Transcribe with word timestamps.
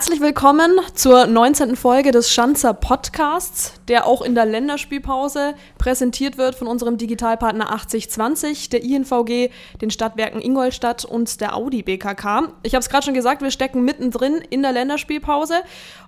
Herzlich 0.00 0.22
willkommen 0.22 0.80
zur 0.94 1.26
19. 1.26 1.76
Folge 1.76 2.10
des 2.10 2.32
Schanzer 2.32 2.72
Podcasts, 2.72 3.74
der 3.86 4.06
auch 4.06 4.22
in 4.22 4.34
der 4.34 4.46
Länderspielpause 4.46 5.54
präsentiert 5.76 6.38
wird 6.38 6.54
von 6.54 6.68
unserem 6.68 6.96
Digitalpartner 6.96 7.70
8020, 7.70 8.70
der 8.70 8.82
INVG, 8.82 9.50
den 9.82 9.90
Stadtwerken 9.90 10.40
Ingolstadt 10.40 11.04
und 11.04 11.42
der 11.42 11.54
Audi 11.54 11.82
BKK. 11.82 12.50
Ich 12.62 12.74
habe 12.74 12.80
es 12.80 12.88
gerade 12.88 13.04
schon 13.04 13.12
gesagt, 13.12 13.42
wir 13.42 13.50
stecken 13.50 13.84
mittendrin 13.84 14.36
in 14.48 14.62
der 14.62 14.72
Länderspielpause 14.72 15.56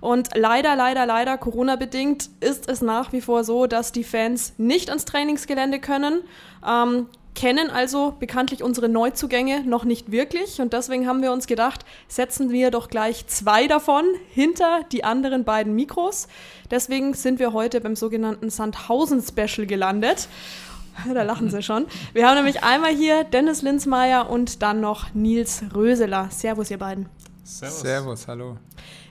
und 0.00 0.30
leider, 0.34 0.74
leider, 0.74 1.04
leider 1.04 1.36
Corona-bedingt 1.36 2.30
ist 2.40 2.70
es 2.70 2.80
nach 2.80 3.12
wie 3.12 3.20
vor 3.20 3.44
so, 3.44 3.66
dass 3.66 3.92
die 3.92 4.04
Fans 4.04 4.54
nicht 4.56 4.88
ans 4.88 5.04
Trainingsgelände 5.04 5.80
können. 5.80 6.22
Ähm, 6.66 7.08
kennen 7.34 7.70
also 7.70 8.14
bekanntlich 8.18 8.62
unsere 8.62 8.88
Neuzugänge 8.88 9.62
noch 9.64 9.84
nicht 9.84 10.12
wirklich 10.12 10.60
und 10.60 10.72
deswegen 10.72 11.06
haben 11.06 11.22
wir 11.22 11.32
uns 11.32 11.46
gedacht, 11.46 11.84
setzen 12.08 12.50
wir 12.50 12.70
doch 12.70 12.88
gleich 12.88 13.26
zwei 13.26 13.66
davon 13.66 14.04
hinter 14.30 14.80
die 14.92 15.04
anderen 15.04 15.44
beiden 15.44 15.74
Mikros. 15.74 16.28
Deswegen 16.70 17.14
sind 17.14 17.38
wir 17.38 17.52
heute 17.52 17.80
beim 17.80 17.96
sogenannten 17.96 18.50
Sandhausen 18.50 19.22
Special 19.22 19.66
gelandet. 19.66 20.28
Da 21.14 21.22
lachen 21.22 21.50
sie 21.50 21.62
schon. 21.62 21.86
Wir 22.12 22.28
haben 22.28 22.36
nämlich 22.36 22.62
einmal 22.62 22.94
hier 22.94 23.24
Dennis 23.24 23.62
Linsmeier 23.62 24.28
und 24.28 24.60
dann 24.62 24.82
noch 24.82 25.14
Nils 25.14 25.62
Röseler. 25.74 26.28
Servus, 26.30 26.70
ihr 26.70 26.78
beiden. 26.78 27.08
Servus. 27.44 27.80
Servus, 27.80 28.28
hallo. 28.28 28.58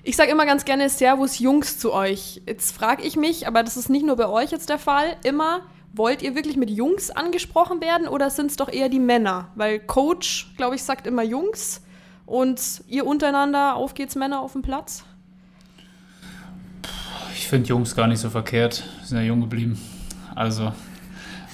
Ich 0.03 0.15
sage 0.15 0.31
immer 0.31 0.45
ganz 0.45 0.65
gerne 0.65 0.89
Servus 0.89 1.39
Jungs 1.39 1.77
zu 1.77 1.93
euch. 1.93 2.41
Jetzt 2.47 2.75
frage 2.75 3.03
ich 3.03 3.15
mich, 3.15 3.47
aber 3.47 3.61
das 3.61 3.77
ist 3.77 3.89
nicht 3.89 4.05
nur 4.05 4.15
bei 4.15 4.27
euch 4.27 4.51
jetzt 4.51 4.69
der 4.69 4.79
Fall, 4.79 5.15
immer, 5.23 5.61
Wollt 5.93 6.21
ihr 6.21 6.35
wirklich 6.35 6.55
mit 6.55 6.69
Jungs 6.69 7.11
angesprochen 7.11 7.81
werden 7.81 8.07
oder 8.07 8.29
sind 8.29 8.49
es 8.49 8.55
doch 8.55 8.69
eher 8.71 8.87
die 8.87 8.99
Männer? 8.99 9.49
Weil 9.55 9.79
Coach, 9.79 10.53
glaube 10.55 10.75
ich, 10.75 10.83
sagt 10.83 11.05
immer 11.05 11.23
Jungs 11.23 11.81
und 12.25 12.81
ihr 12.87 13.05
untereinander, 13.05 13.75
auf 13.75 13.93
geht's 13.93 14.15
Männer 14.15 14.39
auf 14.39 14.53
dem 14.53 14.61
Platz? 14.61 15.03
Ich 17.35 17.47
finde 17.47 17.67
Jungs 17.67 17.93
gar 17.93 18.07
nicht 18.07 18.19
so 18.19 18.29
verkehrt, 18.29 18.83
sind 19.03 19.17
ja 19.17 19.23
jung 19.23 19.41
geblieben. 19.41 19.77
Also, 20.33 20.71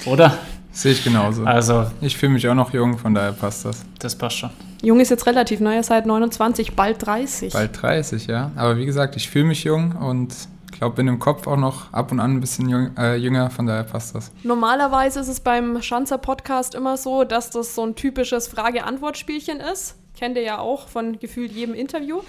oder? 0.05 0.37
Sehe 0.71 0.91
ich 0.91 1.03
genauso. 1.03 1.43
Also, 1.43 1.87
ich 2.01 2.15
fühle 2.15 2.33
mich 2.33 2.47
auch 2.47 2.53
noch 2.53 2.71
jung, 2.71 2.99
von 2.99 3.15
daher 3.15 3.31
passt 3.31 3.65
das. 3.65 3.83
Das 3.97 4.15
passt 4.15 4.37
schon. 4.37 4.51
Jung 4.83 4.99
ist 4.99 5.09
jetzt 5.09 5.25
relativ, 5.25 5.59
ne? 5.59 5.73
Ihr 5.73 5.81
seid 5.81 6.05
29, 6.05 6.75
bald 6.75 7.03
30. 7.03 7.53
Bald 7.53 7.81
30, 7.81 8.27
ja. 8.27 8.51
Aber 8.55 8.77
wie 8.77 8.85
gesagt, 8.85 9.15
ich 9.15 9.27
fühle 9.27 9.45
mich 9.45 9.63
jung 9.63 9.93
und 9.93 10.35
ich 10.77 10.79
glaube, 10.79 10.97
bin 10.97 11.07
im 11.07 11.17
Kopf 11.17 11.47
auch 11.47 11.57
noch 11.57 11.91
ab 11.91 12.11
und 12.11 12.19
an 12.19 12.33
ein 12.33 12.39
bisschen 12.39 12.69
jüng, 12.69 12.95
äh, 12.99 13.15
jünger, 13.15 13.49
von 13.49 13.65
daher 13.65 13.83
passt 13.83 14.13
das. 14.13 14.31
Normalerweise 14.43 15.19
ist 15.19 15.27
es 15.27 15.39
beim 15.39 15.81
Schanzer 15.81 16.19
Podcast 16.19 16.75
immer 16.75 16.97
so, 16.97 17.23
dass 17.23 17.49
das 17.49 17.73
so 17.73 17.83
ein 17.83 17.95
typisches 17.95 18.47
Frage-Antwort-Spielchen 18.47 19.59
ist. 19.59 19.95
Kennt 20.15 20.37
ihr 20.37 20.43
ja 20.43 20.59
auch 20.59 20.87
von 20.87 21.17
gefühlt 21.17 21.51
jedem 21.51 21.73
Interview. 21.73 22.21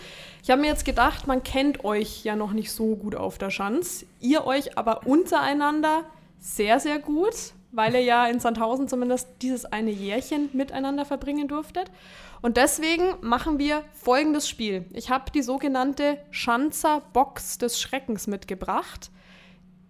Ich 0.43 0.49
habe 0.49 0.63
mir 0.63 0.69
jetzt 0.69 0.87
gedacht, 0.87 1.27
man 1.27 1.43
kennt 1.43 1.85
euch 1.85 2.25
ja 2.25 2.37
noch 2.37 2.53
nicht 2.53 2.73
so 2.73 2.97
gut 2.97 3.17
auf 3.17 3.37
der 3.37 3.51
Schanz. 3.51 4.07
Ihr 4.19 4.47
euch 4.47 4.79
aber 4.79 5.07
untereinander 5.07 6.05
sehr, 6.41 6.81
sehr 6.81 6.99
gut, 7.01 7.35
weil 7.73 7.93
ihr 7.93 8.03
ja 8.03 8.29
in 8.29 8.41
Sandhausen 8.41 8.89
zumindest 8.89 9.29
dieses 9.43 9.67
eine 9.67 9.91
Jährchen 9.91 10.49
miteinander 10.55 11.05
verbringen 11.05 11.49
durftet. 11.49 11.91
Und 12.41 12.57
deswegen 12.57 13.17
machen 13.21 13.59
wir 13.59 13.83
folgendes 13.93 14.49
Spiel. 14.49 14.85
Ich 14.93 15.11
habe 15.11 15.31
die 15.33 15.43
sogenannte 15.43 16.19
Schanzer 16.31 17.03
Box 17.13 17.59
des 17.59 17.81
Schreckens 17.81 18.27
mitgebracht. 18.27 19.11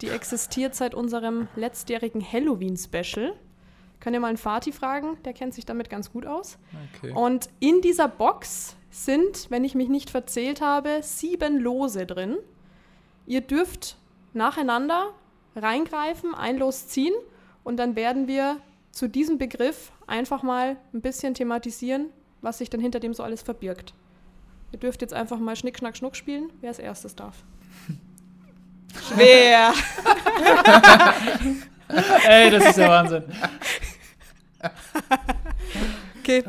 Die 0.00 0.08
existiert 0.08 0.74
seit 0.74 0.94
unserem 0.94 1.48
letztjährigen 1.56 2.24
Halloween-Special. 2.24 3.34
Könnt 4.00 4.14
ihr 4.14 4.20
mal 4.20 4.28
einen 4.28 4.36
Fati 4.36 4.72
fragen, 4.72 5.18
der 5.24 5.32
kennt 5.32 5.54
sich 5.54 5.66
damit 5.66 5.90
ganz 5.90 6.12
gut 6.12 6.24
aus. 6.24 6.58
Okay. 6.96 7.12
Und 7.12 7.50
in 7.58 7.80
dieser 7.80 8.08
Box 8.08 8.76
sind, 8.90 9.50
wenn 9.50 9.64
ich 9.64 9.74
mich 9.74 9.88
nicht 9.88 10.08
verzählt 10.08 10.60
habe, 10.60 11.00
sieben 11.02 11.58
Lose 11.58 12.06
drin. 12.06 12.36
Ihr 13.26 13.40
dürft 13.40 13.96
nacheinander 14.32 15.12
reingreifen, 15.56 16.34
ein 16.34 16.58
Los 16.58 16.88
ziehen 16.88 17.14
und 17.64 17.76
dann 17.76 17.96
werden 17.96 18.28
wir 18.28 18.58
zu 18.90 19.08
diesem 19.08 19.36
Begriff 19.36 19.92
einfach 20.06 20.42
mal 20.42 20.76
ein 20.94 21.00
bisschen 21.00 21.34
thematisieren, 21.34 22.10
was 22.40 22.58
sich 22.58 22.70
dann 22.70 22.80
hinter 22.80 23.00
dem 23.00 23.14
so 23.14 23.22
alles 23.22 23.42
verbirgt. 23.42 23.94
Ihr 24.72 24.78
dürft 24.78 25.00
jetzt 25.02 25.14
einfach 25.14 25.38
mal 25.38 25.56
Schnick, 25.56 25.78
Schnack, 25.78 25.96
Schnuck 25.96 26.16
spielen, 26.16 26.50
wer 26.60 26.68
als 26.68 26.78
erstes 26.78 27.14
darf. 27.14 27.44
Schwer! 29.08 29.72
Ey, 32.28 32.50
das 32.50 32.66
ist 32.70 32.78
ja 32.78 32.88
Wahnsinn. 32.88 33.24
okay. 36.18 36.44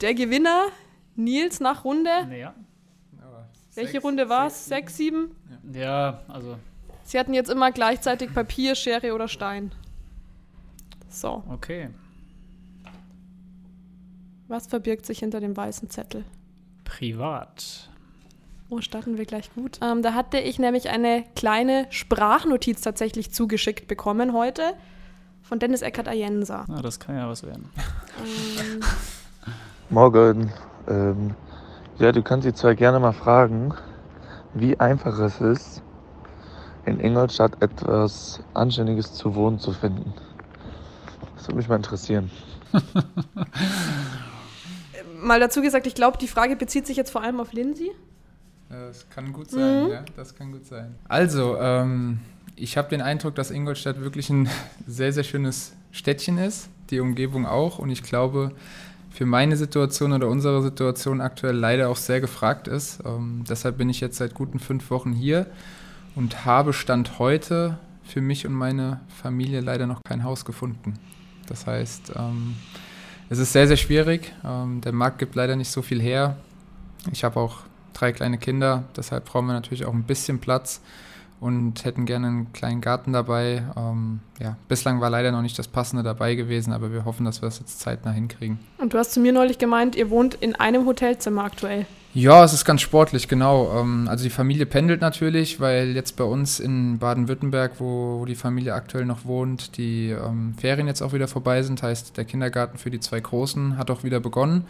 Der 0.00 0.14
Gewinner, 0.14 0.66
Nils 1.16 1.60
nach 1.60 1.84
Runde. 1.84 2.10
Ja. 2.38 2.54
Welche 3.74 3.92
sechs, 3.92 4.04
Runde 4.04 4.28
war 4.28 4.48
es? 4.48 4.66
Sechs, 4.66 4.96
sieben? 4.96 5.36
Ja, 5.72 6.20
also. 6.28 6.58
Sie 7.04 7.18
hatten 7.18 7.32
jetzt 7.32 7.48
immer 7.48 7.70
gleichzeitig 7.70 8.34
Papier, 8.34 8.74
Schere 8.74 9.14
oder 9.14 9.28
Stein. 9.28 9.72
So. 11.08 11.44
Okay. 11.48 11.90
Was 14.48 14.66
verbirgt 14.66 15.04
sich 15.04 15.18
hinter 15.18 15.40
dem 15.40 15.54
weißen 15.54 15.90
Zettel? 15.90 16.24
Privat. 16.84 17.90
Oh, 18.70 18.80
starten 18.80 19.18
wir 19.18 19.26
gleich 19.26 19.54
gut. 19.54 19.78
Ähm, 19.82 20.00
da 20.00 20.14
hatte 20.14 20.38
ich 20.38 20.58
nämlich 20.58 20.88
eine 20.88 21.24
kleine 21.36 21.86
Sprachnotiz 21.90 22.80
tatsächlich 22.80 23.30
zugeschickt 23.30 23.88
bekommen 23.88 24.32
heute 24.32 24.62
von 25.42 25.58
Dennis 25.58 25.82
Eckert 25.82 26.08
Ayensa. 26.08 26.64
Na, 26.66 26.80
das 26.80 26.98
kann 26.98 27.16
ja 27.16 27.28
was 27.28 27.42
werden. 27.42 27.68
Ähm. 28.20 28.80
Morgen. 29.90 30.50
Ähm, 30.88 31.34
ja, 31.98 32.12
du 32.12 32.22
kannst 32.22 32.46
dich 32.46 32.54
zwar 32.54 32.74
gerne 32.74 33.00
mal 33.00 33.12
fragen, 33.12 33.74
wie 34.54 34.80
einfach 34.80 35.18
es 35.18 35.42
ist, 35.42 35.82
in 36.86 37.00
Ingolstadt 37.00 37.60
etwas 37.60 38.40
Anständiges 38.54 39.12
zu 39.12 39.34
wohnen 39.34 39.58
zu 39.58 39.72
finden. 39.72 40.14
Das 41.36 41.48
würde 41.48 41.56
mich 41.56 41.68
mal 41.68 41.76
interessieren. 41.76 42.30
mal 45.20 45.40
dazu 45.40 45.62
gesagt, 45.62 45.86
ich 45.86 45.94
glaube, 45.94 46.18
die 46.18 46.28
Frage 46.28 46.56
bezieht 46.56 46.86
sich 46.86 46.96
jetzt 46.96 47.10
vor 47.10 47.22
allem 47.22 47.40
auf 47.40 47.52
Lindsay. 47.52 47.90
Das 48.68 49.08
kann 49.08 49.32
gut 49.32 49.50
sein, 49.50 49.84
mhm. 49.84 49.90
ja, 49.90 50.04
das 50.16 50.34
kann 50.34 50.52
gut 50.52 50.66
sein. 50.66 50.94
Also, 51.08 51.56
ähm, 51.58 52.20
ich 52.54 52.76
habe 52.76 52.88
den 52.88 53.00
Eindruck, 53.00 53.34
dass 53.34 53.50
Ingolstadt 53.50 54.00
wirklich 54.00 54.30
ein 54.30 54.48
sehr, 54.86 55.12
sehr 55.12 55.24
schönes 55.24 55.72
Städtchen 55.90 56.38
ist, 56.38 56.68
die 56.90 57.00
Umgebung 57.00 57.46
auch 57.46 57.78
und 57.78 57.90
ich 57.90 58.02
glaube, 58.02 58.52
für 59.10 59.26
meine 59.26 59.56
Situation 59.56 60.12
oder 60.12 60.28
unsere 60.28 60.62
Situation 60.62 61.20
aktuell 61.20 61.56
leider 61.56 61.88
auch 61.88 61.96
sehr 61.96 62.20
gefragt 62.20 62.68
ist. 62.68 63.00
Ähm, 63.04 63.44
deshalb 63.48 63.78
bin 63.78 63.88
ich 63.88 64.00
jetzt 64.00 64.16
seit 64.16 64.34
guten 64.34 64.58
fünf 64.58 64.90
Wochen 64.90 65.12
hier 65.12 65.46
und 66.14 66.44
habe 66.44 66.72
Stand 66.72 67.18
heute 67.18 67.78
für 68.04 68.20
mich 68.20 68.46
und 68.46 68.52
meine 68.52 69.00
Familie 69.08 69.60
leider 69.60 69.86
noch 69.86 70.02
kein 70.04 70.24
Haus 70.24 70.44
gefunden. 70.44 70.94
Das 71.46 71.66
heißt, 71.66 72.12
ähm, 72.16 72.56
es 73.30 73.38
ist 73.38 73.52
sehr, 73.52 73.66
sehr 73.66 73.76
schwierig. 73.76 74.32
Ähm, 74.44 74.80
der 74.80 74.92
Markt 74.92 75.18
gibt 75.18 75.34
leider 75.34 75.56
nicht 75.56 75.70
so 75.70 75.82
viel 75.82 76.00
her. 76.00 76.36
Ich 77.12 77.24
habe 77.24 77.38
auch 77.38 77.60
drei 77.92 78.12
kleine 78.12 78.38
Kinder, 78.38 78.84
deshalb 78.96 79.24
brauchen 79.26 79.46
wir 79.46 79.54
natürlich 79.54 79.84
auch 79.84 79.92
ein 79.92 80.04
bisschen 80.04 80.38
Platz 80.38 80.80
und 81.40 81.84
hätten 81.84 82.06
gerne 82.06 82.26
einen 82.26 82.52
kleinen 82.52 82.80
Garten 82.80 83.12
dabei. 83.12 83.62
Ähm, 83.76 84.20
ja, 84.40 84.56
bislang 84.68 85.00
war 85.00 85.10
leider 85.10 85.32
noch 85.32 85.42
nicht 85.42 85.58
das 85.58 85.68
Passende 85.68 86.02
dabei 86.02 86.34
gewesen, 86.34 86.72
aber 86.72 86.92
wir 86.92 87.04
hoffen, 87.04 87.24
dass 87.24 87.42
wir 87.42 87.48
das 87.48 87.60
jetzt 87.60 87.80
zeitnah 87.80 88.10
hinkriegen. 88.10 88.58
Und 88.78 88.92
du 88.94 88.98
hast 88.98 89.12
zu 89.12 89.20
mir 89.20 89.32
neulich 89.32 89.58
gemeint, 89.58 89.96
ihr 89.96 90.10
wohnt 90.10 90.34
in 90.34 90.54
einem 90.54 90.86
Hotelzimmer 90.86 91.44
aktuell. 91.44 91.86
Ja, 92.14 92.42
es 92.42 92.52
ist 92.54 92.64
ganz 92.64 92.80
sportlich, 92.80 93.28
genau. 93.28 93.78
Ähm, 93.78 94.08
also 94.08 94.24
die 94.24 94.30
Familie 94.30 94.66
pendelt 94.66 95.00
natürlich, 95.00 95.60
weil 95.60 95.94
jetzt 95.94 96.16
bei 96.16 96.24
uns 96.24 96.58
in 96.58 96.98
Baden-Württemberg, 96.98 97.72
wo, 97.78 98.24
die 98.24 98.34
Familie 98.34 98.74
aktuell 98.74 99.04
noch 99.04 99.24
wohnt, 99.24 99.76
die 99.76 100.10
ähm, 100.10 100.54
Ferien 100.58 100.86
jetzt 100.86 101.02
auch 101.02 101.12
wieder 101.12 101.28
vorbei 101.28 101.62
sind. 101.62 101.82
Heißt, 101.82 102.16
der 102.16 102.24
Kindergarten 102.24 102.78
für 102.78 102.90
die 102.90 103.00
zwei 103.00 103.20
Großen 103.20 103.76
hat 103.76 103.90
auch 103.90 104.04
wieder 104.04 104.20
begonnen. 104.20 104.64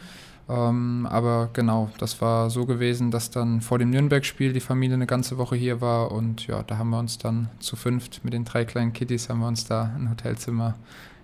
Ähm, 0.48 1.06
aber 1.10 1.50
genau, 1.52 1.90
das 1.98 2.20
war 2.20 2.50
so 2.50 2.66
gewesen, 2.66 3.10
dass 3.10 3.30
dann 3.30 3.60
vor 3.60 3.78
dem 3.78 3.90
Nürnberg-Spiel 3.90 4.52
die 4.52 4.60
Familie 4.60 4.94
eine 4.94 5.06
ganze 5.06 5.38
Woche 5.38 5.56
hier 5.56 5.80
war 5.80 6.10
und 6.10 6.46
ja, 6.46 6.62
da 6.62 6.78
haben 6.78 6.90
wir 6.90 6.98
uns 6.98 7.18
dann 7.18 7.50
zu 7.60 7.76
fünft 7.76 8.24
mit 8.24 8.32
den 8.32 8.46
drei 8.46 8.64
kleinen 8.64 8.94
Kitties 8.94 9.28
haben 9.28 9.40
wir 9.40 9.48
uns 9.48 9.66
da 9.66 9.92
ein 9.94 10.10
Hotelzimmer 10.10 10.74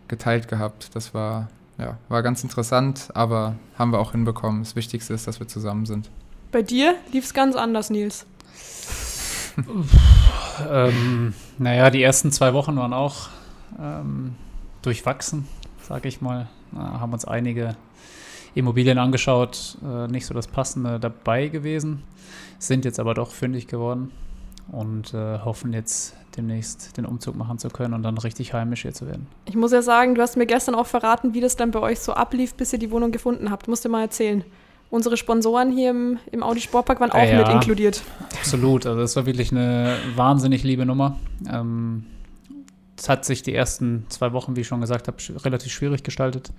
geteilt 0.09 0.49
gehabt. 0.49 0.91
Das 0.95 1.15
war 1.15 1.49
ja, 1.79 1.99
war 2.09 2.23
ganz 2.23 2.43
interessant, 2.43 3.09
aber 3.15 3.57
haben 3.79 3.91
wir 3.93 3.99
auch 3.99 4.13
hinbekommen. 4.13 4.63
Das 4.63 4.77
Wichtigste 4.77 5.15
ist, 5.15 5.27
dass 5.27 5.41
wir 5.41 5.49
zusammen 5.49 5.87
sind. 5.87 6.11
Bei 6.53 6.63
dir 6.63 6.95
lief 7.13 7.25
es 7.25 7.35
ganz 7.35 7.57
anders, 7.57 7.91
Nils. 7.91 8.27
ähm, 10.71 11.35
naja, 11.59 11.91
die 11.91 12.03
ersten 12.03 12.33
zwei 12.33 12.55
Wochen 12.55 12.77
waren 12.77 12.93
auch 12.93 13.29
ähm, 13.81 14.35
durchwachsen, 14.83 15.49
sage 15.83 16.09
ich 16.09 16.21
mal. 16.21 16.49
Na, 16.73 17.01
haben 17.01 17.13
uns 17.13 17.25
einige 17.25 17.77
Immobilien 18.55 18.99
angeschaut, 18.99 19.79
äh, 19.85 20.07
nicht 20.09 20.27
so 20.27 20.35
das 20.35 20.47
Passende 20.47 21.01
dabei 21.01 21.49
gewesen, 21.49 22.03
sind 22.59 22.85
jetzt 22.85 23.01
aber 23.01 23.15
doch 23.15 23.33
fündig 23.33 23.67
geworden. 23.67 24.13
Und 24.73 25.13
äh, 25.15 25.39
hoffen 25.41 25.73
jetzt 25.73 26.15
demnächst 26.37 26.97
den 26.97 27.07
Umzug 27.07 27.37
machen 27.37 27.59
zu 27.59 27.69
können 27.69 27.95
und 27.95 28.03
dann 28.03 28.19
richtig 28.19 28.53
heimisch 28.55 28.83
hier 28.83 28.93
zu 28.93 29.07
werden. 29.07 29.27
Ich 29.45 29.55
muss 29.55 29.73
ja 29.73 29.83
sagen, 29.83 30.15
du 30.15 30.23
hast 30.23 30.37
mir 30.37 30.47
gestern 30.47 30.75
auch 30.75 30.87
verraten, 30.87 31.35
wie 31.35 31.41
das 31.41 31.57
dann 31.57 31.71
bei 31.71 31.81
euch 31.81 32.01
so 32.01 32.13
ablief, 32.15 32.55
bis 32.55 32.73
ihr 32.73 32.79
die 32.79 32.91
Wohnung 32.91 33.13
gefunden 33.13 33.51
habt. 33.51 33.69
Musst 33.69 33.85
du 33.85 33.89
mal 33.89 34.01
erzählen. 34.03 34.45
Unsere 34.91 35.17
Sponsoren 35.17 35.73
hier 35.73 35.91
im, 35.91 36.19
im 36.31 36.43
Audi 36.43 36.61
Sportpark 36.61 37.01
waren 37.01 37.11
auch 37.11 37.23
Ja. 37.25 37.39
mit 37.39 37.49
inkludiert. 37.49 38.03
Absolut, 38.39 38.87
also 38.87 39.01
das 39.01 39.17
war 39.17 39.27
wirklich 39.27 39.51
eine 39.53 39.97
wahnsinnig 40.15 40.63
liebe 40.63 40.87
Nummer. 40.87 41.19
Ähm, 41.51 42.05
es 42.97 43.09
hat 43.09 43.25
sich 43.25 43.43
die 43.43 43.55
ersten 43.55 44.07
zwei 44.09 44.33
Wochen, 44.33 44.55
wie 44.57 44.61
ich 44.61 44.69
schon 44.69 44.81
gesagt 44.81 45.09
habe, 45.09 45.17
relativ 45.45 45.73
schwierig 45.73 46.05
gestaltet. 46.05 46.53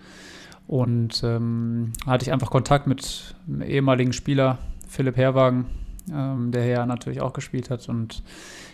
Und 0.68 1.22
ähm, 1.24 1.94
hatte 2.06 2.24
ich 2.26 2.32
einfach 2.34 2.50
Kontakt 2.50 2.88
mit 2.88 3.36
einem 3.48 3.62
ehemaligen 3.62 4.12
Spieler, 4.14 4.58
Philipp 4.90 5.16
Herwagen, 5.16 5.66
ähm, 6.14 6.52
der 6.52 6.66
ja 6.66 6.86
natürlich 6.86 7.22
auch 7.22 7.34
gespielt 7.34 7.70
hat. 7.70 7.88
Und 7.90 8.24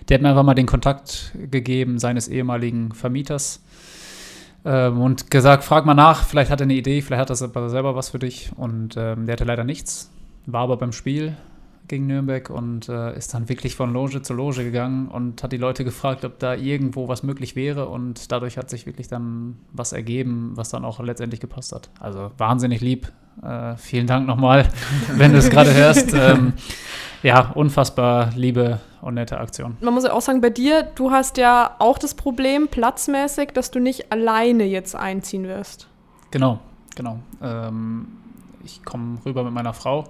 der 0.09 0.15
hat 0.15 0.21
mir 0.21 0.29
einfach 0.29 0.43
mal 0.43 0.53
den 0.53 0.65
Kontakt 0.65 1.33
gegeben 1.49 1.99
seines 1.99 2.27
ehemaligen 2.27 2.93
Vermieters. 2.93 3.63
Ähm, 4.63 5.01
und 5.01 5.31
gesagt, 5.31 5.63
frag 5.63 5.85
mal 5.85 5.93
nach, 5.93 6.23
vielleicht 6.25 6.51
hat 6.51 6.61
er 6.61 6.65
eine 6.65 6.75
Idee, 6.75 7.01
vielleicht 7.01 7.21
hat 7.21 7.29
er 7.29 7.69
selber 7.69 7.95
was 7.95 8.09
für 8.09 8.19
dich. 8.19 8.51
Und 8.55 8.95
ähm, 8.97 9.25
der 9.25 9.33
hatte 9.33 9.43
leider 9.43 9.63
nichts, 9.63 10.11
war 10.45 10.61
aber 10.61 10.77
beim 10.77 10.91
Spiel 10.91 11.35
gegen 11.87 12.07
Nürnberg 12.07 12.49
und 12.49 12.87
äh, 12.87 13.17
ist 13.17 13.33
dann 13.33 13.49
wirklich 13.49 13.75
von 13.75 13.91
Loge 13.91 14.21
zu 14.21 14.33
Loge 14.33 14.63
gegangen 14.63 15.09
und 15.09 15.43
hat 15.43 15.51
die 15.51 15.57
Leute 15.57 15.83
gefragt, 15.83 16.23
ob 16.23 16.39
da 16.39 16.55
irgendwo 16.55 17.09
was 17.09 17.21
möglich 17.21 17.55
wäre 17.55 17.89
und 17.89 18.31
dadurch 18.31 18.57
hat 18.57 18.69
sich 18.69 18.85
wirklich 18.85 19.09
dann 19.09 19.57
was 19.73 19.91
ergeben, 19.91 20.51
was 20.55 20.69
dann 20.69 20.85
auch 20.85 21.01
letztendlich 21.01 21.41
gepasst 21.41 21.73
hat. 21.73 21.89
Also 21.99 22.31
wahnsinnig 22.37 22.79
lieb. 22.79 23.11
Äh, 23.41 23.75
vielen 23.77 24.07
Dank 24.07 24.27
nochmal, 24.27 24.67
wenn 25.15 25.31
du 25.31 25.39
es 25.39 25.49
gerade 25.49 25.73
hörst. 25.73 26.13
Ähm, 26.13 26.53
ja, 27.23 27.51
unfassbar 27.51 28.31
liebe 28.35 28.79
und 29.01 29.15
nette 29.15 29.39
Aktion. 29.39 29.77
Man 29.81 29.93
muss 29.93 30.03
ja 30.03 30.13
auch 30.13 30.21
sagen, 30.21 30.41
bei 30.41 30.49
dir, 30.49 30.83
du 30.83 31.11
hast 31.11 31.37
ja 31.37 31.75
auch 31.79 31.97
das 31.97 32.15
Problem, 32.15 32.67
platzmäßig, 32.67 33.49
dass 33.53 33.71
du 33.71 33.79
nicht 33.79 34.11
alleine 34.11 34.63
jetzt 34.63 34.95
einziehen 34.95 35.47
wirst. 35.47 35.87
Genau, 36.31 36.59
genau. 36.95 37.19
Ähm, 37.41 38.07
ich 38.63 38.83
komme 38.83 39.19
rüber 39.25 39.43
mit 39.43 39.53
meiner 39.53 39.73
Frau. 39.73 40.05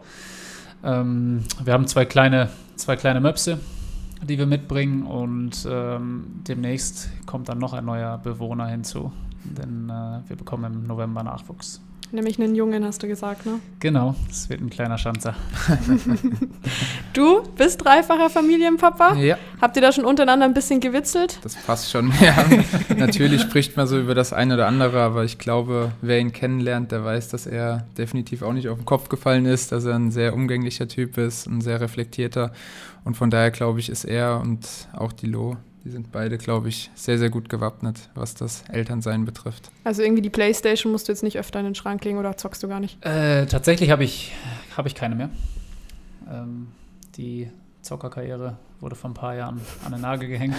Ähm, 0.83 1.43
wir 1.63 1.73
haben 1.73 1.87
zwei 1.87 2.05
kleine, 2.05 2.49
zwei 2.75 2.95
kleine 2.95 3.19
Möpse, 3.19 3.59
die 4.23 4.37
wir 4.37 4.45
mitbringen 4.45 5.03
und 5.03 5.67
ähm, 5.69 6.41
demnächst 6.47 7.09
kommt 7.25 7.49
dann 7.49 7.59
noch 7.59 7.73
ein 7.73 7.85
neuer 7.85 8.17
Bewohner 8.17 8.67
hinzu, 8.67 9.11
denn 9.43 9.89
äh, 9.89 10.29
wir 10.29 10.35
bekommen 10.35 10.73
im 10.73 10.87
November 10.87 11.23
Nachwuchs. 11.23 11.81
Nämlich 12.13 12.39
einen 12.41 12.55
Jungen, 12.55 12.83
hast 12.83 13.01
du 13.03 13.07
gesagt, 13.07 13.45
ne? 13.45 13.59
Genau, 13.79 14.15
es 14.29 14.49
wird 14.49 14.59
ein 14.61 14.69
kleiner 14.69 14.97
Schanzer. 14.97 15.33
Du 17.13 17.41
bist 17.57 17.83
dreifacher 17.83 18.29
Familienpapa. 18.29 19.15
Ja, 19.15 19.37
Habt 19.61 19.75
ihr 19.75 19.81
da 19.81 19.91
schon 19.91 20.05
untereinander 20.05 20.45
ein 20.45 20.53
bisschen 20.53 20.79
gewitzelt? 20.79 21.39
das 21.43 21.55
passt 21.55 21.91
schon. 21.91 22.11
Ja, 22.21 22.35
natürlich 22.95 23.41
spricht 23.41 23.75
man 23.77 23.87
so 23.87 23.99
über 23.99 24.15
das 24.15 24.31
eine 24.33 24.53
oder 24.53 24.67
andere, 24.67 25.01
aber 25.01 25.23
ich 25.23 25.37
glaube, 25.37 25.91
wer 26.01 26.19
ihn 26.19 26.31
kennenlernt, 26.31 26.91
der 26.91 27.03
weiß, 27.03 27.29
dass 27.29 27.47
er 27.47 27.85
definitiv 27.97 28.43
auch 28.43 28.53
nicht 28.53 28.69
auf 28.69 28.77
den 28.77 28.85
Kopf 28.85 29.09
gefallen 29.09 29.45
ist, 29.45 29.71
dass 29.71 29.85
er 29.85 29.95
ein 29.95 30.11
sehr 30.11 30.33
umgänglicher 30.33 30.87
Typ 30.87 31.17
ist, 31.17 31.47
ein 31.47 31.61
sehr 31.61 31.81
reflektierter. 31.81 32.51
Und 33.03 33.17
von 33.17 33.29
daher 33.29 33.51
glaube 33.51 33.79
ich, 33.79 33.89
ist 33.89 34.03
er 34.05 34.39
und 34.39 34.67
auch 34.93 35.11
die 35.11 35.27
Lo, 35.27 35.57
die 35.83 35.89
sind 35.89 36.11
beide, 36.11 36.37
glaube 36.37 36.69
ich, 36.69 36.91
sehr, 36.93 37.17
sehr 37.17 37.29
gut 37.29 37.49
gewappnet, 37.49 38.09
was 38.13 38.35
das 38.35 38.63
Elternsein 38.69 39.25
betrifft. 39.25 39.71
Also 39.83 40.03
irgendwie 40.03 40.21
die 40.21 40.29
Playstation 40.29 40.91
musst 40.91 41.07
du 41.07 41.11
jetzt 41.11 41.23
nicht 41.23 41.39
öfter 41.39 41.59
in 41.59 41.65
den 41.65 41.75
Schrank 41.75 42.03
legen 42.05 42.17
oder 42.17 42.37
zockst 42.37 42.61
du 42.61 42.67
gar 42.67 42.79
nicht? 42.79 43.03
Äh, 43.05 43.47
tatsächlich 43.47 43.89
habe 43.89 44.03
ich, 44.03 44.31
hab 44.77 44.85
ich 44.85 44.93
keine 44.93 45.15
mehr. 45.15 45.29
Ähm, 46.29 46.67
die 47.17 47.49
Zockerkarriere 47.81 48.57
wurde 48.79 48.95
vor 48.95 49.09
ein 49.09 49.15
paar 49.15 49.35
Jahren 49.35 49.59
an 49.83 49.91
den 49.91 50.01
Nagel 50.01 50.29
gehängt. 50.29 50.55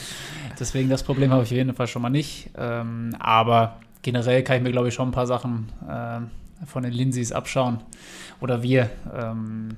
Deswegen 0.58 0.88
das 0.88 1.02
Problem 1.02 1.30
habe 1.30 1.42
ich 1.42 1.48
auf 1.48 1.56
jeden 1.56 1.74
Fall 1.74 1.86
schon 1.86 2.02
mal 2.02 2.10
nicht. 2.10 2.50
Ähm, 2.56 3.14
aber 3.18 3.76
generell 4.02 4.42
kann 4.42 4.56
ich 4.56 4.62
mir, 4.62 4.72
glaube 4.72 4.88
ich, 4.88 4.94
schon 4.94 5.08
ein 5.08 5.12
paar 5.12 5.26
Sachen 5.26 5.68
ähm, 5.88 6.30
von 6.66 6.82
den 6.82 6.92
Lindsays 6.92 7.32
abschauen. 7.32 7.78
Oder 8.40 8.62
wir. 8.62 8.90
Ähm, 9.14 9.76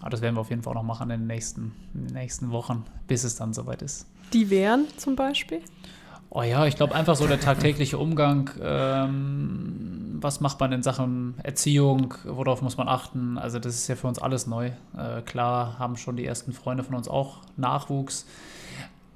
aber 0.00 0.10
das 0.10 0.20
werden 0.20 0.36
wir 0.36 0.40
auf 0.40 0.50
jeden 0.50 0.62
Fall 0.62 0.72
auch 0.72 0.82
noch 0.82 0.84
machen 0.84 1.10
in 1.10 1.20
den 1.20 1.26
nächsten, 1.26 1.72
in 1.92 2.06
den 2.06 2.14
nächsten 2.14 2.50
Wochen, 2.52 2.84
bis 3.08 3.24
es 3.24 3.34
dann 3.34 3.52
soweit 3.52 3.82
ist. 3.82 4.06
Die 4.32 4.50
wären 4.50 4.86
zum 4.96 5.16
Beispiel? 5.16 5.60
Oh 6.30 6.42
ja, 6.42 6.66
ich 6.66 6.76
glaube 6.76 6.94
einfach 6.94 7.16
so 7.16 7.26
der 7.26 7.40
tagtägliche 7.40 7.96
Umgang. 7.96 8.50
Ähm, 8.62 10.18
was 10.20 10.40
macht 10.40 10.60
man 10.60 10.72
in 10.72 10.82
Sachen 10.82 11.34
Erziehung? 11.42 12.14
Worauf 12.24 12.60
muss 12.60 12.76
man 12.76 12.88
achten? 12.88 13.38
Also 13.38 13.58
das 13.58 13.74
ist 13.74 13.88
ja 13.88 13.96
für 13.96 14.08
uns 14.08 14.18
alles 14.18 14.46
neu. 14.46 14.70
Äh, 14.96 15.22
klar 15.24 15.78
haben 15.78 15.96
schon 15.96 16.16
die 16.16 16.26
ersten 16.26 16.52
Freunde 16.52 16.84
von 16.84 16.96
uns 16.96 17.08
auch 17.08 17.38
Nachwuchs, 17.56 18.26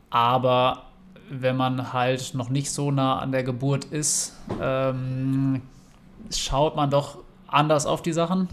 aber 0.08 0.84
wenn 1.28 1.56
man 1.56 1.92
halt 1.92 2.34
noch 2.34 2.48
nicht 2.48 2.70
so 2.70 2.90
nah 2.90 3.18
an 3.18 3.32
der 3.32 3.42
Geburt 3.42 3.84
ist, 3.86 4.36
ähm, 4.60 5.62
schaut 6.34 6.76
man 6.76 6.90
doch 6.90 7.18
anders 7.46 7.86
auf 7.86 8.02
die 8.02 8.12
Sachen. 8.12 8.48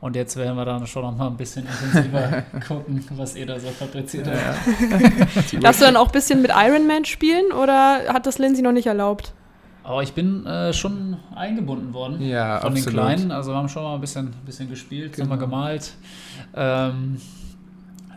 Und 0.00 0.14
jetzt 0.14 0.36
werden 0.36 0.56
wir 0.56 0.64
dann 0.66 0.86
schon 0.86 1.02
noch 1.02 1.16
mal 1.16 1.26
ein 1.28 1.36
bisschen 1.36 1.66
intensiver 1.66 2.42
gucken, 2.68 3.02
was 3.12 3.34
ihr 3.34 3.46
da 3.46 3.58
so 3.58 3.68
fabriziert 3.68 4.26
habt. 4.28 5.62
Darfst 5.64 5.80
du 5.80 5.84
dann 5.86 5.96
auch 5.96 6.06
ein 6.06 6.12
bisschen 6.12 6.42
mit 6.42 6.50
Iron 6.54 6.86
Man 6.86 7.04
spielen 7.06 7.50
oder 7.52 8.12
hat 8.12 8.26
das 8.26 8.38
Lindsay 8.38 8.62
noch 8.62 8.72
nicht 8.72 8.86
erlaubt? 8.86 9.32
Aber 9.82 10.02
ich 10.02 10.12
bin 10.12 10.44
äh, 10.46 10.72
schon 10.72 11.16
eingebunden 11.34 11.94
worden 11.94 12.20
Ja, 12.20 12.58
von 12.60 12.72
absolut. 12.72 12.86
den 12.86 12.92
Kleinen. 12.92 13.30
Also 13.30 13.52
wir 13.52 13.56
haben 13.56 13.68
schon 13.68 13.84
mal 13.84 13.94
ein 13.94 14.00
bisschen, 14.00 14.32
bisschen 14.44 14.68
gespielt, 14.68 15.14
Genau. 15.14 15.30
haben 15.30 15.38
wir 15.38 15.46
gemalt. 15.46 15.94
Ähm, 16.54 17.20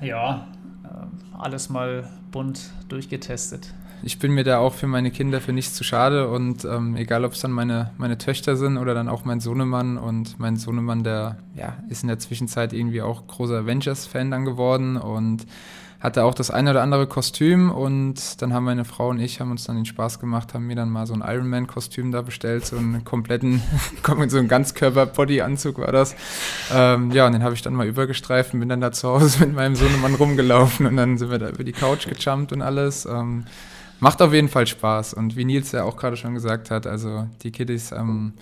ja, 0.02 0.48
ähm, 0.84 1.12
alles 1.40 1.70
mal 1.70 2.10
bunt 2.32 2.72
durchgetestet. 2.90 3.74
Ich 4.02 4.20
bin 4.20 4.32
mir 4.32 4.44
da 4.44 4.60
auch 4.60 4.74
für 4.74 4.88
meine 4.88 5.12
Kinder 5.12 5.42
für 5.42 5.52
nichts 5.52 5.74
zu 5.74 5.84
schade 5.84 6.30
und 6.30 6.64
ähm, 6.66 6.96
egal, 6.96 7.26
ob 7.26 7.34
es 7.34 7.42
dann 7.42 7.52
meine, 7.52 7.92
meine 7.98 8.18
Töchter 8.18 8.56
sind 8.56 8.78
oder 8.78 8.94
dann 8.94 9.10
auch 9.10 9.26
mein 9.26 9.40
Sohnemann 9.40 9.98
und 9.98 10.40
mein 10.40 10.56
Sohnemann, 10.56 11.04
der 11.04 11.38
ja, 11.56 11.78
ist 11.90 12.04
in 12.04 12.08
der 12.08 12.20
Zwischenzeit 12.20 12.72
irgendwie 12.72 13.02
auch 13.02 13.28
großer 13.28 13.60
Avengers-Fan 13.60 14.32
dann 14.32 14.46
geworden 14.46 14.98
und 14.98 15.46
hatte 16.00 16.24
auch 16.24 16.34
das 16.34 16.50
eine 16.50 16.72
oder 16.72 16.82
andere 16.82 17.08
Kostüm 17.08 17.72
und 17.72 18.42
dann 18.42 18.54
haben 18.54 18.64
meine 18.64 18.86
Frau 18.86 19.10
und 19.10 19.20
ich 19.20 19.42
haben 19.42 19.52
uns 19.52 19.66
dann 19.66 19.76
den 19.76 19.86
Spaß 19.86 20.20
gemacht, 20.20 20.54
haben 20.54 20.66
mir 20.68 20.76
dann 20.76 20.90
mal 20.90 21.06
so 21.06 21.14
ein 21.14 21.22
Iron 21.26 21.50
Man-Kostüm 21.50 22.14
da 22.14 22.22
bestellt, 22.22 22.66
so 22.66 22.78
einen 22.78 23.04
kompletten, 23.04 23.62
so 24.30 24.38
einen 24.38 24.48
Ganzkörper-Body-Anzug 24.48 25.78
war 25.78 25.92
das. 25.92 26.16
Ähm, 26.74 27.12
ja, 27.12 27.26
und 27.26 27.34
den 27.34 27.44
habe 27.44 27.54
ich 27.54 27.62
dann 27.62 27.74
mal 27.74 27.86
übergestreift 27.86 28.54
und 28.54 28.62
bin 28.62 28.70
dann 28.70 28.80
da 28.80 28.94
zu 28.94 29.10
Hause 29.10 29.40
mit 29.46 29.54
meinem 29.54 29.76
Sohnemann 29.76 30.16
rumgelaufen 30.16 30.86
und 30.86 30.96
dann 30.96 31.18
sind 31.18 31.32
wir 31.32 31.38
da 31.38 31.50
über 31.50 31.66
die 31.66 31.74
Couch 31.74 32.08
gejumpt 32.08 32.54
und 32.54 32.62
alles. 32.62 33.06
Ähm, 33.06 33.44
Macht 34.00 34.22
auf 34.22 34.34
jeden 34.34 34.48
Fall 34.48 34.68
Spaß. 34.68 35.14
Und 35.14 35.36
wie 35.36 35.46
Nils 35.46 35.72
ja 35.72 35.84
auch 35.84 35.98
gerade 35.98 36.18
schon 36.18 36.34
gesagt 36.34 36.72
hat, 36.72 36.88
also 36.88 37.28
die 37.44 37.52
Kiddies 37.52 37.92
ähm, 37.92 38.34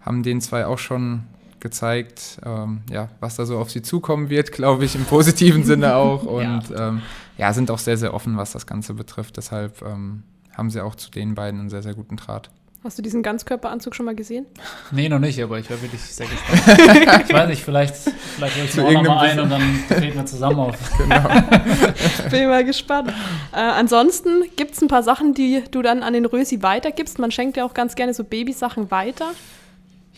haben 0.00 0.22
den 0.22 0.40
zwei 0.40 0.66
auch 0.66 0.78
schon 0.78 1.24
gezeigt, 1.60 2.40
ähm, 2.44 2.82
ja, 2.90 3.08
was 3.20 3.36
da 3.36 3.46
so 3.46 3.58
auf 3.58 3.70
sie 3.70 3.82
zukommen 3.82 4.28
wird, 4.28 4.52
glaube 4.52 4.84
ich, 4.84 4.94
im 4.94 5.04
positiven 5.04 5.64
Sinne 5.64 5.96
auch. 5.96 6.24
Und 6.24 6.70
ja. 6.70 6.88
Ähm, 6.88 7.02
ja, 7.38 7.52
sind 7.52 7.70
auch 7.70 7.78
sehr, 7.78 7.96
sehr 7.96 8.14
offen, 8.14 8.36
was 8.36 8.52
das 8.52 8.66
Ganze 8.66 8.94
betrifft. 8.94 9.36
Deshalb 9.36 9.82
ähm, 9.82 10.24
haben 10.56 10.70
sie 10.70 10.80
auch 10.80 10.94
zu 10.94 11.10
den 11.10 11.34
beiden 11.34 11.60
einen 11.60 11.70
sehr, 11.70 11.82
sehr 11.82 11.94
guten 11.94 12.16
Draht. 12.16 12.50
Hast 12.84 12.98
du 12.98 13.02
diesen 13.02 13.22
Ganzkörperanzug 13.22 13.94
schon 13.94 14.06
mal 14.06 14.14
gesehen? 14.16 14.44
Nee, 14.90 15.08
noch 15.08 15.20
nicht, 15.20 15.40
aber 15.40 15.58
ich 15.60 15.70
war 15.70 15.80
wirklich 15.80 16.00
sehr 16.00 16.26
gespannt. 16.66 17.24
ich 17.28 17.32
weiß 17.32 17.48
nicht, 17.48 17.62
vielleicht, 17.62 17.94
vielleicht 17.94 18.56
hole 18.56 18.64
ich 18.66 18.74
mir 18.74 18.82
auch 18.84 18.92
noch 18.92 19.14
mal 19.14 19.28
irgendeinem 19.28 19.28
ein 19.28 19.40
und 19.40 19.50
dann 19.88 19.98
treten 20.00 20.16
wir 20.18 20.26
zusammen 20.26 20.58
auf. 20.58 20.76
Genau. 20.98 21.28
Bin 22.30 22.48
mal 22.48 22.64
gespannt. 22.64 23.12
Äh, 23.52 23.56
ansonsten 23.60 24.42
gibt 24.56 24.74
es 24.74 24.82
ein 24.82 24.88
paar 24.88 25.02
Sachen, 25.02 25.32
die 25.34 25.62
du 25.70 25.80
dann 25.82 26.02
an 26.02 26.12
den 26.12 26.26
Rösi 26.26 26.62
weitergibst. 26.62 27.18
Man 27.18 27.30
schenkt 27.30 27.56
ja 27.56 27.64
auch 27.64 27.74
ganz 27.74 27.94
gerne 27.94 28.14
so 28.14 28.24
Babysachen 28.24 28.90
weiter. 28.90 29.30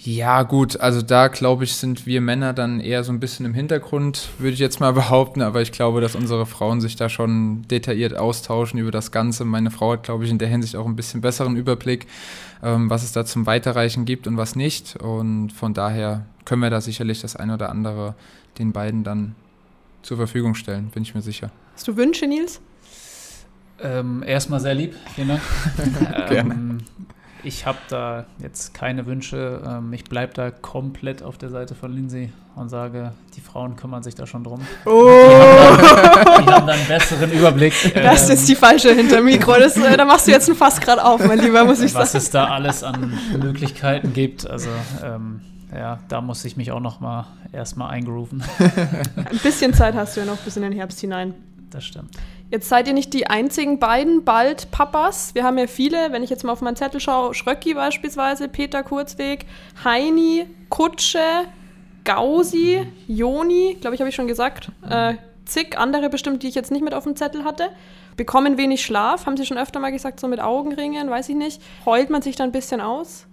Ja, 0.07 0.43
gut, 0.43 0.79
also 0.81 1.01
da 1.01 1.29
glaube 1.29 1.65
ich, 1.65 1.77
sind 1.77 2.05
wir 2.05 2.21
Männer 2.21 2.53
dann 2.53 2.79
eher 2.79 3.05
so 3.05 3.11
ein 3.11 3.21
bisschen 3.21 3.47
im 3.47 3.55
Hintergrund, 3.55 4.29
würde 4.39 4.53
ich 4.53 4.59
jetzt 4.59 4.79
mal 4.79 4.93
behaupten, 4.93 5.41
aber 5.41 5.63
ich 5.63 5.73
glaube, 5.73 6.03
dass 6.03 6.15
unsere 6.15 6.45
Frauen 6.45 6.83
sich 6.83 6.95
da 6.95 7.09
schon 7.09 7.63
detailliert 7.69 8.15
austauschen 8.15 8.79
über 8.79 8.91
das 8.91 9.13
Ganze. 9.13 9.47
Meine 9.47 9.71
Frau 9.71 9.93
hat, 9.93 10.03
glaube 10.03 10.25
ich, 10.25 10.31
in 10.31 10.37
der 10.37 10.49
Hinsicht 10.49 10.77
auch 10.77 10.85
ein 10.85 10.95
bisschen 10.95 11.23
besseren 11.23 11.57
Überblick, 11.57 12.07
ähm, 12.63 12.91
was 12.91 13.03
es 13.03 13.13
da 13.13 13.25
zum 13.25 13.47
Weiterreichen 13.47 14.05
gibt 14.05 14.27
und 14.27 14.37
was 14.37 14.57
nicht. 14.57 14.97
Und 14.97 15.51
von 15.53 15.73
daher 15.73 16.27
können 16.45 16.61
wir 16.61 16.69
da 16.69 16.83
sicherlich 16.83 17.23
das 17.23 17.35
eine 17.35 17.55
oder 17.55 17.71
andere 17.71 18.15
den 18.59 18.73
beiden 18.73 19.05
dann 19.05 19.35
zur 20.03 20.19
Verfügung 20.19 20.55
stellen, 20.55 20.91
bin 20.91 21.03
ich 21.03 21.15
mir 21.15 21.23
sicher. 21.23 21.51
Hast 21.75 21.89
du 21.89 21.97
Wünsche, 21.97 22.27
Nils? 22.27 22.61
Ähm, 23.83 24.23
erstmal 24.23 24.61
sehr 24.61 24.75
lieb, 24.75 24.95
vielen 25.15 25.29
Dank. 25.29 25.41
Gerne. 26.29 26.55
ähm, 26.55 26.79
ich 27.45 27.67
habe 27.67 27.79
da 27.89 28.25
jetzt 28.39 28.75
keine 28.75 29.07
Wünsche. 29.07 29.63
Ähm, 29.67 29.93
ich 29.93 30.05
bleibe 30.05 30.33
da 30.35 30.51
komplett 30.51 31.23
auf 31.23 31.39
der 31.39 31.51
Seite 31.51 31.75
von 31.75 31.93
Lindsay 31.93 32.33
und 32.57 32.69
sage, 32.69 33.13
die 33.37 33.41
Frauen 33.41 33.77
kümmern 33.77 34.03
sich 34.03 34.15
da 34.15 34.27
schon 34.27 34.45
drum. 34.45 34.61
Oh, 34.87 34.91
Die 34.91 36.47
haben 36.47 36.67
da 36.67 36.73
einen 36.73 36.87
besseren 36.87 37.31
Überblick. 37.33 37.75
das 37.95 38.29
ähm, 38.29 38.35
ist 38.35 38.49
die 38.49 38.55
falsche 38.55 38.95
Hintermikro. 38.95 39.55
Das, 39.59 39.77
äh, 39.77 39.97
da 39.97 40.05
machst 40.05 40.27
du 40.27 40.31
jetzt 40.31 40.49
ein 40.49 40.55
Fass 40.55 40.81
gerade 40.81 41.05
auf, 41.05 41.25
mein 41.25 41.39
Lieber, 41.39 41.65
muss 41.65 41.81
ich 41.81 41.95
was 41.95 42.13
sagen. 42.13 42.25
es 42.25 42.31
da 42.31 42.47
alles 42.47 42.83
an 42.83 43.19
Möglichkeiten 43.39 44.13
gibt. 44.13 44.49
Also 44.49 44.71
ähm, 45.03 45.41
ja, 45.75 45.99
da 46.09 46.21
muss 46.21 46.45
ich 46.45 46.57
mich 46.57 46.71
auch 46.73 46.81
noch 46.81 47.01
mal 47.01 47.27
erstmal 47.53 47.91
eingrooven. 47.91 48.43
Ein 49.17 49.39
bisschen 49.43 49.75
Zeit 49.75 49.95
hast 49.95 50.17
du 50.17 50.21
ja 50.21 50.27
noch 50.27 50.39
bis 50.39 50.57
in 50.57 50.63
den 50.63 50.73
Herbst 50.73 51.01
hinein. 51.01 51.35
Das 51.71 51.85
stimmt. 51.85 52.11
Jetzt 52.51 52.69
seid 52.69 52.87
ihr 52.87 52.95
nicht 52.95 53.13
die 53.13 53.27
einzigen 53.27 53.79
beiden 53.79 54.25
bald 54.25 54.71
Papas. 54.71 55.35
Wir 55.35 55.45
haben 55.45 55.59
ja 55.59 55.67
viele, 55.67 56.13
wenn 56.13 56.23
ich 56.23 56.31
jetzt 56.31 56.45
mal 56.45 56.53
auf 56.53 56.61
meinen 56.61 56.77
Zettel 56.77 57.01
schaue, 57.01 57.35
Schröcki 57.35 57.75
beispielsweise, 57.75 58.49
Peter 58.49 58.83
Kurzweg, 58.83 59.47
Heini, 59.83 60.47
Kutsche, 60.69 61.19
Gausi, 62.05 62.87
Joni, 63.09 63.77
glaube 63.81 63.95
ich, 63.95 64.01
habe 64.01 64.11
ich 64.11 64.15
schon 64.15 64.29
gesagt, 64.29 64.71
äh, 64.89 65.15
zig 65.47 65.79
andere 65.79 66.11
bestimmt, 66.11 66.43
die 66.43 66.49
ich 66.49 66.55
jetzt 66.55 66.71
nicht 66.71 66.85
mit 66.85 66.95
auf 66.95 67.05
dem 67.05 67.17
Zettel 67.17 67.45
hatte. 67.45 67.71
Bekommen 68.17 68.57
wenig 68.57 68.85
Schlaf, 68.85 69.27
haben 69.27 69.37
sie 69.37 69.47
schon 69.47 69.59
öfter 69.59 69.81
mal 69.81 69.91
gesagt, 69.91 70.21
so 70.21 70.29
mit 70.29 70.41
Augenringen, 70.41 71.11
weiß 71.11 71.31
ich 71.31 71.37
nicht. 71.37 71.61
Heult 71.85 72.11
man 72.11 72.23
sich 72.23 72.37
da 72.37 72.45
ein 72.45 72.53
bisschen 72.53 72.81
aus? 72.81 73.27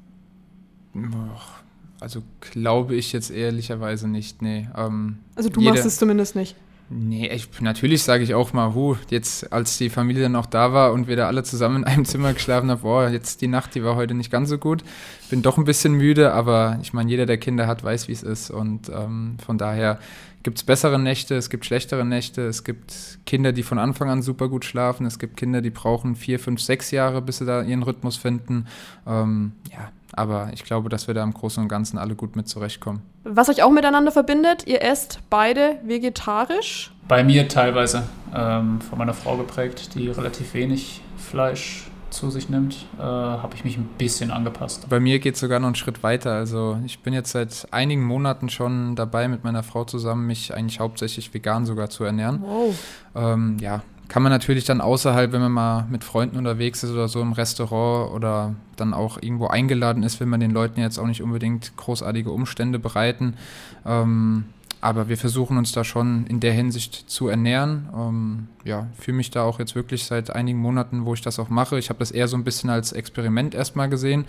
Also 2.00 2.24
glaube 2.39 2.96
ich 2.96 3.13
jetzt 3.13 3.30
ehrlicherweise 3.30 4.08
nicht, 4.08 4.41
nee. 4.41 4.68
Ähm, 4.75 5.20
also 5.36 5.50
du 5.50 5.62
machst 5.62 5.86
es 5.86 5.98
zumindest 5.98 6.36
nicht. 6.36 6.56
Nee, 6.93 7.29
ich, 7.29 7.62
natürlich 7.62 8.03
sage 8.03 8.21
ich 8.25 8.33
auch 8.33 8.51
mal, 8.51 8.74
hu, 8.74 8.98
jetzt 9.10 9.53
als 9.53 9.77
die 9.77 9.89
Familie 9.89 10.24
dann 10.24 10.36
auch 10.36 10.45
da 10.45 10.74
war 10.74 10.91
und 10.91 11.07
wir 11.07 11.15
da 11.15 11.27
alle 11.27 11.43
zusammen 11.43 11.77
in 11.77 11.83
einem 11.86 12.03
Zimmer 12.03 12.33
geschlafen 12.33 12.69
haben, 12.69 12.81
boah, 12.81 13.07
jetzt 13.07 13.41
die 13.41 13.48
Nacht, 13.48 13.75
die 13.75 13.83
war 13.83 13.95
heute 13.95 14.13
nicht 14.13 14.29
ganz 14.29 14.50
so 14.50 14.57
gut. 14.57 14.83
Bin 15.29 15.41
doch 15.41 15.57
ein 15.57 15.63
bisschen 15.63 15.93
müde, 15.93 16.33
aber 16.33 16.79
ich 16.81 16.91
meine, 16.91 17.10
jeder, 17.10 17.25
der 17.25 17.38
Kinder 17.38 17.65
hat, 17.65 17.81
weiß, 17.81 18.10
wie 18.10 18.12
es 18.12 18.24
ist. 18.24 18.51
Und 18.51 18.89
ähm, 18.89 19.38
von 19.45 19.57
daher 19.57 20.00
gibt 20.43 20.57
es 20.57 20.63
bessere 20.65 21.00
Nächte, 21.00 21.36
es 21.36 21.50
gibt 21.50 21.65
schlechtere 21.65 22.03
Nächte, 22.03 22.41
es 22.41 22.65
gibt 22.65 23.19
Kinder, 23.25 23.53
die 23.53 23.63
von 23.63 23.79
Anfang 23.79 24.10
an 24.10 24.21
super 24.21 24.50
gut 24.50 24.65
schlafen, 24.65 25.05
es 25.05 25.17
gibt 25.17 25.38
Kinder, 25.38 25.62
die 25.62 25.69
brauchen 25.69 26.17
vier, 26.17 26.39
fünf, 26.39 26.60
sechs 26.60 26.91
Jahre, 26.91 27.21
bis 27.21 27.38
sie 27.38 27.45
da 27.45 27.62
ihren 27.62 27.83
Rhythmus 27.83 28.17
finden. 28.17 28.67
Ähm, 29.07 29.53
ja, 29.71 29.91
aber 30.13 30.50
ich 30.53 30.63
glaube, 30.63 30.89
dass 30.89 31.08
wir 31.08 31.13
da 31.13 31.24
im 31.24 31.34
Großen 31.34 31.62
und 31.62 31.70
Ganzen 31.70 31.98
alle 31.98 32.15
gut 32.15 32.36
mit 32.36 32.48
zurechtkommen. 32.48 33.01
Was 33.24 33.50
euch 33.50 33.63
auch 33.63 33.72
miteinander 33.72 34.12
verbindet, 34.12 34.68
ihr 34.68 34.82
esst 34.82 35.20
beide 35.30 35.77
vegetarisch? 35.84 36.91
Bei 37.08 37.24
mir 37.24 37.48
teilweise 37.48 38.03
ähm, 38.36 38.82
von 38.82 38.98
meiner 38.98 39.13
Frau 39.13 39.38
geprägt, 39.38 39.96
die 39.96 40.10
relativ 40.10 40.53
wenig 40.53 41.01
Fleisch 41.18 41.86
zu 42.12 42.30
sich 42.30 42.50
nimmt, 42.50 42.86
äh, 43.00 43.01
habe 43.01 43.56
ich 43.56 43.63
mich 43.63 43.77
ein 43.77 43.89
bisschen 43.98 44.32
angepasst. 44.32 44.88
Bei 44.89 45.00
mir 45.00 45.20
geht 45.20 45.36
es 45.36 45.39
sogar 45.39 45.60
noch 45.60 45.68
einen 45.68 45.75
Schritt 45.75 46.03
weiter. 46.03 46.34
Also 46.34 46.77
ich 46.86 47.00
bin 47.00 47.13
jetzt 47.13 47.32
seit 47.32 47.68
einigen 47.72 48.03
Monaten 48.03 48.50
schon 48.50 48.96
dabei, 48.96 49.27
mit 49.27 49.44
meiner 49.44 49.63
Frau 49.63 49.86
zusammen 49.86 50.27
mich 50.27 50.53
eigentlich 50.53 50.80
hauptsächlich 50.80 51.34
vegan 51.34 51.65
sogar 51.65 51.89
zu 51.89 52.03
ernähren. 52.03 52.41
Wow. 52.41 52.75
Ähm, 53.15 53.58
ja, 53.60 53.82
kann 54.12 54.24
man 54.24 54.32
natürlich 54.34 54.65
dann 54.65 54.82
außerhalb, 54.82 55.32
wenn 55.32 55.39
man 55.39 55.53
mal 55.53 55.88
mit 55.89 56.03
Freunden 56.03 56.36
unterwegs 56.36 56.84
ist 56.84 56.91
oder 56.91 57.08
so 57.08 57.22
im 57.22 57.32
Restaurant 57.32 58.12
oder 58.12 58.56
dann 58.75 58.94
auch 58.94 59.18
irgendwo 59.22 59.48
eingeladen 59.48 60.03
ist, 60.03 60.20
will 60.20 60.27
man 60.27 60.41
den 60.41 60.51
Leuten 60.51 60.82
jetzt 60.82 61.00
auch 61.00 61.08
nicht 61.08 61.24
unbedingt 61.24 61.77
großartige 61.77 62.30
Umstände 62.30 62.77
bereiten. 62.77 63.36
Ähm, 63.86 64.44
aber 64.82 65.08
wir 65.08 65.18
versuchen 65.18 65.58
uns 65.58 65.72
da 65.72 65.86
schon 65.86 66.25
in 66.27 66.41
der 66.41 66.51
Hinsicht 66.51 67.10
zu 67.10 67.30
ernähren. 67.30 67.88
Ähm, 67.96 68.48
ja, 68.65 68.88
fühle 69.00 69.15
mich 69.15 69.32
da 69.32 69.44
auch 69.44 69.60
jetzt 69.60 69.75
wirklich 69.75 70.03
seit 70.03 70.36
einigen 70.36 70.60
Monaten, 70.60 71.06
wo 71.06 71.13
ich 71.13 71.22
das 71.22 71.39
auch 71.39 71.48
mache. 71.48 71.80
Ich 71.80 71.88
habe 71.88 72.00
das 72.00 72.12
eher 72.12 72.27
so 72.27 72.36
ein 72.36 72.44
bisschen 72.44 72.70
als 72.70 72.91
Experiment 72.91 73.56
erstmal 73.56 73.88
gesehen, 73.88 74.25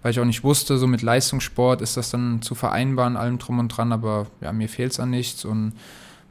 weil 0.00 0.12
ich 0.12 0.20
auch 0.20 0.24
nicht 0.24 0.44
wusste, 0.44 0.78
so 0.78 0.86
mit 0.86 1.02
Leistungssport 1.02 1.82
ist 1.82 1.98
das 1.98 2.08
dann 2.08 2.40
zu 2.40 2.54
vereinbaren, 2.54 3.18
allem 3.18 3.36
drum 3.36 3.58
und 3.58 3.68
dran, 3.68 3.92
aber 3.92 4.28
ja, 4.40 4.50
mir 4.54 4.70
fehlt 4.70 4.92
es 4.92 4.98
an 4.98 5.10
nichts 5.10 5.44
und 5.44 5.74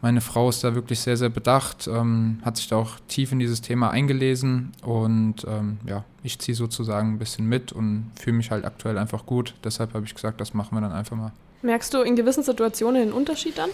meine 0.05 0.21
Frau 0.21 0.49
ist 0.49 0.63
da 0.63 0.75
wirklich 0.75 0.99
sehr, 0.99 1.17
sehr 1.17 1.29
bedacht, 1.29 1.87
ähm, 1.87 2.37
hat 2.45 2.57
sich 2.57 2.67
da 2.67 2.75
auch 2.75 2.91
tief 3.07 3.31
in 3.31 3.39
dieses 3.39 3.61
Thema 3.61 3.89
eingelesen 3.89 4.71
und 4.83 5.37
ähm, 5.47 5.79
ja, 5.87 6.03
ich 6.21 6.37
ziehe 6.37 6.53
sozusagen 6.53 7.13
ein 7.13 7.17
bisschen 7.17 7.49
mit 7.49 7.71
und 7.71 8.11
fühle 8.21 8.37
mich 8.37 8.51
halt 8.51 8.65
aktuell 8.65 8.99
einfach 8.99 9.25
gut. 9.25 9.55
Deshalb 9.63 9.95
habe 9.95 10.05
ich 10.05 10.13
gesagt, 10.13 10.39
das 10.39 10.53
machen 10.53 10.77
wir 10.77 10.81
dann 10.81 10.91
einfach 10.91 11.17
mal. 11.17 11.31
Merkst 11.63 11.91
du 11.91 12.03
in 12.03 12.15
gewissen 12.15 12.43
Situationen 12.43 13.01
den 13.01 13.13
Unterschied 13.13 13.57
dann? 13.57 13.71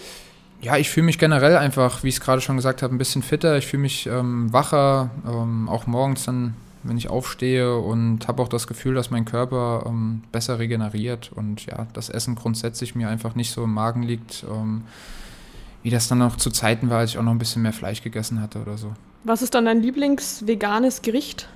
Ja, 0.62 0.78
ich 0.78 0.88
fühle 0.88 1.04
mich 1.04 1.18
generell 1.18 1.58
einfach, 1.58 2.02
wie 2.02 2.08
ich 2.08 2.14
es 2.14 2.22
gerade 2.22 2.40
schon 2.40 2.56
gesagt 2.56 2.80
habe, 2.80 2.94
ein 2.94 2.98
bisschen 2.98 3.22
fitter. 3.22 3.58
Ich 3.58 3.66
fühle 3.66 3.82
mich 3.82 4.06
ähm, 4.06 4.50
wacher, 4.54 5.10
ähm, 5.28 5.68
auch 5.68 5.86
morgens 5.86 6.24
dann, 6.24 6.54
wenn 6.82 6.96
ich 6.96 7.10
aufstehe 7.10 7.76
und 7.76 8.26
habe 8.26 8.40
auch 8.40 8.48
das 8.48 8.66
Gefühl, 8.66 8.94
dass 8.94 9.10
mein 9.10 9.26
Körper 9.26 9.84
ähm, 9.86 10.22
besser 10.32 10.58
regeneriert 10.58 11.30
und 11.34 11.66
ja, 11.66 11.86
das 11.92 12.08
Essen 12.08 12.36
grundsätzlich 12.36 12.94
mir 12.94 13.10
einfach 13.10 13.34
nicht 13.34 13.52
so 13.52 13.64
im 13.64 13.74
Magen 13.74 14.02
liegt 14.02 14.46
ähm, 14.50 14.84
wie 15.82 15.90
das 15.90 16.08
dann 16.08 16.18
noch 16.18 16.36
zu 16.36 16.50
Zeiten 16.50 16.90
war, 16.90 16.98
als 16.98 17.10
ich 17.10 17.18
auch 17.18 17.22
noch 17.22 17.32
ein 17.32 17.38
bisschen 17.38 17.62
mehr 17.62 17.72
Fleisch 17.72 18.02
gegessen 18.02 18.40
hatte 18.40 18.60
oder 18.60 18.78
so. 18.78 18.92
Was 19.24 19.42
ist 19.42 19.54
dann 19.54 19.64
dein 19.64 19.82
Lieblingsveganes 19.82 21.02
Gericht? 21.02 21.48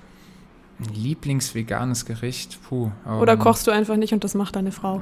Ein 0.78 0.94
Lieblingsveganes 0.94 2.04
Gericht? 2.04 2.58
Puh. 2.68 2.90
Um, 3.04 3.18
oder 3.18 3.34
ähm, 3.34 3.38
kochst 3.38 3.66
du 3.66 3.70
einfach 3.70 3.96
nicht 3.96 4.12
und 4.12 4.24
das 4.24 4.34
macht 4.34 4.56
deine 4.56 4.72
Frau? 4.72 5.00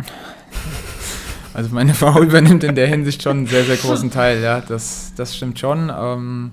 also 1.54 1.75
meine 1.75 1.95
Frau 1.95 2.23
übernimmt 2.23 2.64
in 2.64 2.75
der 2.75 2.87
Hinsicht 2.87 3.23
schon 3.23 3.38
einen 3.38 3.47
sehr, 3.47 3.64
sehr 3.64 3.76
großen 3.76 4.11
Teil, 4.11 4.40
ja. 4.40 4.61
Das, 4.61 5.12
das 5.16 5.37
stimmt 5.37 5.59
schon. 5.59 5.90
Ähm, 5.95 6.52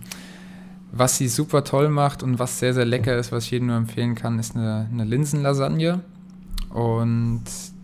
was 0.91 1.17
sie 1.17 1.27
super 1.27 1.63
toll 1.63 1.89
macht 1.89 2.23
und 2.23 2.39
was 2.39 2.59
sehr, 2.59 2.73
sehr 2.73 2.85
lecker 2.85 3.15
ist, 3.17 3.31
was 3.31 3.45
ich 3.45 3.51
jedem 3.51 3.67
nur 3.67 3.77
empfehlen 3.77 4.15
kann, 4.15 4.39
ist 4.39 4.55
eine, 4.55 4.89
eine 4.91 5.05
Linsenlasagne. 5.05 6.01
Und 6.69 7.43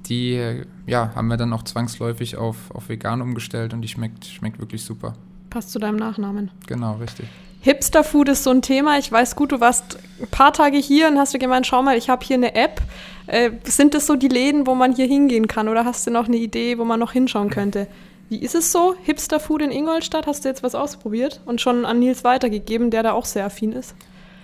die 0.10 0.64
ja, 0.86 1.12
haben 1.16 1.28
wir 1.28 1.38
dann 1.38 1.54
auch 1.54 1.64
zwangsläufig 1.64 2.38
auf, 2.38 2.72
auf 2.74 2.90
vegan 2.90 3.22
umgestellt 3.22 3.74
und 3.74 3.82
die 3.82 3.88
schmeckt, 3.88 4.26
schmeckt 4.26 4.60
wirklich 4.60 4.84
super. 4.84 5.14
Passt 5.50 5.72
zu 5.72 5.80
deinem 5.80 5.98
Nachnamen. 5.98 6.52
Genau, 6.68 6.96
richtig. 6.96 7.28
Hipster-Food 7.62 8.30
ist 8.30 8.44
so 8.44 8.52
ein 8.52 8.62
Thema. 8.62 8.98
Ich 8.98 9.12
weiß 9.12 9.36
gut, 9.36 9.52
du 9.52 9.60
warst 9.60 9.98
ein 10.22 10.28
paar 10.28 10.54
Tage 10.54 10.78
hier 10.78 11.08
und 11.08 11.18
hast 11.18 11.34
du 11.34 11.40
gemeint, 11.40 11.68
schau 11.68 11.82
mal, 11.82 11.98
ich 11.98 12.10
habe 12.10 12.26
hier 12.26 12.36
eine 12.36 12.56
App. 12.56 12.82
Äh, 13.26 13.52
sind 13.66 13.94
das 13.94 14.08
so 14.08 14.16
die 14.16 14.30
Läden, 14.30 14.68
wo 14.68 14.76
man 14.76 14.96
hier 14.96 15.06
hingehen 15.06 15.48
kann 15.48 15.68
oder 15.68 15.84
hast 15.84 16.08
du 16.08 16.12
noch 16.12 16.28
eine 16.28 16.38
Idee, 16.38 16.78
wo 16.78 16.86
man 16.86 17.00
noch 17.00 17.12
hinschauen 17.12 17.50
könnte? 17.50 17.88
Wie 18.30 18.40
ist 18.40 18.56
es 18.56 18.72
so? 18.72 18.96
Hipster-Food 19.04 19.62
in 19.62 19.72
Ingolstadt, 19.72 20.28
hast 20.28 20.44
du 20.44 20.50
jetzt 20.50 20.64
was 20.64 20.76
ausprobiert 20.76 21.42
und 21.46 21.62
schon 21.62 21.86
an 21.86 22.00
Nils 22.00 22.24
weitergegeben, 22.24 22.92
der 22.92 23.04
da 23.04 23.14
auch 23.14 23.26
sehr 23.26 23.46
affin 23.46 23.72
ist? 23.72 23.96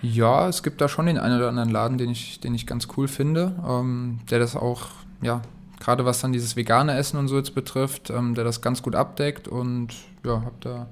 Ja, 0.02 0.50
es 0.50 0.64
gibt 0.64 0.82
da 0.82 0.90
schon 0.90 1.06
den 1.06 1.18
einen 1.18 1.38
oder 1.38 1.50
anderen 1.50 1.70
Laden, 1.70 1.98
den 1.98 2.10
ich, 2.10 2.40
den 2.42 2.54
ich 2.56 2.68
ganz 2.68 2.88
cool 2.98 3.08
finde, 3.08 3.56
ähm, 3.68 4.20
der 4.30 4.40
das 4.40 4.56
auch 4.56 4.88
ja, 5.24 5.42
gerade 5.80 6.06
was 6.06 6.22
dann 6.22 6.34
dieses 6.34 6.56
vegane 6.56 6.96
Essen 6.96 7.18
und 7.18 7.28
so 7.28 7.38
jetzt 7.38 7.56
betrifft, 7.56 8.10
ähm, 8.10 8.36
der 8.36 8.44
das 8.44 8.62
ganz 8.62 8.82
gut 8.82 8.96
abdeckt 8.96 9.48
und 9.48 9.90
ja, 10.26 10.42
hab 10.44 10.60
da, 10.62 10.88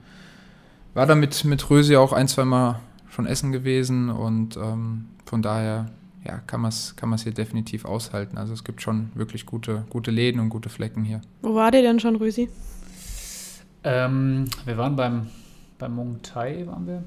war 0.94 1.06
da 1.06 1.16
mit, 1.16 1.46
mit 1.46 1.70
Rösi 1.70 1.96
auch 1.96 2.14
ein, 2.14 2.28
zwei 2.28 2.46
Mal 2.46 2.80
schon 3.10 3.26
essen 3.26 3.52
gewesen 3.52 4.10
und 4.10 4.58
ähm, 4.58 5.10
von 5.26 5.42
daher 5.42 5.92
ja, 6.24 6.38
kann 6.40 6.62
man 6.62 6.70
es 6.70 6.96
kann 6.96 7.16
hier 7.18 7.34
definitiv 7.34 7.86
aushalten. 7.86 8.38
Also 8.38 8.54
es 8.54 8.64
gibt 8.64 8.82
schon 8.82 9.12
wirklich 9.16 9.46
gute, 9.46 9.86
gute 9.90 10.12
Läden 10.12 10.40
und 10.40 10.50
gute 10.50 10.70
Flecken 10.70 11.04
hier. 11.04 11.22
Wo 11.42 11.56
war 11.56 11.72
der 11.72 11.82
denn 11.82 12.00
schon, 12.00 12.16
Rösi? 12.16 12.50
Ähm, 13.84 14.46
wir 14.66 14.78
waren 14.78 14.96
beim, 14.96 15.28
beim 15.80 15.96
Mung 15.96 16.20
Thai, 16.22 16.68
waren 16.68 16.86
wir. 16.86 17.04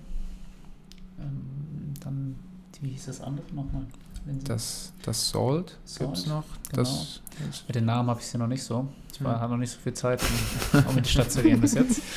Ähm, 1.20 1.94
dann, 2.02 2.34
wie 2.80 2.90
hieß 2.90 3.06
das 3.06 3.20
andere 3.20 3.46
nochmal? 3.54 3.86
Das, 4.24 4.92
das 5.02 5.30
Salt, 5.30 5.76
Salt 5.84 6.00
gibt 6.00 6.18
es 6.18 6.26
noch. 6.26 6.44
Genau. 6.70 6.82
Das, 6.82 7.20
Mit 7.66 7.76
den 7.76 7.84
Namen 7.84 8.08
habe 8.08 8.20
ich 8.20 8.26
sie 8.26 8.38
noch 8.38 8.46
nicht 8.46 8.62
so. 8.62 8.88
Ich 9.12 9.22
war, 9.22 9.34
ja. 9.34 9.40
habe 9.40 9.52
noch 9.52 9.60
nicht 9.60 9.70
so 9.72 9.78
viel 9.78 9.92
Zeit, 9.92 10.22
um, 10.72 10.84
um 10.86 10.96
in 10.96 11.02
die 11.02 11.10
Stadt 11.10 11.30
zu 11.30 11.42
gehen 11.42 11.60
bis 11.60 11.74
jetzt. 11.74 12.00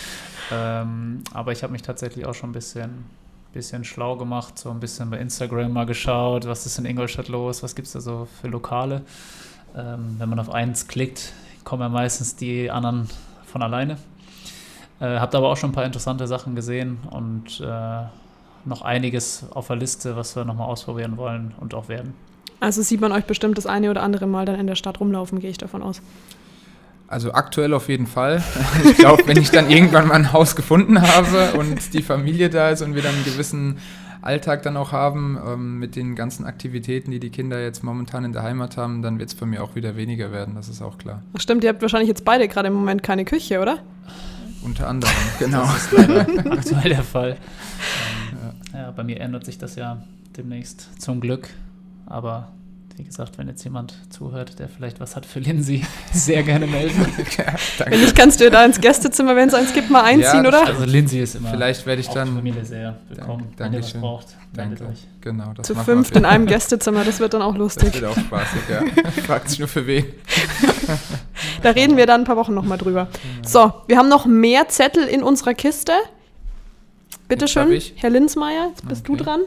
Ähm, 0.50 1.24
aber 1.34 1.52
ich 1.52 1.64
habe 1.64 1.74
mich 1.74 1.82
tatsächlich 1.82 2.26
auch 2.26 2.34
schon 2.34 2.52
ein 2.52 2.54
bisschen, 2.54 3.04
bisschen 3.52 3.84
schlau 3.84 4.16
gemacht, 4.16 4.58
so 4.58 4.72
ein 4.72 4.80
bisschen 4.80 5.10
bei 5.10 5.18
Instagram 5.18 5.74
mal 5.74 5.86
geschaut, 5.86 6.46
was 6.46 6.66
ist 6.66 6.78
in 6.80 6.86
Ingolstadt 6.86 7.28
los, 7.28 7.64
was 7.64 7.76
gibt 7.76 7.88
es 7.88 7.92
da 7.94 8.00
so 8.00 8.28
für 8.40 8.48
Lokale. 8.48 9.02
Ähm, 9.76 10.16
wenn 10.18 10.30
man 10.30 10.40
auf 10.40 10.50
eins 10.50 10.88
klickt, 10.88 11.34
kommen 11.66 11.82
ja 11.82 11.90
meistens 11.90 12.38
die 12.38 12.72
anderen 12.72 13.10
von 13.46 13.62
alleine. 13.62 13.98
Äh, 15.00 15.20
habt 15.20 15.36
aber 15.36 15.50
auch 15.50 15.58
schon 15.58 15.72
ein 15.72 15.74
paar 15.74 15.86
interessante 15.86 16.28
Sachen 16.28 16.56
gesehen 16.56 17.00
und 17.12 17.60
äh, 17.60 18.04
noch 18.68 18.82
einiges 18.82 19.46
auf 19.52 19.68
der 19.68 19.76
Liste, 19.76 20.16
was 20.16 20.36
wir 20.36 20.46
nochmal 20.46 20.68
ausprobieren 20.68 21.18
wollen 21.18 21.54
und 21.60 21.74
auch 21.74 21.90
werden. 21.90 22.14
Also 22.60 22.82
sieht 22.82 23.02
man 23.02 23.12
euch 23.12 23.26
bestimmt 23.26 23.58
das 23.58 23.66
eine 23.66 23.90
oder 23.92 24.02
andere 24.02 24.28
Mal 24.28 24.46
dann 24.46 24.60
in 24.60 24.68
der 24.68 24.76
Stadt 24.76 25.00
rumlaufen, 25.00 25.40
gehe 25.40 25.50
ich 25.50 25.58
davon 25.58 25.84
aus. 25.84 26.02
Also 27.08 27.34
aktuell 27.34 27.74
auf 27.74 27.88
jeden 27.88 28.08
Fall. 28.08 28.44
Ich 28.84 28.98
glaube, 28.98 29.24
wenn 29.26 29.38
ich 29.38 29.52
dann 29.52 29.70
irgendwann 29.70 30.08
mal 30.08 30.16
ein 30.16 30.34
Haus 30.34 30.56
gefunden 30.56 31.02
habe 31.02 31.54
und 31.58 31.94
die 31.94 32.02
Familie 32.02 32.50
da 32.50 32.70
ist 32.70 32.82
und 32.82 32.96
wir 32.96 33.02
dann 33.02 33.16
einen 33.16 33.26
gewissen 33.26 33.78
Alltag 34.22 34.64
dann 34.64 34.76
auch 34.76 34.92
haben 34.92 35.38
ähm, 35.46 35.80
mit 35.80 35.96
den 35.96 36.16
ganzen 36.16 36.46
Aktivitäten, 36.46 37.12
die 37.12 37.20
die 37.20 37.30
Kinder 37.30 37.62
jetzt 37.62 37.84
momentan 37.84 38.26
in 38.26 38.34
der 38.34 38.44
Heimat 38.44 38.76
haben, 38.76 39.02
dann 39.02 39.20
wird 39.20 39.30
es 39.30 39.36
bei 39.36 39.46
mir 39.46 39.64
auch 39.64 39.76
wieder 39.76 39.96
weniger 39.96 40.32
werden, 40.32 40.56
das 40.56 40.68
ist 40.68 40.82
auch 40.82 40.98
klar. 40.98 41.22
Ach 41.34 41.40
stimmt, 41.40 41.64
ihr 41.64 41.70
habt 41.70 41.82
wahrscheinlich 41.82 42.10
jetzt 42.10 42.26
beide 42.26 42.48
gerade 42.48 42.68
im 42.68 42.74
Moment 42.74 43.04
keine 43.04 43.24
Küche, 43.24 43.62
oder? 43.62 43.80
Unter 44.64 44.88
anderem, 44.88 45.14
genau. 45.40 45.62
Das 45.62 45.86
ist 45.86 45.92
leider 45.94 46.52
aktuell 46.52 46.90
der 46.90 47.04
Fall. 47.04 47.38
Ja, 48.78 48.92
bei 48.92 49.04
mir 49.04 49.20
ändert 49.20 49.44
sich 49.44 49.58
das 49.58 49.76
ja 49.76 50.04
demnächst 50.38 51.02
zum 51.02 51.20
Glück. 51.20 51.50
Aber 52.06 52.50
wie 52.96 53.04
gesagt, 53.04 53.40
wenn 53.40 53.48
jetzt 53.48 53.64
jemand 53.64 53.96
zuhört, 54.12 54.60
der 54.60 54.70
vielleicht 54.70 55.00
was 55.00 55.16
hat 55.16 55.26
für 55.26 55.40
Lindsay, 55.40 55.84
sehr 56.14 56.44
gerne 56.44 56.68
melden. 56.68 57.08
ja, 57.38 57.56
wenn 57.88 58.02
nicht, 58.02 58.16
kannst 58.16 58.40
du 58.40 58.52
da 58.52 58.64
ins 58.64 58.80
Gästezimmer, 58.80 59.36
wenn 59.36 59.48
es 59.48 59.56
eins 59.56 59.74
gibt, 59.74 59.90
mal 59.90 60.04
einziehen, 60.04 60.44
ja, 60.44 60.48
oder? 60.48 60.68
Also 60.68 60.86
Lindsay 60.86 61.24
ist 61.24 61.34
immer. 61.34 61.50
Vielleicht 61.50 61.88
werde 61.88 62.02
ich 62.02 62.10
dann. 62.10 62.36
Familie 62.36 62.64
sehr 62.64 62.98
willkommen. 63.10 63.48
Danke, 63.58 63.64
wenn 63.64 63.74
ihr 63.74 63.80
was 63.80 63.94
braucht, 63.94 64.28
meldet 64.56 64.82
euch. 64.82 65.08
Genau, 65.22 65.54
das 65.56 65.66
Zu 65.66 65.74
fünft 65.74 66.16
in 66.16 66.26
einem 66.26 66.46
Gästezimmer, 66.48 67.04
das 67.04 67.20
wird 67.20 67.34
dann 67.34 67.42
auch 67.42 67.56
lustig. 67.56 67.94
Das 67.94 68.02
wird 68.02 68.12
auch 68.12 68.18
spaßig, 68.20 68.62
ja. 68.70 69.22
Fragt 69.24 69.50
sich 69.50 69.58
nur 69.58 69.68
für 69.68 69.88
wen. 69.88 70.06
da 71.64 71.72
reden 71.72 71.98
wir 71.98 72.06
dann 72.06 72.22
ein 72.22 72.26
paar 72.26 72.38
Wochen 72.38 72.54
nochmal 72.54 72.78
drüber. 72.78 73.08
So, 73.42 73.74
wir 73.88 73.98
haben 73.98 74.10
noch 74.10 74.28
mehr 74.28 74.70
Zettel 74.70 75.04
in 75.08 75.24
unserer 75.24 75.56
Kiste. 75.56 75.94
Bitte 77.28 77.48
schön. 77.48 77.82
Herr 77.96 78.10
Linsmeier, 78.10 78.70
jetzt 78.70 78.88
bist 78.88 79.08
Okay. 79.10 79.18
du 79.18 79.24
dran. 79.24 79.42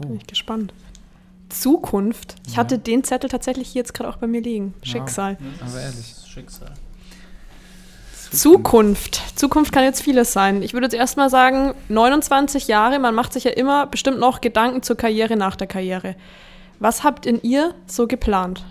Bin 0.00 0.16
ich 0.16 0.26
gespannt. 0.26 0.72
Zukunft. 1.48 2.36
Ich 2.46 2.52
Ja. 2.52 2.58
hatte 2.58 2.78
den 2.78 3.04
Zettel 3.04 3.28
tatsächlich 3.28 3.68
hier 3.68 3.80
jetzt 3.80 3.92
gerade 3.92 4.08
auch 4.08 4.16
bei 4.16 4.26
mir 4.26 4.40
liegen. 4.40 4.74
Schicksal. 4.82 5.36
Aber 5.60 5.80
ehrlich. 5.80 6.14
Schicksal. 6.26 6.72
Zukunft. 8.32 9.20
Zukunft 9.36 9.72
kann 9.72 9.82
jetzt 9.82 10.02
vieles 10.02 10.32
sein. 10.32 10.62
Ich 10.62 10.72
würde 10.72 10.86
jetzt 10.86 10.94
erstmal 10.94 11.28
sagen, 11.28 11.74
29 11.88 12.68
Jahre, 12.68 13.00
man 13.00 13.14
macht 13.14 13.32
sich 13.32 13.42
ja 13.44 13.50
immer 13.50 13.86
bestimmt 13.86 14.20
noch 14.20 14.40
Gedanken 14.40 14.82
zur 14.82 14.96
Karriere 14.96 15.36
nach 15.36 15.56
der 15.56 15.66
Karriere. 15.66 16.14
Was 16.78 17.02
habt 17.02 17.26
in 17.26 17.42
ihr 17.42 17.74
so 17.86 18.06
geplant? 18.06 18.64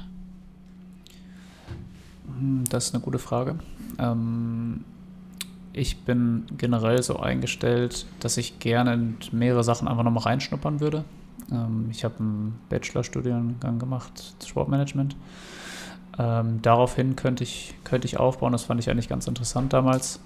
Hm, 2.40 2.64
Das 2.70 2.86
ist 2.88 2.96
eine 2.96 3.04
gute 3.04 3.20
Frage. 3.20 3.56
Ähm, 3.98 4.84
ich 5.74 6.00
bin 6.04 6.46
generell 6.58 7.02
so 7.04 7.18
eingestellt, 7.20 8.06
dass 8.20 8.38
ich 8.38 8.60
gerne 8.60 8.94
in 8.94 9.18
mehrere 9.32 9.64
Sachen 9.64 9.88
einfach 9.88 10.04
nochmal 10.04 10.24
reinschnuppern 10.24 10.80
würde. 10.80 11.04
Ähm, 11.52 11.88
ich 11.92 12.04
habe 12.04 12.16
einen 12.20 12.60
Bachelorstudiengang 12.70 13.80
gemacht, 13.80 14.36
Sportmanagement. 14.46 15.16
Ähm, 16.18 16.62
daraufhin 16.62 17.16
könnte 17.16 17.44
ich, 17.44 17.76
könnte 17.84 18.06
ich 18.08 18.20
aufbauen, 18.20 18.52
das 18.52 18.64
fand 18.64 18.80
ich 18.80 18.90
eigentlich 18.90 19.08
ganz 19.10 19.28
interessant 19.28 19.72
damals. 19.72 20.20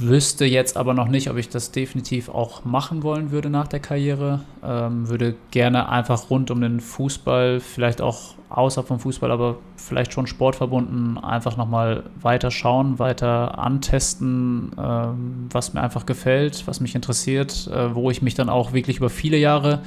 Wüsste 0.00 0.44
jetzt 0.44 0.76
aber 0.76 0.94
noch 0.94 1.08
nicht, 1.08 1.28
ob 1.28 1.36
ich 1.38 1.48
das 1.48 1.72
definitiv 1.72 2.28
auch 2.28 2.64
machen 2.64 3.02
wollen 3.02 3.32
würde 3.32 3.50
nach 3.50 3.66
der 3.66 3.80
Karriere. 3.80 4.42
Ähm, 4.62 5.08
würde 5.08 5.34
gerne 5.50 5.88
einfach 5.88 6.30
rund 6.30 6.52
um 6.52 6.60
den 6.60 6.78
Fußball, 6.78 7.58
vielleicht 7.58 8.00
auch 8.00 8.34
außerhalb 8.48 8.86
vom 8.86 9.00
Fußball, 9.00 9.32
aber 9.32 9.56
vielleicht 9.76 10.12
schon 10.12 10.28
sportverbunden, 10.28 11.18
einfach 11.18 11.56
nochmal 11.56 12.04
weiter 12.20 12.52
schauen, 12.52 13.00
weiter 13.00 13.58
antesten, 13.58 14.70
ähm, 14.78 15.48
was 15.50 15.74
mir 15.74 15.82
einfach 15.82 16.06
gefällt, 16.06 16.66
was 16.66 16.78
mich 16.78 16.94
interessiert, 16.94 17.66
äh, 17.66 17.92
wo 17.92 18.08
ich 18.12 18.22
mich 18.22 18.34
dann 18.34 18.48
auch 18.48 18.72
wirklich 18.72 18.98
über 18.98 19.10
viele 19.10 19.36
Jahre 19.36 19.82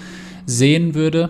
sehen 0.45 0.93
würde. 0.93 1.29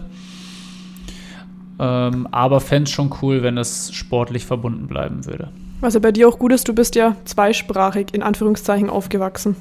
Ähm, 1.77 2.27
aber 2.31 2.62
fände 2.62 2.89
es 2.89 2.91
schon 2.91 3.13
cool, 3.22 3.43
wenn 3.43 3.60
es 3.60 3.93
sportlich 3.93 4.46
verbunden 4.46 4.88
bleiben 4.88 5.25
würde. 5.25 5.50
Was 5.82 5.96
ja 5.96 6.00
bei 6.00 6.12
dir 6.12 6.30
auch 6.30 6.38
gut 6.38 6.54
ist, 6.54 6.68
du 6.68 6.74
bist 6.74 6.96
ja 6.96 7.16
zweisprachig 7.26 8.14
in 8.14 8.22
Anführungszeichen 8.22 8.90
aufgewachsen. 8.90 9.56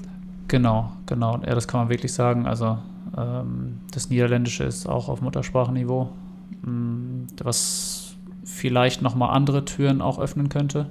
Genau, 0.49 0.93
genau. 1.07 1.41
Ja, 1.47 1.55
das 1.55 1.67
kann 1.67 1.81
man 1.81 1.89
wirklich 1.89 2.13
sagen. 2.13 2.47
Also 2.47 2.77
ähm, 3.17 3.79
das 3.93 4.11
Niederländische 4.11 4.65
ist 4.65 4.87
auch 4.87 5.09
auf 5.09 5.23
Muttersprachenniveau, 5.23 6.11
mh, 6.63 7.27
was 7.43 8.15
vielleicht 8.45 9.01
nochmal 9.01 9.35
andere 9.35 9.65
Türen 9.65 10.03
auch 10.03 10.19
öffnen 10.19 10.51
könnte. 10.51 10.87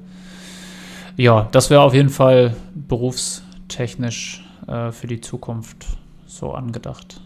Ja, 1.15 1.48
das 1.51 1.69
wäre 1.69 1.81
auf 1.81 1.93
jeden 1.93 2.09
Fall 2.09 2.55
berufstechnisch 2.74 4.43
äh, 4.67 4.91
für 4.91 5.07
die 5.07 5.21
Zukunft 5.21 5.86
so 6.25 6.53
angedacht. 6.53 7.21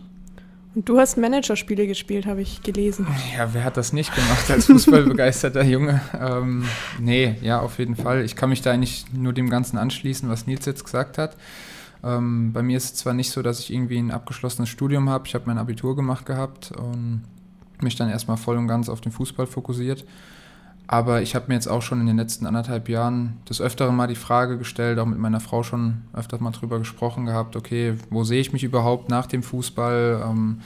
Und 0.75 0.89
du 0.89 0.97
hast 0.97 1.17
Managerspiele 1.17 1.85
gespielt, 1.85 2.25
habe 2.25 2.41
ich 2.41 2.63
gelesen. 2.63 3.05
Ja, 3.37 3.53
wer 3.53 3.63
hat 3.63 3.77
das 3.77 3.93
nicht 3.93 4.13
gemacht 4.13 4.49
als 4.49 4.65
fußballbegeisterter 4.65 5.63
Junge? 5.63 6.01
Ähm, 6.19 6.65
nee, 6.99 7.35
ja, 7.41 7.59
auf 7.59 7.77
jeden 7.77 7.95
Fall. 7.95 8.25
Ich 8.25 8.35
kann 8.35 8.49
mich 8.49 8.61
da 8.61 8.71
eigentlich 8.71 9.05
nur 9.13 9.33
dem 9.33 9.49
Ganzen 9.49 9.77
anschließen, 9.77 10.29
was 10.29 10.47
Nils 10.47 10.65
jetzt 10.65 10.83
gesagt 10.83 11.17
hat. 11.17 11.37
Ähm, 12.03 12.53
bei 12.53 12.63
mir 12.63 12.77
ist 12.77 12.85
es 12.85 12.95
zwar 12.95 13.13
nicht 13.13 13.31
so, 13.31 13.41
dass 13.41 13.59
ich 13.59 13.71
irgendwie 13.71 13.97
ein 13.97 14.11
abgeschlossenes 14.11 14.69
Studium 14.69 15.09
habe. 15.09 15.27
Ich 15.27 15.35
habe 15.35 15.45
mein 15.47 15.57
Abitur 15.57 15.95
gemacht 15.95 16.25
gehabt 16.25 16.71
und 16.71 17.23
mich 17.81 17.95
dann 17.95 18.09
erstmal 18.09 18.37
voll 18.37 18.57
und 18.57 18.67
ganz 18.67 18.89
auf 18.89 19.01
den 19.01 19.11
Fußball 19.11 19.45
fokussiert. 19.45 20.05
Aber 20.87 21.21
ich 21.21 21.33
habe 21.33 21.45
mir 21.47 21.55
jetzt 21.55 21.67
auch 21.67 21.81
schon 21.81 22.01
in 22.01 22.07
den 22.07 22.17
letzten 22.17 22.45
anderthalb 22.45 22.89
Jahren 22.89 23.37
des 23.49 23.61
Öfteren 23.61 23.95
mal 23.95 24.07
die 24.07 24.15
Frage 24.15 24.57
gestellt, 24.57 24.99
auch 24.99 25.05
mit 25.05 25.17
meiner 25.17 25.39
Frau 25.39 25.63
schon 25.63 26.01
öfter 26.13 26.41
mal 26.41 26.51
drüber 26.51 26.77
gesprochen 26.77 27.25
gehabt, 27.25 27.55
okay, 27.55 27.95
wo 28.09 28.23
sehe 28.23 28.41
ich 28.41 28.51
mich 28.51 28.63
überhaupt 28.63 29.09
nach 29.09 29.25
dem 29.25 29.43
Fußball? 29.43 30.23
Ähm, 30.27 30.59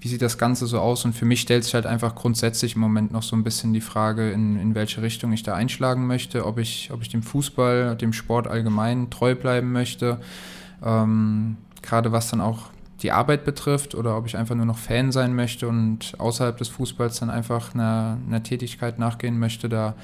wie 0.00 0.08
sieht 0.08 0.22
das 0.22 0.38
Ganze 0.38 0.66
so 0.66 0.78
aus? 0.78 1.04
Und 1.04 1.14
für 1.14 1.24
mich 1.24 1.40
stellt 1.40 1.64
sich 1.64 1.74
halt 1.74 1.86
einfach 1.86 2.14
grundsätzlich 2.14 2.76
im 2.76 2.80
Moment 2.80 3.10
noch 3.10 3.24
so 3.24 3.34
ein 3.34 3.42
bisschen 3.42 3.72
die 3.72 3.80
Frage, 3.80 4.30
in, 4.30 4.56
in 4.56 4.74
welche 4.74 5.02
Richtung 5.02 5.32
ich 5.32 5.42
da 5.42 5.54
einschlagen 5.54 6.06
möchte, 6.06 6.46
ob 6.46 6.58
ich, 6.58 6.90
ob 6.92 7.02
ich 7.02 7.08
dem 7.08 7.24
Fußball, 7.24 7.96
dem 7.96 8.12
Sport 8.12 8.46
allgemein 8.46 9.10
treu 9.10 9.34
bleiben 9.34 9.72
möchte. 9.72 10.20
Ähm, 10.84 11.56
Gerade 11.82 12.12
was 12.12 12.30
dann 12.30 12.40
auch 12.40 12.70
die 13.02 13.12
Arbeit 13.12 13.44
betrifft 13.44 13.94
oder 13.94 14.16
ob 14.16 14.26
ich 14.26 14.36
einfach 14.36 14.54
nur 14.54 14.66
noch 14.66 14.78
Fan 14.78 15.12
sein 15.12 15.34
möchte 15.34 15.68
und 15.68 16.14
außerhalb 16.18 16.56
des 16.56 16.68
Fußballs 16.68 17.20
dann 17.20 17.30
einfach 17.30 17.74
einer, 17.74 18.18
einer 18.26 18.42
Tätigkeit 18.42 18.98
nachgehen 18.98 19.38
möchte. 19.38 19.68
Da 19.68 19.94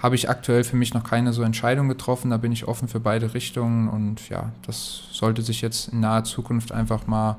habe 0.00 0.16
ich 0.16 0.28
aktuell 0.28 0.64
für 0.64 0.76
mich 0.76 0.92
noch 0.92 1.04
keine 1.04 1.32
so 1.32 1.42
Entscheidung 1.42 1.88
getroffen. 1.88 2.30
Da 2.30 2.38
bin 2.38 2.50
ich 2.50 2.66
offen 2.66 2.88
für 2.88 3.00
beide 3.00 3.34
Richtungen 3.34 3.88
und 3.88 4.28
ja, 4.28 4.50
das 4.66 5.04
sollte 5.12 5.42
sich 5.42 5.60
jetzt 5.60 5.88
in 5.92 6.00
naher 6.00 6.24
Zukunft 6.24 6.72
einfach 6.72 7.06
mal 7.06 7.36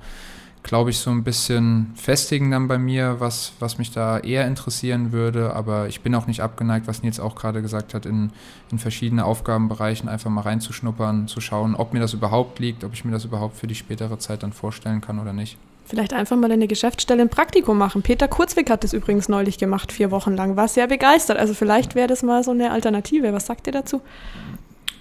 glaube 0.63 0.91
ich, 0.91 0.99
so 0.99 1.09
ein 1.09 1.23
bisschen 1.23 1.91
festigen 1.95 2.51
dann 2.51 2.67
bei 2.67 2.77
mir, 2.77 3.19
was, 3.19 3.53
was 3.59 3.77
mich 3.77 3.91
da 3.91 4.19
eher 4.19 4.45
interessieren 4.47 5.11
würde. 5.11 5.53
Aber 5.53 5.87
ich 5.87 6.01
bin 6.01 6.13
auch 6.15 6.27
nicht 6.27 6.41
abgeneigt, 6.41 6.87
was 6.87 7.03
Nils 7.03 7.19
auch 7.19 7.35
gerade 7.35 7.61
gesagt 7.61 7.93
hat, 7.93 8.05
in, 8.05 8.31
in 8.71 8.79
verschiedene 8.79 9.25
Aufgabenbereichen 9.25 10.07
einfach 10.07 10.29
mal 10.29 10.41
reinzuschnuppern, 10.41 11.27
zu 11.27 11.41
schauen, 11.41 11.75
ob 11.75 11.93
mir 11.93 11.99
das 11.99 12.13
überhaupt 12.13 12.59
liegt, 12.59 12.83
ob 12.83 12.93
ich 12.93 13.05
mir 13.05 13.11
das 13.11 13.25
überhaupt 13.25 13.57
für 13.57 13.67
die 13.67 13.75
spätere 13.75 14.19
Zeit 14.19 14.43
dann 14.43 14.53
vorstellen 14.53 15.01
kann 15.01 15.19
oder 15.19 15.33
nicht. 15.33 15.57
Vielleicht 15.85 16.13
einfach 16.13 16.37
mal 16.37 16.51
eine 16.51 16.67
Geschäftsstelle 16.67 17.21
ein 17.21 17.29
Praktikum 17.29 17.77
machen. 17.77 18.01
Peter 18.01 18.27
Kurzweg 18.27 18.69
hat 18.69 18.83
das 18.83 18.93
übrigens 18.93 19.27
neulich 19.27 19.57
gemacht, 19.57 19.91
vier 19.91 20.11
Wochen 20.11 20.35
lang. 20.35 20.55
War 20.55 20.67
sehr 20.67 20.87
begeistert. 20.87 21.37
Also 21.37 21.53
vielleicht 21.53 21.95
wäre 21.95 22.07
das 22.07 22.23
mal 22.23 22.43
so 22.43 22.51
eine 22.51 22.71
Alternative. 22.71 23.33
Was 23.33 23.47
sagt 23.47 23.67
ihr 23.67 23.73
dazu? 23.73 24.01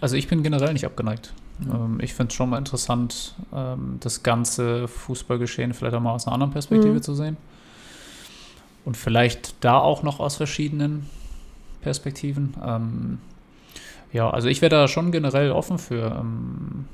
Also 0.01 0.17
ich 0.17 0.27
bin 0.27 0.43
generell 0.43 0.73
nicht 0.73 0.87
abgeneigt. 0.87 1.33
Ähm, 1.73 1.99
ich 2.01 2.15
finde 2.15 2.29
es 2.31 2.35
schon 2.35 2.51
mal 2.51 2.59
interessant, 2.59 3.35
ähm, 3.55 3.99
das 4.01 4.23
ganze 4.23 4.89
Fußballgeschehen 4.89 5.75
vielleicht 5.75 5.95
auch 5.95 6.01
mal 6.01 6.13
aus 6.13 6.27
einer 6.27 6.35
anderen 6.35 6.53
Perspektive 6.53 6.95
Mhm. 6.95 7.03
zu 7.03 7.15
sehen. 7.15 7.37
Und 8.85 8.97
vielleicht 8.97 9.55
da 9.63 9.79
auch 9.79 10.03
noch 10.03 10.21
aus 10.21 10.37
verschiedenen 10.37 11.07
Perspektiven. 11.83 12.55
Ähm, 12.65 13.19
ja, 14.13 14.31
also 14.31 14.49
ich 14.49 14.63
wäre 14.63 14.71
da 14.71 14.89
schon 14.89 15.13
generell 15.13 15.53
offen 15.53 15.79
für, 15.79 16.17
ähm, 16.21 16.87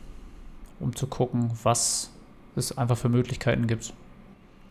um 0.81 0.95
zu 0.95 1.07
gucken, 1.07 1.51
was 1.63 2.11
es 2.57 2.77
einfach 2.77 2.97
für 2.99 3.09
Möglichkeiten 3.09 3.67
gibt. 3.67 3.93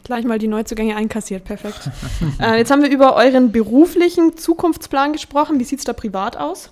Gleich 0.03 0.23
mal 0.25 0.37
die 0.37 0.47
Neuzugänge 0.47 0.95
einkassiert. 0.95 1.45
Perfekt. 1.45 1.89
äh, 2.39 2.57
jetzt 2.57 2.69
haben 2.69 2.83
wir 2.83 2.89
über 2.91 3.15
euren 3.15 3.51
beruflichen 3.51 4.37
Zukunftsplan 4.37 5.13
gesprochen. 5.13 5.59
Wie 5.59 5.63
sieht 5.63 5.79
es 5.79 5.85
da 5.85 5.93
privat 5.93 6.37
aus? 6.37 6.71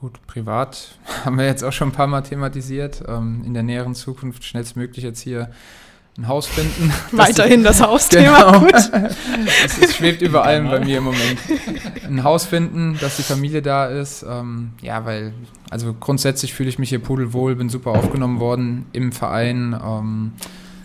Gut, 0.00 0.24
privat 0.28 0.96
haben 1.24 1.38
wir 1.38 1.46
jetzt 1.46 1.64
auch 1.64 1.72
schon 1.72 1.88
ein 1.88 1.92
paar 1.92 2.06
Mal 2.06 2.22
thematisiert. 2.22 3.02
Ähm, 3.08 3.42
in 3.44 3.54
der 3.54 3.64
näheren 3.64 3.94
Zukunft 3.94 4.44
schnellstmöglich 4.44 5.04
jetzt 5.04 5.20
hier 5.20 5.50
ein 6.16 6.28
Haus 6.28 6.46
finden. 6.46 6.92
Weiterhin 7.12 7.64
das 7.64 7.80
Hausthema. 7.86 8.52
Genau. 8.52 8.60
Gut. 8.60 8.74
Es 9.64 9.96
schwebt 9.96 10.22
über 10.22 10.44
allem 10.44 10.68
bei 10.68 10.80
mir 10.80 10.98
im 10.98 11.04
Moment. 11.04 11.38
Ein 12.04 12.22
Haus 12.24 12.44
finden, 12.44 12.98
dass 13.00 13.16
die 13.16 13.22
Familie 13.22 13.62
da 13.62 13.86
ist. 13.86 14.24
Ähm, 14.28 14.70
ja, 14.82 15.04
weil, 15.04 15.32
also 15.70 15.94
grundsätzlich 15.98 16.54
fühle 16.54 16.68
ich 16.68 16.78
mich 16.78 16.88
hier 16.90 16.98
pudelwohl, 17.00 17.56
bin 17.56 17.68
super 17.68 17.90
aufgenommen 17.92 18.40
worden 18.40 18.86
im 18.92 19.12
Verein, 19.12 19.78
ähm, 19.84 20.32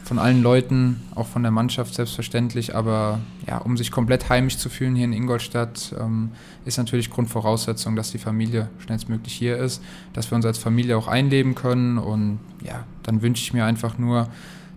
von 0.04 0.20
allen 0.20 0.44
Leuten, 0.44 1.02
auch 1.16 1.28
von 1.28 1.44
der 1.44 1.52
Mannschaft 1.52 1.94
selbstverständlich. 1.94 2.76
Aber 2.76 3.20
ja, 3.48 3.58
um 3.58 3.78
sich 3.78 3.92
komplett 3.92 4.30
heimisch 4.30 4.58
zu 4.58 4.70
fühlen 4.70 4.96
hier 4.96 5.06
in 5.06 5.13
Ingolstadt, 5.13 5.96
ähm, 6.00 6.32
ist 6.66 6.78
natürlich 6.78 7.10
Grundvoraussetzung, 7.10 7.96
dass 7.96 8.12
die 8.12 8.18
Familie 8.18 8.70
schnellstmöglich 8.80 9.34
hier 9.34 9.58
ist, 9.58 9.82
dass 10.13 10.30
wir 10.32 10.36
uns 10.36 10.46
als 10.46 10.58
Familie 10.58 10.98
auch 10.98 11.08
einleben 11.08 11.56
können. 11.56 11.98
Und 11.98 12.39
ja, 12.62 12.84
dann 13.04 13.22
wünsche 13.22 13.42
ich 13.44 13.54
mir 13.54 13.66
einfach 13.66 13.98
nur, 13.98 14.28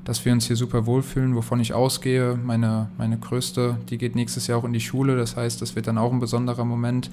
dass 0.04 0.24
wir 0.24 0.32
uns 0.32 0.46
hier 0.46 0.54
super 0.54 0.86
wohlfühlen, 0.86 1.34
wovon 1.34 1.58
ich 1.58 1.74
ausgehe. 1.74 2.38
Meine, 2.42 2.88
meine 2.96 3.18
Größte, 3.18 3.76
die 3.90 3.98
geht 3.98 4.14
nächstes 4.14 4.46
Jahr 4.46 4.58
auch 4.58 4.64
in 4.64 4.72
die 4.72 4.80
Schule, 4.80 5.16
das 5.16 5.36
heißt, 5.36 5.60
das 5.60 5.74
wird 5.74 5.88
dann 5.88 5.98
auch 5.98 6.12
ein 6.12 6.20
besonderer 6.20 6.64
Moment, 6.64 7.10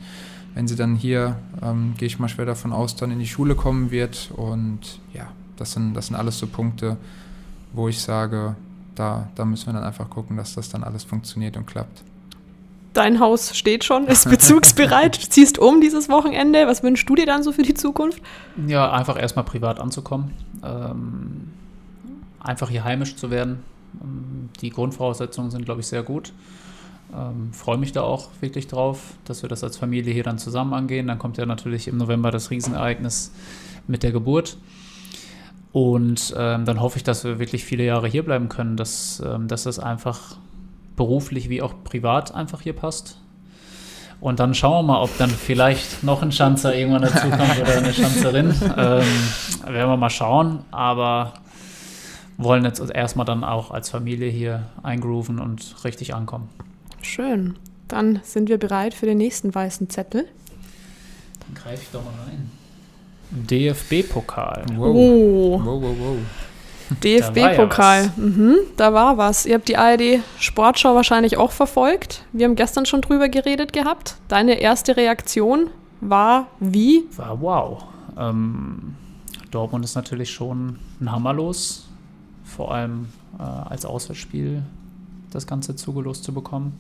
wenn 0.54 0.68
sie 0.68 0.76
dann 0.76 0.96
hier, 0.96 1.40
ähm, 1.64 1.96
gehe 1.98 2.06
ich 2.06 2.20
mal 2.20 2.30
schwer 2.30 2.46
davon 2.46 2.72
aus, 2.72 2.96
dann 2.96 3.10
in 3.10 3.18
die 3.18 3.28
Schule 3.28 3.56
kommen 3.56 3.90
wird. 3.90 4.30
Und 4.36 5.00
ja, 5.12 5.32
das 5.58 5.72
sind, 5.72 5.96
das 5.96 6.08
sind 6.08 6.16
alles 6.16 6.38
so 6.38 6.46
Punkte, 6.46 6.98
wo 7.74 7.88
ich 7.88 8.02
sage, 8.02 8.56
da, 8.96 9.28
da 9.36 9.46
müssen 9.46 9.68
wir 9.68 9.74
dann 9.74 9.84
einfach 9.84 10.10
gucken, 10.10 10.38
dass 10.38 10.56
das 10.56 10.70
dann 10.70 10.84
alles 10.84 11.04
funktioniert 11.04 11.58
und 11.58 11.66
klappt. 11.66 12.04
Dein 12.94 13.20
Haus 13.20 13.58
steht 13.58 13.84
schon, 13.84 14.06
ist 14.06 14.30
bezugsbereit. 14.30 15.24
Du 15.24 15.28
ziehst 15.30 15.58
um 15.58 15.82
dieses 15.82 16.10
Wochenende. 16.10 16.68
Was 16.68 16.84
wünschst 16.84 17.10
du 17.10 17.16
dir 17.16 17.26
dann 17.26 17.42
so 17.42 17.52
für 17.52 17.64
die 17.64 17.74
Zukunft? 17.74 18.22
Ja, 18.68 18.92
einfach 18.92 19.20
erstmal 19.20 19.46
privat 19.46 19.80
anzukommen. 19.80 20.32
Ähm, 20.64 21.52
einfach 22.40 22.70
hier 22.70 22.84
heimisch 22.84 23.16
zu 23.16 23.32
werden. 23.32 23.64
Ähm, 24.00 24.50
die 24.62 24.70
Grundvoraussetzungen 24.70 25.50
sind, 25.50 25.66
glaube 25.66 25.82
ich, 25.82 25.88
sehr 25.88 26.04
gut. 26.04 26.34
Ähm, 27.16 27.52
Freue 27.52 27.78
mich 27.78 27.94
da 27.94 28.02
auch 28.02 28.30
wirklich 28.42 28.68
drauf, 28.68 29.00
dass 29.26 29.42
wir 29.42 29.50
das 29.50 29.64
als 29.64 29.78
Familie 29.78 30.14
hier 30.14 30.24
dann 30.24 30.38
zusammen 30.38 30.74
angehen. 30.74 31.08
Dann 31.08 31.18
kommt 31.18 31.38
ja 31.38 31.48
natürlich 31.48 31.88
im 31.88 31.98
November 31.98 32.30
das 32.30 32.52
Riesenereignis 32.52 33.32
mit 33.88 34.04
der 34.04 34.12
Geburt. 34.12 34.58
Und 35.74 36.36
ähm, 36.38 36.66
dann 36.66 36.80
hoffe 36.80 36.98
ich, 36.98 37.04
dass 37.04 37.24
wir 37.24 37.40
wirklich 37.40 37.66
viele 37.66 37.84
Jahre 37.84 38.08
hier 38.08 38.24
bleiben 38.24 38.48
können, 38.48 38.78
dass, 38.78 39.22
ähm, 39.26 39.48
dass 39.48 39.64
das 39.64 39.80
einfach 39.80 40.38
beruflich 40.96 41.50
wie 41.50 41.64
auch 41.64 41.74
privat 41.84 42.34
einfach 42.34 42.62
hier 42.62 42.74
passt. 42.74 43.18
Und 44.22 44.40
dann 44.40 44.54
schauen 44.54 44.86
wir 44.86 44.94
mal, 44.94 45.02
ob 45.02 45.18
dann 45.18 45.32
vielleicht 45.32 46.04
noch 46.04 46.22
ein 46.22 46.32
Schanzer 46.32 46.76
irgendwann 46.76 47.02
dazukommt 47.02 47.60
oder 47.60 47.78
eine 47.78 47.94
Schanzerin. 47.94 48.54
Ähm, 48.78 49.04
werden 49.68 49.90
wir 49.90 49.98
mal 49.98 50.10
schauen. 50.10 50.60
Aber 50.72 51.34
wollen 52.38 52.64
jetzt 52.64 52.80
erstmal 52.80 53.26
dann 53.26 53.44
auch 53.44 53.72
als 53.72 53.90
Familie 53.90 54.30
hier 54.30 54.68
eingrooven 54.84 55.40
und 55.40 55.76
richtig 55.84 56.14
ankommen. 56.14 56.50
Schön. 57.02 57.58
Dann 57.88 58.22
sind 58.24 58.48
wir 58.48 58.58
bereit 58.58 58.94
für 58.94 59.06
den 59.06 59.18
nächsten 59.18 59.54
weißen 59.54 59.90
Zettel. 59.90 60.28
Dann 61.40 61.56
greife 61.56 61.82
ich 61.82 61.90
doch 61.92 62.04
mal 62.04 62.14
rein. 62.26 62.50
DFB-Pokal. 63.34 64.66
Wow. 64.76 64.96
Oh, 64.96 65.62
Wow, 65.64 65.82
wow, 65.82 65.96
wow. 66.00 66.18
DFB-Pokal. 67.04 68.04
ja 68.04 68.12
mhm, 68.18 68.56
da 68.78 68.94
war 68.94 69.18
was. 69.18 69.46
Ihr 69.46 69.56
habt 69.56 69.68
die 69.68 69.78
ARD 69.78 70.20
Sportschau 70.40 70.96
wahrscheinlich 70.96 71.38
auch 71.38 71.52
verfolgt. 71.52 72.24
Wir 72.34 72.46
haben 72.46 72.56
gestern 72.56 72.86
schon 72.86 73.02
drüber 73.02 73.30
geredet 73.30 73.74
gehabt. 73.74 74.18
Deine 74.28 74.60
erste 74.60 74.96
Reaktion 74.98 75.70
war 76.02 76.48
wie? 76.60 77.06
War 77.16 77.42
wow. 77.42 77.84
Ähm, 78.18 78.96
Dortmund 79.52 79.86
ist 79.86 79.96
natürlich 79.96 80.32
schon 80.32 80.78
ein 81.00 81.12
Hammerlos, 81.12 81.88
vor 82.44 82.74
allem 82.74 83.08
äh, 83.40 83.44
als 83.44 83.86
Auswärtsspiel 83.86 84.64
das 85.32 85.48
Ganze 85.48 85.76
zugelost 85.76 86.24
zu 86.24 86.34
bekommen. 86.34 86.74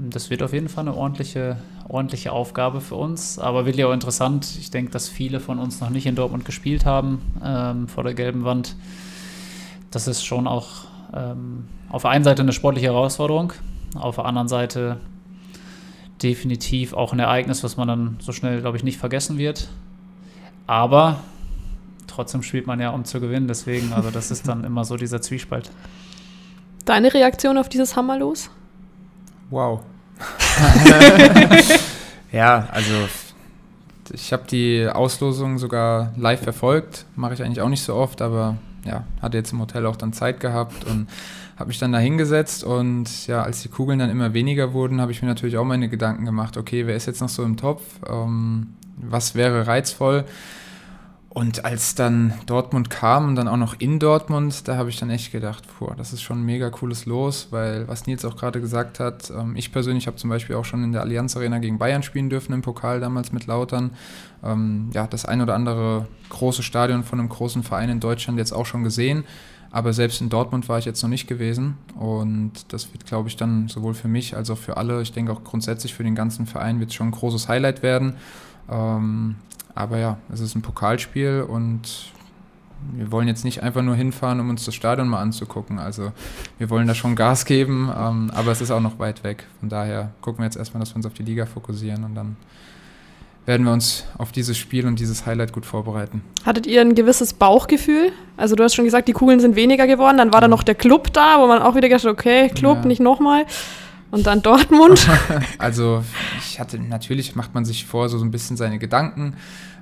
Das 0.00 0.30
wird 0.30 0.44
auf 0.44 0.52
jeden 0.52 0.68
Fall 0.68 0.86
eine 0.86 0.96
ordentliche, 0.96 1.56
ordentliche 1.88 2.30
Aufgabe 2.30 2.80
für 2.80 2.94
uns, 2.94 3.40
aber 3.40 3.66
wirklich 3.66 3.84
auch 3.84 3.92
interessant. 3.92 4.48
Ich 4.60 4.70
denke, 4.70 4.92
dass 4.92 5.08
viele 5.08 5.40
von 5.40 5.58
uns 5.58 5.80
noch 5.80 5.90
nicht 5.90 6.06
in 6.06 6.14
Dortmund 6.14 6.44
gespielt 6.44 6.84
haben 6.84 7.20
ähm, 7.44 7.88
vor 7.88 8.04
der 8.04 8.14
gelben 8.14 8.44
Wand. 8.44 8.76
Das 9.90 10.06
ist 10.06 10.24
schon 10.24 10.46
auch 10.46 10.84
ähm, 11.12 11.64
auf 11.88 12.02
der 12.02 12.12
einen 12.12 12.22
Seite 12.22 12.42
eine 12.42 12.52
sportliche 12.52 12.86
Herausforderung, 12.86 13.52
auf 13.96 14.14
der 14.14 14.26
anderen 14.26 14.46
Seite 14.46 15.00
definitiv 16.22 16.92
auch 16.92 17.12
ein 17.12 17.18
Ereignis, 17.18 17.64
was 17.64 17.76
man 17.76 17.88
dann 17.88 18.16
so 18.20 18.30
schnell, 18.30 18.60
glaube 18.60 18.76
ich, 18.76 18.84
nicht 18.84 18.98
vergessen 18.98 19.36
wird. 19.36 19.68
Aber 20.68 21.20
trotzdem 22.06 22.44
spielt 22.44 22.68
man 22.68 22.78
ja, 22.78 22.90
um 22.90 23.04
zu 23.04 23.18
gewinnen. 23.20 23.48
Deswegen, 23.48 23.92
also 23.92 24.10
das 24.10 24.30
ist 24.30 24.46
dann 24.46 24.62
immer 24.64 24.84
so 24.84 24.96
dieser 24.96 25.20
Zwiespalt. 25.20 25.72
Deine 26.84 27.12
Reaktion 27.12 27.58
auf 27.58 27.68
dieses 27.68 27.96
Hammerlos? 27.96 28.50
Wow. 29.50 29.80
ja, 32.32 32.68
also 32.70 33.08
ich 34.12 34.32
habe 34.32 34.44
die 34.50 34.88
Auslosung 34.88 35.58
sogar 35.58 36.12
live 36.16 36.42
verfolgt. 36.42 37.04
Mache 37.16 37.34
ich 37.34 37.42
eigentlich 37.42 37.60
auch 37.60 37.68
nicht 37.68 37.82
so 37.82 37.94
oft, 37.94 38.22
aber 38.22 38.56
ja, 38.84 39.04
hatte 39.20 39.36
jetzt 39.36 39.52
im 39.52 39.60
Hotel 39.60 39.86
auch 39.86 39.96
dann 39.96 40.12
Zeit 40.12 40.40
gehabt 40.40 40.84
und 40.84 41.08
habe 41.58 41.68
mich 41.68 41.78
dann 41.78 41.92
da 41.92 41.98
hingesetzt 41.98 42.62
und 42.62 43.26
ja, 43.26 43.42
als 43.42 43.62
die 43.62 43.68
Kugeln 43.68 43.98
dann 43.98 44.10
immer 44.10 44.32
weniger 44.32 44.72
wurden, 44.72 45.00
habe 45.00 45.10
ich 45.10 45.22
mir 45.22 45.28
natürlich 45.28 45.56
auch 45.56 45.64
meine 45.64 45.88
Gedanken 45.88 46.24
gemacht, 46.24 46.56
okay, 46.56 46.86
wer 46.86 46.94
ist 46.94 47.06
jetzt 47.06 47.20
noch 47.20 47.28
so 47.28 47.42
im 47.42 47.56
Topf? 47.56 47.82
Ähm, 48.08 48.74
was 48.96 49.34
wäre 49.34 49.66
reizvoll? 49.66 50.24
Und 51.38 51.64
als 51.64 51.94
dann 51.94 52.34
Dortmund 52.46 52.90
kam 52.90 53.28
und 53.28 53.36
dann 53.36 53.46
auch 53.46 53.56
noch 53.56 53.78
in 53.78 54.00
Dortmund, 54.00 54.66
da 54.66 54.76
habe 54.76 54.90
ich 54.90 54.98
dann 54.98 55.08
echt 55.08 55.30
gedacht, 55.30 55.62
boah, 55.78 55.94
das 55.94 56.12
ist 56.12 56.20
schon 56.20 56.40
ein 56.40 56.44
mega 56.44 56.68
cooles 56.68 57.06
Los, 57.06 57.46
weil 57.52 57.86
was 57.86 58.08
Nils 58.08 58.24
auch 58.24 58.34
gerade 58.34 58.60
gesagt 58.60 58.98
hat, 58.98 59.30
ähm, 59.30 59.54
ich 59.54 59.70
persönlich 59.70 60.08
habe 60.08 60.16
zum 60.16 60.30
Beispiel 60.30 60.56
auch 60.56 60.64
schon 60.64 60.82
in 60.82 60.90
der 60.90 61.02
Allianz 61.02 61.36
Arena 61.36 61.60
gegen 61.60 61.78
Bayern 61.78 62.02
spielen 62.02 62.28
dürfen 62.28 62.54
im 62.54 62.62
Pokal 62.62 62.98
damals 62.98 63.30
mit 63.30 63.46
Lautern. 63.46 63.92
Ähm, 64.42 64.90
ja, 64.92 65.06
das 65.06 65.26
ein 65.26 65.40
oder 65.40 65.54
andere 65.54 66.08
große 66.30 66.64
Stadion 66.64 67.04
von 67.04 67.20
einem 67.20 67.28
großen 67.28 67.62
Verein 67.62 67.88
in 67.88 68.00
Deutschland 68.00 68.36
jetzt 68.36 68.50
auch 68.50 68.66
schon 68.66 68.82
gesehen. 68.82 69.22
Aber 69.70 69.92
selbst 69.92 70.20
in 70.20 70.30
Dortmund 70.30 70.68
war 70.68 70.80
ich 70.80 70.86
jetzt 70.86 71.00
noch 71.04 71.08
nicht 71.08 71.28
gewesen. 71.28 71.76
Und 71.96 72.72
das 72.72 72.92
wird, 72.92 73.06
glaube 73.06 73.28
ich, 73.28 73.36
dann 73.36 73.68
sowohl 73.68 73.94
für 73.94 74.08
mich 74.08 74.34
als 74.34 74.50
auch 74.50 74.58
für 74.58 74.76
alle, 74.76 75.02
ich 75.02 75.12
denke 75.12 75.30
auch 75.30 75.44
grundsätzlich 75.44 75.94
für 75.94 76.02
den 76.02 76.16
ganzen 76.16 76.46
Verein, 76.46 76.80
wird 76.80 76.90
es 76.90 76.96
schon 76.96 77.06
ein 77.06 77.12
großes 77.12 77.46
Highlight 77.46 77.84
werden. 77.84 78.16
Ähm, 78.68 79.36
aber 79.78 79.98
ja, 79.98 80.18
es 80.32 80.40
ist 80.40 80.56
ein 80.56 80.62
Pokalspiel 80.62 81.46
und 81.48 82.12
wir 82.92 83.12
wollen 83.12 83.28
jetzt 83.28 83.44
nicht 83.44 83.62
einfach 83.62 83.82
nur 83.82 83.94
hinfahren, 83.94 84.40
um 84.40 84.50
uns 84.50 84.64
das 84.64 84.74
Stadion 84.74 85.08
mal 85.08 85.20
anzugucken. 85.20 85.78
Also 85.78 86.12
wir 86.58 86.68
wollen 86.70 86.86
da 86.88 86.94
schon 86.94 87.14
Gas 87.14 87.44
geben, 87.44 87.90
ähm, 87.96 88.30
aber 88.34 88.50
es 88.52 88.60
ist 88.60 88.70
auch 88.72 88.80
noch 88.80 88.98
weit 88.98 89.22
weg. 89.24 89.46
Von 89.60 89.68
daher 89.68 90.10
gucken 90.20 90.40
wir 90.40 90.44
jetzt 90.46 90.56
erstmal, 90.56 90.80
dass 90.80 90.90
wir 90.92 90.96
uns 90.96 91.06
auf 91.06 91.14
die 91.14 91.22
Liga 91.22 91.46
fokussieren 91.46 92.04
und 92.04 92.14
dann 92.16 92.36
werden 93.46 93.64
wir 93.64 93.72
uns 93.72 94.04
auf 94.18 94.32
dieses 94.32 94.58
Spiel 94.58 94.84
und 94.86 94.98
dieses 94.98 95.26
Highlight 95.26 95.52
gut 95.52 95.64
vorbereiten. 95.64 96.22
Hattet 96.44 96.66
ihr 96.66 96.80
ein 96.80 96.94
gewisses 96.94 97.32
Bauchgefühl? 97.32 98.12
Also 98.36 98.56
du 98.56 98.64
hast 98.64 98.74
schon 98.74 98.84
gesagt, 98.84 99.08
die 99.08 99.12
Kugeln 99.12 99.40
sind 99.40 99.56
weniger 99.56 99.86
geworden. 99.86 100.18
Dann 100.18 100.32
war 100.32 100.40
da 100.40 100.48
noch 100.48 100.62
der 100.62 100.74
Club 100.74 101.12
da, 101.12 101.40
wo 101.40 101.46
man 101.46 101.62
auch 101.62 101.74
wieder 101.76 101.88
gedacht 101.88 102.04
hat, 102.04 102.12
okay, 102.12 102.48
Club, 102.50 102.78
Ja. 102.82 102.86
nicht 102.86 103.00
nochmal. 103.00 103.46
Und 104.10 104.26
dann 104.26 104.42
Dortmund. 104.42 105.06
Also 105.58 106.02
ich 106.38 106.58
hatte, 106.60 106.78
natürlich 106.78 107.36
macht 107.36 107.54
man 107.54 107.64
sich 107.64 107.84
vor 107.86 108.08
so, 108.08 108.18
so 108.18 108.24
ein 108.24 108.30
bisschen 108.30 108.56
seine 108.56 108.78
Gedanken. 108.78 109.34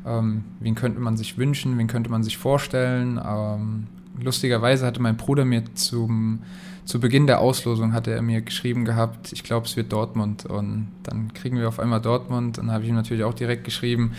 Ähm, 0.07 0.45
wen 0.61 0.75
könnte 0.75 1.01
man 1.01 1.17
sich 1.17 1.37
wünschen, 1.37 1.77
wen 1.79 1.89
könnte 1.89 2.11
man 2.11 2.23
sich 2.23 2.39
vorstellen. 2.39 3.21
Ähm, 3.25 3.87
lustigerweise 4.21 4.87
hatte 4.87 5.03
mein 5.03 5.17
Bruder 5.17 5.45
mir 5.45 5.65
zum, 5.75 6.43
zu 6.85 7.01
Beginn 7.01 7.27
der 7.27 7.41
Auslosung 7.41 7.93
hatte 7.93 8.13
er 8.13 8.23
mir 8.23 8.41
geschrieben 8.41 8.85
gehabt, 8.85 9.33
ich 9.33 9.43
glaube, 9.43 9.67
es 9.67 9.77
wird 9.77 9.93
Dortmund. 9.93 10.47
Und 10.47 10.89
dann 11.03 11.35
kriegen 11.35 11.59
wir 11.59 11.69
auf 11.69 11.81
einmal 11.81 12.01
Dortmund 12.01 12.59
und 12.59 12.69
dann 12.69 12.75
habe 12.75 12.85
ich 12.85 12.91
ihm 12.91 12.97
natürlich 12.97 13.25
auch 13.25 13.35
direkt 13.35 13.65
geschrieben. 13.65 14.13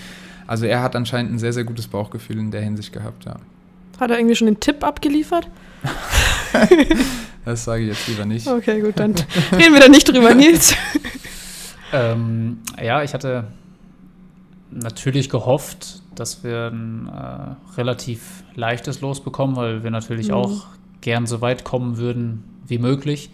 Also 0.45 0.65
er 0.65 0.81
hat 0.81 0.95
anscheinend 0.95 1.33
ein 1.33 1.39
sehr, 1.39 1.53
sehr 1.53 1.63
gutes 1.63 1.87
Bauchgefühl 1.87 2.37
in 2.39 2.51
der 2.51 2.61
Hinsicht 2.61 2.93
gehabt, 2.93 3.25
ja. 3.25 3.35
Hat 3.99 4.11
er 4.11 4.19
irgendwie 4.19 4.35
schon 4.35 4.47
den 4.47 4.59
Tipp 4.59 4.83
abgeliefert? 4.83 5.49
Das 7.45 7.63
sage 7.63 7.83
ich 7.83 7.87
jetzt 7.87 8.05
lieber 8.09 8.25
nicht. 8.25 8.45
Okay, 8.45 8.81
gut, 8.81 8.99
dann 8.99 9.15
reden 9.53 9.73
wir 9.73 9.79
da 9.79 9.87
nicht 9.87 10.03
drüber, 10.05 10.33
Nils. 10.33 10.75
Ähm, 11.93 12.59
ja, 12.83 13.01
ich 13.01 13.13
hatte 13.13 13.45
natürlich 14.71 15.29
gehofft, 15.29 16.01
dass 16.15 16.43
wir 16.43 16.71
ein 16.71 17.07
äh, 17.07 17.75
relativ 17.77 18.43
leichtes 18.55 19.01
Los 19.01 19.21
bekommen, 19.21 19.55
weil 19.55 19.83
wir 19.83 19.91
natürlich 19.91 20.29
Mhm. 20.29 20.33
auch 20.33 20.65
gern 21.01 21.25
so 21.25 21.41
weit 21.41 21.63
kommen 21.63 21.97
würden 21.97 22.43
wie 22.67 22.79
möglich. 22.79 23.29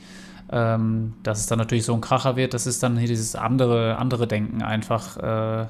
Ähm, 0.52 1.14
dass 1.24 1.40
es 1.40 1.48
dann 1.48 1.58
natürlich 1.58 1.86
so 1.86 1.94
ein 1.94 2.02
Kracher 2.02 2.36
wird, 2.36 2.54
das 2.54 2.68
ist 2.68 2.84
dann 2.84 2.98
hier 2.98 3.08
dieses 3.08 3.36
andere, 3.36 3.98
andere 3.98 4.28
Denken, 4.28 4.62
einfach 4.62 5.18
äh, 5.18 5.66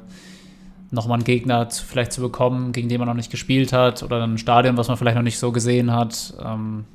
nochmal 0.91 1.17
einen 1.17 1.23
Gegner 1.23 1.69
zu, 1.69 1.86
vielleicht 1.86 2.12
zu 2.12 2.21
bekommen, 2.21 2.73
gegen 2.73 2.89
den 2.89 2.99
man 2.99 3.08
noch 3.08 3.15
nicht 3.15 3.32
gespielt 3.32 3.71
hat 3.71 4.04
oder 4.04 4.23
ein 4.23 4.38
Stadion, 4.38 4.76
was 4.76 4.89
man 4.89 4.97
vielleicht 4.97 5.15
noch 5.15 5.23
nicht 5.23 5.39
so 5.39 5.52
gesehen 5.54 5.91
hat. 5.93 6.34
Ähm, 6.43 6.86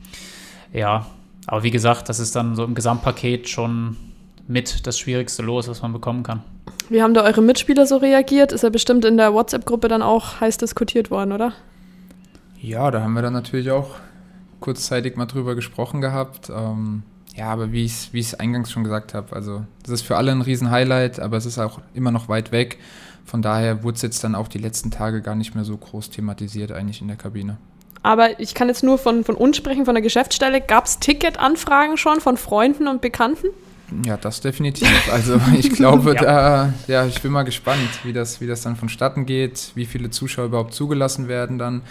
ja, 0.72 1.06
aber 1.46 1.62
wie 1.62 1.70
gesagt, 1.70 2.08
das 2.10 2.18
ist 2.20 2.36
dann 2.36 2.56
so 2.56 2.64
im 2.64 2.74
Gesamtpaket 2.74 3.48
schon 3.48 3.96
mit 4.46 4.86
das 4.86 4.98
schwierigste 4.98 5.42
Los, 5.42 5.68
was 5.68 5.80
man 5.80 5.92
bekommen 5.92 6.22
kann. 6.22 6.42
Wie 6.88 7.02
haben 7.02 7.14
da 7.14 7.22
eure 7.24 7.42
Mitspieler 7.42 7.86
so 7.86 7.98
reagiert? 7.98 8.52
Ist 8.52 8.62
ja 8.62 8.70
bestimmt 8.70 9.04
in 9.04 9.16
der 9.16 9.34
WhatsApp-Gruppe 9.34 9.88
dann 9.88 10.02
auch 10.02 10.40
heiß 10.40 10.56
diskutiert 10.56 11.10
worden, 11.10 11.32
oder? 11.32 11.52
Ja, 12.60 12.90
da 12.90 13.02
haben 13.02 13.12
wir 13.12 13.22
dann 13.22 13.34
natürlich 13.34 13.70
auch 13.70 13.96
kurzzeitig 14.60 15.16
mal 15.16 15.26
drüber 15.26 15.54
gesprochen 15.54 16.00
gehabt. 16.00 16.50
Ähm, 16.50 17.02
ja, 17.36 17.50
aber 17.50 17.72
wie 17.72 17.84
ich 17.84 18.10
es 18.12 18.34
eingangs 18.34 18.72
schon 18.72 18.84
gesagt 18.84 19.14
habe, 19.14 19.34
also 19.36 19.64
das 19.82 19.92
ist 19.94 20.02
für 20.02 20.16
alle 20.16 20.32
ein 20.32 20.42
Riesen-Highlight, 20.42 21.20
aber 21.20 21.36
es 21.36 21.46
ist 21.46 21.58
auch 21.58 21.80
immer 21.94 22.10
noch 22.10 22.28
weit 22.28 22.52
weg. 22.52 22.78
Von 23.24 23.42
daher 23.42 23.84
wurde 23.84 23.96
es 23.96 24.02
jetzt 24.02 24.24
dann 24.24 24.34
auch 24.34 24.48
die 24.48 24.58
letzten 24.58 24.90
Tage 24.90 25.20
gar 25.20 25.34
nicht 25.34 25.54
mehr 25.54 25.64
so 25.64 25.76
groß 25.76 26.10
thematisiert 26.10 26.72
eigentlich 26.72 27.02
in 27.02 27.08
der 27.08 27.16
Kabine. 27.18 27.58
Aber 28.02 28.40
ich 28.40 28.54
kann 28.54 28.68
jetzt 28.68 28.82
nur 28.82 28.96
von, 28.96 29.22
von 29.24 29.34
uns 29.34 29.56
sprechen, 29.56 29.84
von 29.84 29.94
der 29.94 30.02
Geschäftsstelle. 30.02 30.60
Gab 30.60 30.86
es 30.86 30.98
Ticketanfragen 30.98 31.96
schon 31.96 32.20
von 32.20 32.36
Freunden 32.36 32.88
und 32.88 33.02
Bekannten? 33.02 33.48
Ja, 34.04 34.16
das 34.16 34.40
definitiv. 34.40 34.88
Also 35.12 35.40
ich 35.58 35.70
glaube, 35.70 36.14
Ja. 36.14 36.22
da, 36.22 36.72
ja, 36.88 37.06
ich 37.06 37.20
bin 37.22 37.32
mal 37.32 37.44
gespannt, 37.44 37.88
wie 38.04 38.12
das, 38.12 38.40
wie 38.40 38.46
das 38.46 38.62
dann 38.62 38.76
vonstatten 38.76 39.24
geht, 39.26 39.72
wie 39.74 39.86
viele 39.86 40.10
Zuschauer 40.10 40.46
überhaupt 40.46 40.74
zugelassen 40.74 41.28
werden 41.28 41.58
dann. 41.58 41.82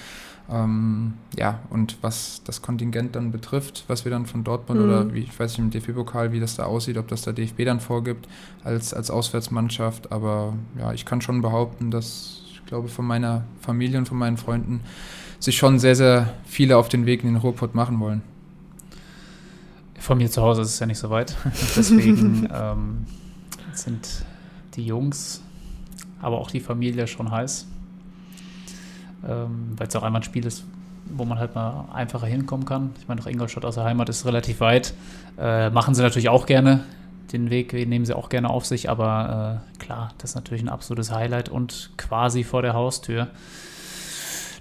Ähm, 0.49 1.15
ja, 1.37 1.59
und 1.71 1.97
was 2.01 2.41
das 2.45 2.61
Kontingent 2.61 3.15
dann 3.17 3.31
betrifft, 3.33 3.83
was 3.87 4.05
wir 4.05 4.11
dann 4.11 4.25
von 4.25 4.43
Dortmund 4.45 4.79
Mhm. 4.79 4.85
oder 4.85 5.13
wie, 5.13 5.19
ich 5.19 5.37
weiß 5.37 5.57
nicht, 5.57 5.59
im 5.59 5.71
DFB-Pokal, 5.71 6.31
wie 6.31 6.39
das 6.39 6.55
da 6.55 6.63
aussieht, 6.63 6.97
ob 6.97 7.07
das 7.09 7.23
der 7.23 7.33
DFB 7.33 7.65
dann 7.65 7.79
vorgibt 7.81 8.27
als, 8.63 8.93
als 8.93 9.11
Auswärtsmannschaft. 9.11 10.11
Aber 10.11 10.53
ja, 10.79 10.93
ich 10.93 11.03
kann 11.05 11.19
schon 11.21 11.41
behaupten, 11.41 11.91
dass 11.91 12.43
ich 12.53 12.65
glaube, 12.65 12.87
von 12.87 13.05
meiner 13.05 13.43
Familie 13.59 13.97
und 13.97 14.07
von 14.07 14.17
meinen 14.17 14.37
Freunden 14.37 14.81
sich 15.39 15.57
schon 15.57 15.79
sehr, 15.79 15.95
sehr 15.95 16.33
viele 16.45 16.77
auf 16.77 16.87
den 16.89 17.05
Weg 17.05 17.23
in 17.23 17.29
den 17.29 17.37
Ruhrpott 17.37 17.75
machen 17.75 17.99
wollen. 17.99 18.21
Von 19.97 20.17
mir 20.19 20.29
zu 20.29 20.41
Hause 20.41 20.61
ist 20.61 20.69
es 20.69 20.79
ja 20.79 20.85
nicht 20.85 20.99
so 20.99 21.09
weit. 21.09 21.35
Deswegen 21.75 22.49
ähm, 22.53 23.05
sind 23.73 24.07
die 24.75 24.85
Jungs, 24.85 25.41
aber 26.21 26.37
auch 26.37 26.51
die 26.51 26.59
Familie 26.59 27.07
schon 27.07 27.31
heiß. 27.31 27.67
Ähm, 29.27 29.73
Weil 29.75 29.87
es 29.87 29.95
auch 29.95 30.03
einmal 30.03 30.21
ein 30.21 30.23
Spiel 30.23 30.45
ist, 30.45 30.63
wo 31.09 31.25
man 31.25 31.39
halt 31.39 31.55
mal 31.55 31.85
einfacher 31.93 32.27
hinkommen 32.27 32.65
kann. 32.65 32.91
Ich 32.99 33.07
meine, 33.07 33.21
nach 33.21 33.27
Ingolstadt 33.27 33.65
aus 33.65 33.75
der 33.75 33.83
Heimat 33.83 34.09
ist 34.09 34.25
relativ 34.25 34.59
weit. 34.59 34.93
Äh, 35.37 35.69
machen 35.69 35.95
sie 35.95 36.01
natürlich 36.01 36.29
auch 36.29 36.45
gerne. 36.45 36.83
Den 37.31 37.49
Weg 37.49 37.73
nehmen 37.73 38.05
sie 38.05 38.15
auch 38.15 38.29
gerne 38.29 38.49
auf 38.49 38.65
sich, 38.65 38.89
aber 38.89 39.61
äh, 39.77 39.79
klar, 39.79 40.13
das 40.17 40.31
ist 40.31 40.35
natürlich 40.35 40.63
ein 40.63 40.69
absolutes 40.69 41.11
Highlight 41.11 41.49
und 41.49 41.91
quasi 41.97 42.43
vor 42.45 42.61
der 42.61 42.73
Haustür. 42.73 43.27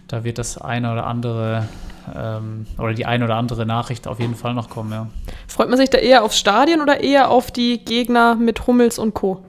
Da 0.09 0.25
wird 0.25 0.39
das 0.39 0.59
eine 0.59 0.93
oder 0.93 1.07
andere 1.07 1.69
ähm, 2.15 2.67
oder 2.79 2.95
die 2.95 3.07
eine 3.07 3.25
oder 3.25 3.37
andere 3.37 3.67
Nachricht 3.67 4.07
auf 4.07 4.21
jeden 4.21 4.35
Fall 4.35 4.55
noch 4.55 4.71
kommen, 4.71 4.93
ja. 4.93 5.09
Freut 5.47 5.69
man 5.69 5.79
sich 5.79 5.91
da 5.91 5.99
eher 5.99 6.25
aufs 6.25 6.39
Stadion 6.39 6.81
oder 6.81 7.01
eher 7.01 7.31
auf 7.31 7.51
die 7.51 7.85
Gegner 7.85 8.35
mit 8.35 8.67
Hummels 8.67 8.99
und 8.99 9.15
Co.? 9.15 9.43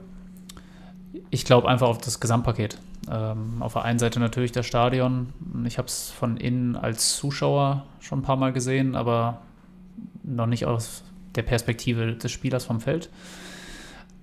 Ich 1.30 1.44
glaube 1.44 1.68
einfach 1.68 1.88
auf 1.88 1.98
das 1.98 2.20
Gesamtpaket. 2.20 2.78
Ähm, 3.10 3.56
auf 3.60 3.72
der 3.74 3.82
einen 3.82 3.98
Seite 3.98 4.20
natürlich 4.20 4.52
das 4.52 4.66
Stadion. 4.66 5.32
Ich 5.66 5.78
habe 5.78 5.88
es 5.88 6.10
von 6.10 6.36
innen 6.36 6.76
als 6.76 7.16
Zuschauer 7.16 7.84
schon 8.00 8.20
ein 8.20 8.22
paar 8.22 8.36
Mal 8.36 8.52
gesehen, 8.52 8.94
aber 8.94 9.38
noch 10.22 10.46
nicht 10.46 10.66
aus 10.66 11.02
der 11.34 11.42
Perspektive 11.42 12.14
des 12.14 12.32
Spielers 12.32 12.64
vom 12.64 12.80
Feld. 12.80 13.10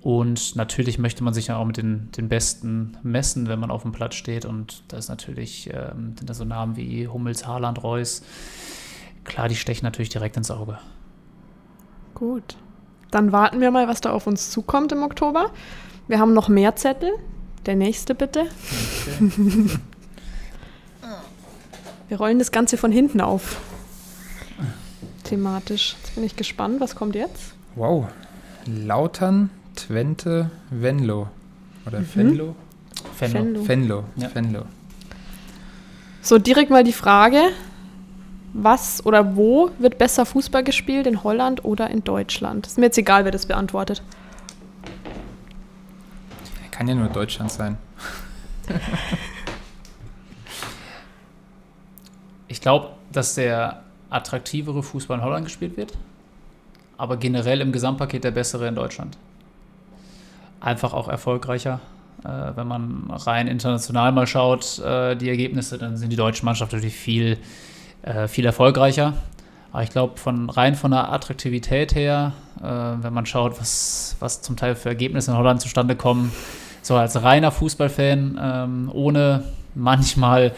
Und 0.06 0.56
natürlich 0.56 1.00
möchte 1.00 1.24
man 1.24 1.34
sich 1.34 1.48
ja 1.48 1.58
auch 1.58 1.66
mit 1.66 1.78
den, 1.78 2.12
den 2.12 2.30
Besten 2.30 2.96
messen, 3.02 3.48
wenn 3.48 3.60
man 3.60 3.72
auf 3.72 3.82
dem 3.82 3.92
Platz 3.92 4.14
steht. 4.14 4.46
Und 4.46 4.84
da 4.90 4.98
ist 4.98 5.10
natürlich, 5.10 5.72
ähm, 5.74 6.14
sind 6.16 6.30
da 6.30 6.36
so 6.36 6.46
Namen 6.46 6.76
wie 6.76 7.08
Hummels, 7.08 7.48
Haaland, 7.48 7.84
Reus. 7.84 8.22
Klar, 9.24 9.50
die 9.50 9.56
stechen 9.56 9.84
natürlich 9.84 10.10
direkt 10.10 10.38
ins 10.38 10.52
Auge. 10.52 10.78
Gut. 12.14 12.56
Dann 13.10 13.32
warten 13.32 13.62
wir 13.62 13.72
mal, 13.72 13.88
was 13.88 14.00
da 14.00 14.12
auf 14.12 14.28
uns 14.28 14.52
zukommt 14.52 14.92
im 14.92 15.02
Oktober. 15.02 15.50
Wir 16.08 16.20
haben 16.20 16.36
noch 16.36 16.50
mehr 16.50 16.76
Zettel. 16.76 17.12
Der 17.66 17.76
nächste 17.76 18.14
bitte. 18.14 18.42
Okay. 19.08 19.32
wir 22.10 22.18
rollen 22.18 22.38
das 22.38 22.52
Ganze 22.52 22.78
von 22.78 22.92
hinten 22.92 23.22
auf. 23.22 23.60
Thematisch. 25.24 25.96
Jetzt 26.04 26.14
bin 26.14 26.24
ich 26.24 26.36
gespannt. 26.36 26.80
Was 26.80 26.96
kommt 26.96 27.16
jetzt? 27.16 27.56
Wow. 27.74 28.06
Lautern 28.68 29.50
Twente 29.76 30.50
Venlo. 30.70 31.30
Oder 31.86 32.00
mhm. 32.00 32.16
Venlo? 32.16 32.56
Venlo. 33.20 33.68
Venlo. 33.68 34.04
Ja. 34.16 34.34
Venlo. 34.34 34.66
So, 36.22 36.40
direkt 36.40 36.72
mal 36.72 36.84
die 36.84 36.94
Frage: 36.94 37.40
Was 38.54 39.06
oder 39.06 39.36
wo 39.36 39.70
wird 39.78 39.98
besser 39.98 40.26
Fußball 40.26 40.64
gespielt? 40.64 41.06
In 41.08 41.24
Holland 41.24 41.64
oder 41.64 41.90
in 41.90 42.04
Deutschland? 42.04 42.66
Ist 42.68 42.78
mir 42.78 42.86
jetzt 42.86 42.98
egal, 42.98 43.26
wer 43.26 43.32
das 43.32 43.46
beantwortet. 43.46 44.02
Kann 46.72 46.88
ja 46.90 46.96
nur 46.96 47.08
Deutschland 47.08 47.52
sein. 47.52 47.78
ich 52.50 52.60
glaube, 52.60 52.90
dass 53.14 53.36
der 53.36 53.84
attraktivere 54.10 54.84
Fußball 54.84 55.20
in 55.20 55.24
Holland 55.24 55.46
gespielt 55.46 55.78
wird, 55.78 55.94
aber 56.98 57.16
generell 57.16 57.62
im 57.62 57.72
Gesamtpaket 57.72 58.26
der 58.26 58.32
bessere 58.32 58.68
in 58.68 58.76
Deutschland 58.76 59.18
einfach 60.60 60.94
auch 60.94 61.08
erfolgreicher. 61.08 61.80
Äh, 62.24 62.56
wenn 62.56 62.68
man 62.68 63.12
rein 63.12 63.48
international 63.48 64.12
mal 64.12 64.28
schaut, 64.28 64.80
äh, 64.80 65.16
die 65.16 65.30
Ergebnisse, 65.30 65.78
dann 65.78 65.98
sind 65.98 66.10
die 66.12 66.16
deutschen 66.16 66.46
Mannschaften 66.46 66.76
natürlich 66.76 66.96
viel, 66.96 67.38
äh, 68.02 68.28
viel 68.28 68.46
erfolgreicher. 68.46 69.14
Aber 69.72 69.84
ich 69.84 69.90
glaube, 69.90 70.18
von 70.18 70.50
rein 70.50 70.76
von 70.76 70.92
der 70.92 71.12
Attraktivität 71.12 71.96
her, 71.96 72.32
äh, 72.62 72.64
wenn 72.64 73.14
man 73.14 73.26
schaut, 73.26 73.60
was, 73.60 74.16
was 74.20 74.42
zum 74.42 74.56
Teil 74.56 74.76
für 74.76 74.90
Ergebnisse 74.90 75.32
in 75.32 75.38
Holland 75.38 75.62
zustande 75.62 75.96
kommen, 75.96 76.32
so 76.82 76.96
als 76.96 77.22
reiner 77.22 77.52
Fußballfan, 77.52 78.40
ähm, 78.42 78.92
ohne 78.94 79.44
manchmal 79.74 80.54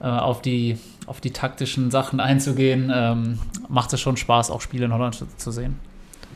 äh, 0.00 0.06
auf, 0.06 0.40
die, 0.40 0.78
auf 1.06 1.20
die 1.20 1.32
taktischen 1.32 1.90
Sachen 1.90 2.20
einzugehen, 2.20 2.92
ähm, 2.94 3.38
macht 3.68 3.92
es 3.92 4.00
schon 4.00 4.16
Spaß, 4.16 4.50
auch 4.50 4.60
Spiele 4.60 4.84
in 4.84 4.92
Holland 4.92 5.16
zu, 5.16 5.26
zu 5.36 5.50
sehen. 5.50 5.80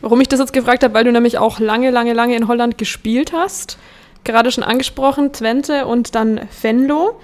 Warum 0.00 0.20
ich 0.20 0.28
das 0.28 0.40
jetzt 0.40 0.52
gefragt 0.52 0.84
habe, 0.84 0.94
weil 0.94 1.04
du 1.04 1.12
nämlich 1.12 1.38
auch 1.38 1.58
lange, 1.58 1.90
lange, 1.90 2.12
lange 2.12 2.36
in 2.36 2.48
Holland 2.48 2.78
gespielt 2.78 3.32
hast. 3.32 3.78
Gerade 4.24 4.52
schon 4.52 4.64
angesprochen, 4.64 5.32
Twente 5.32 5.86
und 5.86 6.14
dann 6.14 6.40
Venlo. 6.62 7.18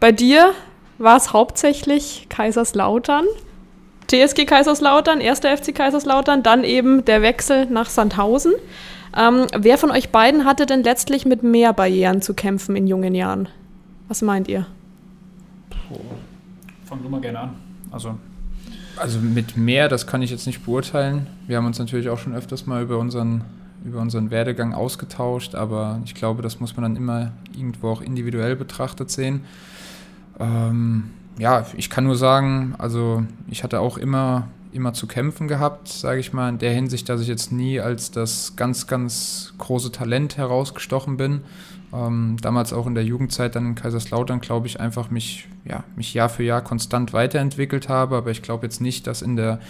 Bei 0.00 0.12
dir 0.12 0.52
war 0.98 1.16
es 1.16 1.32
hauptsächlich 1.32 2.26
Kaiserslautern. 2.28 3.24
TSG 4.08 4.46
Kaiserslautern, 4.46 5.20
erster 5.20 5.54
FC 5.56 5.74
Kaiserslautern, 5.74 6.42
dann 6.42 6.64
eben 6.64 7.04
der 7.04 7.22
Wechsel 7.22 7.66
nach 7.66 7.90
Sandhausen. 7.90 8.54
Ähm, 9.16 9.46
wer 9.56 9.78
von 9.78 9.90
euch 9.90 10.10
beiden 10.10 10.44
hatte 10.44 10.66
denn 10.66 10.82
letztlich 10.82 11.26
mit 11.26 11.42
mehr 11.42 11.72
Barrieren 11.72 12.22
zu 12.22 12.34
kämpfen 12.34 12.76
in 12.76 12.86
jungen 12.86 13.14
Jahren? 13.14 13.48
Was 14.08 14.22
meint 14.22 14.48
ihr? 14.48 14.66
Fang 16.84 17.02
du 17.02 17.08
mal 17.08 17.20
gerne 17.20 17.40
an. 17.40 17.56
Also 17.90 18.14
also 19.00 19.18
mit 19.18 19.56
mehr, 19.56 19.88
das 19.88 20.06
kann 20.06 20.22
ich 20.22 20.30
jetzt 20.30 20.46
nicht 20.46 20.64
beurteilen. 20.64 21.26
Wir 21.46 21.56
haben 21.56 21.66
uns 21.66 21.78
natürlich 21.78 22.08
auch 22.08 22.18
schon 22.18 22.34
öfters 22.34 22.66
mal 22.66 22.82
über 22.82 22.98
unseren, 22.98 23.42
über 23.84 24.00
unseren 24.00 24.30
Werdegang 24.30 24.74
ausgetauscht, 24.74 25.54
aber 25.54 26.00
ich 26.04 26.14
glaube, 26.14 26.42
das 26.42 26.60
muss 26.60 26.76
man 26.76 26.82
dann 26.82 26.96
immer 26.96 27.32
irgendwo 27.56 27.88
auch 27.88 28.00
individuell 28.00 28.56
betrachtet 28.56 29.10
sehen. 29.10 29.42
Ähm, 30.38 31.10
ja, 31.38 31.66
ich 31.76 31.90
kann 31.90 32.04
nur 32.04 32.16
sagen, 32.16 32.74
also 32.78 33.24
ich 33.48 33.62
hatte 33.62 33.80
auch 33.80 33.96
immer, 33.96 34.48
immer 34.72 34.92
zu 34.92 35.06
kämpfen 35.06 35.48
gehabt, 35.48 35.88
sage 35.88 36.20
ich 36.20 36.32
mal, 36.32 36.48
in 36.48 36.58
der 36.58 36.72
Hinsicht, 36.72 37.08
dass 37.08 37.20
ich 37.20 37.28
jetzt 37.28 37.52
nie 37.52 37.80
als 37.80 38.10
das 38.10 38.56
ganz, 38.56 38.86
ganz 38.86 39.54
große 39.58 39.92
Talent 39.92 40.36
herausgestochen 40.36 41.16
bin, 41.16 41.42
ähm, 41.92 42.36
damals 42.40 42.72
auch 42.72 42.86
in 42.86 42.94
der 42.94 43.04
Jugendzeit 43.04 43.54
dann 43.56 43.66
in 43.66 43.74
Kaiserslautern, 43.74 44.40
glaube 44.40 44.66
ich, 44.66 44.80
einfach 44.80 45.10
mich, 45.10 45.48
ja, 45.64 45.84
mich 45.96 46.14
Jahr 46.14 46.28
für 46.28 46.42
Jahr 46.42 46.62
konstant 46.62 47.12
weiterentwickelt 47.12 47.88
habe. 47.88 48.16
Aber 48.16 48.30
ich 48.30 48.42
glaube 48.42 48.66
jetzt 48.66 48.80
nicht, 48.80 49.06
dass 49.06 49.22
in 49.22 49.36
der 49.36 49.60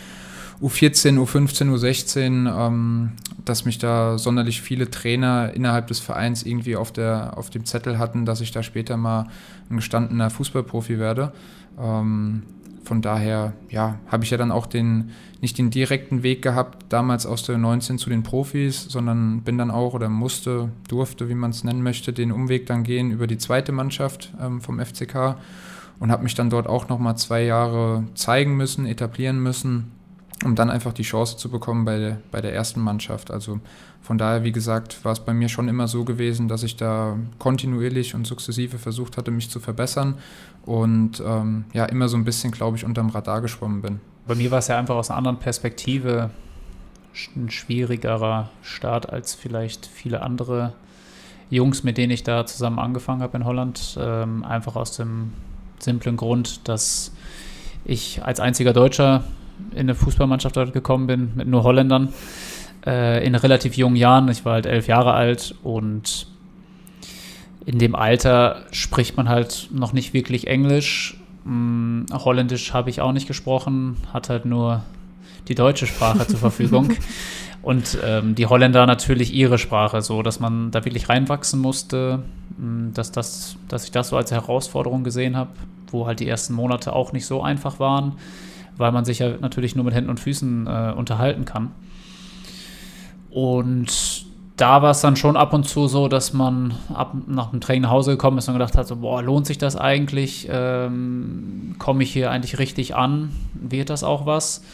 U14, 0.60 1.18
U15, 1.18 1.72
U16, 1.72 2.66
ähm, 2.66 3.12
dass 3.44 3.64
mich 3.64 3.78
da 3.78 4.18
sonderlich 4.18 4.60
viele 4.60 4.90
Trainer 4.90 5.52
innerhalb 5.54 5.86
des 5.86 6.00
Vereins 6.00 6.42
irgendwie 6.42 6.74
auf, 6.74 6.92
der, 6.92 7.38
auf 7.38 7.50
dem 7.50 7.64
Zettel 7.64 7.98
hatten, 7.98 8.24
dass 8.24 8.40
ich 8.40 8.50
da 8.50 8.62
später 8.62 8.96
mal 8.96 9.28
ein 9.70 9.76
gestandener 9.76 10.30
Fußballprofi 10.30 10.98
werde. 10.98 11.32
Ähm, 11.80 12.42
von 12.88 13.02
daher, 13.02 13.52
ja, 13.68 13.98
habe 14.06 14.24
ich 14.24 14.30
ja 14.30 14.38
dann 14.38 14.50
auch 14.50 14.64
den, 14.64 15.10
nicht 15.42 15.58
den 15.58 15.68
direkten 15.68 16.22
Weg 16.22 16.40
gehabt, 16.40 16.86
damals 16.88 17.26
aus 17.26 17.42
der 17.42 17.58
19 17.58 17.98
zu 17.98 18.08
den 18.08 18.22
Profis, 18.22 18.84
sondern 18.84 19.42
bin 19.42 19.58
dann 19.58 19.70
auch 19.70 19.92
oder 19.92 20.08
musste, 20.08 20.70
durfte, 20.88 21.28
wie 21.28 21.34
man 21.34 21.50
es 21.50 21.64
nennen 21.64 21.82
möchte, 21.82 22.14
den 22.14 22.32
Umweg 22.32 22.64
dann 22.64 22.84
gehen 22.84 23.10
über 23.10 23.26
die 23.26 23.36
zweite 23.36 23.72
Mannschaft 23.72 24.32
ähm, 24.40 24.62
vom 24.62 24.80
FCK 24.80 25.36
und 26.00 26.10
habe 26.10 26.22
mich 26.22 26.34
dann 26.34 26.48
dort 26.48 26.66
auch 26.66 26.88
nochmal 26.88 27.18
zwei 27.18 27.44
Jahre 27.44 28.04
zeigen 28.14 28.56
müssen, 28.56 28.86
etablieren 28.86 29.38
müssen, 29.38 29.92
um 30.42 30.54
dann 30.54 30.70
einfach 30.70 30.94
die 30.94 31.02
Chance 31.02 31.36
zu 31.36 31.50
bekommen 31.50 31.84
bei 31.84 31.98
der, 31.98 32.20
bei 32.30 32.40
der 32.40 32.54
ersten 32.54 32.80
Mannschaft. 32.80 33.30
Also 33.30 33.60
von 34.00 34.16
daher, 34.16 34.44
wie 34.44 34.52
gesagt, 34.52 35.04
war 35.04 35.12
es 35.12 35.20
bei 35.20 35.34
mir 35.34 35.50
schon 35.50 35.68
immer 35.68 35.88
so 35.88 36.04
gewesen, 36.04 36.48
dass 36.48 36.62
ich 36.62 36.76
da 36.76 37.18
kontinuierlich 37.38 38.14
und 38.14 38.26
sukzessive 38.26 38.78
versucht 38.78 39.18
hatte, 39.18 39.30
mich 39.30 39.50
zu 39.50 39.60
verbessern 39.60 40.14
und 40.68 41.22
ähm, 41.26 41.64
ja, 41.72 41.86
immer 41.86 42.08
so 42.08 42.18
ein 42.18 42.24
bisschen, 42.24 42.52
glaube 42.52 42.76
ich, 42.76 42.84
unterm 42.84 43.08
Radar 43.08 43.40
geschwommen 43.40 43.80
bin. 43.80 44.00
Bei 44.26 44.34
mir 44.34 44.50
war 44.50 44.58
es 44.58 44.68
ja 44.68 44.78
einfach 44.78 44.96
aus 44.96 45.08
einer 45.08 45.16
anderen 45.16 45.38
Perspektive 45.38 46.28
ein 47.34 47.50
schwierigerer 47.50 48.50
Start 48.60 49.10
als 49.10 49.34
vielleicht 49.34 49.86
viele 49.86 50.20
andere 50.20 50.74
Jungs, 51.48 51.84
mit 51.84 51.96
denen 51.96 52.12
ich 52.12 52.22
da 52.22 52.44
zusammen 52.44 52.78
angefangen 52.78 53.22
habe 53.22 53.38
in 53.38 53.46
Holland. 53.46 53.98
Ähm, 53.98 54.44
einfach 54.44 54.76
aus 54.76 54.94
dem 54.94 55.32
simplen 55.78 56.18
Grund, 56.18 56.68
dass 56.68 57.12
ich 57.86 58.22
als 58.22 58.38
einziger 58.38 58.74
Deutscher 58.74 59.24
in 59.72 59.78
eine 59.78 59.94
Fußballmannschaft 59.94 60.54
dort 60.54 60.74
gekommen 60.74 61.06
bin, 61.06 61.32
mit 61.34 61.48
nur 61.48 61.62
Holländern, 61.62 62.12
äh, 62.86 63.26
in 63.26 63.34
relativ 63.34 63.78
jungen 63.78 63.96
Jahren. 63.96 64.28
Ich 64.28 64.44
war 64.44 64.52
halt 64.52 64.66
elf 64.66 64.86
Jahre 64.86 65.14
alt 65.14 65.54
und 65.62 66.26
in 67.68 67.78
dem 67.78 67.94
Alter 67.94 68.62
spricht 68.72 69.18
man 69.18 69.28
halt 69.28 69.68
noch 69.70 69.92
nicht 69.92 70.14
wirklich 70.14 70.46
Englisch. 70.46 71.20
Hm, 71.44 72.06
Holländisch 72.10 72.72
habe 72.72 72.88
ich 72.88 73.02
auch 73.02 73.12
nicht 73.12 73.28
gesprochen, 73.28 73.98
hat 74.10 74.30
halt 74.30 74.46
nur 74.46 74.84
die 75.48 75.54
deutsche 75.54 75.86
Sprache 75.86 76.26
zur 76.26 76.38
Verfügung. 76.38 76.94
Und 77.62 77.98
ähm, 78.02 78.34
die 78.34 78.46
Holländer 78.46 78.86
natürlich 78.86 79.34
ihre 79.34 79.58
Sprache, 79.58 80.00
so 80.00 80.22
dass 80.22 80.40
man 80.40 80.70
da 80.70 80.86
wirklich 80.86 81.10
reinwachsen 81.10 81.60
musste, 81.60 82.22
hm, 82.56 82.92
dass, 82.94 83.12
das, 83.12 83.58
dass 83.68 83.84
ich 83.84 83.90
das 83.90 84.08
so 84.08 84.16
als 84.16 84.32
Herausforderung 84.32 85.04
gesehen 85.04 85.36
habe, 85.36 85.50
wo 85.90 86.06
halt 86.06 86.20
die 86.20 86.28
ersten 86.28 86.54
Monate 86.54 86.94
auch 86.94 87.12
nicht 87.12 87.26
so 87.26 87.42
einfach 87.42 87.78
waren, 87.78 88.12
weil 88.78 88.92
man 88.92 89.04
sich 89.04 89.18
ja 89.18 89.34
natürlich 89.42 89.76
nur 89.76 89.84
mit 89.84 89.92
Händen 89.92 90.08
und 90.08 90.20
Füßen 90.20 90.66
äh, 90.66 90.94
unterhalten 90.96 91.44
kann. 91.44 91.72
Und 93.28 94.26
da 94.58 94.82
war 94.82 94.90
es 94.90 95.00
dann 95.00 95.16
schon 95.16 95.36
ab 95.36 95.54
und 95.54 95.64
zu 95.64 95.86
so, 95.86 96.08
dass 96.08 96.32
man 96.32 96.74
ab, 96.92 97.14
nach 97.26 97.50
dem 97.50 97.60
Training 97.60 97.82
nach 97.82 97.90
Hause 97.90 98.10
gekommen 98.10 98.38
ist 98.38 98.48
und 98.48 98.54
gedacht 98.54 98.76
hat, 98.76 98.86
so, 98.86 98.96
boah, 98.96 99.22
lohnt 99.22 99.46
sich 99.46 99.56
das 99.56 99.76
eigentlich? 99.76 100.48
Ähm, 100.50 101.76
Komme 101.78 102.02
ich 102.02 102.12
hier 102.12 102.30
eigentlich 102.30 102.58
richtig 102.58 102.96
an? 102.96 103.30
Wird 103.54 103.88
das 103.88 104.02
auch 104.02 104.26
was? 104.26 104.64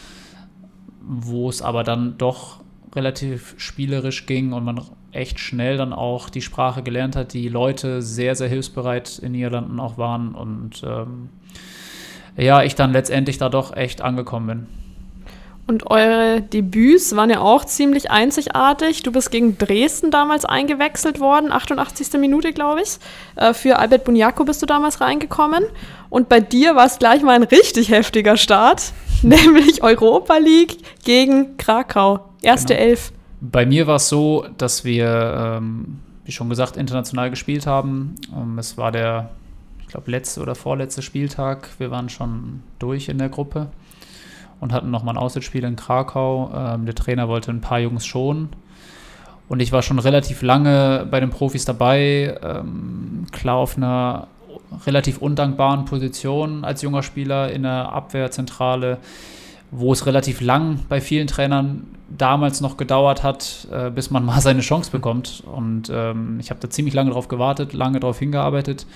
Wo 1.01 1.49
es 1.49 1.61
aber 1.61 1.83
dann 1.83 2.17
doch 2.17 2.61
relativ 2.95 3.53
spielerisch 3.57 4.25
ging 4.25 4.53
und 4.53 4.63
man 4.63 4.81
echt 5.11 5.39
schnell 5.39 5.77
dann 5.77 5.93
auch 5.93 6.29
die 6.29 6.41
Sprache 6.41 6.81
gelernt 6.81 7.15
hat, 7.15 7.33
die 7.33 7.47
Leute 7.47 8.01
sehr, 8.01 8.35
sehr 8.35 8.49
hilfsbereit 8.49 9.19
in 9.19 9.33
Niederlanden 9.33 9.79
auch 9.79 9.97
waren 9.97 10.33
und 10.33 10.83
ähm, 10.83 11.29
ja, 12.37 12.63
ich 12.63 12.75
dann 12.75 12.91
letztendlich 12.91 13.37
da 13.37 13.49
doch 13.49 13.75
echt 13.75 14.01
angekommen 14.01 14.47
bin. 14.47 14.84
Und 15.67 15.89
eure 15.89 16.41
Debüts 16.41 17.15
waren 17.15 17.31
ja 17.31 17.39
auch 17.39 17.65
ziemlich 17.65 18.11
einzigartig. 18.11 19.01
Du 19.01 19.11
bist 19.11 19.31
gegen 19.31 19.57
Dresden 19.57 20.11
damals 20.11 20.45
eingewechselt 20.45 21.19
worden, 21.19 21.51
88. 21.51 22.19
Minute, 22.19 22.53
glaube 22.53 22.81
ich. 22.81 22.99
Äh, 23.35 23.53
für 23.53 23.79
Albert 23.79 24.03
Bunyaku 24.03 24.45
bist 24.45 24.61
du 24.61 24.67
damals 24.67 25.01
reingekommen. 25.01 25.63
Und 26.09 26.29
bei 26.29 26.39
dir 26.39 26.75
war 26.75 26.85
es 26.85 26.99
gleich 26.99 27.23
mal 27.23 27.33
ein 27.33 27.43
richtig 27.43 27.89
heftiger 27.89 28.37
Start. 28.37 28.93
nämlich 29.25 29.83
Europa 29.83 30.37
League 30.37 30.77
gegen 31.03 31.57
Krakau. 31.57 32.29
Erste 32.41 32.73
Genau. 32.73 32.85
Elf. 32.87 33.11
Bei 33.41 33.65
mir 33.65 33.87
war 33.87 33.97
es 33.97 34.09
so, 34.09 34.45
dass 34.57 34.85
wir, 34.85 35.57
ähm, 35.57 35.99
wie 36.23 36.31
schon 36.31 36.49
gesagt, 36.49 36.77
international 36.77 37.29
gespielt 37.29 37.67
haben. 37.67 38.15
Ähm, 38.35 38.57
es 38.57 38.77
war 38.77 38.91
der, 38.91 39.31
ich 39.81 39.87
glaube, 39.87 40.09
letzte 40.11 40.41
oder 40.41 40.55
vorletzte 40.55 41.01
Spieltag. 41.01 41.69
Wir 41.77 41.91
waren 41.91 42.09
schon 42.09 42.61
durch 42.79 43.09
in 43.09 43.17
der 43.17 43.29
Gruppe 43.29 43.67
und 44.59 44.73
hatten 44.73 44.91
nochmal 44.91 45.15
ein 45.15 45.21
Auswärtsspiel 45.21 45.63
in 45.63 45.75
Krakau. 45.75 46.51
Ähm, 46.55 46.85
der 46.85 46.95
Trainer 46.95 47.27
wollte 47.27 47.51
ein 47.51 47.61
paar 47.61 47.79
Jungs 47.79 48.05
schonen. 48.05 48.49
Und 49.47 49.59
ich 49.59 49.71
war 49.71 49.81
schon 49.81 49.99
relativ 49.99 50.41
lange 50.41 51.07
bei 51.09 51.19
den 51.19 51.29
Profis 51.29 51.65
dabei, 51.65 52.37
ähm, 52.41 53.27
klar 53.31 53.57
auf 53.57 53.77
einer 53.77 54.27
relativ 54.85 55.19
undankbaren 55.19 55.85
Position 55.85 56.65
als 56.65 56.81
junger 56.81 57.03
Spieler 57.03 57.51
in 57.51 57.63
der 57.63 57.91
Abwehrzentrale, 57.91 58.97
wo 59.71 59.93
es 59.93 60.05
relativ 60.05 60.41
lang 60.41 60.79
bei 60.89 60.99
vielen 60.99 61.27
Trainern 61.27 61.85
damals 62.09 62.61
noch 62.61 62.77
gedauert 62.77 63.23
hat, 63.23 63.67
äh, 63.71 63.89
bis 63.89 64.09
man 64.09 64.25
mal 64.25 64.41
seine 64.41 64.61
Chance 64.61 64.91
bekommt. 64.91 65.43
Und 65.45 65.91
ähm, 65.93 66.39
ich 66.39 66.49
habe 66.49 66.59
da 66.59 66.69
ziemlich 66.69 66.93
lange 66.93 67.11
drauf 67.11 67.27
gewartet, 67.27 67.73
lange 67.73 67.99
drauf 67.99 68.19
hingearbeitet. 68.19 68.87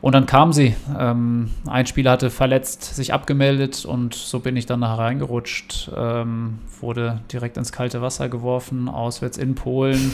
Und 0.00 0.14
dann 0.14 0.26
kam 0.26 0.52
sie. 0.52 0.74
Ähm, 0.98 1.50
ein 1.66 1.86
Spieler 1.86 2.12
hatte 2.12 2.30
verletzt 2.30 2.94
sich 2.94 3.12
abgemeldet 3.12 3.84
und 3.84 4.14
so 4.14 4.40
bin 4.40 4.56
ich 4.56 4.66
dann 4.66 4.80
da 4.80 4.94
reingerutscht. 4.94 5.90
Ähm, 5.96 6.58
wurde 6.80 7.20
direkt 7.32 7.56
ins 7.56 7.72
kalte 7.72 8.02
Wasser 8.02 8.28
geworfen, 8.28 8.88
auswärts 8.88 9.38
in 9.38 9.54
Polen, 9.54 10.12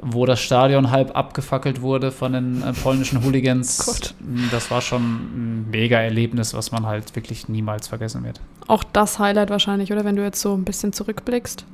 wo 0.00 0.26
das 0.26 0.40
Stadion 0.40 0.90
halb 0.90 1.16
abgefackelt 1.16 1.80
wurde 1.80 2.12
von 2.12 2.32
den 2.32 2.62
äh, 2.62 2.72
polnischen 2.72 3.24
Hooligans. 3.24 3.84
Gott. 3.86 4.14
Das 4.50 4.70
war 4.70 4.80
schon 4.80 5.02
ein 5.02 5.70
mega 5.70 5.98
Erlebnis, 5.98 6.54
was 6.54 6.72
man 6.72 6.86
halt 6.86 7.14
wirklich 7.16 7.48
niemals 7.48 7.88
vergessen 7.88 8.24
wird. 8.24 8.40
Auch 8.66 8.84
das 8.84 9.18
Highlight 9.18 9.50
wahrscheinlich, 9.50 9.92
oder? 9.92 10.04
Wenn 10.04 10.16
du 10.16 10.22
jetzt 10.22 10.40
so 10.40 10.54
ein 10.54 10.64
bisschen 10.64 10.92
zurückblickst. 10.92 11.64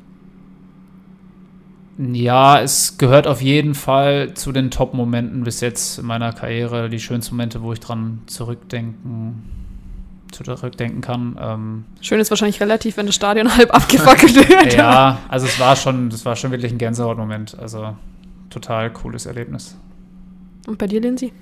Ja, 2.01 2.61
es 2.61 2.97
gehört 2.97 3.27
auf 3.27 3.43
jeden 3.43 3.75
Fall 3.75 4.33
zu 4.33 4.53
den 4.53 4.71
Top-Momenten 4.71 5.45
bis 5.45 5.61
jetzt 5.61 5.99
in 5.99 6.07
meiner 6.07 6.33
Karriere, 6.33 6.89
die 6.89 6.99
schönsten 6.99 7.35
Momente, 7.35 7.63
wo 7.63 7.75
ich 7.75 7.81
dran 7.81 8.23
zurückdenken, 8.27 9.43
zurückdenken 10.33 11.03
kann. 11.03 11.37
Ähm, 11.39 11.85
Schön 12.01 12.19
ist 12.19 12.31
wahrscheinlich 12.31 12.61
relativ, 12.61 12.97
wenn 12.97 13.05
das 13.05 13.17
Stadion 13.17 13.55
halb 13.57 13.75
abgefackelt 13.75 14.35
wird. 14.49 14.75
ja, 14.75 15.19
also 15.29 15.45
es 15.47 15.61
war 15.61 15.77
schon, 15.77 16.09
das 16.09 16.25
war 16.25 16.37
schon 16.37 16.51
wirklich 16.53 16.73
ein 16.73 16.79
Gänsehautmoment. 16.79 17.59
Also 17.59 17.95
total 18.49 18.91
cooles 18.93 19.27
Erlebnis. 19.27 19.77
Und 20.67 20.79
bei 20.79 20.87
dir, 20.87 21.03
Lindsay? 21.03 21.33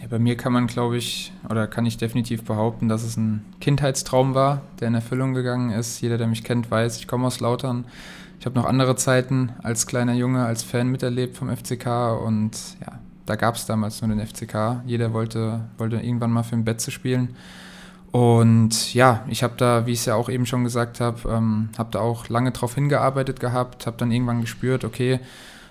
Ja, 0.00 0.06
bei 0.08 0.18
mir 0.18 0.36
kann 0.38 0.52
man, 0.54 0.66
glaube 0.66 0.96
ich, 0.96 1.32
oder 1.50 1.66
kann 1.66 1.84
ich 1.84 1.98
definitiv 1.98 2.44
behaupten, 2.44 2.88
dass 2.88 3.02
es 3.02 3.18
ein 3.18 3.44
Kindheitstraum 3.60 4.34
war, 4.34 4.62
der 4.80 4.88
in 4.88 4.94
Erfüllung 4.94 5.34
gegangen 5.34 5.70
ist. 5.70 6.00
Jeder, 6.00 6.16
der 6.16 6.26
mich 6.26 6.42
kennt, 6.42 6.70
weiß, 6.70 6.98
ich 6.98 7.06
komme 7.06 7.26
aus 7.26 7.40
Lautern. 7.40 7.84
Ich 8.40 8.46
habe 8.46 8.56
noch 8.56 8.66
andere 8.66 8.94
Zeiten 8.96 9.52
als 9.62 9.86
kleiner 9.86 10.14
Junge, 10.14 10.44
als 10.44 10.62
Fan 10.62 10.88
miterlebt 10.88 11.36
vom 11.36 11.54
FCK 11.54 11.86
und 12.24 12.52
ja, 12.80 12.98
da 13.26 13.36
gab 13.36 13.56
es 13.56 13.66
damals 13.66 14.00
nur 14.00 14.14
den 14.14 14.24
FCK. 14.24 14.82
Jeder 14.86 15.12
wollte, 15.12 15.60
wollte 15.76 15.96
irgendwann 15.96 16.30
mal 16.30 16.44
für 16.44 16.56
ein 16.56 16.64
Betze 16.64 16.90
spielen. 16.90 17.36
Und 18.10 18.94
ja, 18.94 19.24
ich 19.28 19.42
habe 19.42 19.54
da, 19.56 19.86
wie 19.86 19.92
ich 19.92 19.98
es 19.98 20.06
ja 20.06 20.14
auch 20.14 20.30
eben 20.30 20.46
schon 20.46 20.64
gesagt 20.64 21.00
habe, 21.00 21.28
ähm, 21.28 21.68
habe 21.76 21.90
da 21.92 22.00
auch 22.00 22.28
lange 22.28 22.52
drauf 22.52 22.74
hingearbeitet 22.74 23.38
gehabt, 23.38 23.86
habe 23.86 23.98
dann 23.98 24.10
irgendwann 24.10 24.40
gespürt, 24.40 24.84
okay, 24.84 25.20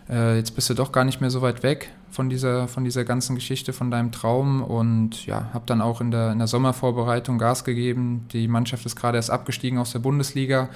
äh, 0.10 0.38
jetzt 0.38 0.52
bist 0.52 0.70
du 0.70 0.76
doch 0.76 0.92
gar 0.92 1.04
nicht 1.04 1.20
mehr 1.20 1.32
so 1.32 1.42
weit 1.42 1.64
weg 1.64 1.92
von 2.12 2.30
dieser, 2.30 2.68
von 2.68 2.84
dieser 2.84 3.06
ganzen 3.06 3.36
Geschichte, 3.36 3.74
von 3.74 3.90
deinem 3.90 4.12
Traum 4.12 4.62
und 4.62 5.26
ja, 5.26 5.50
habe 5.54 5.66
dann 5.66 5.82
auch 5.82 6.00
in 6.00 6.12
der, 6.12 6.32
in 6.32 6.38
der 6.38 6.48
Sommervorbereitung 6.48 7.40
Gas 7.40 7.64
gegeben. 7.64 8.28
Die 8.34 8.48
Mannschaft 8.48 8.86
ist 8.86 8.96
gerade 8.96 9.18
erst 9.18 9.32
abgestiegen 9.32 9.80
aus 9.80 9.92
der 9.92 10.00
Bundesliga, 10.00 10.70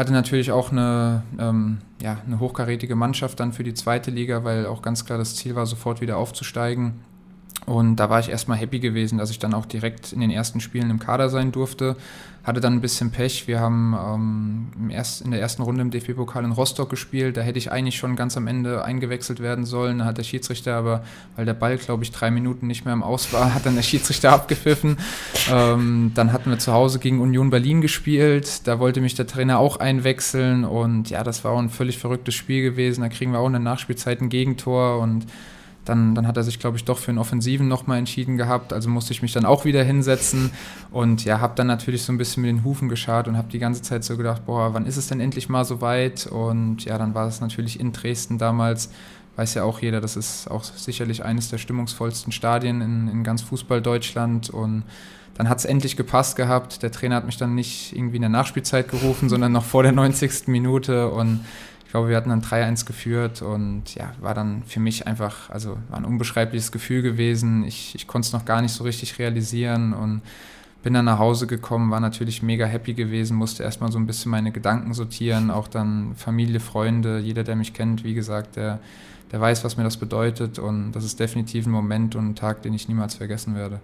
hatte 0.00 0.12
natürlich 0.12 0.50
auch 0.50 0.72
eine, 0.72 1.22
ähm, 1.38 1.78
ja, 2.02 2.16
eine 2.26 2.40
hochkarätige 2.40 2.96
Mannschaft 2.96 3.38
dann 3.38 3.52
für 3.52 3.64
die 3.64 3.74
zweite 3.74 4.10
Liga, 4.10 4.44
weil 4.44 4.66
auch 4.66 4.80
ganz 4.80 5.04
klar 5.04 5.18
das 5.18 5.36
Ziel 5.36 5.54
war, 5.54 5.66
sofort 5.66 6.00
wieder 6.00 6.16
aufzusteigen. 6.16 6.94
Und 7.66 7.96
da 7.96 8.08
war 8.08 8.18
ich 8.18 8.30
erstmal 8.30 8.56
happy 8.56 8.80
gewesen, 8.80 9.18
dass 9.18 9.30
ich 9.30 9.38
dann 9.38 9.52
auch 9.52 9.66
direkt 9.66 10.14
in 10.14 10.20
den 10.20 10.30
ersten 10.30 10.60
Spielen 10.60 10.88
im 10.88 10.98
Kader 10.98 11.28
sein 11.28 11.52
durfte. 11.52 11.96
Hatte 12.42 12.60
dann 12.60 12.74
ein 12.74 12.80
bisschen 12.80 13.10
Pech. 13.10 13.46
Wir 13.46 13.60
haben 13.60 13.94
ähm, 14.78 14.90
erst, 14.90 15.20
in 15.20 15.30
der 15.30 15.40
ersten 15.40 15.62
Runde 15.62 15.82
im 15.82 15.90
DFB-Pokal 15.90 16.44
in 16.44 16.52
Rostock 16.52 16.88
gespielt. 16.88 17.36
Da 17.36 17.42
hätte 17.42 17.58
ich 17.58 17.70
eigentlich 17.70 17.96
schon 17.96 18.16
ganz 18.16 18.36
am 18.36 18.46
Ende 18.46 18.82
eingewechselt 18.82 19.40
werden 19.40 19.66
sollen. 19.66 19.98
Da 19.98 20.06
hat 20.06 20.16
der 20.16 20.22
Schiedsrichter 20.22 20.74
aber, 20.74 21.04
weil 21.36 21.44
der 21.44 21.52
Ball, 21.52 21.76
glaube 21.76 22.02
ich, 22.02 22.12
drei 22.12 22.30
Minuten 22.30 22.66
nicht 22.66 22.86
mehr 22.86 22.94
im 22.94 23.02
Aus 23.02 23.32
war, 23.32 23.54
hat 23.54 23.66
dann 23.66 23.76
der 23.76 23.82
Schiedsrichter 23.82 24.32
abgepfiffen. 24.32 24.96
Ähm, 25.50 26.12
dann 26.14 26.32
hatten 26.32 26.50
wir 26.50 26.58
zu 26.58 26.72
Hause 26.72 26.98
gegen 26.98 27.20
Union 27.20 27.50
Berlin 27.50 27.82
gespielt. 27.82 28.66
Da 28.66 28.78
wollte 28.78 29.00
mich 29.00 29.14
der 29.14 29.26
Trainer 29.26 29.58
auch 29.58 29.76
einwechseln. 29.76 30.64
Und 30.64 31.10
ja, 31.10 31.22
das 31.22 31.44
war 31.44 31.52
auch 31.52 31.58
ein 31.58 31.70
völlig 31.70 31.98
verrücktes 31.98 32.34
Spiel 32.34 32.62
gewesen. 32.62 33.02
Da 33.02 33.08
kriegen 33.08 33.32
wir 33.32 33.40
auch 33.40 33.46
in 33.46 33.52
der 33.52 33.60
Nachspielzeit 33.60 34.22
ein 34.22 34.30
Gegentor 34.30 35.00
und 35.00 35.26
dann, 35.84 36.14
dann 36.14 36.26
hat 36.26 36.36
er 36.36 36.42
sich, 36.42 36.58
glaube 36.58 36.76
ich, 36.76 36.84
doch 36.84 36.98
für 36.98 37.08
einen 37.08 37.18
Offensiven 37.18 37.68
nochmal 37.68 37.98
entschieden 37.98 38.36
gehabt. 38.36 38.72
Also 38.72 38.88
musste 38.88 39.12
ich 39.12 39.22
mich 39.22 39.32
dann 39.32 39.46
auch 39.46 39.64
wieder 39.64 39.82
hinsetzen 39.82 40.50
und 40.90 41.24
ja, 41.24 41.40
habe 41.40 41.54
dann 41.56 41.66
natürlich 41.66 42.02
so 42.02 42.12
ein 42.12 42.18
bisschen 42.18 42.42
mit 42.42 42.50
den 42.50 42.64
Hufen 42.64 42.88
geschart 42.88 43.28
und 43.28 43.36
habe 43.36 43.48
die 43.50 43.58
ganze 43.58 43.82
Zeit 43.82 44.04
so 44.04 44.16
gedacht, 44.16 44.44
boah, 44.46 44.74
wann 44.74 44.86
ist 44.86 44.96
es 44.96 45.08
denn 45.08 45.20
endlich 45.20 45.48
mal 45.48 45.64
so 45.64 45.80
weit? 45.80 46.26
Und 46.26 46.84
ja, 46.84 46.98
dann 46.98 47.14
war 47.14 47.26
es 47.26 47.40
natürlich 47.40 47.80
in 47.80 47.92
Dresden 47.92 48.38
damals, 48.38 48.90
weiß 49.36 49.54
ja 49.54 49.64
auch 49.64 49.80
jeder, 49.80 50.00
das 50.00 50.16
ist 50.16 50.50
auch 50.50 50.64
sicherlich 50.64 51.24
eines 51.24 51.48
der 51.48 51.58
stimmungsvollsten 51.58 52.32
Stadien 52.32 52.82
in, 52.82 53.08
in 53.08 53.24
ganz 53.24 53.42
Fußball-Deutschland 53.42 54.50
und 54.50 54.84
dann 55.34 55.48
hat 55.48 55.58
es 55.58 55.64
endlich 55.64 55.96
gepasst 55.96 56.36
gehabt. 56.36 56.82
Der 56.82 56.92
Trainer 56.92 57.16
hat 57.16 57.24
mich 57.24 57.38
dann 57.38 57.54
nicht 57.54 57.96
irgendwie 57.96 58.16
in 58.16 58.22
der 58.22 58.28
Nachspielzeit 58.28 58.88
gerufen, 58.88 59.30
sondern 59.30 59.52
noch 59.52 59.64
vor 59.64 59.82
der 59.82 59.92
90. 59.92 60.48
Minute 60.48 61.08
und 61.08 61.40
ich 61.90 61.92
glaube, 61.92 62.08
wir 62.08 62.16
hatten 62.16 62.28
dann 62.28 62.40
3-1 62.40 62.86
geführt 62.86 63.42
und 63.42 63.96
ja, 63.96 64.12
war 64.20 64.32
dann 64.32 64.62
für 64.62 64.78
mich 64.78 65.08
einfach, 65.08 65.50
also 65.50 65.76
war 65.88 65.98
ein 65.98 66.04
unbeschreibliches 66.04 66.70
Gefühl 66.70 67.02
gewesen. 67.02 67.64
Ich, 67.64 67.96
ich 67.96 68.06
konnte 68.06 68.26
es 68.26 68.32
noch 68.32 68.44
gar 68.44 68.62
nicht 68.62 68.70
so 68.70 68.84
richtig 68.84 69.18
realisieren 69.18 69.92
und 69.92 70.22
bin 70.84 70.94
dann 70.94 71.06
nach 71.06 71.18
Hause 71.18 71.48
gekommen, 71.48 71.90
war 71.90 71.98
natürlich 71.98 72.44
mega 72.44 72.64
happy 72.64 72.94
gewesen, 72.94 73.36
musste 73.36 73.64
erstmal 73.64 73.90
so 73.90 73.98
ein 73.98 74.06
bisschen 74.06 74.30
meine 74.30 74.52
Gedanken 74.52 74.94
sortieren, 74.94 75.50
auch 75.50 75.66
dann 75.66 76.14
Familie, 76.14 76.60
Freunde, 76.60 77.18
jeder, 77.18 77.42
der 77.42 77.56
mich 77.56 77.74
kennt, 77.74 78.04
wie 78.04 78.14
gesagt, 78.14 78.54
der, 78.54 78.78
der 79.32 79.40
weiß, 79.40 79.64
was 79.64 79.76
mir 79.76 79.82
das 79.82 79.96
bedeutet 79.96 80.60
und 80.60 80.92
das 80.92 81.02
ist 81.02 81.18
definitiv 81.18 81.66
ein 81.66 81.72
Moment 81.72 82.14
und 82.14 82.24
ein 82.24 82.34
Tag, 82.36 82.62
den 82.62 82.72
ich 82.72 82.86
niemals 82.86 83.16
vergessen 83.16 83.56
werde. 83.56 83.80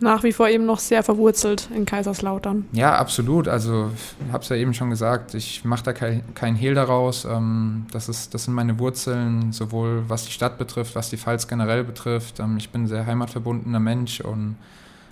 Nach 0.00 0.22
wie 0.22 0.32
vor 0.32 0.48
eben 0.48 0.64
noch 0.64 0.78
sehr 0.78 1.02
verwurzelt 1.02 1.68
in 1.74 1.84
Kaiserslautern. 1.84 2.66
Ja, 2.72 2.96
absolut. 2.96 3.48
Also 3.48 3.90
ich 4.26 4.32
habe 4.32 4.42
es 4.42 4.48
ja 4.48 4.56
eben 4.56 4.74
schon 4.74 4.90
gesagt, 4.90 5.34
ich 5.34 5.64
mache 5.64 5.84
da 5.84 5.92
kein, 5.92 6.22
kein 6.34 6.54
Hehl 6.54 6.74
daraus. 6.74 7.24
Ähm, 7.24 7.86
das, 7.90 8.08
ist, 8.08 8.32
das 8.34 8.44
sind 8.44 8.54
meine 8.54 8.78
Wurzeln, 8.78 9.52
sowohl 9.52 10.04
was 10.08 10.24
die 10.24 10.32
Stadt 10.32 10.58
betrifft, 10.58 10.94
was 10.94 11.10
die 11.10 11.16
Pfalz 11.16 11.48
generell 11.48 11.84
betrifft. 11.84 12.38
Ähm, 12.38 12.56
ich 12.58 12.70
bin 12.70 12.84
ein 12.84 12.86
sehr 12.86 13.06
heimatverbundener 13.06 13.80
Mensch 13.80 14.20
und 14.20 14.56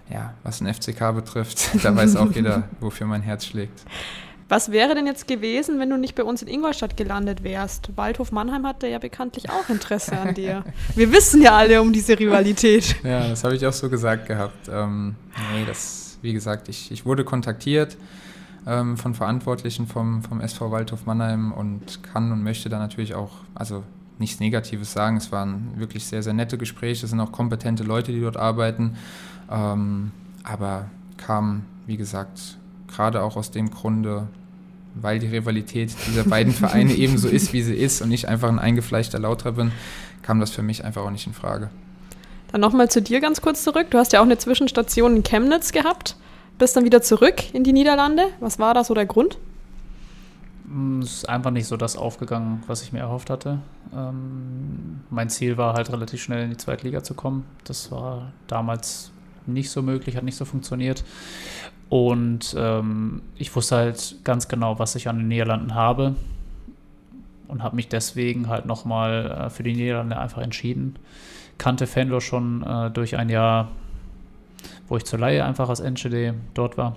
ja, 0.08 0.34
was 0.44 0.58
den 0.58 0.72
FCK 0.72 1.14
betrifft, 1.14 1.70
da 1.82 1.94
weiß 1.94 2.16
auch 2.16 2.30
jeder, 2.30 2.64
wofür 2.80 3.06
mein 3.06 3.22
Herz 3.22 3.44
schlägt. 3.44 3.80
Was 4.48 4.70
wäre 4.70 4.94
denn 4.94 5.06
jetzt 5.06 5.26
gewesen, 5.26 5.80
wenn 5.80 5.90
du 5.90 5.96
nicht 5.96 6.14
bei 6.14 6.22
uns 6.22 6.40
in 6.40 6.46
Ingolstadt 6.46 6.96
gelandet 6.96 7.42
wärst? 7.42 7.96
Waldhof 7.96 8.30
Mannheim 8.30 8.64
hatte 8.64 8.86
ja 8.86 9.00
bekanntlich 9.00 9.50
auch 9.50 9.68
Interesse 9.68 10.16
an 10.16 10.34
dir. 10.34 10.64
Wir 10.94 11.10
wissen 11.10 11.42
ja 11.42 11.56
alle 11.56 11.82
um 11.82 11.92
diese 11.92 12.16
Rivalität. 12.16 12.94
Ja, 13.02 13.28
das 13.28 13.42
habe 13.42 13.56
ich 13.56 13.66
auch 13.66 13.72
so 13.72 13.90
gesagt 13.90 14.26
gehabt. 14.26 14.68
Ähm, 14.70 15.16
nee, 15.52 15.64
das, 15.66 16.18
wie 16.22 16.32
gesagt, 16.32 16.68
ich, 16.68 16.92
ich 16.92 17.04
wurde 17.04 17.24
kontaktiert 17.24 17.96
ähm, 18.68 18.96
von 18.96 19.14
Verantwortlichen 19.14 19.88
vom, 19.88 20.22
vom 20.22 20.40
SV 20.40 20.70
Waldhof 20.70 21.06
Mannheim 21.06 21.50
und 21.50 22.04
kann 22.04 22.30
und 22.30 22.44
möchte 22.44 22.68
da 22.68 22.78
natürlich 22.78 23.16
auch, 23.16 23.32
also 23.56 23.82
nichts 24.18 24.38
Negatives 24.38 24.92
sagen. 24.92 25.16
Es 25.16 25.32
waren 25.32 25.72
wirklich 25.76 26.06
sehr, 26.06 26.22
sehr 26.22 26.34
nette 26.34 26.56
Gespräche. 26.56 27.04
Es 27.04 27.10
sind 27.10 27.18
auch 27.18 27.32
kompetente 27.32 27.82
Leute, 27.82 28.12
die 28.12 28.20
dort 28.20 28.36
arbeiten. 28.36 28.96
Ähm, 29.50 30.12
aber 30.44 30.88
kam, 31.16 31.64
wie 31.86 31.96
gesagt, 31.96 32.58
gerade 32.88 33.22
auch 33.22 33.36
aus 33.36 33.50
dem 33.50 33.70
Grunde, 33.70 34.28
weil 34.94 35.18
die 35.18 35.26
Rivalität 35.28 35.94
dieser 36.06 36.24
beiden 36.24 36.52
Vereine 36.52 36.92
ebenso 36.96 37.28
ist, 37.28 37.52
wie 37.52 37.62
sie 37.62 37.74
ist 37.74 38.02
und 38.02 38.10
ich 38.12 38.28
einfach 38.28 38.48
ein 38.48 38.58
eingefleischter 38.58 39.18
Lauter 39.18 39.52
bin, 39.52 39.72
kam 40.22 40.40
das 40.40 40.50
für 40.50 40.62
mich 40.62 40.84
einfach 40.84 41.02
auch 41.02 41.10
nicht 41.10 41.26
in 41.26 41.34
Frage. 41.34 41.70
Dann 42.52 42.60
nochmal 42.60 42.90
zu 42.90 43.02
dir 43.02 43.20
ganz 43.20 43.40
kurz 43.40 43.62
zurück. 43.62 43.88
Du 43.90 43.98
hast 43.98 44.12
ja 44.12 44.20
auch 44.20 44.24
eine 44.24 44.38
Zwischenstation 44.38 45.16
in 45.16 45.22
Chemnitz 45.22 45.72
gehabt, 45.72 46.16
bist 46.58 46.76
dann 46.76 46.84
wieder 46.84 47.02
zurück 47.02 47.54
in 47.54 47.64
die 47.64 47.72
Niederlande. 47.72 48.26
Was 48.40 48.58
war 48.58 48.74
da 48.74 48.84
so 48.84 48.94
der 48.94 49.06
Grund? 49.06 49.38
Es 51.00 51.18
ist 51.18 51.28
einfach 51.28 51.52
nicht 51.52 51.66
so 51.66 51.76
das 51.76 51.96
aufgegangen, 51.96 52.62
was 52.66 52.82
ich 52.82 52.92
mir 52.92 52.98
erhofft 52.98 53.30
hatte. 53.30 53.60
Ähm, 53.94 55.00
mein 55.10 55.28
Ziel 55.30 55.56
war 55.56 55.74
halt 55.74 55.92
relativ 55.92 56.22
schnell 56.22 56.42
in 56.42 56.50
die 56.50 56.56
Zweitliga 56.56 57.04
zu 57.04 57.14
kommen. 57.14 57.44
Das 57.64 57.92
war 57.92 58.32
damals 58.48 59.12
nicht 59.46 59.70
so 59.70 59.80
möglich, 59.80 60.16
hat 60.16 60.24
nicht 60.24 60.36
so 60.36 60.44
funktioniert. 60.44 61.04
Und 61.88 62.54
ähm, 62.58 63.22
ich 63.36 63.54
wusste 63.54 63.76
halt 63.76 64.16
ganz 64.24 64.48
genau, 64.48 64.78
was 64.78 64.94
ich 64.96 65.08
an 65.08 65.18
den 65.18 65.28
Niederlanden 65.28 65.74
habe 65.74 66.16
und 67.48 67.62
habe 67.62 67.76
mich 67.76 67.88
deswegen 67.88 68.48
halt 68.48 68.66
nochmal 68.66 69.46
äh, 69.46 69.50
für 69.50 69.62
die 69.62 69.74
Niederlande 69.74 70.18
einfach 70.18 70.42
entschieden. 70.42 70.96
Kannte 71.58 71.86
Fenlo 71.86 72.20
schon 72.20 72.62
äh, 72.64 72.90
durch 72.90 73.16
ein 73.16 73.28
Jahr, 73.28 73.68
wo 74.88 74.96
ich 74.96 75.04
zur 75.04 75.20
Laie 75.20 75.44
einfach 75.44 75.68
als 75.68 75.80
NGD 75.80 76.34
dort 76.54 76.76
war. 76.76 76.96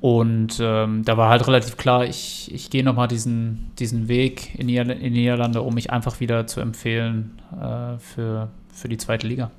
Und 0.00 0.58
ähm, 0.60 1.02
da 1.04 1.16
war 1.16 1.30
halt 1.30 1.46
relativ 1.46 1.76
klar, 1.76 2.04
ich, 2.04 2.52
ich 2.52 2.68
gehe 2.68 2.84
nochmal 2.84 3.08
diesen, 3.08 3.70
diesen 3.78 4.08
Weg 4.08 4.58
in, 4.58 4.68
in 4.68 5.12
Niederlande, 5.12 5.62
um 5.62 5.74
mich 5.74 5.90
einfach 5.90 6.20
wieder 6.20 6.46
zu 6.46 6.60
empfehlen 6.60 7.40
äh, 7.52 7.98
für, 7.98 8.48
für 8.70 8.88
die 8.88 8.98
zweite 8.98 9.26
Liga. 9.26 9.50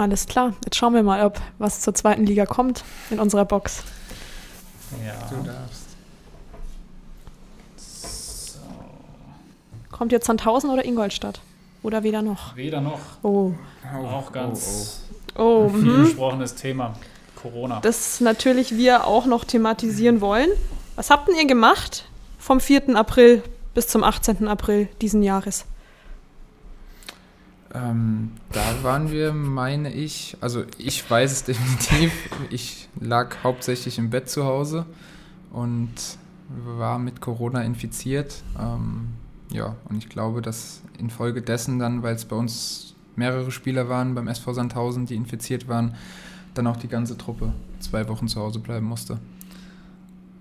Alles 0.00 0.26
klar. 0.26 0.54
Jetzt 0.64 0.76
schauen 0.76 0.94
wir 0.94 1.02
mal, 1.02 1.26
ob 1.26 1.38
was 1.58 1.82
zur 1.82 1.94
zweiten 1.94 2.24
Liga 2.24 2.46
kommt 2.46 2.84
in 3.10 3.20
unserer 3.20 3.44
Box. 3.44 3.82
Ja. 5.04 5.28
Du 5.28 5.46
darfst. 5.46 5.88
So. 7.76 8.60
Kommt 9.92 10.12
jetzt 10.12 10.24
Sandhausen 10.24 10.70
oder 10.70 10.86
Ingolstadt? 10.86 11.42
Oder 11.82 12.02
weder 12.02 12.22
noch? 12.22 12.56
Weder 12.56 12.80
noch. 12.80 12.98
Oh. 13.22 13.52
Oh, 13.94 14.06
Auch 14.06 14.32
ganz 14.32 15.02
Oh, 15.36 15.68
viel 15.68 15.80
mhm. 15.80 16.04
besprochenes 16.04 16.54
Thema. 16.54 16.94
Corona. 17.36 17.80
Das 17.80 18.22
natürlich 18.22 18.78
wir 18.78 19.06
auch 19.06 19.26
noch 19.26 19.44
thematisieren 19.44 20.22
wollen. 20.22 20.48
Was 20.96 21.10
habt 21.10 21.28
denn 21.28 21.34
ihr 21.36 21.46
gemacht 21.46 22.06
vom 22.38 22.58
4. 22.58 22.96
April 22.96 23.42
bis 23.74 23.88
zum 23.88 24.02
18. 24.02 24.48
April 24.48 24.88
diesen 25.02 25.22
Jahres? 25.22 25.66
Ähm, 27.72 28.32
da 28.52 28.82
waren 28.82 29.10
wir, 29.10 29.32
meine 29.32 29.92
ich, 29.92 30.36
also 30.40 30.64
ich 30.78 31.08
weiß 31.08 31.30
es 31.30 31.44
definitiv, 31.44 32.12
ich 32.50 32.88
lag 33.00 33.44
hauptsächlich 33.44 33.98
im 33.98 34.10
Bett 34.10 34.28
zu 34.28 34.44
Hause 34.44 34.86
und 35.52 35.90
war 36.48 36.98
mit 36.98 37.20
Corona 37.20 37.62
infiziert. 37.62 38.42
Ähm, 38.58 39.10
ja, 39.52 39.76
und 39.88 39.98
ich 39.98 40.08
glaube, 40.08 40.42
dass 40.42 40.82
infolgedessen 40.98 41.78
dann, 41.78 42.02
weil 42.02 42.14
es 42.14 42.24
bei 42.24 42.36
uns 42.36 42.94
mehrere 43.16 43.50
Spieler 43.50 43.88
waren 43.88 44.14
beim 44.14 44.28
SV 44.28 44.52
Sandhausen, 44.52 45.06
die 45.06 45.14
infiziert 45.14 45.68
waren, 45.68 45.94
dann 46.54 46.66
auch 46.66 46.76
die 46.76 46.88
ganze 46.88 47.16
Truppe 47.16 47.52
zwei 47.78 48.08
Wochen 48.08 48.28
zu 48.28 48.40
Hause 48.40 48.58
bleiben 48.58 48.86
musste. 48.86 49.18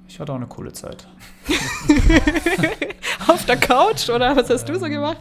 Ich 0.07 0.19
hatte 0.19 0.31
auch 0.31 0.37
eine 0.37 0.47
coole 0.47 0.73
Zeit. 0.73 1.07
Auf 3.29 3.45
der 3.45 3.57
Couch 3.57 4.09
oder 4.09 4.35
was 4.35 4.49
hast 4.49 4.67
du 4.67 4.77
so 4.79 4.87
gemacht? 4.87 5.19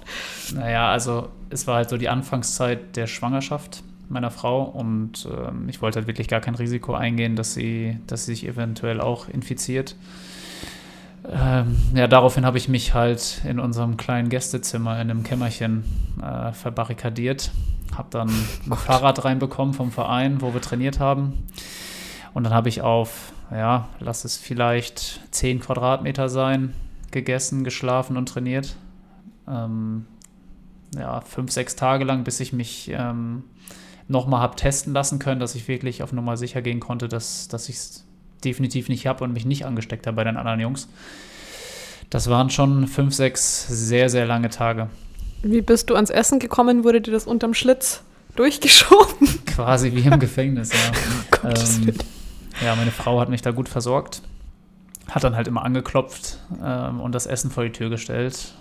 Naja, 0.54 0.90
also 0.90 1.28
es 1.50 1.66
war 1.66 1.76
halt 1.76 1.90
so 1.90 1.96
die 1.96 2.08
Anfangszeit 2.08 2.96
der 2.96 3.06
Schwangerschaft 3.06 3.82
meiner 4.08 4.30
Frau 4.30 4.62
und 4.62 5.28
ähm, 5.30 5.68
ich 5.68 5.82
wollte 5.82 5.98
halt 5.98 6.06
wirklich 6.06 6.28
gar 6.28 6.40
kein 6.40 6.54
Risiko 6.54 6.94
eingehen, 6.94 7.36
dass 7.36 7.52
sie, 7.52 7.98
dass 8.06 8.24
sie 8.24 8.34
sich 8.34 8.46
eventuell 8.46 9.02
auch 9.02 9.28
infiziert. 9.28 9.96
Ähm, 11.30 11.76
ja, 11.94 12.06
daraufhin 12.06 12.46
habe 12.46 12.56
ich 12.56 12.68
mich 12.68 12.94
halt 12.94 13.42
in 13.44 13.60
unserem 13.60 13.98
kleinen 13.98 14.30
Gästezimmer 14.30 14.94
in 14.94 15.10
einem 15.10 15.22
Kämmerchen 15.22 15.84
äh, 16.22 16.52
verbarrikadiert. 16.52 17.50
Habe 17.94 18.08
dann 18.10 18.28
ein 18.28 18.76
Fahrrad 18.76 19.24
reinbekommen 19.24 19.74
vom 19.74 19.90
Verein, 19.90 20.40
wo 20.40 20.54
wir 20.54 20.62
trainiert 20.62 21.00
haben. 21.00 21.46
Und 22.32 22.44
dann 22.44 22.54
habe 22.54 22.70
ich 22.70 22.80
auf, 22.80 23.32
ja, 23.50 23.88
lass 24.00 24.24
es 24.24 24.38
vielleicht 24.38 25.20
10 25.32 25.60
Quadratmeter 25.60 26.28
sein, 26.28 26.72
gegessen, 27.10 27.64
geschlafen 27.64 28.16
und 28.16 28.28
trainiert. 28.28 28.76
Ähm, 29.48 30.06
ja, 30.96 31.20
fünf, 31.20 31.50
sechs 31.52 31.76
Tage 31.76 32.04
lang, 32.04 32.24
bis 32.24 32.40
ich 32.40 32.52
mich 32.52 32.90
ähm, 32.92 33.44
nochmal 34.08 34.40
habe 34.40 34.56
testen 34.56 34.92
lassen 34.92 35.18
können, 35.18 35.40
dass 35.40 35.54
ich 35.54 35.68
wirklich 35.68 36.02
auf 36.02 36.12
Nummer 36.12 36.36
sicher 36.36 36.62
gehen 36.62 36.80
konnte, 36.80 37.08
dass, 37.08 37.48
dass 37.48 37.68
ich 37.68 37.76
es 37.76 38.04
definitiv 38.44 38.88
nicht 38.88 39.06
habe 39.06 39.24
und 39.24 39.32
mich 39.32 39.44
nicht 39.44 39.66
angesteckt 39.66 40.06
habe 40.06 40.16
bei 40.16 40.24
den 40.24 40.36
anderen 40.36 40.60
Jungs. 40.60 40.88
Das 42.10 42.30
waren 42.30 42.48
schon 42.48 42.86
fünf, 42.86 43.14
sechs 43.14 43.66
sehr, 43.68 44.08
sehr 44.08 44.26
lange 44.26 44.48
Tage. 44.48 44.88
Wie 45.42 45.60
bist 45.60 45.90
du 45.90 45.94
ans 45.94 46.10
Essen 46.10 46.38
gekommen? 46.38 46.84
Wurde 46.84 47.00
dir 47.00 47.12
das 47.12 47.26
unterm 47.26 47.52
Schlitz 47.54 48.02
durchgeschoben? 48.34 49.28
Quasi 49.46 49.92
wie 49.92 50.00
im 50.02 50.18
Gefängnis, 50.18 50.70
ja. 50.72 50.78
Gottes 51.42 51.78
Ähm, 51.78 51.86
Willen. 51.88 51.98
ja, 52.64 52.74
meine 52.76 52.90
Frau 52.90 53.20
hat 53.20 53.28
mich 53.28 53.42
da 53.42 53.50
gut 53.50 53.68
versorgt. 53.68 54.22
Hat 55.10 55.24
dann 55.24 55.36
halt 55.36 55.48
immer 55.48 55.64
angeklopft 55.64 56.38
ähm, 56.62 57.00
und 57.00 57.14
das 57.14 57.26
Essen 57.26 57.50
vor 57.50 57.64
die 57.64 57.72
Tür 57.72 57.90
gestellt. 57.90 58.54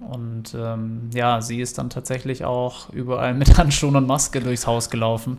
Und 0.00 0.54
ähm, 0.54 1.10
ja, 1.14 1.40
sie 1.40 1.60
ist 1.60 1.78
dann 1.78 1.90
tatsächlich 1.90 2.44
auch 2.44 2.90
überall 2.90 3.34
mit 3.34 3.58
Handschuhen 3.58 3.96
und 3.96 4.06
Maske 4.06 4.40
durchs 4.40 4.66
Haus 4.66 4.90
gelaufen. 4.90 5.38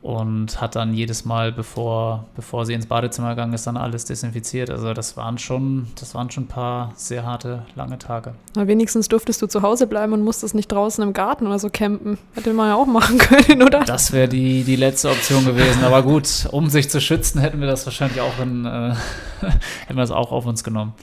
Und 0.00 0.60
hat 0.60 0.76
dann 0.76 0.94
jedes 0.94 1.24
Mal, 1.24 1.50
bevor, 1.50 2.24
bevor 2.36 2.64
sie 2.64 2.72
ins 2.72 2.86
Badezimmer 2.86 3.30
gegangen 3.30 3.52
ist, 3.52 3.66
dann 3.66 3.76
alles 3.76 4.04
desinfiziert. 4.04 4.70
Also 4.70 4.94
das 4.94 5.16
waren 5.16 5.38
schon, 5.38 5.88
das 5.98 6.14
waren 6.14 6.30
schon 6.30 6.44
ein 6.44 6.48
paar 6.48 6.92
sehr 6.94 7.26
harte, 7.26 7.64
lange 7.74 7.98
Tage. 7.98 8.34
Na, 8.54 8.68
wenigstens 8.68 9.08
durftest 9.08 9.42
du 9.42 9.48
zu 9.48 9.62
Hause 9.62 9.88
bleiben 9.88 10.12
und 10.12 10.22
musstest 10.22 10.54
nicht 10.54 10.70
draußen 10.70 11.02
im 11.02 11.12
Garten 11.12 11.46
oder 11.48 11.58
so 11.58 11.68
campen. 11.68 12.16
Hätte 12.34 12.52
man 12.52 12.68
ja 12.68 12.76
auch 12.76 12.86
machen 12.86 13.18
können, 13.18 13.62
oder? 13.62 13.80
Das 13.80 14.12
wäre 14.12 14.28
die, 14.28 14.62
die 14.62 14.76
letzte 14.76 15.10
Option 15.10 15.44
gewesen. 15.44 15.82
Aber 15.82 16.02
gut, 16.02 16.48
um 16.52 16.70
sich 16.70 16.88
zu 16.88 17.00
schützen, 17.00 17.40
hätten 17.40 17.60
wir 17.60 17.66
das 17.66 17.84
wahrscheinlich 17.84 18.20
auch 18.20 18.38
in, 18.40 18.64
äh, 18.66 18.94
hätten 19.40 19.96
wir 19.96 20.02
das 20.02 20.12
auch 20.12 20.30
auf 20.30 20.46
uns 20.46 20.62
genommen. 20.62 20.94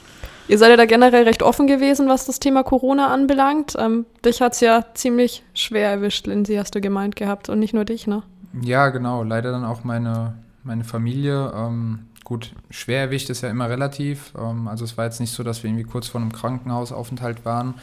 Ihr 0.48 0.60
seid 0.60 0.70
ja 0.70 0.78
da 0.78 0.86
generell 0.86 1.24
recht 1.24 1.42
offen 1.42 1.66
gewesen, 1.66 2.08
was 2.08 2.26
das 2.26 2.40
Thema 2.40 2.64
Corona 2.64 3.08
anbelangt. 3.08 3.76
Ähm, 3.80 4.06
dich 4.24 4.42
hat 4.42 4.54
es 4.54 4.60
ja 4.60 4.86
ziemlich 4.94 5.44
schwer 5.56 5.90
erwischt, 5.90 6.28
Lindsay, 6.28 6.58
hast 6.58 6.76
du 6.76 6.82
gemeint 6.82 7.16
gehabt. 7.16 7.50
Und 7.50 7.60
nicht 7.60 7.74
nur 7.74 7.84
dich, 7.84 8.06
ne? 8.06 8.22
Ja, 8.62 8.90
genau. 8.90 9.24
Leider 9.24 9.52
dann 9.52 9.66
auch 9.66 9.84
meine, 9.84 10.36
meine 10.64 10.84
Familie. 10.84 11.52
Ähm, 11.56 12.08
gut, 12.24 12.54
schwer 12.70 13.02
erwischt 13.02 13.30
ist 13.30 13.42
ja 13.42 13.50
immer 13.50 13.70
relativ. 13.70 14.34
Ähm, 14.38 14.68
also 14.68 14.86
es 14.86 14.98
war 14.98 15.06
jetzt 15.06 15.20
nicht 15.20 15.32
so, 15.32 15.44
dass 15.44 15.64
wir 15.64 15.70
irgendwie 15.70 15.86
kurz 15.86 16.08
vor 16.08 16.22
einem 16.22 16.32
Krankenhausaufenthalt 16.32 17.46
waren. 17.46 17.76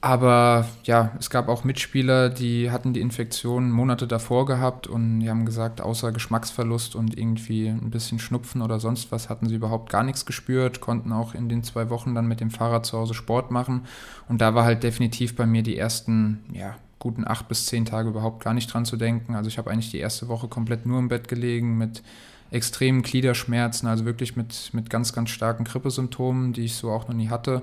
Aber 0.00 0.64
ja, 0.84 1.10
es 1.18 1.28
gab 1.28 1.48
auch 1.48 1.64
Mitspieler, 1.64 2.30
die 2.30 2.70
hatten 2.70 2.92
die 2.92 3.00
Infektion 3.00 3.72
Monate 3.72 4.06
davor 4.06 4.46
gehabt 4.46 4.86
und 4.86 5.18
die 5.18 5.28
haben 5.28 5.44
gesagt, 5.44 5.80
außer 5.80 6.12
Geschmacksverlust 6.12 6.94
und 6.94 7.18
irgendwie 7.18 7.66
ein 7.66 7.90
bisschen 7.90 8.20
Schnupfen 8.20 8.62
oder 8.62 8.78
sonst 8.78 9.10
was 9.10 9.28
hatten 9.28 9.48
sie 9.48 9.56
überhaupt 9.56 9.90
gar 9.90 10.04
nichts 10.04 10.24
gespürt, 10.24 10.80
konnten 10.80 11.12
auch 11.12 11.34
in 11.34 11.48
den 11.48 11.64
zwei 11.64 11.90
Wochen 11.90 12.14
dann 12.14 12.28
mit 12.28 12.38
dem 12.38 12.50
Fahrrad 12.50 12.86
zu 12.86 12.96
Hause 12.96 13.14
Sport 13.14 13.50
machen. 13.50 13.86
Und 14.28 14.40
da 14.40 14.54
war 14.54 14.64
halt 14.64 14.84
definitiv 14.84 15.34
bei 15.34 15.46
mir 15.46 15.64
die 15.64 15.76
ersten, 15.76 16.44
ja, 16.52 16.76
guten 16.98 17.26
acht 17.26 17.48
bis 17.48 17.66
zehn 17.66 17.84
Tage 17.84 18.08
überhaupt 18.08 18.42
gar 18.42 18.54
nicht 18.54 18.72
dran 18.72 18.84
zu 18.84 18.96
denken. 18.96 19.34
Also 19.34 19.48
ich 19.48 19.58
habe 19.58 19.70
eigentlich 19.70 19.90
die 19.90 19.98
erste 19.98 20.28
Woche 20.28 20.48
komplett 20.48 20.86
nur 20.86 20.98
im 20.98 21.08
Bett 21.08 21.28
gelegen 21.28 21.78
mit 21.78 22.02
extremen 22.50 23.02
Gliederschmerzen, 23.02 23.88
also 23.88 24.04
wirklich 24.04 24.36
mit, 24.36 24.70
mit 24.72 24.90
ganz, 24.90 25.12
ganz 25.12 25.30
starken 25.30 25.64
Grippesymptomen, 25.64 26.52
die 26.52 26.64
ich 26.64 26.76
so 26.76 26.90
auch 26.90 27.08
noch 27.08 27.14
nie 27.14 27.28
hatte. 27.28 27.62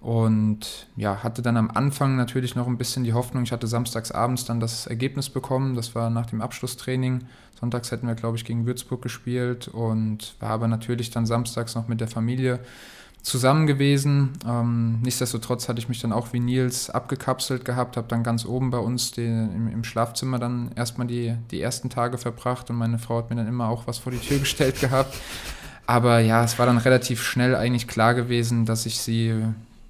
Und 0.00 0.86
ja, 0.96 1.22
hatte 1.22 1.42
dann 1.42 1.56
am 1.56 1.70
Anfang 1.70 2.16
natürlich 2.16 2.54
noch 2.54 2.66
ein 2.66 2.76
bisschen 2.76 3.04
die 3.04 3.14
Hoffnung, 3.14 3.44
ich 3.44 3.52
hatte 3.52 3.66
samstags 3.66 4.12
abends 4.12 4.44
dann 4.44 4.60
das 4.60 4.86
Ergebnis 4.86 5.30
bekommen, 5.30 5.74
das 5.74 5.94
war 5.94 6.10
nach 6.10 6.26
dem 6.26 6.42
Abschlusstraining. 6.42 7.24
Sonntags 7.58 7.90
hätten 7.90 8.06
wir, 8.06 8.14
glaube 8.14 8.36
ich, 8.36 8.44
gegen 8.44 8.66
Würzburg 8.66 9.00
gespielt 9.00 9.68
und 9.68 10.34
war 10.40 10.50
aber 10.50 10.68
natürlich 10.68 11.10
dann 11.10 11.24
samstags 11.24 11.74
noch 11.74 11.88
mit 11.88 12.00
der 12.00 12.08
Familie 12.08 12.60
zusammen 13.26 13.66
gewesen. 13.66 14.34
Ähm, 14.46 15.00
nichtsdestotrotz 15.02 15.68
hatte 15.68 15.80
ich 15.80 15.88
mich 15.88 16.00
dann 16.00 16.12
auch 16.12 16.32
wie 16.32 16.38
Nils 16.38 16.90
abgekapselt 16.90 17.64
gehabt, 17.64 17.96
habe 17.96 18.06
dann 18.06 18.22
ganz 18.22 18.46
oben 18.46 18.70
bei 18.70 18.78
uns 18.78 19.10
den, 19.10 19.52
im, 19.52 19.68
im 19.68 19.82
Schlafzimmer 19.82 20.38
dann 20.38 20.70
erstmal 20.76 21.08
die, 21.08 21.34
die 21.50 21.60
ersten 21.60 21.90
Tage 21.90 22.18
verbracht 22.18 22.70
und 22.70 22.76
meine 22.76 23.00
Frau 23.00 23.18
hat 23.18 23.30
mir 23.30 23.34
dann 23.34 23.48
immer 23.48 23.68
auch 23.68 23.88
was 23.88 23.98
vor 23.98 24.12
die 24.12 24.20
Tür 24.20 24.38
gestellt 24.40 24.80
gehabt. 24.80 25.12
Aber 25.88 26.20
ja, 26.20 26.44
es 26.44 26.56
war 26.60 26.66
dann 26.66 26.78
relativ 26.78 27.20
schnell 27.20 27.56
eigentlich 27.56 27.88
klar 27.88 28.14
gewesen, 28.14 28.64
dass 28.64 28.86
ich 28.86 29.00
sie 29.00 29.34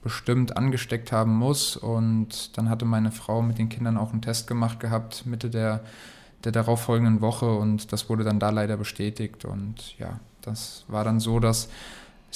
bestimmt 0.03 0.57
angesteckt 0.57 1.13
haben 1.13 1.35
muss. 1.37 1.77
Und 1.77 2.57
dann 2.57 2.71
hatte 2.71 2.87
meine 2.87 3.11
Frau 3.11 3.43
mit 3.43 3.59
den 3.59 3.69
Kindern 3.69 3.99
auch 3.99 4.13
einen 4.13 4.23
Test 4.23 4.47
gemacht 4.47 4.81
gehabt, 4.81 5.27
Mitte 5.27 5.51
der, 5.51 5.81
der 6.45 6.53
darauffolgenden 6.53 7.21
Woche. 7.21 7.51
Und 7.51 7.93
das 7.93 8.09
wurde 8.09 8.25
dann 8.25 8.39
da 8.39 8.49
leider 8.49 8.79
bestätigt. 8.79 9.45
Und 9.45 9.99
ja, 9.99 10.21
das 10.41 10.85
war 10.89 11.05
dann 11.05 11.21
so, 11.21 11.41
dass, 11.41 11.69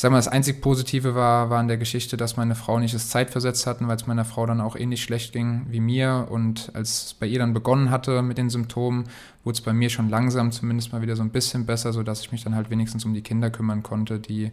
ich 0.01 0.03
sag 0.03 0.12
mal, 0.12 0.16
das 0.16 0.28
einzig 0.28 0.62
Positive 0.62 1.14
war, 1.14 1.51
war 1.51 1.61
in 1.61 1.68
der 1.68 1.76
Geschichte, 1.76 2.16
dass 2.16 2.38
meine 2.38 2.55
Frau 2.55 2.78
nicht 2.78 2.94
das 2.94 3.11
Zeitversetzt 3.11 3.66
hatten, 3.66 3.86
weil 3.86 3.96
es 3.96 4.07
meiner 4.07 4.24
Frau 4.24 4.46
dann 4.46 4.62
auch 4.62 4.74
ähnlich 4.74 5.03
schlecht 5.03 5.34
ging 5.34 5.66
wie 5.68 5.80
mir. 5.80 6.28
Und 6.30 6.70
als 6.72 7.05
es 7.05 7.12
bei 7.12 7.26
ihr 7.26 7.38
dann 7.38 7.53
begonnen 7.53 7.90
hatte 7.90 8.22
mit 8.22 8.38
den 8.38 8.48
Symptomen, 8.48 9.11
wurde 9.44 9.57
es 9.57 9.61
bei 9.61 9.74
mir 9.74 9.90
schon 9.90 10.09
langsam 10.09 10.53
zumindest 10.53 10.94
mal 10.94 11.03
wieder 11.03 11.16
so 11.16 11.22
ein 11.22 11.28
bisschen 11.28 11.66
besser, 11.66 11.92
sodass 11.92 12.22
ich 12.22 12.32
mich 12.32 12.42
dann 12.42 12.55
halt 12.55 12.70
wenigstens 12.70 13.05
um 13.05 13.12
die 13.12 13.20
Kinder 13.20 13.51
kümmern 13.51 13.82
konnte, 13.82 14.20
die, 14.20 14.53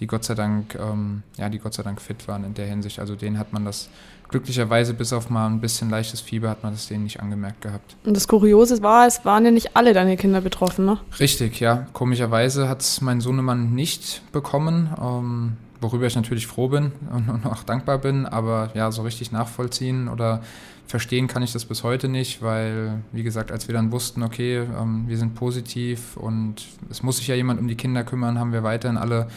die 0.00 0.08
Gott 0.08 0.24
sei 0.24 0.34
Dank, 0.34 0.74
ähm, 0.74 1.22
ja, 1.36 1.48
die 1.48 1.60
Gott 1.60 1.74
sei 1.74 1.84
Dank 1.84 2.02
fit 2.02 2.26
waren 2.26 2.42
in 2.42 2.54
der 2.54 2.66
Hinsicht. 2.66 2.98
Also 2.98 3.14
denen 3.14 3.38
hat 3.38 3.52
man 3.52 3.64
das 3.64 3.90
glücklicherweise 4.28 4.94
bis 4.94 5.12
auf 5.12 5.30
mal 5.30 5.46
ein 5.46 5.60
bisschen 5.60 5.90
leichtes 5.90 6.20
Fieber 6.20 6.50
hat 6.50 6.62
man 6.62 6.72
das 6.72 6.88
denen 6.88 7.04
nicht 7.04 7.20
angemerkt 7.20 7.62
gehabt. 7.62 7.96
Und 8.04 8.16
das 8.16 8.28
Kuriose 8.28 8.82
war, 8.82 9.06
es 9.06 9.24
waren 9.24 9.44
ja 9.44 9.50
nicht 9.50 9.76
alle 9.76 9.92
deine 9.92 10.16
Kinder 10.16 10.40
betroffen, 10.40 10.84
ne? 10.84 10.98
Richtig, 11.18 11.60
ja. 11.60 11.86
Komischerweise 11.92 12.68
hat 12.68 12.82
es 12.82 13.00
mein 13.00 13.20
Sohnemann 13.20 13.74
nicht 13.74 14.22
bekommen, 14.32 14.90
ähm, 15.00 15.56
worüber 15.80 16.06
ich 16.06 16.16
natürlich 16.16 16.46
froh 16.46 16.68
bin 16.68 16.92
und, 17.12 17.28
und 17.28 17.46
auch 17.46 17.62
dankbar 17.62 17.98
bin, 17.98 18.26
aber 18.26 18.70
ja, 18.74 18.92
so 18.92 19.02
richtig 19.02 19.32
nachvollziehen 19.32 20.08
oder 20.08 20.42
verstehen 20.86 21.26
kann 21.26 21.42
ich 21.42 21.52
das 21.52 21.66
bis 21.66 21.84
heute 21.84 22.08
nicht, 22.08 22.42
weil, 22.42 23.02
wie 23.12 23.22
gesagt, 23.22 23.52
als 23.52 23.68
wir 23.68 23.74
dann 23.74 23.92
wussten, 23.92 24.22
okay, 24.22 24.58
ähm, 24.58 25.04
wir 25.06 25.18
sind 25.18 25.34
positiv 25.34 26.16
und 26.16 26.56
es 26.90 27.02
muss 27.02 27.18
sich 27.18 27.28
ja 27.28 27.34
jemand 27.34 27.60
um 27.60 27.68
die 27.68 27.76
Kinder 27.76 28.04
kümmern, 28.04 28.38
haben 28.38 28.52
wir 28.52 28.62
weiterhin 28.62 28.96
alle 28.96 29.28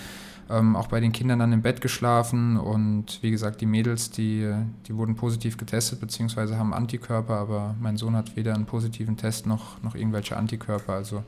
ähm, 0.51 0.75
auch 0.75 0.87
bei 0.87 0.99
den 0.99 1.11
Kindern 1.11 1.39
dann 1.39 1.53
im 1.53 1.61
Bett 1.61 1.81
geschlafen 1.81 2.57
und 2.57 3.19
wie 3.21 3.31
gesagt, 3.31 3.61
die 3.61 3.65
Mädels, 3.65 4.11
die, 4.11 4.51
die 4.87 4.95
wurden 4.95 5.15
positiv 5.15 5.57
getestet, 5.57 5.99
beziehungsweise 5.99 6.57
haben 6.57 6.73
Antikörper, 6.73 7.35
aber 7.35 7.75
mein 7.79 7.97
Sohn 7.97 8.15
hat 8.15 8.35
weder 8.35 8.53
einen 8.53 8.65
positiven 8.65 9.17
Test 9.17 9.45
noch, 9.45 9.81
noch 9.81 9.95
irgendwelche 9.95 10.37
Antikörper, 10.37 10.93
also 10.93 11.23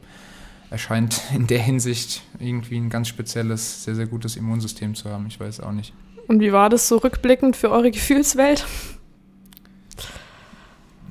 er 0.70 0.78
scheint 0.78 1.22
in 1.36 1.48
der 1.48 1.60
Hinsicht 1.60 2.24
irgendwie 2.40 2.78
ein 2.78 2.90
ganz 2.90 3.08
spezielles, 3.08 3.84
sehr, 3.84 3.96
sehr 3.96 4.08
gutes 4.08 4.36
Immunsystem 4.36 4.96
zu 4.96 5.10
haben. 5.10 5.28
Ich 5.28 5.40
weiß 5.40 5.60
auch 5.60 5.72
nicht. 5.72 5.94
Und 6.28 6.40
wie 6.40 6.52
war 6.52 6.70
das 6.70 6.88
so 6.88 6.98
rückblickend 6.98 7.56
für 7.56 7.70
eure 7.70 7.92
Gefühlswelt? 7.92 8.66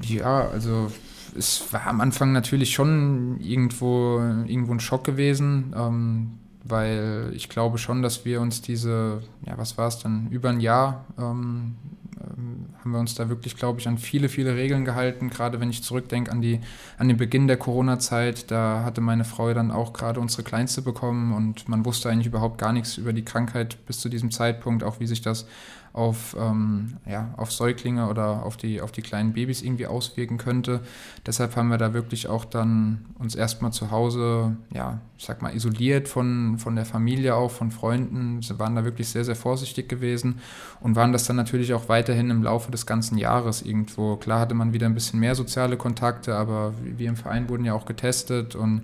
Ja, 0.02 0.48
also 0.48 0.90
es 1.36 1.72
war 1.72 1.86
am 1.86 2.00
Anfang 2.00 2.32
natürlich 2.32 2.72
schon 2.72 3.38
irgendwo, 3.40 4.18
irgendwo 4.46 4.72
ein 4.72 4.80
Schock 4.80 5.04
gewesen, 5.04 5.74
ähm, 5.76 6.38
weil 6.64 7.32
ich 7.34 7.48
glaube 7.48 7.78
schon, 7.78 8.02
dass 8.02 8.24
wir 8.24 8.40
uns 8.40 8.62
diese, 8.62 9.22
ja, 9.46 9.58
was 9.58 9.78
war 9.78 9.88
es 9.88 9.98
dann, 9.98 10.28
über 10.30 10.50
ein 10.50 10.60
Jahr 10.60 11.04
ähm, 11.18 11.76
ähm, 12.22 12.66
haben 12.78 12.90
wir 12.92 12.98
uns 12.98 13.14
da 13.14 13.28
wirklich, 13.28 13.56
glaube 13.56 13.80
ich, 13.80 13.88
an 13.88 13.98
viele, 13.98 14.28
viele 14.28 14.54
Regeln 14.54 14.84
gehalten. 14.84 15.30
Gerade 15.30 15.60
wenn 15.60 15.70
ich 15.70 15.82
zurückdenke 15.82 16.30
an, 16.30 16.40
die, 16.40 16.60
an 16.98 17.08
den 17.08 17.16
Beginn 17.16 17.46
der 17.46 17.56
Corona-Zeit, 17.56 18.50
da 18.50 18.82
hatte 18.84 19.00
meine 19.00 19.24
Frau 19.24 19.52
dann 19.54 19.70
auch 19.70 19.92
gerade 19.92 20.20
unsere 20.20 20.42
Kleinste 20.42 20.82
bekommen 20.82 21.32
und 21.32 21.68
man 21.68 21.84
wusste 21.84 22.10
eigentlich 22.10 22.26
überhaupt 22.26 22.58
gar 22.58 22.72
nichts 22.72 22.96
über 22.96 23.12
die 23.12 23.24
Krankheit 23.24 23.78
bis 23.86 24.00
zu 24.00 24.08
diesem 24.08 24.30
Zeitpunkt, 24.30 24.84
auch 24.84 25.00
wie 25.00 25.06
sich 25.06 25.22
das 25.22 25.46
auf, 25.92 26.34
ähm, 26.38 26.96
ja, 27.06 27.34
auf 27.36 27.52
Säuglinge 27.52 28.08
oder 28.08 28.44
auf 28.44 28.56
die, 28.56 28.80
auf 28.80 28.92
die 28.92 29.02
kleinen 29.02 29.34
Babys 29.34 29.62
irgendwie 29.62 29.86
auswirken 29.86 30.38
könnte. 30.38 30.80
Deshalb 31.26 31.54
haben 31.54 31.68
wir 31.68 31.76
da 31.76 31.92
wirklich 31.92 32.28
auch 32.28 32.46
dann 32.46 33.04
uns 33.18 33.34
erstmal 33.34 33.72
zu 33.72 33.90
Hause, 33.90 34.56
ja, 34.72 35.00
ich 35.18 35.26
sag 35.26 35.42
mal, 35.42 35.54
isoliert 35.54 36.08
von, 36.08 36.58
von 36.58 36.76
der 36.76 36.86
Familie 36.86 37.34
auch, 37.34 37.50
von 37.50 37.70
Freunden. 37.70 38.40
Sie 38.40 38.58
waren 38.58 38.74
da 38.74 38.84
wirklich 38.84 39.08
sehr, 39.08 39.24
sehr 39.24 39.36
vorsichtig 39.36 39.88
gewesen 39.88 40.40
und 40.80 40.96
waren 40.96 41.12
das 41.12 41.26
dann 41.26 41.36
natürlich 41.36 41.74
auch 41.74 41.90
weiterhin 41.90 42.30
im 42.30 42.42
Laufe 42.42 42.70
des 42.70 42.86
ganzen 42.86 43.18
Jahres 43.18 43.60
irgendwo. 43.60 44.16
Klar 44.16 44.40
hatte 44.40 44.54
man 44.54 44.72
wieder 44.72 44.86
ein 44.86 44.94
bisschen 44.94 45.20
mehr 45.20 45.34
soziale 45.34 45.76
Kontakte, 45.76 46.34
aber 46.36 46.72
wir 46.82 47.08
im 47.08 47.16
Verein 47.16 47.50
wurden 47.50 47.66
ja 47.66 47.74
auch 47.74 47.84
getestet 47.84 48.54
und 48.54 48.82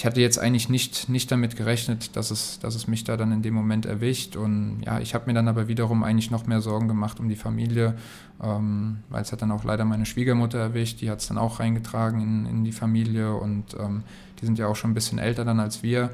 ich 0.00 0.06
hatte 0.06 0.22
jetzt 0.22 0.38
eigentlich 0.38 0.70
nicht, 0.70 1.10
nicht 1.10 1.30
damit 1.30 1.56
gerechnet, 1.56 2.16
dass 2.16 2.30
es, 2.30 2.58
dass 2.58 2.74
es 2.74 2.88
mich 2.88 3.04
da 3.04 3.18
dann 3.18 3.32
in 3.32 3.42
dem 3.42 3.52
Moment 3.52 3.84
erwischt. 3.84 4.34
Und 4.34 4.80
ja, 4.86 4.98
ich 4.98 5.14
habe 5.14 5.26
mir 5.26 5.34
dann 5.34 5.46
aber 5.46 5.68
wiederum 5.68 6.04
eigentlich 6.04 6.30
noch 6.30 6.46
mehr 6.46 6.62
Sorgen 6.62 6.88
gemacht 6.88 7.20
um 7.20 7.28
die 7.28 7.36
Familie, 7.36 7.96
ähm, 8.42 9.00
weil 9.10 9.20
es 9.20 9.30
hat 9.30 9.42
dann 9.42 9.52
auch 9.52 9.62
leider 9.62 9.84
meine 9.84 10.06
Schwiegermutter 10.06 10.58
erwischt, 10.58 11.02
die 11.02 11.10
hat 11.10 11.20
es 11.20 11.28
dann 11.28 11.36
auch 11.36 11.60
reingetragen 11.60 12.22
in, 12.22 12.46
in 12.46 12.64
die 12.64 12.72
Familie 12.72 13.34
und 13.34 13.76
ähm, 13.78 14.04
die 14.40 14.46
sind 14.46 14.58
ja 14.58 14.68
auch 14.68 14.76
schon 14.76 14.92
ein 14.92 14.94
bisschen 14.94 15.18
älter 15.18 15.44
dann 15.44 15.60
als 15.60 15.82
wir. 15.82 16.08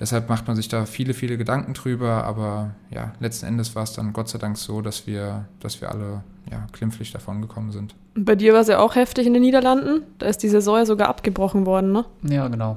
Deshalb 0.00 0.28
macht 0.28 0.48
man 0.48 0.56
sich 0.56 0.66
da 0.66 0.84
viele, 0.84 1.14
viele 1.14 1.38
Gedanken 1.38 1.74
drüber, 1.74 2.24
aber 2.24 2.74
ja, 2.90 3.12
letzten 3.20 3.46
Endes 3.46 3.76
war 3.76 3.84
es 3.84 3.92
dann 3.92 4.12
Gott 4.12 4.28
sei 4.28 4.38
Dank 4.38 4.58
so, 4.58 4.82
dass 4.82 5.06
wir, 5.06 5.44
dass 5.60 5.80
wir 5.80 5.92
alle 5.92 6.24
ja, 6.50 6.66
klimpflich 6.72 7.12
davon 7.12 7.42
gekommen 7.42 7.70
sind. 7.70 7.94
Bei 8.16 8.34
dir 8.34 8.54
war 8.54 8.62
es 8.62 8.66
ja 8.66 8.80
auch 8.80 8.96
heftig 8.96 9.28
in 9.28 9.34
den 9.34 9.42
Niederlanden. 9.42 10.02
Da 10.18 10.26
ist 10.26 10.42
die 10.42 10.48
Saison 10.48 10.78
ja 10.78 10.84
sogar 10.84 11.08
abgebrochen 11.08 11.64
worden, 11.64 11.92
ne? 11.92 12.06
Ja, 12.24 12.48
genau. 12.48 12.76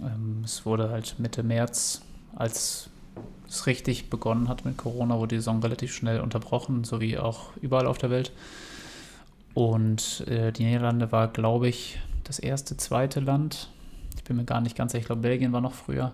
Ähm, 0.00 0.42
es 0.44 0.66
wurde 0.66 0.90
halt 0.90 1.18
Mitte 1.18 1.42
März, 1.42 2.02
als 2.36 2.90
es 3.48 3.66
richtig 3.66 4.10
begonnen 4.10 4.48
hat 4.48 4.64
mit 4.64 4.76
Corona, 4.76 5.18
wurde 5.18 5.36
die 5.36 5.40
Saison 5.40 5.60
relativ 5.60 5.94
schnell 5.94 6.20
unterbrochen, 6.20 6.84
so 6.84 7.00
wie 7.00 7.18
auch 7.18 7.56
überall 7.60 7.86
auf 7.86 7.98
der 7.98 8.10
Welt. 8.10 8.32
Und 9.54 10.24
äh, 10.26 10.52
die 10.52 10.64
Niederlande 10.64 11.12
war, 11.12 11.28
glaube 11.28 11.68
ich, 11.68 12.00
das 12.24 12.38
erste, 12.38 12.76
zweite 12.76 13.20
Land. 13.20 13.70
Ich 14.16 14.24
bin 14.24 14.36
mir 14.36 14.44
gar 14.44 14.60
nicht 14.60 14.76
ganz 14.76 14.92
sicher, 14.92 15.02
ich 15.02 15.06
glaube, 15.06 15.22
Belgien 15.22 15.52
war 15.52 15.60
noch 15.60 15.74
früher. 15.74 16.12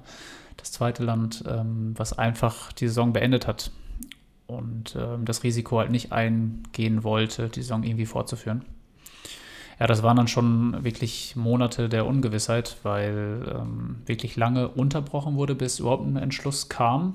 Das 0.56 0.72
zweite 0.72 1.02
Land, 1.04 1.44
ähm, 1.48 1.94
was 1.96 2.18
einfach 2.18 2.72
die 2.72 2.88
Saison 2.88 3.14
beendet 3.14 3.46
hat 3.46 3.70
und 4.46 4.94
ähm, 4.98 5.24
das 5.24 5.42
Risiko 5.42 5.78
halt 5.78 5.90
nicht 5.90 6.12
eingehen 6.12 7.02
wollte, 7.02 7.48
die 7.48 7.62
Saison 7.62 7.82
irgendwie 7.82 8.06
fortzuführen 8.06 8.64
ja, 9.80 9.86
das 9.86 10.02
waren 10.02 10.18
dann 10.18 10.28
schon 10.28 10.84
wirklich 10.84 11.34
Monate 11.36 11.88
der 11.88 12.04
Ungewissheit, 12.04 12.76
weil 12.82 13.40
ähm, 13.50 13.96
wirklich 14.04 14.36
lange 14.36 14.68
unterbrochen 14.68 15.36
wurde, 15.36 15.54
bis 15.54 15.78
überhaupt 15.78 16.06
ein 16.06 16.16
Entschluss 16.16 16.68
kam. 16.68 17.14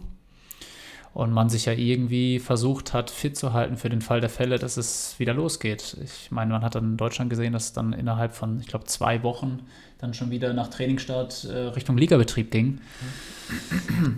Und 1.14 1.32
man 1.32 1.48
sich 1.48 1.66
ja 1.66 1.74
irgendwie 1.74 2.40
versucht 2.40 2.92
hat, 2.94 3.10
fit 3.10 3.38
zu 3.38 3.54
halten 3.54 3.78
für 3.78 3.88
den 3.88 4.02
Fall 4.02 4.20
der 4.20 4.30
Fälle, 4.30 4.60
dass 4.60 4.76
es 4.76 5.16
wieder 5.18 5.34
losgeht. 5.34 5.96
Ich 6.04 6.30
meine, 6.30 6.52
man 6.52 6.62
hat 6.64 6.76
dann 6.76 6.84
in 6.84 6.98
Deutschland 6.98 7.30
gesehen, 7.30 7.54
dass 7.54 7.72
dann 7.72 7.94
innerhalb 7.94 8.34
von, 8.34 8.60
ich 8.60 8.68
glaube, 8.68 8.84
zwei 8.86 9.24
Wochen 9.24 9.60
dann 10.00 10.14
schon 10.14 10.30
wieder 10.30 10.52
nach 10.52 10.68
Trainingsstart 10.68 11.46
äh, 11.46 11.58
Richtung 11.70 11.98
Ligabetrieb 11.98 12.52
ging. 12.52 12.82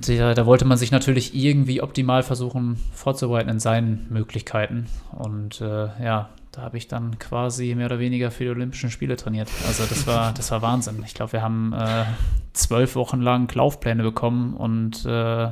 Da, 0.07 0.33
da, 0.33 0.45
wollte 0.45 0.63
man 0.63 0.77
sich 0.77 0.91
natürlich 0.91 1.35
irgendwie 1.35 1.81
optimal 1.81 2.23
versuchen 2.23 2.77
vorzubereiten 2.93 3.49
in 3.49 3.59
seinen 3.59 4.07
Möglichkeiten. 4.09 4.87
Und 5.11 5.59
äh, 5.59 5.89
ja, 6.01 6.29
da 6.57 6.63
habe 6.63 6.77
ich 6.77 6.87
dann 6.87 7.19
quasi 7.19 7.75
mehr 7.75 7.85
oder 7.85 7.99
weniger 7.99 8.31
für 8.31 8.45
die 8.45 8.49
Olympischen 8.49 8.89
Spiele 8.89 9.15
trainiert. 9.15 9.47
Also 9.67 9.83
das 9.85 10.07
war, 10.07 10.33
das 10.35 10.49
war 10.49 10.63
Wahnsinn. 10.63 11.03
Ich 11.05 11.13
glaube, 11.13 11.33
wir 11.33 11.43
haben 11.43 11.71
äh, 11.71 12.05
zwölf 12.53 12.95
Wochen 12.95 13.21
lang 13.21 13.53
Laufpläne 13.53 14.01
bekommen 14.01 14.55
und 14.55 15.05
äh, 15.05 15.49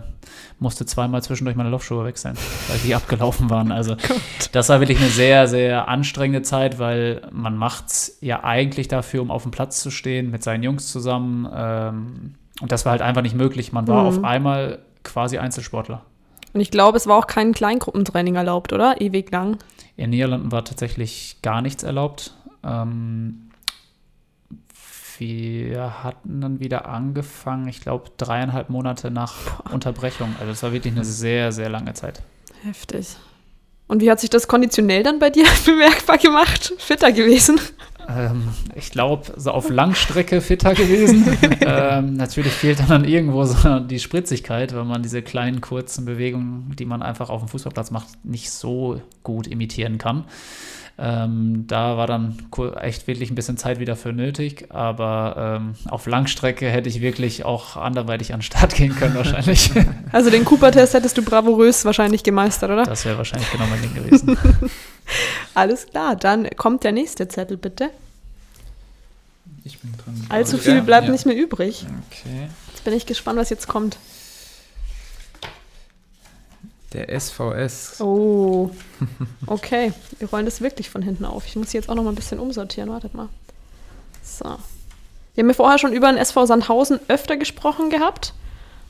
musste 0.57 0.87
zweimal 0.87 1.21
zwischendurch 1.21 1.55
meine 1.55 1.69
Laufschuhe 1.69 2.03
wechseln, 2.05 2.35
weil 2.69 2.79
die 2.79 2.95
abgelaufen 2.95 3.51
waren. 3.51 3.71
Also 3.71 3.97
das 4.51 4.69
war 4.69 4.79
wirklich 4.79 4.97
eine 4.97 5.09
sehr, 5.09 5.47
sehr 5.47 5.87
anstrengende 5.87 6.41
Zeit, 6.41 6.79
weil 6.79 7.21
man 7.31 7.55
macht 7.55 7.85
es 7.85 8.17
ja 8.21 8.43
eigentlich 8.43 8.87
dafür, 8.87 9.21
um 9.21 9.29
auf 9.29 9.43
dem 9.43 9.51
Platz 9.51 9.81
zu 9.81 9.91
stehen 9.91 10.31
mit 10.31 10.41
seinen 10.41 10.63
Jungs 10.63 10.91
zusammen. 10.91 11.47
Ähm, 11.53 12.33
und 12.61 12.71
das 12.71 12.83
war 12.85 12.93
halt 12.93 13.03
einfach 13.03 13.21
nicht 13.21 13.35
möglich. 13.35 13.71
Man 13.71 13.87
war 13.87 14.01
mhm. 14.01 14.07
auf 14.07 14.23
einmal 14.23 14.79
quasi 15.03 15.37
Einzelsportler. 15.37 16.03
Und 16.55 16.61
ich 16.61 16.71
glaube, 16.71 16.95
es 16.95 17.05
war 17.05 17.17
auch 17.17 17.27
kein 17.27 17.53
Kleingruppentraining 17.53 18.35
erlaubt, 18.35 18.71
oder? 18.71 19.01
Ewig 19.01 19.29
lang. 19.29 19.57
In 19.97 20.11
Niederlanden 20.11 20.53
war 20.53 20.63
tatsächlich 20.63 21.35
gar 21.41 21.61
nichts 21.61 21.83
erlaubt. 21.83 22.33
Ähm, 22.63 23.49
wir 25.17 26.01
hatten 26.01 26.39
dann 26.39 26.61
wieder 26.61 26.87
angefangen, 26.87 27.67
ich 27.67 27.81
glaube, 27.81 28.09
dreieinhalb 28.15 28.69
Monate 28.69 29.11
nach 29.11 29.69
Unterbrechung. 29.69 30.33
Also 30.39 30.53
es 30.53 30.63
war 30.63 30.71
wirklich 30.71 30.93
eine 30.93 31.03
sehr, 31.03 31.51
sehr 31.51 31.67
lange 31.67 31.93
Zeit. 31.93 32.21
Heftig. 32.63 33.17
Und 33.87 34.01
wie 34.01 34.09
hat 34.09 34.21
sich 34.21 34.29
das 34.29 34.47
konditionell 34.47 35.03
dann 35.03 35.19
bei 35.19 35.31
dir 35.31 35.45
bemerkbar 35.65 36.17
gemacht? 36.17 36.73
Fitter 36.77 37.11
gewesen? 37.11 37.59
Ähm, 38.07 38.49
ich 38.75 38.91
glaube, 38.91 39.33
so 39.35 39.51
auf 39.51 39.69
Langstrecke 39.69 40.41
fitter 40.41 40.73
gewesen. 40.73 41.25
ähm, 41.61 42.13
natürlich 42.13 42.53
fehlt 42.53 42.79
dann, 42.79 42.87
dann 42.87 43.03
irgendwo 43.05 43.43
so 43.45 43.79
die 43.79 43.99
Spritzigkeit, 43.99 44.75
weil 44.75 44.85
man 44.85 45.03
diese 45.03 45.21
kleinen, 45.21 45.61
kurzen 45.61 46.05
Bewegungen, 46.05 46.75
die 46.77 46.85
man 46.85 47.01
einfach 47.01 47.29
auf 47.29 47.41
dem 47.41 47.49
Fußballplatz 47.49 47.91
macht, 47.91 48.07
nicht 48.23 48.51
so 48.51 49.01
gut 49.23 49.47
imitieren 49.47 49.97
kann. 49.97 50.25
Ähm, 50.97 51.65
da 51.67 51.97
war 51.97 52.07
dann 52.07 52.37
echt 52.79 53.05
wirklich 53.07 53.29
ein 53.29 53.35
bisschen 53.35 53.57
Zeit 53.57 53.79
wieder 53.79 53.97
für 53.97 54.13
nötig, 54.13 54.67
aber 54.69 55.59
ähm, 55.59 55.75
auf 55.89 56.05
Langstrecke 56.05 56.69
hätte 56.69 56.87
ich 56.87 57.01
wirklich 57.01 57.43
auch 57.43 57.75
anderweitig 57.75 58.33
an 58.33 58.39
den 58.39 58.43
Start 58.43 58.75
gehen 58.75 58.95
können 58.95 59.15
wahrscheinlich. 59.15 59.71
Also 60.11 60.29
den 60.29 60.45
Cooper-Test 60.45 60.93
hättest 60.93 61.17
du 61.17 61.23
bravourös 61.23 61.83
wahrscheinlich 61.83 62.23
gemeistert, 62.23 62.71
oder? 62.71 62.83
Das 62.83 63.03
wäre 63.03 63.17
wahrscheinlich 63.17 63.51
genau 63.51 63.65
mein 63.67 63.81
Ding 63.81 63.93
gewesen. 63.93 64.37
Alles 65.53 65.87
klar, 65.87 66.15
dann 66.15 66.49
kommt 66.55 66.85
der 66.85 66.93
nächste 66.93 67.27
Zettel 67.27 67.57
bitte. 67.57 67.89
Ich 69.65 69.79
bin 69.79 69.91
dran. 69.97 70.25
Allzu 70.29 70.57
viel 70.57 70.81
bleibt 70.81 71.07
ja. 71.07 71.11
nicht 71.11 71.25
mehr 71.25 71.35
übrig. 71.35 71.85
Okay. 72.07 72.47
Jetzt 72.71 72.83
bin 72.85 72.93
ich 72.93 73.05
gespannt, 73.05 73.37
was 73.37 73.49
jetzt 73.49 73.67
kommt. 73.67 73.97
Der 76.95 77.19
SVS. 77.19 77.99
Oh. 77.99 78.71
Okay, 79.47 79.91
wir 80.17 80.29
rollen 80.29 80.45
das 80.45 80.61
wirklich 80.61 80.89
von 80.89 81.01
hinten 81.01 81.25
auf. 81.25 81.45
Ich 81.45 81.55
muss 81.55 81.73
jetzt 81.73 81.89
auch 81.89 81.95
noch 81.95 82.03
mal 82.03 82.11
ein 82.11 82.15
bisschen 82.15 82.39
umsortieren. 82.39 82.89
Wartet 82.89 83.13
mal. 83.13 83.27
So. 84.23 84.45
Wir 85.35 85.43
haben 85.43 85.49
ja 85.49 85.53
vorher 85.53 85.77
schon 85.77 85.91
über 85.91 86.07
den 86.07 86.17
SV 86.17 86.45
Sandhausen 86.45 86.99
öfter 87.09 87.35
gesprochen 87.35 87.89
gehabt. 87.89 88.33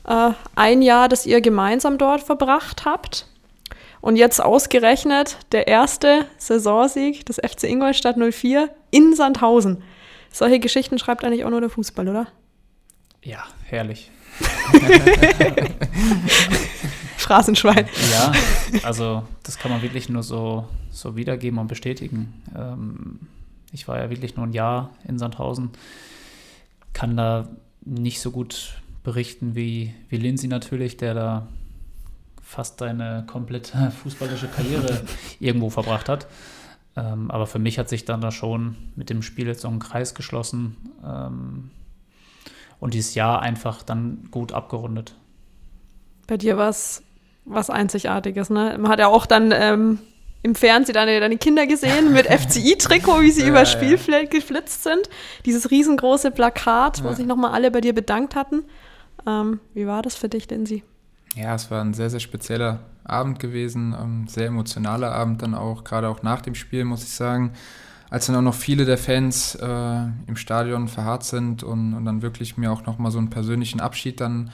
Äh, 0.06 0.30
ein 0.54 0.82
Jahr, 0.82 1.08
das 1.08 1.26
ihr 1.26 1.40
gemeinsam 1.40 1.98
dort 1.98 2.22
verbracht 2.22 2.84
habt. 2.84 3.26
Und 4.00 4.16
jetzt 4.16 4.40
ausgerechnet 4.40 5.38
der 5.50 5.66
erste 5.66 6.26
Saisonsieg 6.38 7.26
des 7.26 7.36
FC 7.36 7.64
Ingolstadt 7.64 8.16
04 8.16 8.70
in 8.92 9.16
Sandhausen. 9.16 9.82
Solche 10.30 10.60
Geschichten 10.60 10.98
schreibt 10.98 11.24
eigentlich 11.24 11.44
auch 11.44 11.50
nur 11.50 11.60
der 11.60 11.70
Fußball, 11.70 12.08
oder? 12.08 12.28
Ja, 13.22 13.44
herrlich. 13.64 14.10
Phrasenschwein. 17.26 17.88
Ja, 18.12 18.32
also 18.84 19.24
das 19.42 19.58
kann 19.58 19.72
man 19.72 19.82
wirklich 19.82 20.08
nur 20.08 20.22
so, 20.22 20.68
so 20.90 21.16
wiedergeben 21.16 21.58
und 21.58 21.66
bestätigen. 21.66 22.40
Ähm, 22.56 23.18
ich 23.72 23.88
war 23.88 23.98
ja 23.98 24.10
wirklich 24.10 24.36
nur 24.36 24.46
ein 24.46 24.52
Jahr 24.52 24.90
in 25.08 25.18
Sandhausen, 25.18 25.70
kann 26.92 27.16
da 27.16 27.48
nicht 27.84 28.20
so 28.20 28.30
gut 28.30 28.80
berichten 29.02 29.56
wie, 29.56 29.92
wie 30.08 30.16
Lindsay 30.16 30.48
natürlich, 30.48 30.96
der 30.96 31.14
da 31.14 31.48
fast 32.40 32.78
seine 32.78 33.24
komplette 33.26 33.90
fußballische 34.02 34.46
Karriere 34.46 35.02
irgendwo 35.40 35.68
verbracht 35.68 36.08
hat. 36.08 36.28
Ähm, 36.96 37.30
aber 37.30 37.48
für 37.48 37.58
mich 37.58 37.78
hat 37.80 37.88
sich 37.88 38.04
dann 38.04 38.20
da 38.20 38.30
schon 38.30 38.76
mit 38.94 39.10
dem 39.10 39.22
Spiel 39.22 39.48
jetzt 39.48 39.62
so 39.62 39.68
ein 39.68 39.80
Kreis 39.80 40.14
geschlossen 40.14 40.76
ähm, 41.04 41.70
und 42.78 42.94
dieses 42.94 43.16
Jahr 43.16 43.42
einfach 43.42 43.82
dann 43.82 44.28
gut 44.30 44.52
abgerundet. 44.52 45.16
Bei 46.28 46.36
dir 46.36 46.56
war 46.56 46.70
es 46.70 47.02
was 47.46 47.70
Einzigartiges, 47.70 48.50
ne? 48.50 48.76
Man 48.78 48.90
hat 48.90 48.98
ja 48.98 49.06
auch 49.06 49.24
dann 49.26 49.52
ähm, 49.52 49.98
im 50.42 50.54
Fernsehen 50.54 50.94
deine, 50.94 51.18
deine 51.20 51.38
Kinder 51.38 51.66
gesehen 51.66 52.12
mit 52.12 52.26
FCI-Trikot, 52.30 53.22
wie 53.22 53.30
sie 53.30 53.42
Ja, 53.42 53.48
über 53.48 53.60
ja. 53.60 53.66
Spielfeld 53.66 54.30
geflitzt 54.30 54.82
sind. 54.82 55.08
Dieses 55.44 55.70
riesengroße 55.70 56.30
Plakat, 56.30 57.02
wo 57.02 57.08
Ja. 57.08 57.14
sich 57.14 57.26
nochmal 57.26 57.52
alle 57.52 57.70
bei 57.70 57.80
dir 57.80 57.94
bedankt 57.94 58.34
hatten. 58.34 58.64
Ähm, 59.26 59.60
wie 59.74 59.86
war 59.86 60.02
das 60.02 60.16
für 60.16 60.28
dich, 60.28 60.48
Lindsay? 60.50 60.82
Ja, 61.34 61.54
es 61.54 61.70
war 61.70 61.80
ein 61.82 61.94
sehr, 61.94 62.10
sehr 62.10 62.20
spezieller 62.20 62.80
Abend 63.04 63.38
gewesen, 63.38 63.94
ähm, 64.00 64.26
sehr 64.28 64.46
emotionaler 64.46 65.12
Abend 65.12 65.42
dann 65.42 65.54
auch, 65.54 65.84
gerade 65.84 66.08
auch 66.08 66.22
nach 66.22 66.40
dem 66.40 66.54
Spiel, 66.54 66.84
muss 66.84 67.02
ich 67.02 67.10
sagen. 67.10 67.52
Als 68.08 68.26
dann 68.26 68.36
auch 68.36 68.42
noch 68.42 68.54
viele 68.54 68.84
der 68.84 68.98
Fans 68.98 69.56
äh, 69.56 69.66
im 70.26 70.36
Stadion 70.36 70.86
verharrt 70.88 71.24
sind 71.24 71.62
und, 71.64 71.92
und 71.94 72.04
dann 72.04 72.22
wirklich 72.22 72.56
mir 72.56 72.70
auch 72.72 72.86
nochmal 72.86 73.10
so 73.10 73.18
einen 73.18 73.30
persönlichen 73.30 73.80
Abschied 73.80 74.20
dann 74.20 74.50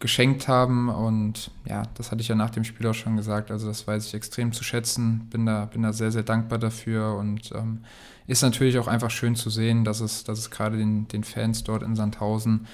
geschenkt 0.00 0.48
haben. 0.48 0.88
Und 0.88 1.50
ja, 1.64 1.82
das 1.94 2.10
hatte 2.10 2.20
ich 2.20 2.28
ja 2.28 2.34
nach 2.34 2.50
dem 2.50 2.64
Spiel 2.64 2.86
auch 2.86 2.94
schon 2.94 3.16
gesagt. 3.16 3.50
Also 3.50 3.66
das 3.66 3.86
weiß 3.86 4.06
ich 4.06 4.14
extrem 4.14 4.52
zu 4.52 4.64
schätzen. 4.64 5.28
Bin 5.30 5.46
da, 5.46 5.66
bin 5.66 5.82
da 5.82 5.92
sehr, 5.92 6.12
sehr 6.12 6.22
dankbar 6.22 6.58
dafür 6.58 7.16
und 7.16 7.52
ähm, 7.52 7.84
ist 8.26 8.42
natürlich 8.42 8.78
auch 8.78 8.88
einfach 8.88 9.10
schön 9.10 9.36
zu 9.36 9.50
sehen, 9.50 9.84
dass 9.84 10.00
es, 10.00 10.24
dass 10.24 10.38
es 10.38 10.50
gerade 10.50 10.76
den, 10.76 11.08
den 11.08 11.24
Fans 11.24 11.64
dort 11.64 11.82
in 11.82 11.96
Sandhausen 11.96 12.66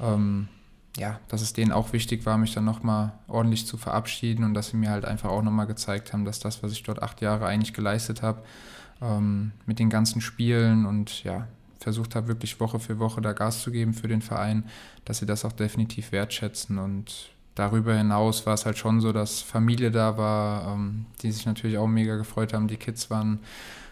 ähm, 0.00 0.48
ja, 0.96 1.18
dass 1.28 1.42
es 1.42 1.52
denen 1.52 1.72
auch 1.72 1.92
wichtig 1.92 2.24
war, 2.24 2.38
mich 2.38 2.54
dann 2.54 2.64
nochmal 2.64 3.12
ordentlich 3.26 3.66
zu 3.66 3.76
verabschieden 3.76 4.44
und 4.44 4.54
dass 4.54 4.68
sie 4.68 4.76
mir 4.76 4.90
halt 4.90 5.04
einfach 5.04 5.30
auch 5.30 5.42
nochmal 5.42 5.66
gezeigt 5.66 6.12
haben, 6.12 6.24
dass 6.24 6.38
das, 6.38 6.62
was 6.62 6.72
ich 6.72 6.82
dort 6.82 7.02
acht 7.02 7.20
Jahre 7.20 7.46
eigentlich 7.46 7.74
geleistet 7.74 8.22
habe, 8.22 8.42
ähm, 9.02 9.52
mit 9.66 9.78
den 9.78 9.90
ganzen 9.90 10.20
Spielen 10.20 10.86
und 10.86 11.24
ja, 11.24 11.48
versucht 11.84 12.16
habe, 12.16 12.28
wirklich 12.28 12.58
Woche 12.58 12.80
für 12.80 12.98
Woche 12.98 13.20
da 13.20 13.32
Gas 13.32 13.62
zu 13.62 13.70
geben 13.70 13.94
für 13.94 14.08
den 14.08 14.22
Verein, 14.22 14.64
dass 15.04 15.18
sie 15.18 15.26
das 15.26 15.44
auch 15.44 15.52
definitiv 15.52 16.12
wertschätzen 16.12 16.78
und 16.78 17.28
darüber 17.54 17.94
hinaus 17.94 18.46
war 18.46 18.54
es 18.54 18.66
halt 18.66 18.78
schon 18.78 19.00
so, 19.00 19.12
dass 19.12 19.40
Familie 19.40 19.90
da 19.90 20.16
war, 20.18 20.74
ähm, 20.74 21.06
die 21.22 21.30
sich 21.30 21.46
natürlich 21.46 21.78
auch 21.78 21.86
mega 21.86 22.16
gefreut 22.16 22.52
haben. 22.52 22.68
Die 22.68 22.78
Kids 22.78 23.10
waren, 23.10 23.38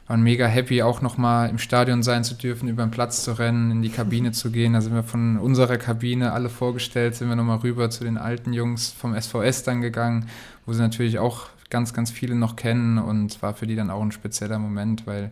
waren 0.09 0.23
mega 0.23 0.47
happy, 0.47 0.83
auch 0.83 1.01
nochmal 1.01 1.51
im 1.51 1.59
Stadion 1.59 2.03
sein 2.03 2.25
zu 2.25 2.35
dürfen, 2.35 2.69
über 2.69 2.85
den 2.85 2.91
Platz 2.91 3.23
zu 3.23 3.39
rennen, 3.39 3.71
in 3.71 3.83
die 3.83 3.91
Kabine 3.91 4.33
zu 4.33 4.51
gehen. 4.51 4.73
Da 4.73 4.81
sind 4.81 4.95
wir 4.95 5.05
von 5.05 5.39
unserer 5.39 5.77
Kabine 5.77 6.33
alle 6.33 6.49
vorgestellt, 6.49 7.15
sind 7.15 7.29
wir 7.29 7.37
nochmal 7.37 7.59
rüber 7.59 7.91
zu 7.91 8.05
den 8.05 8.19
alten 8.19 8.53
Jungs 8.53 8.91
vom 8.91 9.15
SVS 9.15 9.63
dann 9.63 9.81
gegangen, 9.81 10.29
wo 10.67 10.73
sie 10.73 10.81
natürlich 10.81 11.19
auch 11.19 11.49
ganz, 11.71 11.95
ganz 11.95 12.11
viele 12.11 12.35
noch 12.35 12.57
kennen 12.57 12.99
und 12.99 13.41
war 13.43 13.55
für 13.55 13.67
die 13.67 13.77
dann 13.77 13.91
auch 13.91 14.03
ein 14.03 14.13
spezieller 14.13 14.59
Moment, 14.59 15.07
weil 15.07 15.31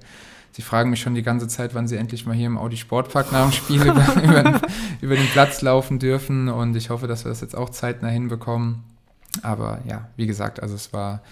sie 0.52 0.62
fragen 0.62 0.90
mich 0.90 1.00
schon 1.00 1.14
die 1.14 1.22
ganze 1.22 1.48
Zeit, 1.48 1.74
wann 1.74 1.88
sie 1.88 1.96
endlich 1.96 2.26
mal 2.26 2.34
hier 2.34 2.46
im 2.46 2.58
Audi 2.58 2.76
Sportpark 2.76 3.32
nach 3.32 3.44
dem 3.44 3.52
Spiel 3.52 3.82
über, 3.86 4.22
über, 4.22 4.60
über 5.00 5.16
den 5.16 5.26
Platz 5.28 5.62
laufen 5.62 5.98
dürfen 5.98 6.48
und 6.48 6.76
ich 6.76 6.90
hoffe, 6.90 7.06
dass 7.06 7.24
wir 7.24 7.30
das 7.30 7.40
jetzt 7.40 7.56
auch 7.56 7.70
zeitnah 7.70 8.08
hinbekommen. 8.08 8.84
Aber 9.42 9.80
ja, 9.86 10.08
wie 10.16 10.26
gesagt, 10.26 10.62
also 10.62 10.74
es 10.74 10.92
war, 10.92 11.22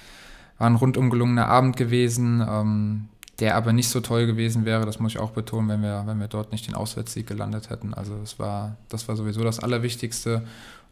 war 0.59 0.69
ein 0.69 0.77
rundum 0.77 1.11
gelungener 1.11 1.49
Abend 1.49 1.77
gewesen, 1.77 2.45
ähm, 2.49 3.09
der 3.41 3.55
aber 3.55 3.73
nicht 3.73 3.89
so 3.89 4.01
toll 4.01 4.27
gewesen 4.27 4.65
wäre, 4.65 4.85
das 4.85 4.99
muss 4.99 5.13
ich 5.13 5.21
auch 5.21 5.31
betonen, 5.31 5.69
wenn 5.69 5.83
wir, 5.83 6.03
wenn 6.07 6.19
wir 6.19 6.27
dort 6.27 6.51
nicht 6.51 6.67
den 6.67 6.75
Auswärtssieg 6.75 7.27
gelandet 7.27 7.71
hätten. 7.71 7.95
Also 7.95 8.17
es 8.23 8.39
war, 8.39 8.77
das 8.89 9.07
war 9.07 9.17
sowieso 9.17 9.45
das 9.45 9.61
Allerwichtigste. 9.61 10.43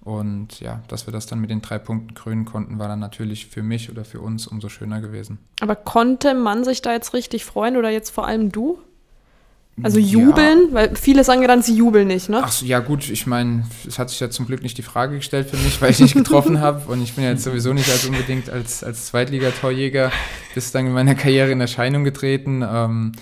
Und 0.07 0.61
ja, 0.61 0.83
dass 0.87 1.09
wir 1.09 1.13
das 1.13 1.27
dann 1.27 1.41
mit 1.41 1.51
den 1.51 1.63
drei 1.63 1.81
Punkten 1.81 2.15
krönen 2.15 2.45
konnten, 2.45 2.79
war 2.79 2.87
dann 2.87 3.01
natürlich 3.01 3.47
für 3.47 3.65
mich 3.65 3.91
oder 3.91 4.05
für 4.05 4.21
uns 4.21 4.47
umso 4.47 4.69
schöner 4.69 5.01
gewesen. 5.01 5.39
Aber 5.61 5.75
konnte 5.75 6.33
man 6.33 6.63
sich 6.63 6.81
da 6.81 6.93
jetzt 6.93 7.13
richtig 7.13 7.45
freuen 7.45 7.77
oder 7.77 7.91
jetzt 7.91 8.11
vor 8.11 8.25
allem 8.25 8.53
du? 8.53 8.79
Also 9.83 9.99
Ja. 9.99 10.07
jubeln? 10.07 10.69
Weil 10.71 10.95
viele 10.95 11.25
sagen 11.25 11.43
ja 11.43 11.49
dann, 11.49 11.61
sie 11.61 11.75
jubeln 11.75 12.07
nicht, 12.07 12.29
ne? 12.29 12.41
Ach 12.41 12.53
so, 12.53 12.65
ja 12.65 12.79
gut, 12.79 13.11
ich 13.11 13.27
meine, 13.27 13.65
es 13.85 13.99
hat 13.99 14.11
sich 14.11 14.21
ja 14.21 14.31
zum 14.31 14.47
Glück 14.47 14.63
nicht 14.63 14.79
die 14.79 14.83
Frage 14.83 15.17
gestellt 15.17 15.51
für 15.51 15.57
mich, 15.57 15.83
weil 15.83 15.91
ich 15.91 15.99
nicht 15.99 16.15
getroffen 16.15 16.61
habe 16.61 16.89
und 16.91 17.03
ich 17.03 17.15
bin 17.15 17.25
ja 17.25 17.31
jetzt 17.31 17.43
sowieso 17.43 17.73
nicht 17.73 17.91
als 17.91 18.07
unbedingt 18.07 18.49
als, 18.49 18.85
als 18.85 19.07
Zweitligatorjäger 19.07 20.13
bislang 20.55 20.87
in 20.87 20.93
meiner 20.93 21.17
Karriere 21.17 21.51
in 21.51 21.61
Erscheinung 21.61 22.05
getreten. 22.05 22.65
Ähm, 22.65 23.13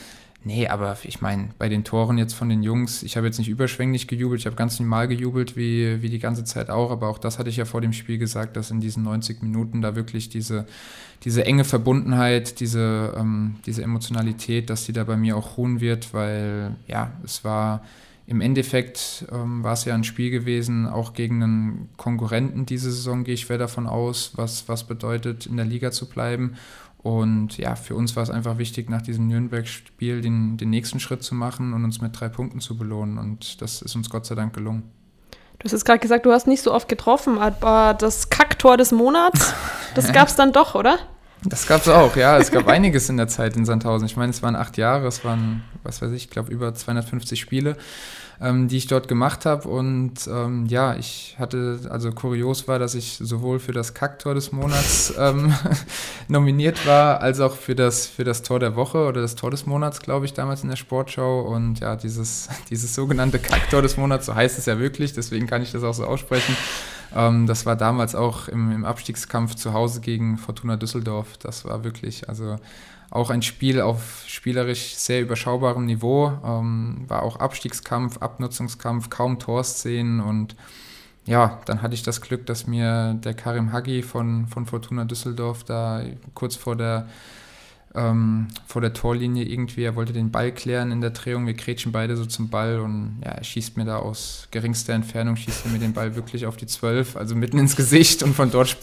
nee, 0.44 0.68
aber 0.68 0.96
ich 1.02 1.20
meine, 1.20 1.50
bei 1.58 1.68
den 1.68 1.84
Toren 1.84 2.18
jetzt 2.18 2.34
von 2.34 2.48
den 2.48 2.62
Jungs, 2.62 3.02
ich 3.02 3.16
habe 3.16 3.26
jetzt 3.26 3.38
nicht 3.38 3.48
überschwänglich 3.48 4.06
gejubelt, 4.06 4.40
ich 4.40 4.46
habe 4.46 4.56
ganz 4.56 4.78
normal 4.78 5.08
gejubelt, 5.08 5.56
wie, 5.56 6.02
wie 6.02 6.08
die 6.08 6.18
ganze 6.18 6.44
Zeit 6.44 6.70
auch, 6.70 6.90
aber 6.90 7.08
auch 7.08 7.18
das 7.18 7.38
hatte 7.38 7.50
ich 7.50 7.56
ja 7.56 7.64
vor 7.64 7.80
dem 7.80 7.92
Spiel 7.92 8.18
gesagt, 8.18 8.56
dass 8.56 8.70
in 8.70 8.80
diesen 8.80 9.02
90 9.02 9.42
Minuten 9.42 9.82
da 9.82 9.96
wirklich 9.96 10.28
diese, 10.28 10.66
diese 11.24 11.44
enge 11.44 11.64
Verbundenheit, 11.64 12.60
diese, 12.60 13.14
ähm, 13.16 13.56
diese 13.66 13.82
Emotionalität, 13.82 14.70
dass 14.70 14.84
die 14.84 14.92
da 14.92 15.04
bei 15.04 15.16
mir 15.16 15.36
auch 15.36 15.56
ruhen 15.56 15.80
wird, 15.80 16.14
weil 16.14 16.76
ja, 16.86 17.12
es 17.24 17.44
war 17.44 17.82
im 18.26 18.40
Endeffekt 18.40 19.26
ähm, 19.30 19.62
war 19.62 19.74
es 19.74 19.84
ja 19.84 19.94
ein 19.94 20.04
Spiel 20.04 20.30
gewesen, 20.30 20.86
auch 20.86 21.12
gegen 21.12 21.42
einen 21.42 21.88
Konkurrenten 21.98 22.64
diese 22.64 22.90
Saison, 22.90 23.22
gehe 23.22 23.34
ich 23.34 23.42
schwer 23.42 23.58
davon 23.58 23.86
aus, 23.86 24.32
was, 24.36 24.66
was 24.66 24.84
bedeutet, 24.84 25.44
in 25.46 25.56
der 25.56 25.66
Liga 25.66 25.90
zu 25.90 26.08
bleiben. 26.08 26.54
Und 27.04 27.58
ja, 27.58 27.76
für 27.76 27.94
uns 27.96 28.16
war 28.16 28.22
es 28.22 28.30
einfach 28.30 28.56
wichtig, 28.56 28.88
nach 28.88 29.02
diesem 29.02 29.28
Nürnberg-Spiel 29.28 30.22
den, 30.22 30.56
den 30.56 30.70
nächsten 30.70 31.00
Schritt 31.00 31.22
zu 31.22 31.34
machen 31.34 31.74
und 31.74 31.84
uns 31.84 32.00
mit 32.00 32.18
drei 32.18 32.30
Punkten 32.30 32.60
zu 32.60 32.78
belohnen. 32.78 33.18
Und 33.18 33.60
das 33.60 33.82
ist 33.82 33.94
uns 33.94 34.08
Gott 34.08 34.24
sei 34.24 34.34
Dank 34.34 34.54
gelungen. 34.54 34.84
Du 35.58 35.66
hast 35.66 35.72
jetzt 35.72 35.84
gerade 35.84 35.98
gesagt, 35.98 36.24
du 36.24 36.32
hast 36.32 36.46
nicht 36.46 36.62
so 36.62 36.72
oft 36.72 36.88
getroffen, 36.88 37.36
aber 37.38 37.92
das 37.92 38.30
Kacktor 38.30 38.78
des 38.78 38.90
Monats, 38.90 39.52
das 39.94 40.12
gab 40.14 40.28
es 40.28 40.36
dann 40.36 40.54
doch, 40.54 40.74
oder? 40.74 40.98
Das 41.44 41.66
gab 41.66 41.82
es 41.82 41.88
auch, 41.88 42.16
ja. 42.16 42.38
Es 42.38 42.50
gab 42.50 42.68
einiges 42.68 43.10
in 43.10 43.18
der 43.18 43.28
Zeit 43.28 43.54
in 43.54 43.66
Sandhausen. 43.66 44.06
Ich 44.06 44.16
meine, 44.16 44.30
es 44.30 44.42
waren 44.42 44.56
acht 44.56 44.78
Jahre, 44.78 45.06
es 45.06 45.26
waren, 45.26 45.62
was 45.82 46.00
weiß 46.00 46.10
ich, 46.12 46.24
ich 46.24 46.30
glaube 46.30 46.50
über 46.50 46.72
250 46.72 47.38
Spiele, 47.38 47.76
ähm, 48.40 48.68
die 48.68 48.76
ich 48.76 48.86
dort 48.86 49.08
gemacht 49.08 49.46
habe. 49.46 49.68
Und 49.68 50.26
ähm, 50.26 50.66
ja, 50.66 50.96
ich 50.96 51.36
hatte, 51.38 51.80
also 51.90 52.10
kurios 52.12 52.68
war, 52.68 52.78
dass 52.78 52.94
ich 52.94 53.18
sowohl 53.20 53.58
für 53.58 53.72
das 53.72 53.94
Kacktor 53.94 54.34
des 54.34 54.52
Monats 54.52 55.14
ähm, 55.18 55.54
nominiert 56.28 56.86
war, 56.86 57.20
als 57.20 57.40
auch 57.40 57.56
für 57.56 57.74
das, 57.74 58.06
für 58.06 58.24
das 58.24 58.42
Tor 58.42 58.60
der 58.60 58.76
Woche 58.76 59.06
oder 59.06 59.20
das 59.20 59.34
Tor 59.34 59.50
des 59.50 59.66
Monats, 59.66 60.00
glaube 60.00 60.26
ich, 60.26 60.32
damals 60.34 60.62
in 60.62 60.68
der 60.68 60.76
Sportschau. 60.76 61.42
Und 61.42 61.80
ja, 61.80 61.96
dieses, 61.96 62.48
dieses 62.70 62.94
sogenannte 62.94 63.38
Kacktor 63.38 63.82
des 63.82 63.96
Monats, 63.96 64.26
so 64.26 64.34
heißt 64.34 64.58
es 64.58 64.66
ja 64.66 64.78
wirklich, 64.78 65.12
deswegen 65.12 65.46
kann 65.46 65.62
ich 65.62 65.72
das 65.72 65.84
auch 65.84 65.94
so 65.94 66.04
aussprechen. 66.04 66.56
Ähm, 67.14 67.46
das 67.46 67.66
war 67.66 67.76
damals 67.76 68.14
auch 68.14 68.48
im, 68.48 68.72
im 68.72 68.84
Abstiegskampf 68.84 69.54
zu 69.54 69.72
Hause 69.72 70.00
gegen 70.00 70.38
Fortuna 70.38 70.76
Düsseldorf. 70.76 71.36
Das 71.38 71.64
war 71.64 71.84
wirklich, 71.84 72.28
also 72.28 72.56
auch 73.14 73.30
ein 73.30 73.42
Spiel 73.42 73.80
auf 73.80 74.24
spielerisch 74.26 74.96
sehr 74.96 75.22
überschaubarem 75.22 75.86
Niveau. 75.86 76.32
Ähm, 76.44 77.04
war 77.06 77.22
auch 77.22 77.36
Abstiegskampf, 77.36 78.18
Abnutzungskampf, 78.18 79.08
kaum 79.08 79.38
Torszenen 79.38 80.20
und 80.20 80.56
ja, 81.24 81.60
dann 81.64 81.80
hatte 81.80 81.94
ich 81.94 82.02
das 82.02 82.20
Glück, 82.20 82.44
dass 82.44 82.66
mir 82.66 83.14
der 83.14 83.32
Karim 83.32 83.72
Hagi 83.72 84.02
von, 84.02 84.46
von 84.48 84.66
Fortuna 84.66 85.04
Düsseldorf 85.04 85.64
da 85.64 86.02
kurz 86.34 86.56
vor 86.56 86.76
der 86.76 87.08
ähm, 87.94 88.48
vor 88.66 88.82
der 88.82 88.92
Torlinie 88.92 89.44
irgendwie, 89.44 89.84
er 89.84 89.94
wollte 89.94 90.12
den 90.12 90.30
Ball 90.30 90.50
klären 90.50 90.90
in 90.90 91.00
der 91.00 91.10
Drehung, 91.10 91.46
wir 91.46 91.54
kretschen 91.54 91.92
beide 91.92 92.16
so 92.16 92.26
zum 92.26 92.48
Ball 92.48 92.80
und 92.80 93.20
ja, 93.24 93.30
er 93.30 93.44
schießt 93.44 93.76
mir 93.76 93.84
da 93.84 93.98
aus 93.98 94.48
geringster 94.50 94.94
Entfernung, 94.94 95.36
schießt 95.36 95.66
er 95.66 95.70
mir 95.70 95.78
den 95.78 95.92
Ball 95.92 96.16
wirklich 96.16 96.46
auf 96.46 96.56
die 96.56 96.66
12, 96.66 97.16
also 97.16 97.36
mitten 97.36 97.58
ins 97.58 97.76
Gesicht 97.76 98.22
und 98.22 98.34
von 98.34 98.50
dort, 98.50 98.76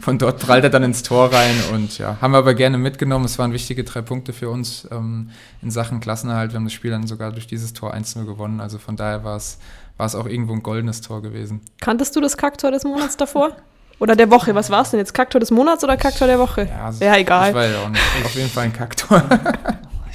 von 0.00 0.18
dort 0.18 0.40
prallt 0.40 0.62
er 0.64 0.70
dann 0.70 0.84
ins 0.84 1.02
Tor 1.02 1.32
rein 1.32 1.56
und 1.74 1.98
ja, 1.98 2.18
haben 2.20 2.32
wir 2.32 2.38
aber 2.38 2.54
gerne 2.54 2.78
mitgenommen, 2.78 3.24
es 3.24 3.38
waren 3.38 3.52
wichtige 3.52 3.82
drei 3.82 4.02
Punkte 4.02 4.32
für 4.32 4.48
uns 4.48 4.86
ähm, 4.92 5.30
in 5.60 5.72
Sachen 5.72 5.98
Klassenerhalt, 5.98 6.52
wir 6.52 6.56
haben 6.56 6.64
das 6.64 6.72
Spiel 6.72 6.92
dann 6.92 7.06
sogar 7.06 7.32
durch 7.32 7.48
dieses 7.48 7.72
Tor 7.72 7.94
1-0 7.94 8.24
gewonnen, 8.24 8.60
also 8.60 8.78
von 8.78 8.96
daher 8.96 9.24
war 9.24 9.36
es 9.36 9.58
war 9.98 10.06
es 10.06 10.14
auch 10.14 10.26
irgendwo 10.26 10.54
ein 10.54 10.62
goldenes 10.62 11.02
Tor 11.02 11.22
gewesen. 11.22 11.60
Kanntest 11.80 12.16
du 12.16 12.20
das 12.20 12.36
Kacktor 12.36 12.70
des 12.70 12.82
Monats 12.82 13.16
davor? 13.16 13.56
Oder 13.98 14.16
der 14.16 14.30
Woche, 14.30 14.54
was 14.54 14.70
war 14.70 14.82
es 14.82 14.90
denn 14.90 14.98
jetzt? 14.98 15.14
Kacktor 15.14 15.38
des 15.40 15.50
Monats 15.50 15.84
oder 15.84 15.96
Kacktor 15.96 16.26
der 16.26 16.38
Woche? 16.38 16.68
Ja, 16.68 16.86
also 16.86 17.04
Ja, 17.04 17.16
egal. 17.16 17.50
Ich 17.50 17.54
weiß 17.54 17.76
auch 17.76 17.88
nicht. 17.88 18.02
Auf 18.24 18.34
jeden 18.34 18.48
Fall 18.50 18.64
ein 18.64 18.72
Kacktor. 18.72 19.22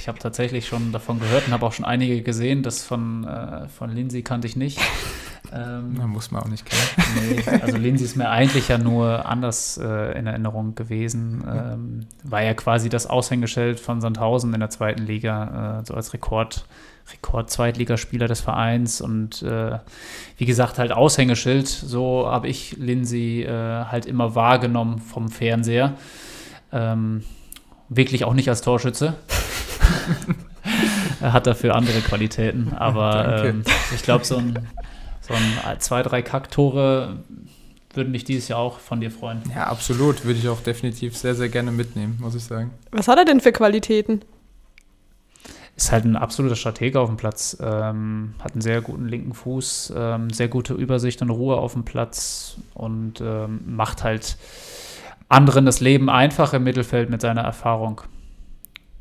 Ich 0.00 0.06
habe 0.06 0.20
tatsächlich 0.20 0.66
schon 0.66 0.90
davon 0.90 1.20
gehört 1.20 1.48
und 1.48 1.52
habe 1.52 1.66
auch 1.66 1.72
schon 1.72 1.84
einige 1.84 2.22
gesehen. 2.22 2.62
Das 2.62 2.82
von, 2.82 3.24
äh, 3.24 3.68
von 3.68 3.90
Lindsay 3.90 4.22
kannte 4.22 4.46
ich 4.46 4.56
nicht. 4.56 4.80
Ähm, 5.50 5.94
Na, 5.96 6.06
muss 6.06 6.30
man 6.30 6.42
auch 6.42 6.48
nicht 6.48 6.66
kennen. 6.66 7.08
nee, 7.30 7.42
also 7.62 7.78
Lindsay 7.78 8.04
ist 8.04 8.16
mir 8.16 8.28
eigentlich 8.28 8.68
ja 8.68 8.76
nur 8.76 9.24
anders 9.24 9.78
äh, 9.82 10.18
in 10.18 10.26
Erinnerung 10.26 10.74
gewesen. 10.74 11.42
Ähm, 11.50 12.06
war 12.22 12.42
ja 12.42 12.52
quasi 12.52 12.90
das 12.90 13.06
Aushängeschild 13.06 13.80
von 13.80 14.02
Sandhausen 14.02 14.52
in 14.52 14.60
der 14.60 14.68
zweiten 14.68 15.06
Liga, 15.06 15.80
äh, 15.80 15.86
so 15.86 15.94
als 15.94 16.12
Rekord, 16.12 16.66
Rekord-Zweitligaspieler 17.12 18.28
des 18.28 18.40
Vereins 18.40 19.00
und 19.00 19.42
äh, 19.42 19.78
wie 20.36 20.44
gesagt, 20.44 20.78
halt 20.78 20.92
Aushängeschild. 20.92 21.68
So 21.68 22.26
habe 22.26 22.48
ich 22.48 22.76
Lindsay 22.76 23.42
äh, 23.42 23.84
halt 23.84 24.06
immer 24.06 24.34
wahrgenommen 24.34 24.98
vom 24.98 25.28
Fernseher. 25.28 25.94
Ähm, 26.72 27.24
wirklich 27.88 28.24
auch 28.24 28.34
nicht 28.34 28.48
als 28.48 28.60
Torschütze. 28.60 29.14
er 31.20 31.32
hat 31.32 31.46
dafür 31.46 31.74
andere 31.74 32.00
Qualitäten, 32.00 32.74
aber 32.74 33.44
ähm, 33.44 33.64
ich 33.94 34.02
glaube, 34.02 34.24
so 34.24 34.36
ein, 34.36 34.58
so 35.20 35.34
ein 35.34 35.80
zwei, 35.80 36.02
drei 36.02 36.22
Kacktore 36.22 37.18
würden 37.94 38.12
mich 38.12 38.24
dieses 38.24 38.48
Jahr 38.48 38.58
auch 38.58 38.78
von 38.78 39.00
dir 39.00 39.10
freuen. 39.10 39.42
Ja, 39.54 39.66
absolut. 39.66 40.24
Würde 40.24 40.38
ich 40.38 40.48
auch 40.48 40.60
definitiv 40.60 41.16
sehr, 41.16 41.34
sehr 41.34 41.48
gerne 41.48 41.72
mitnehmen, 41.72 42.18
muss 42.20 42.34
ich 42.34 42.44
sagen. 42.44 42.70
Was 42.92 43.08
hat 43.08 43.18
er 43.18 43.24
denn 43.24 43.40
für 43.40 43.52
Qualitäten? 43.52 44.22
Ist 45.78 45.92
halt 45.92 46.04
ein 46.04 46.16
absoluter 46.16 46.56
Stratege 46.56 46.98
auf 46.98 47.08
dem 47.08 47.16
Platz. 47.16 47.56
Ähm, 47.60 48.34
hat 48.42 48.50
einen 48.50 48.62
sehr 48.62 48.80
guten 48.80 49.06
linken 49.06 49.32
Fuß, 49.32 49.92
ähm, 49.96 50.28
sehr 50.30 50.48
gute 50.48 50.74
Übersicht 50.74 51.22
und 51.22 51.30
Ruhe 51.30 51.56
auf 51.56 51.74
dem 51.74 51.84
Platz 51.84 52.56
und 52.74 53.20
ähm, 53.20 53.60
macht 53.64 54.02
halt 54.02 54.38
anderen 55.28 55.66
das 55.66 55.78
Leben 55.78 56.10
einfach 56.10 56.52
im 56.52 56.64
Mittelfeld 56.64 57.10
mit 57.10 57.20
seiner 57.20 57.42
Erfahrung. 57.42 58.00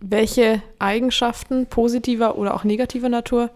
Welche 0.01 0.61
Eigenschaften 0.77 1.65
positiver 1.65 2.37
oder 2.37 2.53
auch 2.53 2.63
negativer 2.63 3.09
Natur 3.09 3.49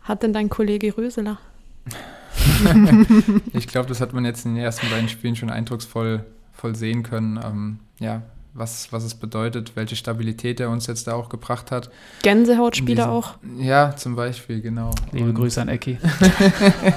hat 0.00 0.22
denn 0.22 0.32
dein 0.32 0.48
Kollege 0.48 0.96
Röseler? 0.96 1.36
ich 3.52 3.66
glaube, 3.66 3.90
das 3.90 4.00
hat 4.00 4.14
man 4.14 4.24
jetzt 4.24 4.46
in 4.46 4.54
den 4.54 4.64
ersten 4.64 4.88
beiden 4.88 5.10
Spielen 5.10 5.36
schon 5.36 5.50
eindrucksvoll 5.50 6.24
voll 6.54 6.74
sehen 6.74 7.02
können. 7.02 7.38
Ähm, 7.44 7.80
ja, 8.00 8.22
was, 8.58 8.92
was 8.92 9.04
es 9.04 9.14
bedeutet, 9.14 9.72
welche 9.74 9.96
Stabilität 9.96 10.60
er 10.60 10.70
uns 10.70 10.86
jetzt 10.86 11.06
da 11.06 11.14
auch 11.14 11.28
gebracht 11.28 11.70
hat. 11.70 11.90
Gänsehautspieler 12.22 13.10
auch? 13.10 13.34
Ja, 13.58 13.94
zum 13.96 14.16
Beispiel, 14.16 14.60
genau. 14.60 14.90
Liebe 15.12 15.30
Und 15.30 15.34
Grüße 15.34 15.60
an 15.60 15.68
Ecki. 15.68 15.98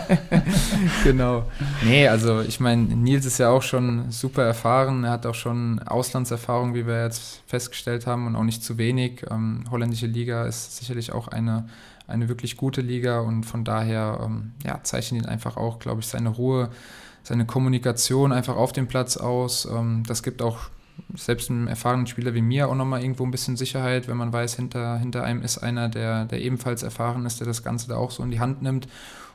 genau. 1.04 1.46
Nee, 1.84 2.08
also 2.08 2.42
ich 2.42 2.60
meine, 2.60 2.84
Nils 2.84 3.26
ist 3.26 3.38
ja 3.38 3.50
auch 3.50 3.62
schon 3.62 4.12
super 4.12 4.44
erfahren. 4.44 5.04
Er 5.04 5.12
hat 5.12 5.26
auch 5.26 5.36
schon 5.36 5.80
Auslandserfahrung, 5.80 6.74
wie 6.74 6.88
wir 6.88 7.04
jetzt 7.04 7.42
festgestellt 7.48 8.08
haben, 8.08 8.28
und 8.28 8.36
auch 8.36 8.44
nicht 8.44 8.64
zu 8.64 8.78
wenig. 8.78 9.26
Ähm, 9.30 9.64
holländische 9.70 10.08
Liga 10.08 10.46
ist 10.46 10.78
sicherlich 10.78 11.12
auch 11.12 11.28
eine, 11.28 11.68
eine 12.08 12.30
wirklich 12.30 12.58
gute 12.58 12.82
Liga 12.82 13.20
und 13.20 13.44
von 13.46 13.64
daher 13.64 14.20
ähm, 14.24 14.52
ja, 14.66 14.80
zeichnet 14.84 15.24
ihn 15.24 15.28
einfach 15.28 15.58
auch, 15.58 15.80
glaube 15.80 16.02
ich, 16.02 16.08
seine 16.08 16.30
Ruhe, 16.30 16.70
seine 17.24 17.46
Kommunikation 17.46 18.32
einfach 18.32 18.56
auf 18.56 18.72
dem 18.72 18.88
Platz 18.88 19.18
aus. 19.18 19.66
Ähm, 19.66 20.04
das 20.08 20.24
gibt 20.24 20.42
auch 20.42 20.70
selbst 21.16 21.50
einem 21.50 21.68
erfahrenen 21.68 22.08
Spieler 22.08 22.34
wie 22.34 22.42
mir 22.42 22.70
auch 22.70 22.76
nochmal 22.76 23.02
irgendwo 23.02 23.24
ein 23.24 23.32
bisschen 23.32 23.58
Sicherheit, 23.58 24.08
wenn 24.08 24.18
man 24.18 24.34
weiß, 24.34 24.56
hinter, 24.56 24.98
hinter 24.98 25.24
einem 25.24 25.42
ist 25.42 25.58
einer, 25.58 25.90
der, 25.90 26.26
der 26.26 26.42
ebenfalls 26.42 26.84
erfahren 26.84 27.26
ist, 27.26 27.40
der 27.40 27.48
das 27.48 27.64
Ganze 27.64 27.88
da 27.88 27.98
auch 27.98 28.12
so 28.12 28.24
in 28.24 28.32
die 28.32 28.40
Hand 28.40 28.62
nimmt. 28.62 28.88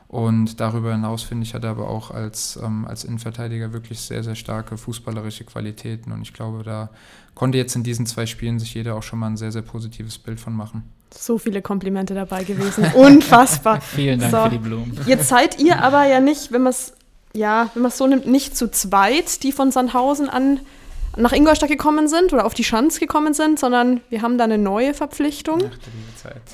Und 0.07 0.61
darüber 0.61 0.93
hinaus, 0.93 1.23
finde 1.23 1.43
ich, 1.43 1.53
hat 1.53 1.65
er 1.65 1.71
aber 1.71 1.89
auch 1.89 2.11
als, 2.11 2.57
ähm, 2.63 2.85
als 2.87 3.03
Innenverteidiger 3.03 3.73
wirklich 3.73 3.99
sehr, 3.99 4.23
sehr 4.23 4.35
starke 4.35 4.77
fußballerische 4.77 5.43
Qualitäten. 5.43 6.13
Und 6.13 6.21
ich 6.21 6.33
glaube, 6.33 6.63
da 6.63 6.89
konnte 7.35 7.57
jetzt 7.57 7.75
in 7.75 7.83
diesen 7.83 8.05
zwei 8.05 8.25
Spielen 8.25 8.57
sich 8.57 8.73
jeder 8.73 8.95
auch 8.95 9.03
schon 9.03 9.19
mal 9.19 9.27
ein 9.27 9.37
sehr, 9.37 9.51
sehr 9.51 9.63
positives 9.63 10.17
Bild 10.17 10.39
von 10.39 10.53
machen. 10.53 10.83
So 11.13 11.37
viele 11.37 11.61
Komplimente 11.61 12.13
dabei 12.13 12.45
gewesen. 12.45 12.85
Unfassbar. 12.95 13.81
Vielen 13.81 14.19
Dank 14.19 14.31
so. 14.31 14.43
für 14.43 14.49
die 14.49 14.57
Blumen. 14.59 14.97
Jetzt 15.05 15.27
seid 15.27 15.59
ihr 15.59 15.83
aber 15.83 16.05
ja 16.05 16.21
nicht, 16.21 16.53
wenn 16.53 16.63
man 16.63 16.71
es 16.71 16.93
ja, 17.33 17.69
wenn 17.73 17.83
man 17.83 17.91
so 17.91 18.07
nimmt, 18.07 18.25
nicht 18.25 18.57
zu 18.57 18.71
zweit, 18.71 19.43
die 19.43 19.51
von 19.51 19.71
Sandhausen 19.71 20.29
an 20.29 20.59
nach 21.17 21.33
Ingolstadt 21.33 21.69
gekommen 21.69 22.07
sind 22.07 22.33
oder 22.33 22.45
auf 22.45 22.53
die 22.53 22.63
Schanz 22.63 22.99
gekommen 22.99 23.33
sind, 23.33 23.59
sondern 23.59 24.01
wir 24.09 24.21
haben 24.21 24.37
da 24.37 24.43
eine 24.43 24.57
neue 24.57 24.93
Verpflichtung. 24.93 25.59
Ach, 25.59 25.63
liebe 25.63 26.15
Zeit. 26.15 26.41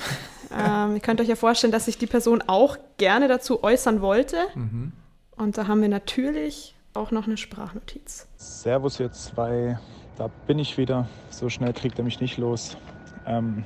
Ähm, 0.56 0.94
ihr 0.94 1.00
könnt 1.00 1.20
euch 1.20 1.28
ja 1.28 1.36
vorstellen, 1.36 1.72
dass 1.74 1.86
sich 1.86 1.98
die 1.98 2.06
Person 2.06 2.44
auch 2.46 2.78
gerne 2.98 3.28
dazu 3.28 3.64
äußern 3.64 4.02
wollte. 4.02 4.38
Mhm. 4.54 4.92
Und 5.36 5.58
da 5.58 5.66
haben 5.66 5.82
wir 5.82 5.90
natürlich 5.90 6.76
auch 6.94 7.10
noch 7.10 7.26
eine 7.26 7.38
Sprachnotiz. 7.38 8.28
Servus 8.36 9.00
ihr 9.00 9.12
zwei, 9.12 9.80
da 10.16 10.30
bin 10.46 10.60
ich 10.60 10.78
wieder. 10.78 11.08
So 11.32 11.50
schnell 11.50 11.74
kriegt 11.74 11.98
er 11.98 12.06
mich 12.06 12.22
nicht 12.22 12.38
los. 12.38 12.78
Ähm, 13.26 13.64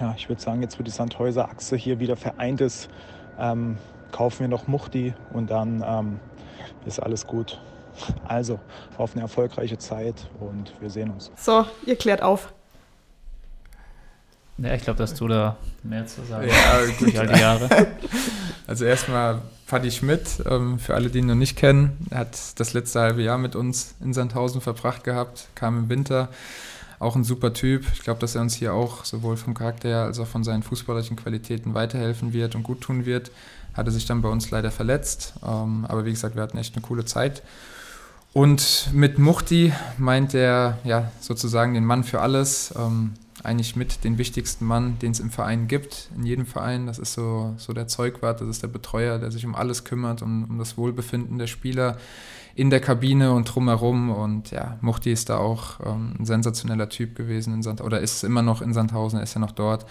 ja, 0.00 0.14
ich 0.16 0.28
würde 0.28 0.42
sagen, 0.42 0.62
jetzt 0.62 0.78
wo 0.78 0.82
die 0.82 0.90
Sandhäuser-Achse 0.90 1.76
hier 1.76 2.00
wieder 2.00 2.16
vereint 2.16 2.60
ist, 2.60 2.90
ähm, 3.38 3.78
kaufen 4.10 4.40
wir 4.40 4.48
noch 4.48 4.66
Muchti 4.66 5.14
und 5.32 5.50
dann 5.50 5.84
ähm, 5.86 6.20
ist 6.86 6.98
alles 6.98 7.26
gut. 7.26 7.60
Also 8.26 8.58
auf 8.98 9.12
eine 9.12 9.22
erfolgreiche 9.22 9.78
Zeit 9.78 10.28
und 10.40 10.72
wir 10.80 10.90
sehen 10.90 11.10
uns. 11.10 11.30
So, 11.36 11.64
ihr 11.86 11.96
klärt 11.96 12.22
auf. 12.22 12.52
Ja, 14.58 14.74
ich 14.74 14.82
glaube, 14.82 14.98
dass 14.98 15.14
du 15.14 15.28
da 15.28 15.56
mehr 15.82 16.06
zu 16.06 16.24
sagen 16.24 16.48
ja, 16.48 16.80
durch 16.98 17.18
all 17.18 17.26
die 17.26 17.40
Jahre. 17.40 17.68
Also 18.68 18.84
erstmal 18.84 19.42
Paddy 19.68 19.92
Schmidt, 19.92 20.42
ähm, 20.50 20.80
für 20.80 20.96
alle, 20.96 21.08
die 21.08 21.20
ihn 21.20 21.26
noch 21.26 21.36
nicht 21.36 21.56
kennen, 21.56 22.04
er 22.10 22.18
hat 22.18 22.58
das 22.58 22.72
letzte 22.72 22.98
halbe 22.98 23.22
Jahr 23.22 23.38
mit 23.38 23.54
uns 23.54 23.94
in 24.00 24.12
Sandhausen 24.12 24.60
verbracht 24.60 25.04
gehabt, 25.04 25.46
kam 25.54 25.78
im 25.78 25.88
Winter. 25.88 26.30
Auch 26.98 27.14
ein 27.14 27.24
super 27.24 27.52
Typ. 27.52 27.84
Ich 27.92 28.00
glaube, 28.00 28.20
dass 28.20 28.34
er 28.34 28.40
uns 28.40 28.54
hier 28.54 28.72
auch 28.72 29.04
sowohl 29.04 29.36
vom 29.36 29.54
Charakter 29.54 29.88
her 29.88 30.02
als 30.02 30.18
auch 30.18 30.26
von 30.26 30.42
seinen 30.44 30.62
fußballerischen 30.62 31.16
Qualitäten 31.16 31.74
weiterhelfen 31.74 32.32
wird 32.32 32.54
und 32.54 32.62
gut 32.62 32.80
tun 32.80 33.04
wird. 33.04 33.30
Hatte 33.74 33.90
sich 33.90 34.06
dann 34.06 34.22
bei 34.22 34.30
uns 34.30 34.50
leider 34.50 34.70
verletzt. 34.70 35.34
Ähm, 35.46 35.84
aber 35.88 36.06
wie 36.06 36.10
gesagt, 36.10 36.34
wir 36.34 36.42
hatten 36.42 36.56
echt 36.56 36.74
eine 36.74 36.82
coole 36.82 37.04
Zeit. 37.04 37.42
Und 38.36 38.90
mit 38.92 39.18
Muchti 39.18 39.72
meint 39.96 40.34
er 40.34 40.76
ja 40.84 41.10
sozusagen 41.20 41.72
den 41.72 41.86
Mann 41.86 42.04
für 42.04 42.20
alles, 42.20 42.74
ähm, 42.78 43.14
eigentlich 43.42 43.76
mit 43.76 44.04
den 44.04 44.18
wichtigsten 44.18 44.66
Mann, 44.66 44.98
den 44.98 45.12
es 45.12 45.20
im 45.20 45.30
Verein 45.30 45.68
gibt, 45.68 46.10
in 46.14 46.26
jedem 46.26 46.44
Verein. 46.44 46.86
Das 46.86 46.98
ist 46.98 47.14
so, 47.14 47.54
so 47.56 47.72
der 47.72 47.88
Zeugwart, 47.88 48.42
das 48.42 48.48
ist 48.48 48.62
der 48.62 48.68
Betreuer, 48.68 49.18
der 49.18 49.30
sich 49.30 49.46
um 49.46 49.54
alles 49.54 49.84
kümmert, 49.84 50.20
um, 50.20 50.44
um 50.50 50.58
das 50.58 50.76
Wohlbefinden 50.76 51.38
der 51.38 51.46
Spieler 51.46 51.96
in 52.54 52.68
der 52.68 52.80
Kabine 52.80 53.32
und 53.32 53.44
drumherum. 53.46 54.10
Und 54.10 54.50
ja, 54.50 54.76
Muchti 54.82 55.12
ist 55.12 55.30
da 55.30 55.38
auch 55.38 55.80
ähm, 55.86 56.16
ein 56.18 56.26
sensationeller 56.26 56.90
Typ 56.90 57.16
gewesen 57.16 57.54
in 57.54 57.62
Sand 57.62 57.80
oder 57.80 58.00
ist 58.00 58.22
immer 58.22 58.42
noch 58.42 58.60
in 58.60 58.74
Sandhausen, 58.74 59.18
er 59.18 59.22
ist 59.22 59.32
ja 59.32 59.40
noch 59.40 59.52
dort. 59.52 59.86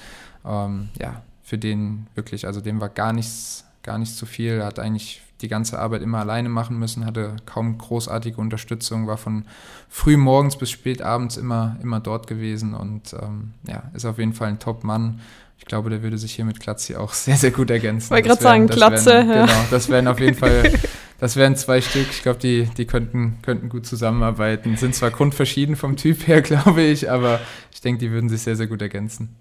Ähm, 0.46 0.90
ja, 1.02 1.24
für 1.42 1.58
den 1.58 2.06
wirklich, 2.14 2.46
also 2.46 2.62
dem 2.62 2.80
war 2.80 2.90
gar 2.90 3.12
nichts, 3.12 3.66
gar 3.82 3.98
nicht 3.98 4.16
zu 4.16 4.28
viel. 4.28 4.60
Er 4.60 4.68
hat 4.68 4.78
eigentlich 4.78 5.24
die 5.42 5.48
ganze 5.48 5.80
Arbeit 5.80 6.02
immer 6.02 6.20
alleine 6.20 6.50
machen 6.50 6.80
müssen, 6.80 7.06
hatte 7.06 7.36
kaum 7.46 7.78
großartige 7.78 8.40
Unterstützung, 8.40 9.08
war 9.08 9.18
von 9.18 9.46
früh 9.90 10.18
morgens 10.18 10.58
bis 10.58 10.72
spät 10.72 11.02
abends 11.02 11.38
immer, 11.38 11.78
immer 11.82 12.00
dort 12.00 12.28
gewesen 12.28 12.74
und 12.74 13.14
ähm, 13.14 13.54
ja, 13.68 13.84
ist 13.94 14.06
auf 14.06 14.18
jeden 14.18 14.34
Fall 14.34 14.50
ein 14.50 14.60
Top-Mann. 14.60 15.20
Ich 15.58 15.66
glaube, 15.66 15.90
der 15.90 16.04
würde 16.04 16.18
sich 16.18 16.34
hier 16.34 16.46
mit 16.46 16.60
Klatzi 16.60 16.96
auch 16.96 17.14
sehr, 17.14 17.36
sehr 17.36 17.52
gut 17.52 17.70
ergänzen. 17.70 18.06
Ich 18.06 18.12
wollte 18.12 18.30
gerade 18.30 18.42
sagen, 18.44 18.68
Klatze. 18.68 19.12
Wären, 19.12 19.30
ja. 19.30 19.46
Genau, 19.46 19.66
das 19.72 19.90
wären 19.90 20.08
auf 20.08 20.20
jeden 20.20 20.38
Fall, 20.38 20.72
das 21.20 21.36
wären 21.36 21.56
zwei 21.56 21.82
Stück. 21.82 22.08
Ich 22.12 22.22
glaube, 22.22 22.40
die, 22.40 22.70
die 22.78 22.86
könnten, 22.86 23.40
könnten 23.42 23.68
gut 23.70 23.86
zusammenarbeiten. 23.86 24.78
Sind 24.78 24.96
zwar 24.96 25.12
grundverschieden 25.12 25.76
vom 25.76 25.98
Typ 25.98 26.28
her, 26.28 26.42
glaube 26.44 26.82
ich, 26.82 27.12
aber 27.12 27.42
ich 27.74 27.82
denke, 27.82 28.00
die 28.00 28.12
würden 28.12 28.30
sich 28.30 28.42
sehr, 28.42 28.56
sehr 28.56 28.68
gut 28.68 28.82
ergänzen. 28.82 29.36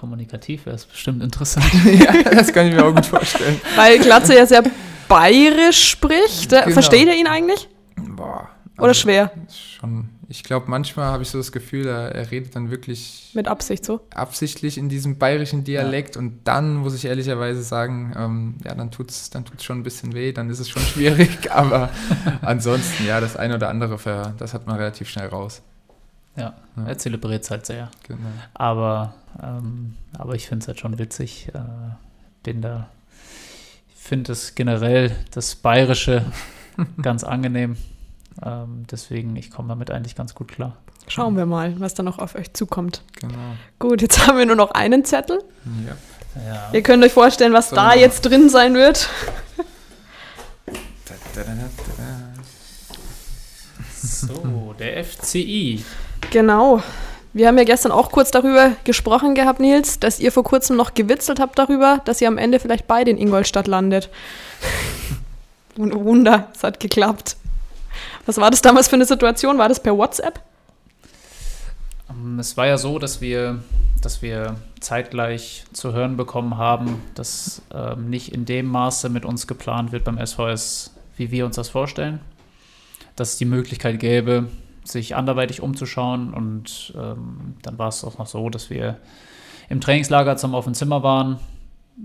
Kommunikativ 0.00 0.64
wäre 0.64 0.76
es 0.76 0.86
bestimmt 0.86 1.22
interessant. 1.22 1.66
ja, 1.84 2.22
das 2.30 2.50
kann 2.54 2.68
ich 2.68 2.74
mir 2.74 2.86
auch 2.86 2.94
gut 2.94 3.04
vorstellen. 3.04 3.60
Weil 3.76 3.98
Glatze 3.98 4.34
ja 4.34 4.46
sehr 4.46 4.62
bayerisch 5.08 5.90
spricht. 5.90 6.48
Genau. 6.48 6.70
Versteht 6.70 7.06
ihr 7.06 7.14
ihn 7.14 7.26
eigentlich? 7.26 7.68
Boah. 7.96 8.48
Also 8.76 8.82
Oder 8.82 8.94
schwer? 8.94 9.30
Schon. 9.78 10.08
Ich 10.26 10.42
glaube, 10.42 10.70
manchmal 10.70 11.12
habe 11.12 11.22
ich 11.22 11.28
so 11.28 11.36
das 11.36 11.52
Gefühl, 11.52 11.86
er, 11.86 12.14
er, 12.14 12.30
redet 12.30 12.56
dann 12.56 12.70
wirklich. 12.70 13.30
Mit 13.34 13.46
Absicht 13.46 13.84
so? 13.84 14.00
Absichtlich 14.14 14.78
in 14.78 14.88
diesem 14.88 15.18
bayerischen 15.18 15.64
Dialekt. 15.64 16.14
Ja. 16.14 16.22
Und 16.22 16.40
dann 16.44 16.76
muss 16.76 16.94
ich 16.94 17.04
ehrlicherweise 17.04 17.62
sagen, 17.62 18.14
ähm, 18.16 18.54
ja, 18.64 18.74
dann 18.74 18.90
tut 18.90 19.10
es 19.10 19.28
dann 19.28 19.44
tut's 19.44 19.64
schon 19.64 19.80
ein 19.80 19.82
bisschen 19.82 20.14
weh, 20.14 20.32
dann 20.32 20.48
ist 20.48 20.60
es 20.60 20.70
schon 20.70 20.82
schwierig. 20.94 21.52
Aber 21.52 21.90
ansonsten, 22.40 23.06
ja, 23.06 23.20
das 23.20 23.36
eine 23.36 23.56
oder 23.56 23.68
andere, 23.68 23.98
das 24.38 24.54
hat 24.54 24.66
man 24.66 24.76
relativ 24.76 25.10
schnell 25.10 25.28
raus. 25.28 25.60
Ja, 26.40 26.54
ja. 26.76 26.86
er 26.86 26.98
zelebriert 26.98 27.44
es 27.44 27.50
halt 27.50 27.66
sehr. 27.66 27.90
Genau. 28.06 28.20
Aber, 28.54 29.14
ähm, 29.42 29.96
aber 30.16 30.34
ich 30.34 30.48
finde 30.48 30.62
es 30.62 30.68
halt 30.68 30.80
schon 30.80 30.98
witzig. 30.98 31.48
Äh, 31.54 31.60
bin 32.42 32.62
da, 32.62 32.88
ich 33.88 34.00
finde 34.00 34.32
es 34.32 34.54
generell 34.54 35.14
das 35.30 35.54
Bayerische 35.54 36.24
ganz 37.02 37.24
angenehm. 37.24 37.76
Ähm, 38.42 38.86
deswegen, 38.90 39.36
ich 39.36 39.50
komme 39.50 39.68
damit 39.68 39.90
eigentlich 39.90 40.14
ganz 40.14 40.34
gut 40.34 40.48
klar. 40.48 40.76
Schauen 41.08 41.36
wir 41.36 41.46
mal, 41.46 41.78
was 41.80 41.94
da 41.94 42.02
noch 42.02 42.18
auf 42.18 42.34
euch 42.34 42.52
zukommt. 42.52 43.02
Genau. 43.20 43.34
Gut, 43.78 44.00
jetzt 44.00 44.26
haben 44.26 44.38
wir 44.38 44.46
nur 44.46 44.56
noch 44.56 44.70
einen 44.70 45.04
Zettel. 45.04 45.42
Ja. 45.86 46.42
ja. 46.46 46.70
Ihr 46.72 46.82
könnt 46.82 47.02
euch 47.04 47.12
vorstellen, 47.12 47.52
was 47.52 47.70
so, 47.70 47.76
da 47.76 47.94
jetzt 47.94 48.22
drin 48.22 48.48
sein 48.48 48.74
wird. 48.74 49.08
So, 54.02 54.74
der 54.78 55.04
FCI. 55.04 55.84
Genau. 56.30 56.82
Wir 57.32 57.46
haben 57.46 57.58
ja 57.58 57.64
gestern 57.64 57.92
auch 57.92 58.10
kurz 58.10 58.32
darüber 58.32 58.72
gesprochen 58.84 59.34
gehabt, 59.34 59.60
Nils, 59.60 60.00
dass 60.00 60.18
ihr 60.18 60.32
vor 60.32 60.42
kurzem 60.42 60.76
noch 60.76 60.94
gewitzelt 60.94 61.38
habt 61.38 61.58
darüber, 61.58 62.00
dass 62.04 62.20
ihr 62.20 62.26
am 62.26 62.38
Ende 62.38 62.58
vielleicht 62.58 62.88
beide 62.88 63.10
in 63.10 63.18
Ingolstadt 63.18 63.68
landet. 63.68 64.10
Und 65.76 65.94
oh 65.94 66.04
Wunder, 66.04 66.48
es 66.54 66.64
hat 66.64 66.80
geklappt. 66.80 67.36
Was 68.26 68.36
war 68.38 68.50
das 68.50 68.62
damals 68.62 68.88
für 68.88 68.96
eine 68.96 69.04
Situation? 69.04 69.58
War 69.58 69.68
das 69.68 69.80
per 69.80 69.96
WhatsApp? 69.96 70.40
Ähm, 72.10 72.38
es 72.38 72.56
war 72.56 72.66
ja 72.66 72.76
so, 72.78 72.98
dass 72.98 73.20
wir, 73.20 73.62
dass 74.00 74.22
wir 74.22 74.56
zeitgleich 74.80 75.64
zu 75.72 75.92
hören 75.92 76.16
bekommen 76.16 76.58
haben, 76.58 77.02
dass 77.14 77.62
ähm, 77.72 78.10
nicht 78.10 78.32
in 78.32 78.44
dem 78.44 78.66
Maße 78.66 79.08
mit 79.08 79.24
uns 79.24 79.46
geplant 79.46 79.92
wird 79.92 80.04
beim 80.04 80.24
SVS, 80.24 80.92
wie 81.16 81.30
wir 81.30 81.46
uns 81.46 81.56
das 81.56 81.68
vorstellen. 81.68 82.20
Dass 83.16 83.30
es 83.32 83.38
die 83.38 83.44
Möglichkeit 83.44 84.00
gäbe, 84.00 84.48
sich 84.84 85.16
anderweitig 85.16 85.62
umzuschauen. 85.62 86.32
Und 86.32 86.94
ähm, 86.96 87.54
dann 87.62 87.78
war 87.78 87.88
es 87.88 88.04
auch 88.04 88.18
noch 88.18 88.26
so, 88.26 88.48
dass 88.50 88.70
wir 88.70 88.98
im 89.68 89.80
Trainingslager 89.80 90.36
zusammen 90.36 90.54
auf 90.54 90.64
dem 90.64 90.74
Zimmer 90.74 91.02
waren, 91.02 91.38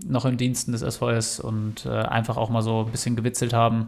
noch 0.05 0.25
im 0.25 0.37
Diensten 0.37 0.71
des 0.71 0.81
SVS 0.81 1.39
und 1.39 1.85
äh, 1.85 1.89
einfach 1.89 2.37
auch 2.37 2.49
mal 2.49 2.61
so 2.61 2.85
ein 2.85 2.91
bisschen 2.91 3.15
gewitzelt 3.15 3.53
haben, 3.53 3.87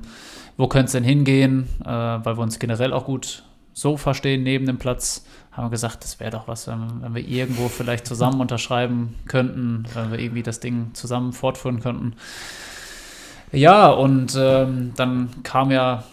wo 0.57 0.67
könnte 0.67 0.85
es 0.85 0.91
denn 0.93 1.03
hingehen, 1.03 1.67
äh, 1.83 1.87
weil 1.89 2.37
wir 2.37 2.39
uns 2.39 2.59
generell 2.59 2.93
auch 2.93 3.05
gut 3.05 3.43
so 3.73 3.97
verstehen 3.97 4.41
neben 4.41 4.65
dem 4.65 4.79
Platz, 4.79 5.25
haben 5.51 5.65
wir 5.65 5.69
gesagt, 5.69 6.03
das 6.03 6.19
wäre 6.19 6.31
doch 6.31 6.47
was, 6.47 6.67
wenn, 6.67 7.01
wenn, 7.01 7.13
wir 7.13 7.27
irgendwo 7.27 7.67
vielleicht 7.67 8.07
zusammen 8.07 8.41
unterschreiben 8.41 9.15
könnten, 9.27 9.85
wenn 9.93 10.11
wir 10.11 10.19
irgendwie 10.19 10.43
das 10.43 10.59
Ding 10.59 10.91
zusammen 10.93 11.33
fortführen 11.33 11.79
könnten. 11.79 12.13
Ja, 13.51 13.89
und 13.89 14.35
ähm, 14.37 14.93
dann 14.95 15.29
kam 15.43 15.71
ja 15.71 16.03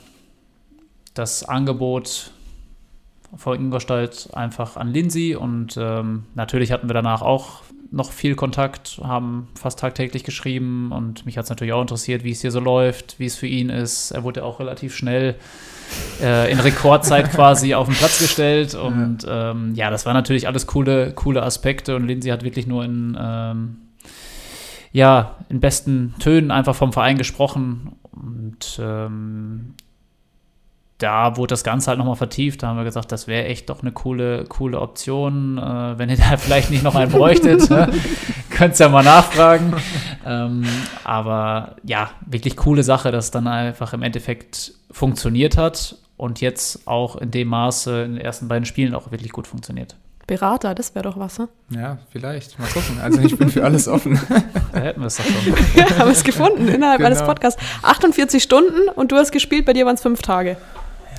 das 1.14 1.44
Angebot 1.44 2.30
von 3.36 3.58
Ingolstadt 3.58 4.28
einfach 4.32 4.76
an 4.76 4.88
Lindsay 4.92 5.34
und 5.34 5.76
ähm, 5.78 6.24
natürlich 6.34 6.72
hatten 6.72 6.88
wir 6.88 6.94
danach 6.94 7.22
auch 7.22 7.62
noch 7.90 8.10
viel 8.10 8.34
Kontakt, 8.34 9.00
haben 9.04 9.48
fast 9.54 9.78
tagtäglich 9.78 10.24
geschrieben 10.24 10.90
und 10.92 11.26
mich 11.26 11.38
hat 11.38 11.44
es 11.44 11.50
natürlich 11.50 11.72
auch 11.72 11.80
interessiert, 11.80 12.24
wie 12.24 12.32
es 12.32 12.40
hier 12.40 12.50
so 12.50 12.60
läuft, 12.60 13.18
wie 13.20 13.26
es 13.26 13.36
für 13.36 13.46
ihn 13.46 13.70
ist. 13.70 14.10
Er 14.10 14.24
wurde 14.24 14.44
auch 14.44 14.58
relativ 14.58 14.96
schnell 14.96 15.36
äh, 16.20 16.50
in 16.50 16.58
Rekordzeit 16.58 17.30
quasi 17.32 17.74
auf 17.74 17.86
den 17.86 17.94
Platz 17.96 18.18
gestellt 18.18 18.74
und 18.74 19.22
ja. 19.22 19.52
Ähm, 19.52 19.74
ja, 19.74 19.90
das 19.90 20.06
waren 20.06 20.14
natürlich 20.14 20.48
alles 20.48 20.66
coole, 20.66 21.12
coole 21.12 21.42
Aspekte 21.42 21.94
und 21.94 22.06
Lindsay 22.06 22.30
hat 22.30 22.42
wirklich 22.42 22.66
nur 22.66 22.84
in 22.84 23.16
ähm, 23.20 23.76
ja, 24.94 25.36
in 25.48 25.58
besten 25.58 26.14
Tönen 26.20 26.52
einfach 26.52 26.76
vom 26.76 26.92
Verein 26.92 27.18
gesprochen 27.18 27.96
und 28.12 28.78
ähm, 28.80 29.74
da 31.04 31.36
wurde 31.36 31.52
das 31.52 31.64
Ganze 31.64 31.88
halt 31.88 31.98
nochmal 31.98 32.16
vertieft. 32.16 32.62
Da 32.62 32.68
haben 32.68 32.78
wir 32.78 32.84
gesagt, 32.84 33.12
das 33.12 33.26
wäre 33.26 33.44
echt 33.44 33.68
doch 33.68 33.82
eine 33.82 33.92
coole, 33.92 34.46
coole 34.46 34.80
Option. 34.80 35.58
Äh, 35.58 35.98
wenn 35.98 36.08
ihr 36.08 36.16
da 36.16 36.36
vielleicht 36.38 36.70
nicht 36.70 36.82
noch 36.82 36.94
einen 36.94 37.12
bräuchtet, 37.12 37.68
ne? 37.68 37.92
könnt 38.50 38.80
ihr 38.80 38.86
ja 38.86 38.88
mal 38.88 39.04
nachfragen. 39.04 39.74
Ähm, 40.24 40.64
aber 41.04 41.76
ja, 41.84 42.08
wirklich 42.24 42.56
coole 42.56 42.82
Sache, 42.82 43.12
dass 43.12 43.26
es 43.26 43.30
dann 43.30 43.46
einfach 43.46 43.92
im 43.92 44.02
Endeffekt 44.02 44.72
funktioniert 44.90 45.58
hat 45.58 45.96
und 46.16 46.40
jetzt 46.40 46.88
auch 46.88 47.16
in 47.16 47.30
dem 47.30 47.48
Maße 47.48 48.04
in 48.04 48.14
den 48.14 48.24
ersten 48.24 48.48
beiden 48.48 48.64
Spielen 48.64 48.94
auch 48.94 49.10
wirklich 49.10 49.32
gut 49.32 49.46
funktioniert. 49.46 49.96
Berater, 50.26 50.74
das 50.74 50.94
wäre 50.94 51.02
doch 51.02 51.18
was, 51.18 51.38
ne? 51.38 51.50
Ja, 51.68 51.98
vielleicht. 52.10 52.58
Mal 52.58 52.68
gucken. 52.68 52.98
Also 53.02 53.20
ich 53.20 53.36
bin 53.36 53.50
für 53.50 53.62
alles 53.62 53.88
offen. 53.88 54.18
da 54.72 54.80
hätten 54.80 55.00
wir 55.00 55.08
es 55.08 55.18
doch 55.18 55.24
schon. 55.24 55.54
ja, 55.76 55.98
haben 55.98 56.10
es 56.10 56.24
gefunden 56.24 56.66
innerhalb 56.66 56.96
genau. 56.96 57.08
eines 57.08 57.22
Podcasts. 57.22 57.62
48 57.82 58.42
Stunden 58.42 58.88
und 58.94 59.12
du 59.12 59.16
hast 59.16 59.32
gespielt, 59.32 59.66
bei 59.66 59.74
dir 59.74 59.84
waren 59.84 59.96
es 59.96 60.00
fünf 60.00 60.22
Tage. 60.22 60.56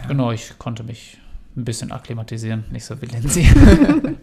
Genau, 0.08 0.32
ich 0.32 0.58
konnte 0.58 0.84
mich 0.84 1.18
ein 1.56 1.66
bisschen 1.66 1.92
akklimatisieren, 1.92 2.66
nicht 2.72 2.86
so 2.86 3.02
wie 3.02 3.06
Lindsay. 3.06 3.48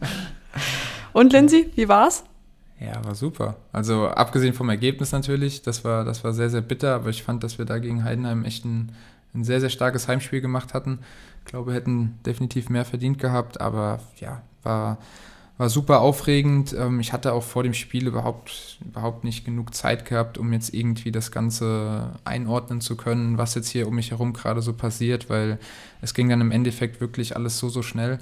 Und 1.12 1.33
Lindsay, 1.33 1.70
wie 1.74 1.89
war's? 1.89 2.24
Ja, 2.80 3.05
war 3.05 3.14
super. 3.14 3.57
Also 3.72 4.09
abgesehen 4.09 4.55
vom 4.55 4.68
Ergebnis 4.68 5.12
natürlich, 5.12 5.62
das 5.62 5.85
war, 5.85 6.05
das 6.05 6.24
war 6.24 6.33
sehr, 6.33 6.51
sehr 6.51 6.62
bitter, 6.62 6.95
aber 6.95 7.11
ich 7.11 7.22
fand, 7.22 7.45
dass 7.45 7.59
wir 7.59 7.64
da 7.64 7.78
gegen 7.78 8.05
Heidenheim 8.05 8.45
echt 8.45 8.64
ein, 8.64 8.93
ein 9.35 9.45
sehr, 9.45 9.61
sehr 9.61 9.70
starkes 9.70 10.09
Heimspiel 10.09 10.41
gemacht 10.41 10.74
hatten. 10.74 10.99
Ich 11.41 11.51
glaube, 11.51 11.70
wir 11.70 11.74
hätten 11.74 12.18
definitiv 12.26 12.70
mehr 12.70 12.85
verdient 12.85 13.18
gehabt, 13.18 13.61
aber 13.61 14.01
ja, 14.18 14.43
war, 14.62 14.99
war 15.59 15.69
super 15.69 16.01
aufregend. 16.01 16.75
Ähm, 16.79 17.01
ich 17.01 17.13
hatte 17.13 17.33
auch 17.33 17.43
vor 17.43 17.63
dem 17.63 17.75
Spiel 17.75 18.07
überhaupt, 18.07 18.79
überhaupt 18.85 19.25
nicht 19.25 19.45
genug 19.45 19.75
Zeit 19.75 20.05
gehabt, 20.05 20.39
um 20.39 20.53
jetzt 20.53 20.75
irgendwie 20.75 21.13
das 21.13 21.31
Ganze 21.31 22.13
einordnen 22.25 22.81
zu 22.81 22.97
können, 22.97 23.39
was 23.39 23.55
jetzt 23.55 23.69
hier 23.69 23.87
um 23.87 23.95
mich 23.95 24.11
herum 24.11 24.33
gerade 24.33 24.63
so 24.63 24.73
passiert, 24.73 25.31
weil 25.31 25.59
es 26.01 26.15
ging 26.15 26.29
dann 26.29 26.41
im 26.41 26.51
Endeffekt 26.51 27.01
wirklich 27.01 27.37
alles 27.37 27.59
so, 27.59 27.69
so 27.69 27.83
schnell. 27.83 28.19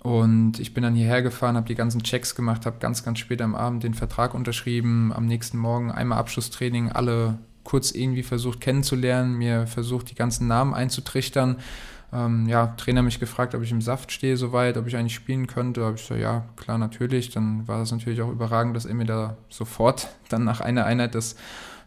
Und 0.00 0.60
ich 0.60 0.74
bin 0.74 0.82
dann 0.82 0.94
hierher 0.94 1.22
gefahren, 1.22 1.56
habe 1.56 1.66
die 1.66 1.74
ganzen 1.74 2.02
Checks 2.02 2.34
gemacht, 2.34 2.66
habe 2.66 2.76
ganz, 2.78 3.04
ganz 3.04 3.18
spät 3.18 3.40
am 3.40 3.54
Abend 3.54 3.84
den 3.84 3.94
Vertrag 3.94 4.34
unterschrieben, 4.34 5.12
am 5.14 5.24
nächsten 5.24 5.56
Morgen 5.56 5.90
einmal 5.90 6.18
Abschlusstraining, 6.18 6.92
alle 6.92 7.38
kurz 7.62 7.90
irgendwie 7.92 8.22
versucht 8.22 8.60
kennenzulernen, 8.60 9.38
mir 9.38 9.66
versucht, 9.66 10.10
die 10.10 10.14
ganzen 10.14 10.46
Namen 10.46 10.74
einzutrichtern 10.74 11.56
ähm, 12.14 12.46
ja, 12.48 12.68
Trainer 12.76 13.02
mich 13.02 13.18
gefragt, 13.18 13.54
ob 13.54 13.62
ich 13.62 13.72
im 13.72 13.82
Saft 13.82 14.12
stehe 14.12 14.36
soweit, 14.36 14.76
ob 14.76 14.86
ich 14.86 14.96
eigentlich 14.96 15.14
spielen 15.14 15.46
könnte. 15.46 15.80
Da 15.80 15.86
habe 15.86 15.96
ich 15.96 16.02
gesagt, 16.02 16.20
ja, 16.20 16.44
klar, 16.56 16.78
natürlich. 16.78 17.30
Dann 17.30 17.66
war 17.66 17.78
das 17.78 17.90
natürlich 17.90 18.22
auch 18.22 18.30
überragend, 18.30 18.76
dass 18.76 18.84
er 18.84 18.94
mir 18.94 19.06
da 19.06 19.36
sofort 19.48 20.08
dann 20.28 20.44
nach 20.44 20.60
einer 20.60 20.84
Einheit 20.86 21.14
das 21.14 21.36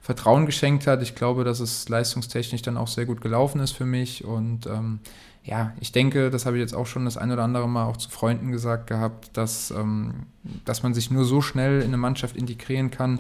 Vertrauen 0.01 0.45
geschenkt 0.45 0.88
hat. 0.88 1.01
Ich 1.01 1.15
glaube, 1.15 1.43
dass 1.43 1.59
es 1.59 1.89
leistungstechnisch 1.89 2.61
dann 2.61 2.78
auch 2.78 2.88
sehr 2.88 3.05
gut 3.05 3.21
gelaufen 3.21 3.61
ist 3.61 3.71
für 3.71 3.86
mich. 3.86 4.25
Und 4.25 4.67
ähm, 4.67 4.99
ja, 5.43 5.73
ich 5.80 5.93
denke, 5.93 6.30
das 6.30 6.45
habe 6.45 6.57
ich 6.57 6.61
jetzt 6.61 6.75
auch 6.75 6.88
schon 6.88 7.05
das 7.05 7.17
ein 7.17 7.32
oder 7.32 7.43
andere 7.43 7.69
Mal 7.69 7.86
auch 7.86 7.97
zu 7.97 8.09
Freunden 8.09 8.51
gesagt 8.51 8.88
gehabt, 8.88 9.36
dass, 9.38 9.71
ähm, 9.71 10.25
dass 10.65 10.84
man 10.84 10.93
sich 10.93 11.09
nur 11.09 11.23
so 11.23 11.41
schnell 11.41 11.80
in 11.80 11.88
eine 11.88 11.97
Mannschaft 11.97 12.36
integrieren 12.36 12.91
kann, 12.91 13.19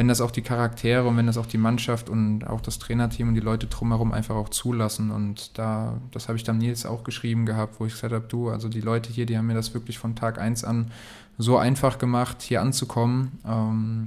wenn 0.00 0.08
das 0.08 0.22
auch 0.22 0.30
die 0.30 0.40
Charaktere 0.40 1.06
und 1.06 1.18
wenn 1.18 1.26
das 1.26 1.36
auch 1.36 1.44
die 1.44 1.58
Mannschaft 1.58 2.08
und 2.08 2.44
auch 2.44 2.62
das 2.62 2.78
Trainerteam 2.78 3.28
und 3.28 3.34
die 3.34 3.42
Leute 3.42 3.66
drumherum 3.66 4.12
einfach 4.12 4.34
auch 4.34 4.48
zulassen. 4.48 5.10
Und 5.10 5.58
da, 5.58 6.00
das 6.10 6.26
habe 6.26 6.38
ich 6.38 6.42
dann 6.42 6.56
Nils 6.56 6.86
auch 6.86 7.04
geschrieben 7.04 7.44
gehabt, 7.44 7.78
wo 7.78 7.84
ich 7.84 7.92
gesagt 7.92 8.14
habe, 8.14 8.24
du, 8.26 8.48
also 8.48 8.70
die 8.70 8.80
Leute 8.80 9.12
hier, 9.12 9.26
die 9.26 9.36
haben 9.36 9.46
mir 9.46 9.52
das 9.52 9.74
wirklich 9.74 9.98
von 9.98 10.16
Tag 10.16 10.38
1 10.38 10.64
an 10.64 10.90
so 11.36 11.58
einfach 11.58 11.98
gemacht, 11.98 12.40
hier 12.40 12.62
anzukommen. 12.62 13.40
Ähm, 13.46 14.06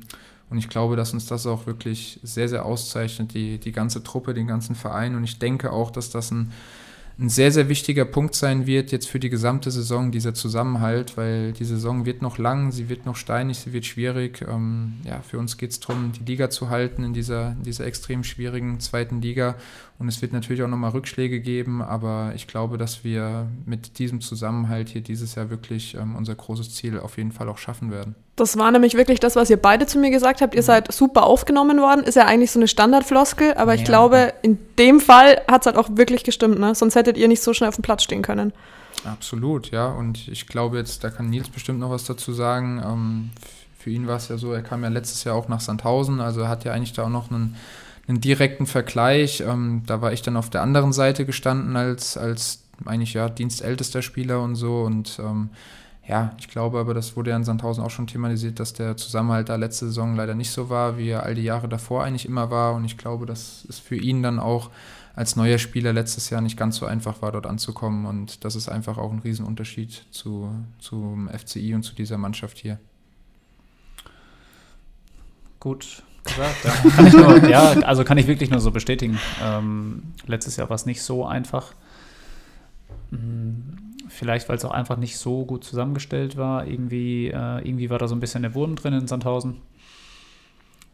und 0.49 0.57
ich 0.57 0.67
glaube, 0.67 0.95
dass 0.95 1.13
uns 1.13 1.27
das 1.27 1.45
auch 1.45 1.67
wirklich 1.67 2.19
sehr, 2.23 2.49
sehr 2.49 2.65
auszeichnet, 2.65 3.35
die, 3.35 3.59
die 3.59 3.71
ganze 3.71 4.03
Truppe, 4.03 4.33
den 4.33 4.47
ganzen 4.47 4.73
Verein. 4.73 5.13
Und 5.13 5.23
ich 5.23 5.37
denke 5.37 5.71
auch, 5.71 5.91
dass 5.91 6.09
das 6.09 6.31
ein 6.31 6.53
ein 7.19 7.29
sehr, 7.29 7.51
sehr 7.51 7.69
wichtiger 7.69 8.05
Punkt 8.05 8.33
sein 8.33 8.65
wird 8.65 8.91
jetzt 8.91 9.07
für 9.07 9.19
die 9.19 9.29
gesamte 9.29 9.69
Saison, 9.69 10.11
dieser 10.11 10.33
Zusammenhalt, 10.33 11.15
weil 11.15 11.51
die 11.53 11.63
Saison 11.63 12.07
wird 12.07 12.23
noch 12.23 12.39
lang, 12.39 12.71
sie 12.71 12.89
wird 12.89 13.05
noch 13.05 13.15
steinig, 13.15 13.59
sie 13.59 13.71
wird 13.71 13.85
schwierig. 13.85 14.43
Ähm, 14.47 14.93
ja, 15.03 15.21
für 15.21 15.37
uns 15.37 15.57
geht 15.57 15.71
es 15.71 15.79
darum, 15.79 16.11
die 16.11 16.23
Liga 16.23 16.49
zu 16.49 16.69
halten 16.69 17.03
in 17.03 17.13
dieser, 17.13 17.51
in 17.51 17.63
dieser 17.63 17.85
extrem 17.85 18.23
schwierigen 18.23 18.79
zweiten 18.79 19.21
Liga. 19.21 19.55
Und 19.99 20.07
es 20.07 20.23
wird 20.23 20.33
natürlich 20.33 20.63
auch 20.63 20.67
nochmal 20.67 20.91
Rückschläge 20.91 21.39
geben, 21.39 21.83
aber 21.83 22.33
ich 22.35 22.47
glaube, 22.47 22.79
dass 22.79 23.03
wir 23.03 23.47
mit 23.65 23.99
diesem 23.99 24.19
Zusammenhalt 24.19 24.89
hier 24.89 25.01
dieses 25.01 25.35
Jahr 25.35 25.51
wirklich 25.51 25.93
ähm, 25.93 26.15
unser 26.15 26.33
großes 26.33 26.73
Ziel 26.73 26.99
auf 26.99 27.17
jeden 27.17 27.31
Fall 27.31 27.47
auch 27.47 27.59
schaffen 27.59 27.91
werden. 27.91 28.15
Das 28.35 28.57
war 28.57 28.71
nämlich 28.71 28.95
wirklich 28.95 29.19
das, 29.19 29.35
was 29.35 29.49
ihr 29.51 29.57
beide 29.57 29.85
zu 29.85 29.99
mir 29.99 30.09
gesagt 30.09 30.41
habt. 30.41 30.55
Ihr 30.55 30.61
mhm. 30.61 30.65
seid 30.65 30.91
super 30.91 31.23
aufgenommen 31.23 31.79
worden. 31.79 32.03
Ist 32.03 32.15
ja 32.15 32.25
eigentlich 32.25 32.51
so 32.51 32.59
eine 32.59 32.67
Standardfloskel, 32.67 33.53
aber 33.53 33.73
ja. 33.73 33.79
ich 33.79 33.85
glaube, 33.85 34.33
in 34.41 34.57
dem 34.79 34.99
Fall 34.99 35.41
hat 35.47 35.61
es 35.61 35.65
halt 35.67 35.77
auch 35.77 35.89
wirklich 35.93 36.23
gestimmt. 36.23 36.59
Ne? 36.59 36.73
Sonst 36.73 36.95
hättet 36.95 37.17
ihr 37.17 37.27
nicht 37.27 37.43
so 37.43 37.53
schnell 37.53 37.69
auf 37.69 37.75
dem 37.75 37.83
Platz 37.83 38.03
stehen 38.03 38.23
können. 38.23 38.51
Absolut, 39.05 39.71
ja. 39.71 39.87
Und 39.87 40.27
ich 40.27 40.47
glaube 40.47 40.77
jetzt, 40.77 41.03
da 41.03 41.09
kann 41.09 41.29
Nils 41.29 41.49
bestimmt 41.49 41.79
noch 41.79 41.91
was 41.91 42.05
dazu 42.05 42.33
sagen. 42.33 42.81
Ähm, 42.83 43.29
für 43.77 43.89
ihn 43.89 44.07
war 44.07 44.17
es 44.17 44.29
ja 44.29 44.37
so, 44.37 44.53
er 44.53 44.61
kam 44.61 44.83
ja 44.83 44.89
letztes 44.89 45.23
Jahr 45.25 45.35
auch 45.35 45.49
nach 45.49 45.59
Sandhausen, 45.59 46.21
also 46.21 46.41
er 46.41 46.47
hat 46.49 46.63
ja 46.63 46.71
eigentlich 46.71 46.93
da 46.93 47.03
auch 47.03 47.09
noch 47.09 47.29
einen, 47.29 47.57
einen 48.07 48.21
direkten 48.21 48.65
Vergleich. 48.65 49.41
Ähm, 49.41 49.83
da 49.85 50.01
war 50.01 50.13
ich 50.13 50.21
dann 50.21 50.37
auf 50.37 50.49
der 50.49 50.61
anderen 50.61 50.93
Seite 50.93 51.25
gestanden 51.25 51.75
als, 51.75 52.15
als 52.15 52.63
eigentlich 52.85 53.13
ja 53.13 53.27
dienstältester 53.29 54.01
Spieler 54.01 54.41
und 54.41 54.55
so 54.55 54.81
und 54.83 55.19
ähm, 55.19 55.49
ja, 56.05 56.35
ich 56.37 56.49
glaube 56.49 56.79
aber, 56.79 56.93
das 56.93 57.15
wurde 57.15 57.29
ja 57.29 57.37
in 57.37 57.45
Sandhausen 57.45 57.81
auch 57.83 57.89
schon 57.89 58.07
thematisiert, 58.07 58.59
dass 58.59 58.73
der 58.73 58.97
Zusammenhalt 58.97 59.47
da 59.47 59.55
letzte 59.55 59.85
Saison 59.85 60.15
leider 60.17 60.35
nicht 60.35 60.51
so 60.51 60.69
war, 60.69 60.97
wie 60.97 61.09
er 61.09 61.23
all 61.23 61.33
die 61.33 61.43
Jahre 61.43 61.69
davor 61.69 62.03
eigentlich 62.03 62.25
immer 62.25 62.51
war. 62.51 62.73
Und 62.73 62.83
ich 62.83 62.97
glaube, 62.97 63.25
dass 63.25 63.65
es 63.69 63.79
für 63.79 63.95
ihn 63.95 64.21
dann 64.21 64.39
auch 64.39 64.69
als 65.15 65.37
neuer 65.37 65.59
Spieler 65.59 65.93
letztes 65.93 66.29
Jahr 66.29 66.41
nicht 66.41 66.57
ganz 66.57 66.75
so 66.75 66.85
einfach 66.85 67.21
war, 67.21 67.31
dort 67.31 67.47
anzukommen. 67.47 68.05
Und 68.05 68.43
das 68.43 68.55
ist 68.55 68.67
einfach 68.67 68.97
auch 68.97 69.13
ein 69.13 69.19
Riesenunterschied 69.19 70.05
zu, 70.11 70.53
zum 70.79 71.29
FCI 71.29 71.73
und 71.75 71.83
zu 71.83 71.95
dieser 71.95 72.17
Mannschaft 72.17 72.57
hier. 72.57 72.79
Gut 75.61 76.03
gesagt. 76.25 76.65
Ja. 76.65 77.37
Ja, 77.47 77.71
also 77.81 78.03
kann 78.03 78.17
ich 78.17 78.27
wirklich 78.27 78.49
nur 78.49 78.59
so 78.59 78.71
bestätigen. 78.71 79.19
Ähm, 79.41 80.03
letztes 80.25 80.57
Jahr 80.57 80.69
war 80.69 80.75
es 80.75 80.85
nicht 80.85 81.01
so 81.01 81.25
einfach. 81.25 81.73
Mhm 83.11 83.82
Vielleicht, 84.13 84.47
weil 84.47 84.57
es 84.57 84.65
auch 84.65 84.71
einfach 84.71 84.97
nicht 84.97 85.17
so 85.17 85.43
gut 85.43 85.63
zusammengestellt 85.63 86.37
war. 86.37 86.67
Irgendwie, 86.67 87.29
äh, 87.29 87.67
irgendwie 87.67 87.89
war 87.89 87.97
da 87.97 88.07
so 88.07 88.15
ein 88.15 88.19
bisschen 88.19 88.43
der 88.43 88.53
Wurm 88.53 88.75
drin 88.75 88.93
in 88.93 89.07
Sandhausen. 89.07 89.61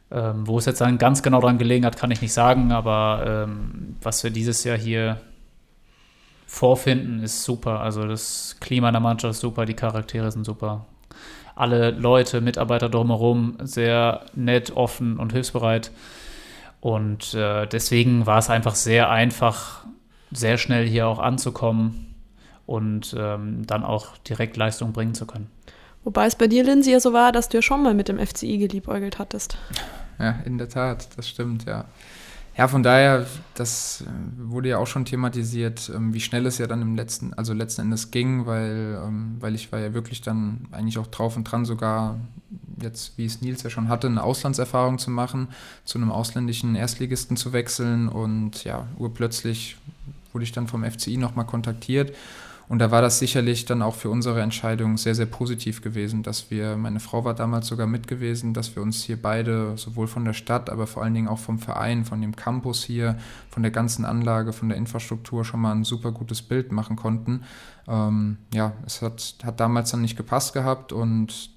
Ähm, 0.09 0.47
wo 0.47 0.57
es 0.57 0.65
jetzt 0.65 0.79
dann 0.79 0.97
ganz 0.97 1.21
genau 1.21 1.41
dran 1.41 1.57
gelegen 1.57 1.85
hat, 1.85 1.97
kann 1.97 2.11
ich 2.11 2.21
nicht 2.21 2.31
sagen, 2.31 2.71
aber 2.71 3.23
ähm, 3.27 3.97
was 4.01 4.23
wir 4.23 4.31
dieses 4.31 4.63
Jahr 4.63 4.77
hier 4.77 5.19
vorfinden, 6.47 7.21
ist 7.21 7.43
super. 7.43 7.81
Also 7.81 8.07
das 8.07 8.55
Klima 8.61 8.87
in 8.87 8.93
der 8.93 9.01
Mannschaft 9.01 9.31
ist 9.31 9.41
super, 9.41 9.65
die 9.65 9.75
Charaktere 9.75 10.31
sind 10.31 10.45
super. 10.45 10.85
Alle 11.55 11.91
Leute, 11.91 12.39
Mitarbeiter 12.39 12.87
drumherum, 12.87 13.57
sehr 13.61 14.21
nett, 14.33 14.71
offen 14.71 15.19
und 15.19 15.33
hilfsbereit. 15.33 15.91
Und 16.79 17.33
äh, 17.33 17.67
deswegen 17.67 18.25
war 18.25 18.39
es 18.39 18.49
einfach 18.49 18.75
sehr 18.75 19.09
einfach, 19.09 19.85
sehr 20.31 20.57
schnell 20.57 20.87
hier 20.87 21.07
auch 21.07 21.19
anzukommen 21.19 22.08
und 22.69 23.15
ähm, 23.17 23.65
dann 23.65 23.83
auch 23.83 24.15
direkt 24.17 24.55
Leistung 24.55 24.93
bringen 24.93 25.15
zu 25.15 25.25
können. 25.25 25.49
Wobei 26.03 26.27
es 26.27 26.35
bei 26.35 26.47
dir, 26.47 26.63
Lindsay, 26.63 26.93
ja 26.93 26.99
so 26.99 27.13
war, 27.13 27.31
dass 27.31 27.49
du 27.49 27.57
ja 27.57 27.61
schon 27.63 27.81
mal 27.81 27.95
mit 27.95 28.09
dem 28.09 28.19
FCI 28.19 28.59
geliebäugelt 28.59 29.17
hattest. 29.17 29.57
Ja, 30.19 30.39
in 30.45 30.59
der 30.59 30.69
Tat, 30.69 31.09
das 31.17 31.27
stimmt, 31.27 31.65
ja. 31.65 31.85
Ja, 32.55 32.67
von 32.67 32.83
daher, 32.83 33.25
das 33.55 34.03
wurde 34.37 34.69
ja 34.69 34.77
auch 34.77 34.85
schon 34.85 35.05
thematisiert, 35.05 35.91
ähm, 35.95 36.13
wie 36.13 36.19
schnell 36.19 36.45
es 36.45 36.59
ja 36.59 36.67
dann 36.67 36.81
im 36.83 36.95
letzten, 36.95 37.33
also 37.33 37.53
letzten 37.53 37.81
Endes 37.81 38.11
ging, 38.11 38.45
weil, 38.45 39.01
ähm, 39.03 39.37
weil 39.39 39.55
ich 39.55 39.71
war 39.71 39.79
ja 39.79 39.95
wirklich 39.95 40.21
dann 40.21 40.67
eigentlich 40.71 40.99
auch 40.99 41.07
drauf 41.07 41.37
und 41.37 41.45
dran, 41.45 41.65
sogar 41.65 42.19
jetzt, 42.81 43.17
wie 43.17 43.25
es 43.25 43.41
Nils 43.41 43.63
ja 43.63 43.71
schon 43.71 43.87
hatte, 43.87 44.07
eine 44.07 44.21
Auslandserfahrung 44.21 44.99
zu 44.99 45.09
machen, 45.09 45.47
zu 45.85 45.97
einem 45.97 46.11
ausländischen 46.11 46.75
Erstligisten 46.75 47.35
zu 47.35 47.51
wechseln 47.51 48.09
und 48.09 48.63
ja, 48.63 48.85
urplötzlich 48.99 49.77
wurde 50.33 50.43
ich 50.43 50.51
dann 50.51 50.67
vom 50.67 50.83
FCI 50.83 51.17
nochmal 51.17 51.45
kontaktiert 51.45 52.13
Und 52.69 52.77
da 52.77 52.91
war 52.91 53.01
das 53.01 53.17
sicherlich 53.17 53.65
dann 53.65 53.81
auch 53.81 53.95
für 53.95 54.11
unsere 54.11 54.41
Entscheidung 54.41 54.97
sehr, 54.97 55.15
sehr 55.15 55.25
positiv 55.25 55.81
gewesen, 55.81 56.21
dass 56.21 56.51
wir, 56.51 56.77
meine 56.77 56.99
Frau 56.99 57.25
war 57.25 57.33
damals 57.33 57.65
sogar 57.65 57.87
mit 57.87 58.07
gewesen, 58.07 58.53
dass 58.53 58.75
wir 58.75 58.83
uns 58.83 59.03
hier 59.03 59.19
beide 59.19 59.75
sowohl 59.75 60.05
von 60.05 60.23
der 60.23 60.33
Stadt, 60.33 60.69
aber 60.69 60.85
vor 60.85 61.01
allen 61.01 61.15
Dingen 61.15 61.27
auch 61.27 61.39
vom 61.39 61.57
Verein, 61.57 62.05
von 62.05 62.21
dem 62.21 62.35
Campus 62.35 62.83
hier, 62.83 63.17
von 63.49 63.63
der 63.63 63.71
ganzen 63.71 64.05
Anlage, 64.05 64.53
von 64.53 64.69
der 64.69 64.77
Infrastruktur 64.77 65.43
schon 65.43 65.61
mal 65.61 65.71
ein 65.71 65.83
super 65.83 66.11
gutes 66.11 66.43
Bild 66.43 66.71
machen 66.71 66.95
konnten. 66.95 67.41
Ähm, 67.87 68.37
ja, 68.53 68.73
es 68.85 69.01
hat, 69.01 69.37
hat 69.43 69.59
damals 69.59 69.89
dann 69.89 70.01
nicht 70.01 70.15
gepasst 70.15 70.53
gehabt 70.53 70.93
und 70.93 71.49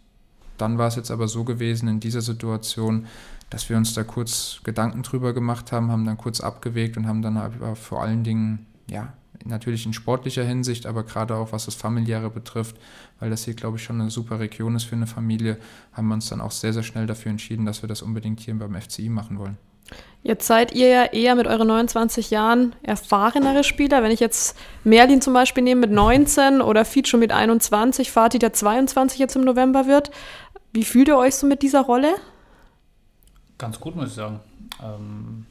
dann 0.56 0.78
war 0.78 0.88
es 0.88 0.96
jetzt 0.96 1.10
aber 1.10 1.28
so 1.28 1.44
gewesen 1.44 1.88
in 1.88 2.00
dieser 2.00 2.22
Situation, 2.22 3.04
dass 3.50 3.68
wir 3.68 3.76
uns 3.76 3.92
da 3.92 4.02
kurz 4.02 4.60
Gedanken 4.64 5.02
drüber 5.02 5.34
gemacht 5.34 5.72
haben, 5.72 5.92
haben 5.92 6.06
dann 6.06 6.16
kurz 6.16 6.40
abgewegt 6.40 6.96
und 6.96 7.06
haben 7.06 7.20
dann 7.20 7.36
aber 7.36 7.76
vor 7.76 8.02
allen 8.02 8.24
Dingen, 8.24 8.64
ja, 8.88 9.12
natürlich 9.44 9.86
in 9.86 9.92
sportlicher 9.92 10.44
Hinsicht, 10.44 10.86
aber 10.86 11.04
gerade 11.04 11.36
auch 11.36 11.52
was 11.52 11.66
das 11.66 11.74
familiäre 11.74 12.30
betrifft, 12.30 12.76
weil 13.20 13.30
das 13.30 13.44
hier, 13.44 13.54
glaube 13.54 13.76
ich, 13.76 13.84
schon 13.84 14.00
eine 14.00 14.10
super 14.10 14.40
Region 14.40 14.74
ist 14.76 14.84
für 14.84 14.96
eine 14.96 15.06
Familie, 15.06 15.58
haben 15.92 16.08
wir 16.08 16.14
uns 16.14 16.28
dann 16.28 16.40
auch 16.40 16.50
sehr, 16.50 16.72
sehr 16.72 16.82
schnell 16.82 17.06
dafür 17.06 17.30
entschieden, 17.30 17.66
dass 17.66 17.82
wir 17.82 17.88
das 17.88 18.02
unbedingt 18.02 18.40
hier 18.40 18.58
beim 18.58 18.80
FCI 18.80 19.08
machen 19.08 19.38
wollen. 19.38 19.58
Jetzt 20.22 20.46
seid 20.46 20.72
ihr 20.72 20.88
ja 20.88 21.04
eher 21.04 21.34
mit 21.34 21.46
euren 21.46 21.66
29 21.66 22.30
Jahren 22.30 22.74
erfahrenere 22.82 23.64
Spieler. 23.64 24.02
Wenn 24.02 24.12
ich 24.12 24.20
jetzt 24.20 24.56
Merlin 24.84 25.20
zum 25.20 25.34
Beispiel 25.34 25.64
nehme 25.64 25.82
mit 25.82 25.90
19 25.90 26.60
oder 26.60 26.84
Fied 26.84 27.08
schon 27.08 27.20
mit 27.20 27.32
21, 27.32 28.10
Fatih 28.12 28.38
der 28.38 28.52
22 28.52 29.18
jetzt 29.18 29.34
im 29.34 29.42
November 29.42 29.86
wird. 29.86 30.12
Wie 30.72 30.84
fühlt 30.84 31.08
ihr 31.08 31.18
euch 31.18 31.34
so 31.34 31.46
mit 31.46 31.62
dieser 31.62 31.82
Rolle? 31.82 32.14
Ganz 33.58 33.80
gut, 33.80 33.96
muss 33.96 34.08
ich 34.08 34.14
sagen. 34.14 34.40
Ähm 34.82 35.46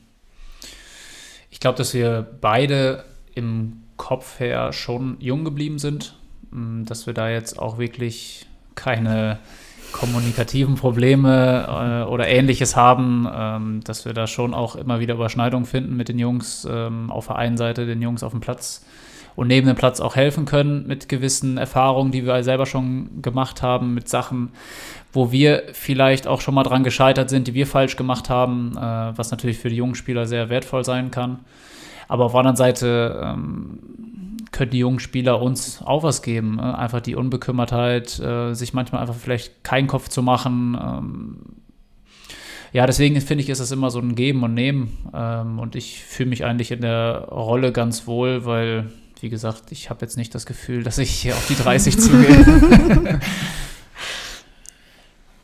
ich 1.49 1.59
glaube, 1.59 1.77
dass 1.77 1.93
wir 1.93 2.25
beide 2.39 3.03
im 3.35 3.80
Kopf 4.01 4.39
her 4.39 4.73
schon 4.73 5.15
jung 5.19 5.45
geblieben 5.45 5.77
sind, 5.77 6.15
mm, 6.49 6.85
dass 6.85 7.05
wir 7.05 7.13
da 7.13 7.29
jetzt 7.29 7.59
auch 7.59 7.77
wirklich 7.77 8.47
keine 8.73 9.37
kommunikativen 9.91 10.73
Probleme 10.73 12.03
äh, 12.07 12.09
oder 12.09 12.27
ähnliches 12.27 12.75
haben, 12.75 13.27
ähm, 13.31 13.81
dass 13.83 14.05
wir 14.05 14.13
da 14.13 14.25
schon 14.25 14.55
auch 14.55 14.75
immer 14.75 14.99
wieder 14.99 15.13
Überschneidungen 15.13 15.67
finden 15.67 15.95
mit 15.95 16.09
den 16.09 16.17
Jungs 16.17 16.67
ähm, 16.69 17.11
auf 17.11 17.27
der 17.27 17.35
einen 17.35 17.57
Seite, 17.57 17.85
den 17.85 18.01
Jungs 18.01 18.23
auf 18.23 18.31
dem 18.31 18.41
Platz 18.41 18.83
und 19.35 19.47
neben 19.47 19.67
dem 19.67 19.75
Platz 19.75 19.99
auch 19.99 20.15
helfen 20.15 20.45
können 20.45 20.87
mit 20.87 21.07
gewissen 21.07 21.57
Erfahrungen, 21.57 22.11
die 22.11 22.25
wir 22.25 22.43
selber 22.43 22.65
schon 22.65 23.21
gemacht 23.21 23.61
haben, 23.61 23.93
mit 23.93 24.09
Sachen, 24.09 24.49
wo 25.13 25.31
wir 25.31 25.63
vielleicht 25.73 26.25
auch 26.25 26.41
schon 26.41 26.55
mal 26.55 26.63
dran 26.63 26.83
gescheitert 26.83 27.29
sind, 27.29 27.47
die 27.47 27.53
wir 27.53 27.67
falsch 27.67 27.95
gemacht 27.95 28.29
haben, 28.29 28.75
äh, 28.77 29.15
was 29.15 29.29
natürlich 29.29 29.59
für 29.59 29.69
die 29.69 29.75
jungen 29.75 29.95
Spieler 29.95 30.25
sehr 30.25 30.49
wertvoll 30.49 30.83
sein 30.83 31.11
kann. 31.11 31.39
Aber 32.11 32.25
auf 32.25 32.33
der 32.33 32.39
anderen 32.39 32.57
Seite 32.57 33.21
ähm, 33.23 33.79
können 34.51 34.71
die 34.71 34.79
jungen 34.79 34.99
Spieler 34.99 35.41
uns 35.41 35.81
auch 35.81 36.03
was 36.03 36.21
geben. 36.21 36.59
Äh? 36.59 36.63
Einfach 36.63 36.99
die 36.99 37.15
Unbekümmertheit, 37.15 38.19
äh, 38.19 38.53
sich 38.53 38.73
manchmal 38.73 38.99
einfach 38.99 39.15
vielleicht 39.15 39.63
keinen 39.63 39.87
Kopf 39.87 40.09
zu 40.09 40.21
machen. 40.21 40.77
Ähm, 40.77 41.37
ja, 42.73 42.85
deswegen 42.85 43.21
finde 43.21 43.45
ich, 43.45 43.49
ist 43.49 43.61
das 43.61 43.71
immer 43.71 43.91
so 43.91 43.99
ein 43.99 44.15
Geben 44.15 44.43
und 44.43 44.53
Nehmen. 44.53 44.97
Ähm, 45.13 45.57
und 45.57 45.77
ich 45.77 46.03
fühle 46.03 46.27
mich 46.27 46.43
eigentlich 46.43 46.71
in 46.71 46.81
der 46.81 47.29
Rolle 47.31 47.71
ganz 47.71 48.07
wohl, 48.07 48.43
weil, 48.43 48.91
wie 49.21 49.29
gesagt, 49.29 49.71
ich 49.71 49.89
habe 49.89 50.01
jetzt 50.01 50.17
nicht 50.17 50.35
das 50.35 50.45
Gefühl, 50.45 50.83
dass 50.83 50.97
ich 50.97 51.11
hier 51.11 51.33
auf 51.33 51.47
die 51.47 51.55
30 51.55 51.97
zugehe. 51.97 53.21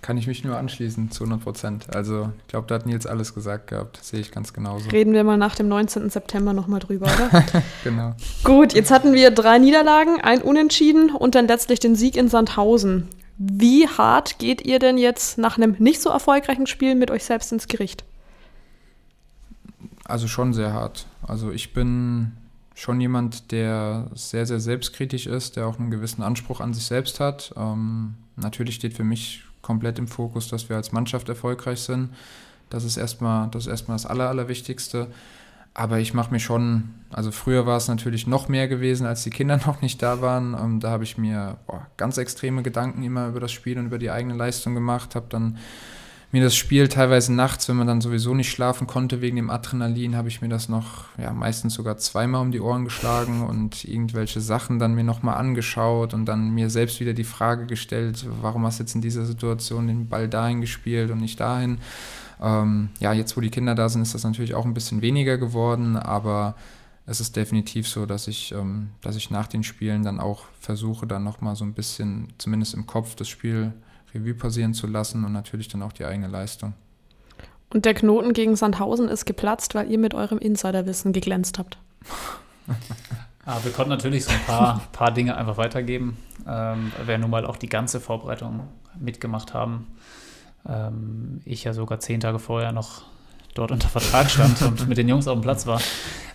Kann 0.07 0.17
ich 0.17 0.25
mich 0.25 0.45
nur 0.45 0.55
anschließen, 0.55 1.11
zu 1.11 1.25
100 1.25 1.43
Prozent. 1.43 1.93
Also 1.93 2.31
ich 2.39 2.47
glaube, 2.47 2.65
da 2.67 2.75
hat 2.75 2.85
Nils 2.85 3.05
alles 3.05 3.33
gesagt 3.33 3.67
gehabt. 3.67 3.99
Sehe 4.01 4.21
ich 4.21 4.31
ganz 4.31 4.53
genauso. 4.53 4.89
Reden 4.89 5.11
wir 5.11 5.25
mal 5.25 5.35
nach 5.35 5.55
dem 5.55 5.67
19. 5.67 6.09
September 6.09 6.53
nochmal 6.53 6.79
drüber, 6.79 7.07
oder? 7.07 7.43
genau. 7.83 8.15
Gut, 8.45 8.71
jetzt 8.71 8.89
hatten 8.89 9.11
wir 9.11 9.31
drei 9.31 9.57
Niederlagen, 9.57 10.21
ein 10.21 10.41
Unentschieden 10.41 11.09
und 11.13 11.35
dann 11.35 11.45
letztlich 11.49 11.81
den 11.81 11.97
Sieg 11.97 12.15
in 12.15 12.29
Sandhausen. 12.29 13.09
Wie 13.37 13.85
hart 13.85 14.39
geht 14.39 14.61
ihr 14.61 14.79
denn 14.79 14.97
jetzt 14.97 15.37
nach 15.39 15.57
einem 15.57 15.75
nicht 15.77 16.01
so 16.01 16.09
erfolgreichen 16.09 16.67
Spiel 16.67 16.95
mit 16.95 17.11
euch 17.11 17.25
selbst 17.25 17.51
ins 17.51 17.67
Gericht? 17.67 18.05
Also 20.05 20.29
schon 20.29 20.53
sehr 20.53 20.71
hart. 20.71 21.05
Also 21.21 21.51
ich 21.51 21.73
bin 21.73 22.31
schon 22.75 23.01
jemand, 23.01 23.51
der 23.51 24.09
sehr, 24.15 24.45
sehr 24.45 24.61
selbstkritisch 24.61 25.27
ist, 25.27 25.57
der 25.57 25.67
auch 25.67 25.77
einen 25.77 25.91
gewissen 25.91 26.23
Anspruch 26.23 26.61
an 26.61 26.73
sich 26.73 26.85
selbst 26.85 27.19
hat. 27.19 27.53
Ähm, 27.57 28.13
natürlich 28.37 28.75
steht 28.75 28.93
für 28.93 29.03
mich 29.03 29.43
komplett 29.61 29.99
im 29.99 30.07
Fokus, 30.07 30.47
dass 30.47 30.69
wir 30.69 30.75
als 30.75 30.91
Mannschaft 30.91 31.29
erfolgreich 31.29 31.79
sind. 31.79 32.09
Das 32.69 32.83
ist 32.83 32.97
erstmal 32.97 33.49
das, 33.49 33.63
ist 33.65 33.71
erstmal 33.71 33.95
das 33.95 34.05
Aller, 34.05 34.29
Allerwichtigste. 34.29 35.07
Aber 35.73 35.99
ich 35.99 36.15
mache 36.15 36.31
mir 36.31 36.39
schon, 36.39 36.95
also 37.11 37.31
früher 37.31 37.67
war 37.67 37.77
es 37.77 37.87
natürlich 37.87 38.25
noch 38.25 38.49
mehr 38.49 38.67
gewesen, 38.67 39.05
als 39.05 39.23
die 39.23 39.29
Kinder 39.29 39.57
noch 39.65 39.81
nicht 39.81 40.01
da 40.01 40.21
waren. 40.21 40.79
Da 40.79 40.89
habe 40.89 41.03
ich 41.03 41.17
mir 41.17 41.57
boah, 41.67 41.87
ganz 41.97 42.17
extreme 42.17 42.63
Gedanken 42.63 43.03
immer 43.03 43.27
über 43.27 43.39
das 43.39 43.51
Spiel 43.51 43.77
und 43.77 43.85
über 43.85 43.99
die 43.99 44.09
eigene 44.09 44.35
Leistung 44.35 44.73
gemacht, 44.73 45.15
habe 45.15 45.27
dann 45.29 45.57
mir 46.31 46.43
das 46.43 46.55
Spiel 46.55 46.89
teilweise 46.89 47.33
nachts, 47.33 47.69
wenn 47.69 47.77
man 47.77 47.87
dann 47.87 48.01
sowieso 48.01 48.33
nicht 48.33 48.51
schlafen 48.51 48.85
konnte 48.85 49.21
wegen 49.21 49.37
dem 49.37 49.49
Adrenalin, 49.49 50.15
habe 50.15 50.27
ich 50.27 50.41
mir 50.41 50.49
das 50.49 50.67
noch, 50.67 51.05
ja, 51.17 51.31
meistens 51.31 51.73
sogar 51.73 51.97
zweimal 51.97 52.41
um 52.41 52.51
die 52.51 52.59
Ohren 52.59 52.83
geschlagen 52.83 53.45
und 53.45 53.85
irgendwelche 53.85 54.41
Sachen 54.41 54.77
dann 54.77 54.93
mir 54.93 55.05
nochmal 55.05 55.37
angeschaut 55.37 56.13
und 56.13 56.25
dann 56.25 56.49
mir 56.49 56.69
selbst 56.69 56.99
wieder 56.99 57.13
die 57.13 57.23
Frage 57.23 57.65
gestellt, 57.65 58.25
warum 58.41 58.65
hast 58.65 58.79
du 58.79 58.83
jetzt 58.83 58.95
in 58.95 59.01
dieser 59.01 59.25
Situation 59.25 59.87
den 59.87 60.09
Ball 60.09 60.27
dahin 60.27 60.59
gespielt 60.59 61.11
und 61.11 61.21
nicht 61.21 61.39
dahin? 61.39 61.77
Ähm, 62.41 62.89
ja, 62.99 63.13
jetzt 63.13 63.37
wo 63.37 63.41
die 63.41 63.49
Kinder 63.49 63.73
da 63.73 63.87
sind, 63.87 64.01
ist 64.01 64.13
das 64.13 64.23
natürlich 64.25 64.53
auch 64.53 64.65
ein 64.65 64.73
bisschen 64.73 65.01
weniger 65.01 65.37
geworden, 65.37 65.95
aber 65.95 66.55
es 67.05 67.21
ist 67.21 67.37
definitiv 67.37 67.87
so, 67.87 68.05
dass 68.05 68.27
ich, 68.27 68.51
ähm, 68.51 68.89
dass 69.01 69.15
ich 69.15 69.31
nach 69.31 69.47
den 69.47 69.63
Spielen 69.63 70.03
dann 70.03 70.19
auch 70.19 70.43
versuche, 70.59 71.07
dann 71.07 71.23
nochmal 71.23 71.55
so 71.55 71.63
ein 71.63 71.73
bisschen, 71.73 72.27
zumindest 72.37 72.73
im 72.73 72.85
Kopf, 72.85 73.15
das 73.15 73.29
Spiel 73.29 73.71
Revue 74.17 74.33
passieren 74.33 74.73
zu 74.73 74.87
lassen 74.87 75.25
und 75.25 75.33
natürlich 75.33 75.67
dann 75.67 75.81
auch 75.83 75.93
die 75.93 76.05
eigene 76.05 76.27
Leistung. 76.27 76.73
Und 77.69 77.85
der 77.85 77.93
Knoten 77.93 78.33
gegen 78.33 78.55
Sandhausen 78.55 79.09
ist 79.09 79.25
geplatzt, 79.25 79.75
weil 79.75 79.91
ihr 79.91 79.97
mit 79.97 80.13
eurem 80.13 80.37
Insiderwissen 80.37 81.11
geglänzt 81.11 81.59
habt. 81.59 81.77
ah, 83.45 83.57
wir 83.63 83.71
konnten 83.71 83.89
natürlich 83.89 84.25
so 84.25 84.31
ein 84.31 84.45
paar, 84.45 84.81
paar 84.93 85.11
Dinge 85.11 85.35
einfach 85.35 85.57
weitergeben, 85.57 86.17
ähm, 86.47 86.91
weil 86.97 87.07
wir 87.07 87.17
nun 87.17 87.29
mal 87.29 87.45
auch 87.45 87.57
die 87.57 87.69
ganze 87.69 87.99
Vorbereitung 87.99 88.67
mitgemacht 88.99 89.53
haben. 89.53 89.87
Ähm, 90.67 91.41
ich 91.45 91.65
ja 91.65 91.73
sogar 91.73 91.99
zehn 91.99 92.19
Tage 92.19 92.39
vorher 92.39 92.71
noch 92.71 93.03
dort 93.53 93.71
unter 93.71 93.89
Vertrag 93.89 94.29
stand 94.29 94.61
und 94.61 94.87
mit 94.87 94.97
den 94.97 95.09
Jungs 95.09 95.27
auf 95.27 95.35
dem 95.35 95.41
Platz 95.41 95.65
war. 95.67 95.81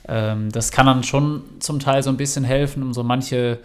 Ähm, 0.09 0.51
das 0.51 0.71
kann 0.71 0.87
dann 0.87 1.05
schon 1.05 1.45
zum 1.61 1.79
Teil 1.79 2.03
so 2.03 2.11
ein 2.11 2.17
bisschen 2.17 2.45
helfen, 2.45 2.83
um 2.83 2.93
so 2.93 3.05
manche, 3.05 3.61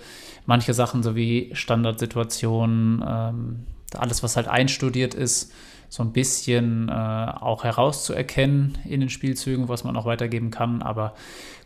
manche 0.46 0.74
Sachen 0.74 1.04
so 1.04 1.16
wie 1.16 1.50
Standardsituationen, 1.54 3.04
ähm, 3.08 3.66
alles, 3.96 4.24
was 4.24 4.36
halt 4.36 4.48
einstudiert 4.48 5.14
ist, 5.14 5.52
so 5.90 6.04
ein 6.04 6.12
bisschen 6.12 6.90
äh, 6.90 6.92
auch 6.92 7.64
herauszuerkennen 7.64 8.78
in 8.86 9.00
den 9.00 9.10
Spielzügen, 9.10 9.70
was 9.70 9.84
man 9.84 9.96
auch 9.96 10.06
weitergeben 10.06 10.52
kann. 10.52 10.82
Aber 10.82 11.14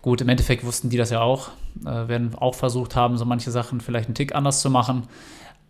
gut, 0.01 0.22
im 0.22 0.30
Endeffekt 0.30 0.63
wussten 0.63 0.89
die 0.89 0.97
das 0.97 1.09
ja 1.09 1.22
auch, 1.22 1.49
äh, 1.82 2.07
werden 2.07 2.36
auch 2.36 2.55
versucht 2.55 2.95
haben, 2.95 3.17
so 3.17 3.26
manche 3.26 3.51
Sachen 3.51 3.82
vielleicht 3.82 4.07
einen 4.07 4.15
Tick 4.15 4.36
anders 4.36 4.61
zu 4.61 4.69
machen. 4.69 5.03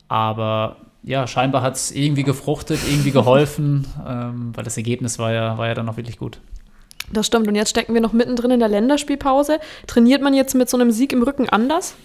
Aber 0.09 0.77
ja, 1.03 1.25
scheinbar 1.27 1.61
hat 1.61 1.75
es 1.75 1.91
irgendwie 1.91 2.23
gefruchtet, 2.23 2.79
irgendwie 2.87 3.11
geholfen, 3.11 3.87
ähm, 4.07 4.51
weil 4.55 4.63
das 4.63 4.75
Ergebnis 4.75 5.17
war 5.17 5.31
ja, 5.31 5.57
war 5.57 5.67
ja 5.67 5.73
dann 5.73 5.87
auch 5.87 5.97
wirklich 5.97 6.17
gut. 6.17 6.39
Das 7.11 7.27
stimmt. 7.27 7.47
Und 7.47 7.55
jetzt 7.55 7.69
stecken 7.69 7.93
wir 7.93 8.01
noch 8.01 8.13
mittendrin 8.13 8.51
in 8.51 8.59
der 8.59 8.69
Länderspielpause. 8.69 9.59
Trainiert 9.87 10.21
man 10.21 10.33
jetzt 10.33 10.55
mit 10.55 10.69
so 10.69 10.77
einem 10.77 10.91
Sieg 10.91 11.13
im 11.13 11.23
Rücken 11.23 11.49
anders? 11.49 11.95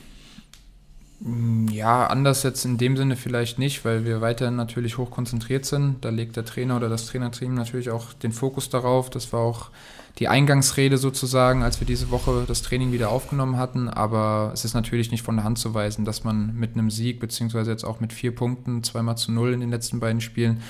Mm, 1.21 1.69
ja, 1.69 2.07
anders 2.07 2.43
jetzt 2.43 2.65
in 2.65 2.79
dem 2.79 2.97
Sinne 2.97 3.17
vielleicht 3.17 3.59
nicht, 3.59 3.85
weil 3.85 4.05
wir 4.05 4.21
weiterhin 4.21 4.57
natürlich 4.57 4.99
hoch 4.99 5.11
konzentriert 5.11 5.65
sind. 5.65 6.05
Da 6.05 6.11
legt 6.11 6.37
der 6.37 6.45
Trainer 6.45 6.77
oder 6.77 6.89
das 6.89 7.07
Trainerteam 7.07 7.55
natürlich 7.55 7.91
auch 7.91 8.13
den 8.13 8.33
Fokus 8.33 8.69
darauf. 8.69 9.09
Das 9.11 9.33
war 9.33 9.41
auch 9.41 9.71
die 10.19 10.29
Eingangsrede 10.29 10.99
sozusagen, 10.99 11.63
als 11.63 11.81
wir 11.81 11.87
diese 11.87 12.11
Woche 12.11 12.45
das 12.47 12.63
Training 12.63 12.93
wieder 12.93 13.11
aufgenommen 13.11 13.57
hatten. 13.57 13.89
Aber 13.89 14.51
es 14.55 14.65
ist 14.65 14.75
natürlich 14.75 15.11
nicht 15.11 15.23
von 15.23 15.37
der 15.37 15.45
Hand 15.45 15.59
zu 15.59 15.75
weisen, 15.75 16.05
dass 16.05 16.25
man 16.25 16.55
mit 16.55 16.75
einem 16.75 16.91
Sieg, 16.91 17.21
beziehungsweise 17.21 17.71
jetzt 17.71 17.85
auch 17.85 18.01
mit 18.01 18.13
vier 18.13 18.35
Punkten, 18.35 18.83
zweimal 18.83 19.17
zu 19.17 19.33
null 19.33 19.53
in 19.53 19.61
den 19.61 19.71
letzten 19.71 20.01
beiden 20.01 20.21
Spielen, 20.21 20.63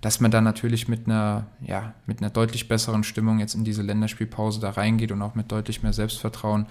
dass 0.00 0.20
man 0.20 0.30
da 0.30 0.42
natürlich 0.42 0.86
mit 0.86 1.06
einer, 1.06 1.46
ja, 1.62 1.94
mit 2.06 2.20
einer 2.20 2.30
deutlich 2.30 2.68
besseren 2.68 3.04
Stimmung 3.04 3.38
jetzt 3.38 3.54
in 3.54 3.64
diese 3.64 3.82
Länderspielpause 3.82 4.60
da 4.60 4.70
reingeht 4.70 5.12
und 5.12 5.22
auch 5.22 5.34
mit 5.34 5.50
deutlich 5.50 5.82
mehr 5.82 5.94
Selbstvertrauen 5.94 6.66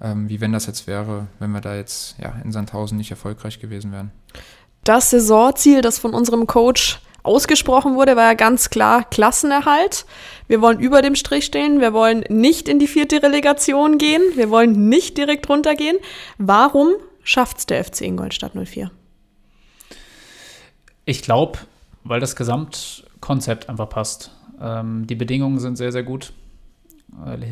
ähm, 0.00 0.28
wie 0.28 0.40
wenn 0.40 0.52
das 0.52 0.66
jetzt 0.66 0.86
wäre, 0.86 1.26
wenn 1.38 1.50
wir 1.52 1.60
da 1.60 1.76
jetzt 1.76 2.16
ja, 2.18 2.34
in 2.44 2.52
Sandhausen 2.52 2.96
nicht 2.96 3.10
erfolgreich 3.10 3.60
gewesen 3.60 3.92
wären. 3.92 4.10
Das 4.84 5.10
Saisonziel, 5.10 5.82
das 5.82 5.98
von 5.98 6.14
unserem 6.14 6.46
Coach 6.46 7.00
ausgesprochen 7.22 7.96
wurde, 7.96 8.16
war 8.16 8.24
ja 8.24 8.34
ganz 8.34 8.70
klar 8.70 9.04
Klassenerhalt. 9.04 10.06
Wir 10.48 10.62
wollen 10.62 10.80
über 10.80 11.02
dem 11.02 11.14
Strich 11.14 11.44
stehen, 11.44 11.80
wir 11.80 11.92
wollen 11.92 12.24
nicht 12.28 12.68
in 12.68 12.78
die 12.78 12.86
vierte 12.86 13.22
Relegation 13.22 13.98
gehen, 13.98 14.22
wir 14.34 14.50
wollen 14.50 14.88
nicht 14.88 15.18
direkt 15.18 15.48
runtergehen. 15.48 15.98
Warum 16.38 16.88
schafft 17.22 17.58
es 17.58 17.66
der 17.66 17.84
FC 17.84 18.02
Ingolstadt 18.02 18.52
04? 18.54 18.90
Ich 21.04 21.22
glaube, 21.22 21.58
weil 22.04 22.20
das 22.20 22.36
Gesamtkonzept 22.36 23.68
einfach 23.68 23.88
passt. 23.88 24.30
Ähm, 24.60 25.06
die 25.06 25.14
Bedingungen 25.14 25.58
sind 25.58 25.76
sehr, 25.76 25.92
sehr 25.92 26.02
gut. 26.02 26.32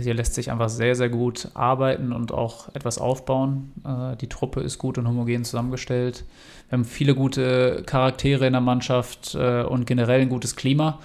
Hier 0.01 0.15
lässt 0.15 0.35
sich 0.35 0.51
einfach 0.51 0.69
sehr, 0.69 0.95
sehr 0.95 1.09
gut 1.09 1.49
arbeiten 1.55 2.13
und 2.13 2.33
auch 2.33 2.75
etwas 2.75 2.99
aufbauen. 2.99 3.73
Äh, 3.85 4.17
die 4.17 4.29
Truppe 4.29 4.61
ist 4.61 4.79
gut 4.79 4.99
und 4.99 5.09
homogen 5.09 5.45
zusammengestellt. 5.45 6.25
Wir 6.69 6.79
haben 6.79 6.85
viele 6.85 7.15
gute 7.15 7.83
Charaktere 7.85 8.47
in 8.47 8.53
der 8.53 8.63
Mannschaft 8.63 9.35
äh, 9.35 9.63
und 9.63 9.87
generell 9.87 10.23
ein 10.23 10.29
gutes 10.29 10.57
Klima. 10.57 10.99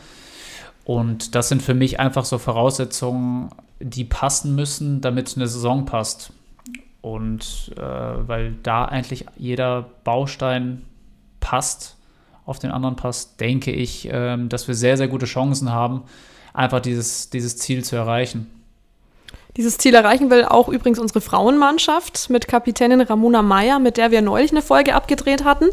Und 0.85 1.35
das 1.35 1.49
sind 1.49 1.61
für 1.61 1.73
mich 1.73 1.99
einfach 1.99 2.25
so 2.25 2.37
Voraussetzungen, 2.37 3.49
die 3.79 4.03
passen 4.03 4.55
müssen, 4.55 5.01
damit 5.01 5.33
eine 5.35 5.47
Saison 5.47 5.85
passt. 5.85 6.33
Und 7.01 7.71
äh, 7.77 7.81
weil 7.81 8.55
da 8.63 8.85
eigentlich 8.85 9.25
jeder 9.35 9.89
Baustein 10.03 10.83
passt, 11.39 11.97
auf 12.45 12.59
den 12.59 12.71
anderen 12.71 12.95
passt, 12.95 13.39
denke 13.39 13.71
ich, 13.71 14.11
äh, 14.11 14.37
dass 14.47 14.67
wir 14.67 14.75
sehr, 14.75 14.97
sehr 14.97 15.07
gute 15.07 15.25
Chancen 15.25 15.71
haben, 15.71 16.03
einfach 16.53 16.79
dieses, 16.79 17.29
dieses 17.29 17.57
Ziel 17.57 17.83
zu 17.83 17.95
erreichen. 17.95 18.49
Dieses 19.55 19.77
Ziel 19.77 19.93
erreichen 19.93 20.31
will 20.31 20.45
auch 20.45 20.67
übrigens 20.67 20.97
unsere 20.97 21.21
Frauenmannschaft 21.21 22.31
mit 22.31 22.47
Kapitänin 22.47 23.01
Ramona 23.01 23.43
Meyer, 23.43 23.77
mit 23.77 23.97
der 23.97 24.09
wir 24.09 24.23
neulich 24.23 24.51
eine 24.51 24.63
Folge 24.63 24.95
abgedreht 24.95 25.43
hatten. 25.43 25.65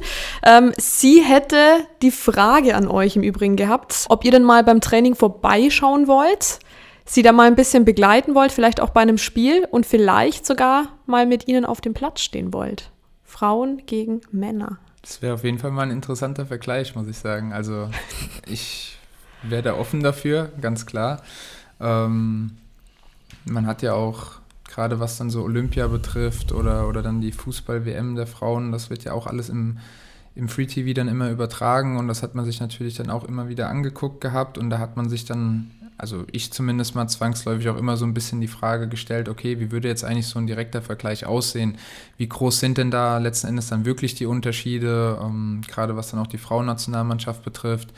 Ähm, 0.44 0.72
sie 0.76 1.22
hätte 1.22 1.56
die 2.02 2.10
Frage 2.10 2.74
an 2.74 2.88
euch 2.88 3.16
im 3.16 3.22
Übrigen 3.22 3.56
gehabt, 3.56 4.04
ob 4.10 4.24
ihr 4.24 4.32
denn 4.32 4.42
mal 4.42 4.64
beim 4.64 4.82
Training 4.82 5.14
vorbeischauen 5.14 6.08
wollt, 6.08 6.58
sie 7.06 7.22
da 7.22 7.32
mal 7.32 7.46
ein 7.46 7.56
bisschen 7.56 7.86
begleiten 7.86 8.34
wollt, 8.34 8.52
vielleicht 8.52 8.80
auch 8.80 8.90
bei 8.90 9.00
einem 9.00 9.18
Spiel 9.18 9.66
und 9.70 9.86
vielleicht 9.86 10.44
sogar 10.44 10.88
mal 11.06 11.24
mit 11.24 11.48
ihnen 11.48 11.64
auf 11.64 11.80
dem 11.80 11.94
Platz 11.94 12.20
stehen 12.20 12.52
wollt. 12.52 12.90
Frauen 13.24 13.82
gegen 13.86 14.20
Männer. 14.30 14.78
Das 15.00 15.22
wäre 15.22 15.32
auf 15.32 15.44
jeden 15.44 15.58
Fall 15.58 15.70
mal 15.70 15.82
ein 15.82 15.90
interessanter 15.90 16.44
Vergleich, 16.44 16.94
muss 16.94 17.08
ich 17.08 17.16
sagen. 17.16 17.54
Also 17.54 17.88
ich 18.46 18.99
wäre 19.42 19.62
da 19.62 19.74
offen 19.74 20.02
dafür, 20.02 20.50
ganz 20.60 20.86
klar. 20.86 21.22
Ähm, 21.80 22.52
man 23.44 23.66
hat 23.66 23.82
ja 23.82 23.94
auch, 23.94 24.32
gerade 24.68 25.00
was 25.00 25.18
dann 25.18 25.30
so 25.30 25.42
Olympia 25.42 25.88
betrifft 25.88 26.52
oder, 26.52 26.88
oder 26.88 27.02
dann 27.02 27.20
die 27.20 27.32
Fußball-WM 27.32 28.14
der 28.14 28.26
Frauen, 28.26 28.72
das 28.72 28.90
wird 28.90 29.04
ja 29.04 29.12
auch 29.12 29.26
alles 29.26 29.48
im, 29.48 29.78
im 30.34 30.48
Free 30.48 30.66
TV 30.66 30.92
dann 30.92 31.08
immer 31.08 31.30
übertragen 31.30 31.96
und 31.98 32.08
das 32.08 32.22
hat 32.22 32.34
man 32.34 32.44
sich 32.44 32.60
natürlich 32.60 32.94
dann 32.94 33.10
auch 33.10 33.24
immer 33.24 33.48
wieder 33.48 33.68
angeguckt 33.68 34.20
gehabt 34.20 34.58
und 34.58 34.70
da 34.70 34.78
hat 34.78 34.96
man 34.96 35.08
sich 35.08 35.24
dann, 35.24 35.70
also 35.98 36.24
ich 36.30 36.52
zumindest 36.52 36.94
mal 36.94 37.08
zwangsläufig 37.08 37.68
auch 37.68 37.76
immer 37.76 37.96
so 37.96 38.04
ein 38.04 38.14
bisschen 38.14 38.40
die 38.40 38.48
Frage 38.48 38.88
gestellt, 38.88 39.28
okay, 39.28 39.58
wie 39.58 39.72
würde 39.72 39.88
jetzt 39.88 40.04
eigentlich 40.04 40.28
so 40.28 40.38
ein 40.38 40.46
direkter 40.46 40.82
Vergleich 40.82 41.26
aussehen? 41.26 41.76
Wie 42.16 42.28
groß 42.28 42.60
sind 42.60 42.78
denn 42.78 42.90
da 42.90 43.18
letzten 43.18 43.48
Endes 43.48 43.68
dann 43.68 43.84
wirklich 43.84 44.14
die 44.14 44.26
Unterschiede, 44.26 45.18
ähm, 45.20 45.62
gerade 45.66 45.96
was 45.96 46.10
dann 46.10 46.20
auch 46.20 46.28
die 46.28 46.38
Frauennationalmannschaft 46.38 47.42
betrifft? 47.42 47.92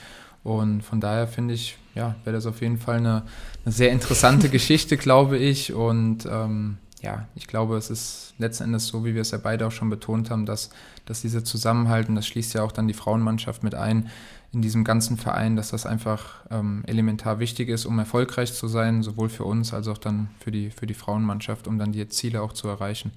Und 0.45 0.83
von 0.83 1.01
daher 1.01 1.29
finde 1.29 1.55
ich, 1.55 1.77
ja, 1.95 2.17
wäre 2.25 2.35
das 2.35 2.47
auf 2.47 2.61
jeden 2.61 2.79
Fall 2.79 2.97
eine, 2.97 3.23
eine 3.65 3.73
sehr 3.73 3.91
interessante 3.91 4.49
Geschichte, 4.51 4.97
glaube 4.97 5.39
ich. 5.39 5.73
Und 5.73 6.27
ähm, 6.27 6.79
ja, 7.03 7.27
ich 7.35 7.47
glaube, 7.47 7.77
es 7.77 7.91
ist 7.91 8.35
letzten 8.39 8.65
Endes 8.65 8.87
so, 8.87 9.05
wie 9.05 9.15
wir 9.15 9.23
es 9.23 9.33
ja 9.33 9.39
beide 9.39 9.67
auch 9.67 9.73
schon 9.73 9.91
betont 9.91 10.31
haben, 10.31 10.47
dass, 10.47 10.71
dass 11.05 11.23
dieser 11.23 11.45
Zusammenhalt, 11.45 12.09
und 12.09 12.15
das 12.15 12.27
schließt 12.27 12.55
ja 12.55 12.63
auch 12.63 12.73
dann 12.73 12.89
die 12.89 12.95
Frauenmannschaft 12.95 13.63
mit 13.63 13.75
ein, 13.75 14.09
in 14.53 14.63
diesem 14.63 14.85
ganzen 14.85 15.17
Verein, 15.17 15.57
dass 15.57 15.71
das 15.71 15.87
einfach 15.87 16.45
ähm, 16.51 16.83
elementar 16.87 17.39
wichtig 17.39 17.69
ist, 17.69 17.87
um 17.87 17.99
erfolgreich 17.99 18.53
zu 18.53 18.69
sein, 18.69 19.03
sowohl 19.03 19.31
für 19.31 19.45
uns 19.45 19.73
als 19.73 19.89
auch 19.89 19.99
dann 19.99 20.29
für 20.41 20.51
die, 20.51 20.71
für 20.71 20.87
die 20.87 20.95
Frauenmannschaft, 20.95 21.67
um 21.67 21.79
dann 21.79 21.93
die 21.93 22.07
Ziele 22.09 22.43
auch 22.43 22.53
zu 22.53 22.69
erreichen. 22.69 23.13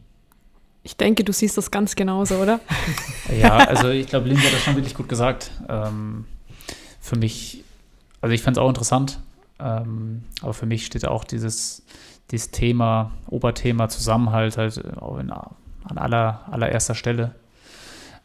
Ich 0.83 0.95
denke, 0.97 1.23
du 1.23 1.33
siehst 1.33 1.57
das 1.57 1.71
ganz 1.71 1.95
genauso, 1.95 2.35
oder? 2.35 2.61
ja, 3.39 3.57
also 3.57 3.89
ich 3.89 4.07
glaube, 4.07 4.27
Linda 4.29 4.43
hat 4.43 4.53
das 4.53 4.63
schon 4.63 4.75
wirklich 4.75 4.93
gut 4.93 5.09
gesagt. 5.09 5.51
Ähm, 5.67 6.25
für 7.05 7.17
mich, 7.17 7.63
also 8.19 8.33
ich 8.33 8.41
fand 8.41 8.57
es 8.57 8.61
auch 8.61 8.67
interessant, 8.67 9.19
ähm, 9.59 10.23
aber 10.41 10.55
für 10.55 10.65
mich 10.65 10.87
steht 10.87 11.05
auch 11.05 11.23
dieses, 11.23 11.83
dieses 12.31 12.49
Thema, 12.49 13.11
Oberthema 13.27 13.89
Zusammenhalt 13.89 14.57
halt 14.57 14.83
auch 14.97 15.19
in, 15.19 15.29
an 15.29 15.97
aller, 15.97 16.41
allererster 16.49 16.95
Stelle. 16.95 17.35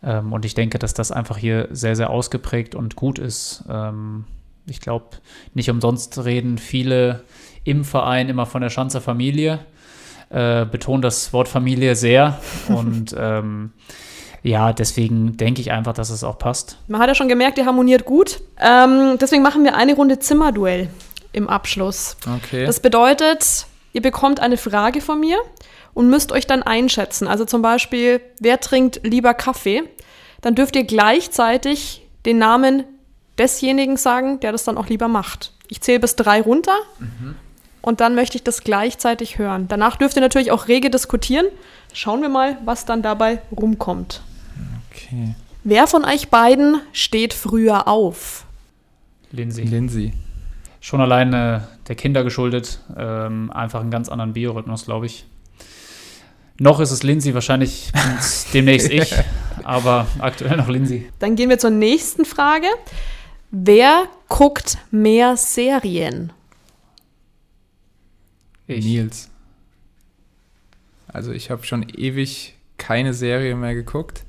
Ähm, 0.02 0.32
und 0.32 0.46
ich 0.46 0.54
denke, 0.54 0.78
dass 0.78 0.94
das 0.94 1.12
einfach 1.12 1.36
hier 1.36 1.68
sehr, 1.70 1.94
sehr 1.94 2.08
ausgeprägt 2.08 2.74
und 2.74 2.96
gut 2.96 3.18
ist. 3.18 3.64
Ähm, 3.68 4.24
ich 4.64 4.80
glaube, 4.80 5.18
nicht 5.52 5.68
umsonst 5.68 6.24
reden 6.24 6.56
viele 6.56 7.22
im 7.64 7.84
Verein 7.84 8.30
immer 8.30 8.46
von 8.46 8.62
der 8.62 8.70
Schanzer 8.70 9.02
Familie, 9.02 9.58
äh, 10.30 10.64
betonen 10.64 11.02
das 11.02 11.34
Wort 11.34 11.48
Familie 11.48 11.96
sehr 11.96 12.40
und 12.68 13.14
ähm, 13.18 13.72
ja, 14.42 14.72
deswegen 14.72 15.36
denke 15.36 15.60
ich 15.60 15.70
einfach, 15.70 15.92
dass 15.92 16.10
es 16.10 16.24
auch 16.24 16.38
passt. 16.38 16.78
Man 16.88 17.00
hat 17.00 17.08
ja 17.08 17.14
schon 17.14 17.28
gemerkt, 17.28 17.58
ihr 17.58 17.66
harmoniert 17.66 18.04
gut. 18.04 18.40
Ähm, 18.58 19.18
deswegen 19.20 19.42
machen 19.42 19.64
wir 19.64 19.76
eine 19.76 19.94
Runde 19.94 20.18
Zimmerduell 20.18 20.88
im 21.32 21.48
Abschluss. 21.48 22.16
Okay. 22.26 22.64
Das 22.64 22.80
bedeutet, 22.80 23.66
ihr 23.92 24.02
bekommt 24.02 24.40
eine 24.40 24.56
Frage 24.56 25.00
von 25.00 25.20
mir 25.20 25.38
und 25.94 26.08
müsst 26.08 26.32
euch 26.32 26.46
dann 26.46 26.62
einschätzen. 26.62 27.28
Also 27.28 27.44
zum 27.44 27.62
Beispiel, 27.62 28.20
wer 28.38 28.60
trinkt 28.60 29.00
lieber 29.02 29.34
Kaffee? 29.34 29.82
Dann 30.40 30.54
dürft 30.54 30.74
ihr 30.74 30.84
gleichzeitig 30.84 32.06
den 32.24 32.38
Namen 32.38 32.84
desjenigen 33.38 33.96
sagen, 33.96 34.40
der 34.40 34.52
das 34.52 34.64
dann 34.64 34.78
auch 34.78 34.88
lieber 34.88 35.08
macht. 35.08 35.52
Ich 35.68 35.80
zähle 35.82 36.00
bis 36.00 36.16
drei 36.16 36.40
runter 36.40 36.76
mhm. 36.98 37.36
und 37.82 38.00
dann 38.00 38.14
möchte 38.14 38.36
ich 38.36 38.42
das 38.42 38.64
gleichzeitig 38.64 39.38
hören. 39.38 39.68
Danach 39.68 39.96
dürft 39.96 40.16
ihr 40.16 40.22
natürlich 40.22 40.50
auch 40.50 40.68
rege 40.68 40.90
diskutieren. 40.90 41.46
Schauen 41.92 42.22
wir 42.22 42.28
mal, 42.28 42.56
was 42.64 42.86
dann 42.86 43.02
dabei 43.02 43.42
rumkommt. 43.56 44.22
Okay. 44.90 45.34
Wer 45.64 45.86
von 45.86 46.04
euch 46.04 46.28
beiden 46.28 46.80
steht 46.92 47.34
früher 47.34 47.86
auf? 47.86 48.44
Lindsay. 49.30 49.64
Lindsay. 49.64 50.12
Schon 50.80 51.00
alleine 51.00 51.68
der 51.88 51.94
Kinder 51.94 52.24
geschuldet. 52.24 52.80
Ähm, 52.96 53.50
einfach 53.50 53.80
einen 53.80 53.90
ganz 53.90 54.08
anderen 54.08 54.32
Biorhythmus, 54.32 54.86
glaube 54.86 55.06
ich. 55.06 55.26
Noch 56.58 56.80
ist 56.80 56.90
es 56.90 57.02
Lindsay, 57.02 57.32
wahrscheinlich 57.34 57.90
demnächst 58.54 58.90
ich, 58.90 59.14
aber 59.64 60.06
aktuell 60.18 60.56
noch 60.58 60.68
Lindsay. 60.68 61.10
Dann 61.18 61.34
gehen 61.36 61.48
wir 61.48 61.58
zur 61.58 61.70
nächsten 61.70 62.24
Frage. 62.24 62.66
Wer 63.50 64.04
guckt 64.28 64.78
mehr 64.90 65.36
Serien? 65.36 66.32
Ich. 68.66 68.84
Nils. 68.84 69.30
Also 71.08 71.32
ich 71.32 71.50
habe 71.50 71.64
schon 71.64 71.88
ewig 71.88 72.54
keine 72.78 73.14
Serie 73.14 73.56
mehr 73.56 73.74
geguckt. 73.74 74.24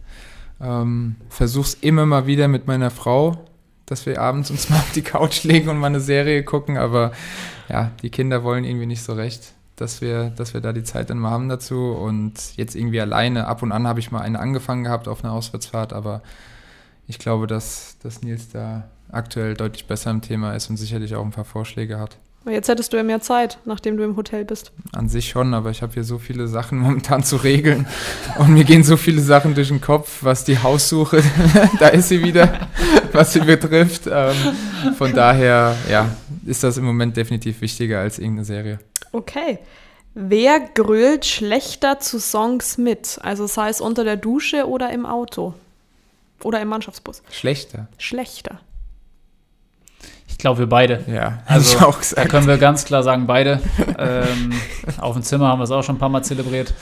Ähm, 0.61 1.15
versuch's 1.29 1.75
immer 1.81 2.05
mal 2.05 2.27
wieder 2.27 2.47
mit 2.47 2.67
meiner 2.67 2.91
Frau, 2.91 3.45
dass 3.85 4.05
wir 4.05 4.21
abends 4.21 4.51
uns 4.51 4.69
mal 4.69 4.77
auf 4.77 4.91
die 4.91 5.01
Couch 5.01 5.43
legen 5.43 5.69
und 5.69 5.77
mal 5.77 5.87
eine 5.87 5.99
Serie 5.99 6.43
gucken, 6.43 6.77
aber 6.77 7.11
ja, 7.69 7.91
die 8.01 8.09
Kinder 8.09 8.43
wollen 8.43 8.63
irgendwie 8.63 8.85
nicht 8.85 9.03
so 9.03 9.13
recht, 9.13 9.53
dass 9.75 10.01
wir, 10.01 10.29
dass 10.29 10.53
wir 10.53 10.61
da 10.61 10.73
die 10.73 10.83
Zeit 10.83 11.09
dann 11.09 11.17
mal 11.17 11.31
haben 11.31 11.49
dazu. 11.49 11.91
Und 11.91 12.55
jetzt 12.55 12.75
irgendwie 12.75 13.01
alleine, 13.01 13.47
ab 13.47 13.63
und 13.63 13.71
an 13.71 13.87
habe 13.87 13.99
ich 13.99 14.11
mal 14.11 14.21
eine 14.21 14.39
angefangen 14.39 14.83
gehabt 14.83 15.07
auf 15.07 15.23
einer 15.23 15.33
Auswärtsfahrt, 15.33 15.93
aber 15.93 16.21
ich 17.07 17.17
glaube, 17.17 17.47
dass, 17.47 17.97
dass 18.03 18.21
Nils 18.21 18.49
da 18.49 18.89
aktuell 19.11 19.55
deutlich 19.55 19.87
besser 19.87 20.11
im 20.11 20.21
Thema 20.21 20.53
ist 20.53 20.69
und 20.69 20.77
sicherlich 20.77 21.15
auch 21.15 21.25
ein 21.25 21.31
paar 21.31 21.45
Vorschläge 21.45 21.99
hat. 21.99 22.17
Jetzt 22.45 22.69
hättest 22.69 22.91
du 22.91 22.97
ja 22.97 23.03
mehr 23.03 23.21
Zeit, 23.21 23.59
nachdem 23.65 23.97
du 23.97 24.03
im 24.03 24.15
Hotel 24.15 24.45
bist. 24.45 24.71
An 24.93 25.09
sich 25.09 25.29
schon, 25.29 25.53
aber 25.53 25.69
ich 25.69 25.83
habe 25.83 25.93
hier 25.93 26.03
so 26.03 26.17
viele 26.17 26.47
Sachen 26.47 26.79
momentan 26.79 27.23
zu 27.23 27.35
regeln 27.35 27.85
und 28.39 28.53
mir 28.53 28.63
gehen 28.63 28.83
so 28.83 28.97
viele 28.97 29.21
Sachen 29.21 29.53
durch 29.53 29.67
den 29.67 29.81
Kopf, 29.81 30.19
was 30.21 30.43
die 30.43 30.57
Haussuche, 30.57 31.23
da 31.79 31.89
ist 31.89 32.09
sie 32.09 32.23
wieder, 32.23 32.67
was 33.11 33.33
sie 33.33 33.41
betrifft. 33.41 34.03
Ähm, 34.11 34.35
von 34.97 35.13
daher, 35.13 35.75
ja, 35.89 36.09
ist 36.45 36.63
das 36.63 36.77
im 36.77 36.85
Moment 36.85 37.15
definitiv 37.15 37.61
wichtiger 37.61 37.99
als 37.99 38.17
irgendeine 38.17 38.45
Serie. 38.45 38.79
Okay. 39.11 39.59
Wer 40.13 40.59
grölt 40.59 41.25
schlechter 41.25 41.99
zu 41.99 42.19
Songs 42.19 42.77
mit? 42.77 43.19
Also 43.21 43.47
sei 43.47 43.69
es 43.69 43.79
unter 43.79 44.03
der 44.03 44.17
Dusche 44.17 44.67
oder 44.67 44.91
im 44.91 45.05
Auto? 45.05 45.53
Oder 46.43 46.59
im 46.59 46.69
Mannschaftsbus? 46.69 47.21
Schlechter. 47.31 47.87
Schlechter. 47.97 48.59
Ich 50.41 50.43
glaube, 50.43 50.57
wir 50.57 50.69
beide. 50.69 51.03
Ja, 51.05 51.37
also 51.45 51.77
ich 51.77 51.83
auch 51.83 51.99
gesagt. 51.99 52.17
da 52.17 52.27
können 52.27 52.47
wir 52.47 52.57
ganz 52.57 52.83
klar 52.83 53.03
sagen, 53.03 53.27
beide. 53.27 53.61
ähm, 53.99 54.51
auf 54.99 55.13
dem 55.13 55.21
Zimmer 55.21 55.49
haben 55.49 55.59
wir 55.59 55.65
es 55.65 55.69
auch 55.69 55.83
schon 55.83 55.97
ein 55.97 55.99
paar 55.99 56.09
Mal 56.09 56.23
zelebriert. 56.23 56.73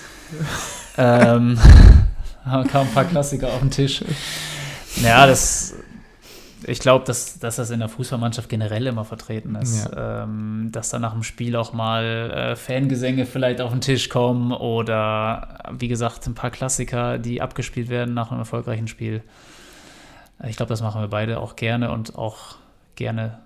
ähm, 0.97 1.59
haben 2.45 2.67
kamen 2.69 2.87
ein 2.87 2.93
paar 2.93 3.03
Klassiker 3.03 3.47
auf 3.47 3.59
den 3.59 3.69
Tisch. 3.69 4.01
Ja, 5.03 5.27
das, 5.27 5.73
ich 6.65 6.79
glaube, 6.79 7.03
dass, 7.03 7.39
dass 7.39 7.57
das 7.57 7.69
in 7.71 7.79
der 7.79 7.89
Fußballmannschaft 7.89 8.47
generell 8.47 8.87
immer 8.87 9.03
vertreten 9.03 9.55
ist. 9.55 9.89
Ja. 9.91 10.23
Ähm, 10.23 10.69
dass 10.71 10.87
da 10.87 10.99
nach 10.99 11.11
dem 11.11 11.23
Spiel 11.23 11.57
auch 11.57 11.73
mal 11.73 12.31
äh, 12.31 12.55
Fangesänge 12.55 13.25
vielleicht 13.25 13.59
auf 13.59 13.71
den 13.71 13.81
Tisch 13.81 14.07
kommen 14.07 14.53
oder, 14.53 15.59
wie 15.77 15.89
gesagt, 15.89 16.25
ein 16.27 16.33
paar 16.33 16.51
Klassiker, 16.51 17.17
die 17.17 17.41
abgespielt 17.41 17.89
werden 17.89 18.13
nach 18.13 18.31
einem 18.31 18.39
erfolgreichen 18.39 18.87
Spiel. 18.87 19.21
Ich 20.47 20.55
glaube, 20.55 20.69
das 20.69 20.81
machen 20.81 21.01
wir 21.01 21.09
beide 21.09 21.41
auch 21.41 21.57
gerne 21.57 21.91
und 21.91 22.15
auch 22.17 22.55
gerne 22.95 23.39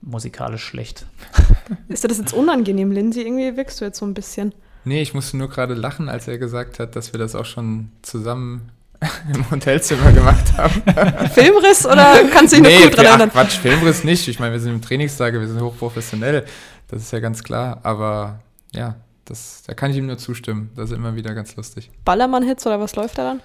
musikalisch 0.00 0.64
schlecht. 0.64 1.06
Ist 1.88 2.04
dir 2.04 2.08
das 2.08 2.18
jetzt 2.18 2.32
unangenehm, 2.32 2.92
Lindsay? 2.92 3.22
Irgendwie 3.22 3.56
wirkst 3.56 3.80
du 3.80 3.84
jetzt 3.84 3.98
so 3.98 4.06
ein 4.06 4.14
bisschen. 4.14 4.54
Nee, 4.84 5.02
ich 5.02 5.14
musste 5.14 5.36
nur 5.36 5.48
gerade 5.48 5.74
lachen, 5.74 6.08
als 6.08 6.28
er 6.28 6.38
gesagt 6.38 6.78
hat, 6.78 6.96
dass 6.96 7.12
wir 7.12 7.18
das 7.18 7.34
auch 7.34 7.44
schon 7.44 7.90
zusammen 8.02 8.70
im 9.34 9.50
Hotelzimmer 9.50 10.12
gemacht 10.12 10.56
haben. 10.56 10.82
Filmriss 11.30 11.86
oder 11.86 12.24
kannst 12.32 12.54
du 12.54 12.62
dich 12.62 12.66
nee, 12.66 12.78
noch 12.78 12.90
gut 12.90 12.96
dran 12.96 13.06
erinnern? 13.06 13.30
Ach, 13.30 13.34
Quatsch, 13.34 13.58
Filmriss 13.58 14.04
nicht. 14.04 14.26
Ich 14.28 14.38
meine, 14.40 14.52
wir 14.52 14.60
sind 14.60 14.72
im 14.72 14.82
Trainingstage, 14.82 15.40
wir 15.40 15.48
sind 15.48 15.60
hochprofessionell. 15.60 16.44
Das 16.88 17.02
ist 17.02 17.12
ja 17.12 17.20
ganz 17.20 17.42
klar. 17.42 17.80
Aber 17.82 18.40
ja, 18.72 18.96
das, 19.24 19.62
da 19.66 19.74
kann 19.74 19.90
ich 19.90 19.96
ihm 19.96 20.06
nur 20.06 20.18
zustimmen. 20.18 20.70
Das 20.74 20.90
ist 20.90 20.96
immer 20.96 21.14
wieder 21.14 21.34
ganz 21.34 21.54
lustig. 21.56 21.90
Ballermann-Hits 22.04 22.66
oder 22.66 22.80
was 22.80 22.96
läuft 22.96 23.18
da 23.18 23.24
dann? 23.24 23.40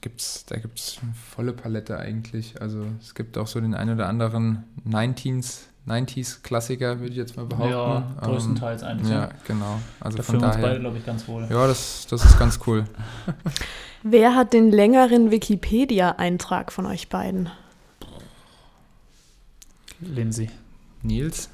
Gibt's, 0.00 0.44
da 0.46 0.56
gibt 0.56 0.78
es 0.78 0.98
volle 1.34 1.52
Palette 1.52 1.98
eigentlich. 1.98 2.60
Also 2.60 2.86
es 3.00 3.14
gibt 3.14 3.38
auch 3.38 3.46
so 3.46 3.60
den 3.60 3.74
einen 3.74 3.94
oder 3.94 4.08
anderen 4.08 4.64
19s, 4.88 5.62
90s-Klassiker, 5.86 7.00
würde 7.00 7.10
ich 7.10 7.16
jetzt 7.16 7.36
mal 7.36 7.46
behaupten. 7.46 7.70
Ja, 7.72 8.16
größtenteils 8.20 8.82
ähm, 8.82 8.88
eigentlich. 8.88 9.10
Ja, 9.10 9.30
genau. 9.46 9.80
Also 10.00 10.18
da 10.18 10.22
von 10.22 10.34
fühlen 10.34 10.42
wir 10.42 10.46
uns 10.46 10.56
daher. 10.56 10.68
beide, 10.68 10.80
glaube 10.80 10.98
ich, 10.98 11.06
ganz 11.06 11.28
wohl. 11.28 11.46
Ja, 11.50 11.66
das, 11.66 12.06
das 12.08 12.24
ist 12.24 12.38
ganz 12.38 12.60
cool. 12.66 12.84
Wer 14.02 14.34
hat 14.34 14.52
den 14.52 14.70
längeren 14.70 15.30
Wikipedia-Eintrag 15.30 16.72
von 16.72 16.86
euch 16.86 17.08
beiden? 17.08 17.50
Lindsay. 20.00 20.50
Nils? 21.02 21.48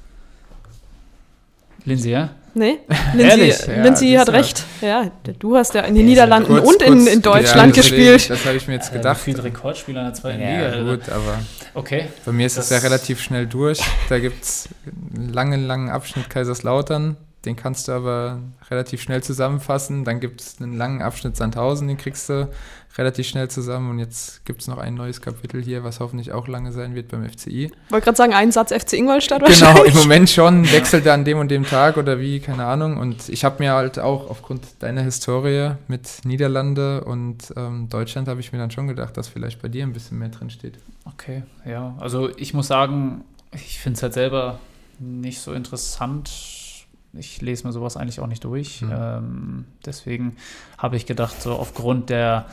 Lindsay, 1.85 2.11
ja? 2.11 2.29
Nee? 2.55 2.79
Ehrlich? 3.17 3.65
Lindsay, 3.65 3.75
Ja, 3.75 3.83
Lindsay 3.83 4.11
das 4.13 4.21
hat 4.21 4.29
recht. 4.33 4.63
Ja, 4.81 5.11
du 5.39 5.55
hast 5.57 5.73
ja 5.73 5.81
in 5.81 5.95
den 5.95 6.03
Ja, 6.05 6.09
Niederlanden 6.11 6.53
Kurz- 6.59 6.67
und 6.67 6.81
in, 6.83 7.07
in 7.07 7.21
Deutschland 7.21 7.75
ja, 7.75 7.81
gespielt. 7.81 8.29
Das 8.29 8.45
habe 8.45 8.57
ich 8.57 8.67
mir 8.67 8.75
jetzt 8.75 8.91
Äh, 8.91 8.97
gedacht. 8.97 9.19
Viel 9.21 9.39
Rekordspieler 9.39 10.01
in 10.01 10.05
der 10.07 10.13
zweiten 10.13 10.41
ja, 10.41 10.49
Liga. 10.51 10.65
Alter. 10.65 10.83
gut, 10.83 11.09
aber 11.09 11.39
Okay. 11.73 12.07
bei 12.25 12.31
mir 12.31 12.45
ist 12.45 12.57
es 12.57 12.69
ja 12.69 12.77
relativ 12.77 13.19
schnell 13.21 13.47
durch. 13.47 13.79
Da 14.09 14.19
gibt 14.19 14.43
es 14.43 14.69
einen 15.15 15.33
langen, 15.33 15.65
langen 15.65 15.89
Abschnitt 15.89 16.29
Kaiserslautern. 16.29 17.17
Den 17.45 17.55
kannst 17.57 17.87
du 17.87 17.91
aber 17.91 18.39
relativ 18.71 19.01
schnell 19.01 19.21
zusammenfassen. 19.21 20.05
Dann 20.05 20.19
gibt 20.21 20.39
es 20.39 20.55
einen 20.61 20.77
langen 20.77 21.01
Abschnitt 21.01 21.35
Sandhausen, 21.35 21.87
den 21.89 21.97
kriegst 21.97 22.29
du 22.29 22.47
relativ 22.97 23.27
schnell 23.27 23.49
zusammen. 23.49 23.89
Und 23.89 23.99
jetzt 23.99 24.45
gibt 24.45 24.61
es 24.61 24.67
noch 24.67 24.77
ein 24.77 24.93
neues 24.93 25.21
Kapitel 25.21 25.63
hier, 25.63 25.83
was 25.83 25.99
hoffentlich 25.99 26.31
auch 26.31 26.47
lange 26.47 26.71
sein 26.71 26.95
wird 26.95 27.09
beim 27.09 27.27
FCI. 27.27 27.71
wollte 27.89 28.05
gerade 28.05 28.17
sagen, 28.17 28.33
ein 28.33 28.51
Satz 28.51 28.71
FC 28.71 28.93
Ingolstadt 28.93 29.39
Genau, 29.43 29.49
wahrscheinlich. 29.67 29.93
im 29.95 29.99
Moment 30.01 30.29
schon. 30.29 30.71
Wechselt 30.71 31.05
er 31.05 31.13
an 31.13 31.25
dem 31.25 31.39
und 31.39 31.49
dem 31.49 31.65
Tag 31.65 31.97
oder 31.97 32.19
wie, 32.19 32.39
keine 32.39 32.65
Ahnung. 32.65 32.97
Und 32.97 33.29
ich 33.29 33.43
habe 33.45 33.63
mir 33.63 33.73
halt 33.73 33.99
auch 33.99 34.29
aufgrund 34.29 34.61
deiner 34.79 35.01
Historie 35.01 35.71
mit 35.87 36.07
Niederlande 36.23 37.03
und 37.03 37.53
ähm, 37.57 37.89
Deutschland 37.89 38.27
habe 38.27 38.39
ich 38.41 38.51
mir 38.51 38.59
dann 38.59 38.71
schon 38.71 38.87
gedacht, 38.87 39.17
dass 39.17 39.27
vielleicht 39.27 39.61
bei 39.61 39.69
dir 39.69 39.83
ein 39.83 39.93
bisschen 39.93 40.19
mehr 40.19 40.29
drin 40.29 40.49
steht. 40.49 40.77
Okay, 41.05 41.43
ja. 41.65 41.95
Also 41.99 42.29
ich 42.37 42.53
muss 42.53 42.67
sagen, 42.67 43.23
ich 43.51 43.79
finde 43.79 43.97
es 43.97 44.03
halt 44.03 44.13
selber 44.13 44.59
nicht 44.99 45.39
so 45.41 45.53
interessant. 45.53 46.31
Ich 47.15 47.41
lese 47.41 47.67
mir 47.67 47.73
sowas 47.73 47.97
eigentlich 47.97 48.19
auch 48.19 48.27
nicht 48.27 48.43
durch. 48.43 48.81
Mhm. 48.81 48.91
Ähm, 48.95 49.65
deswegen 49.85 50.35
habe 50.77 50.95
ich 50.95 51.05
gedacht, 51.05 51.41
so 51.41 51.53
aufgrund 51.53 52.09
der 52.09 52.45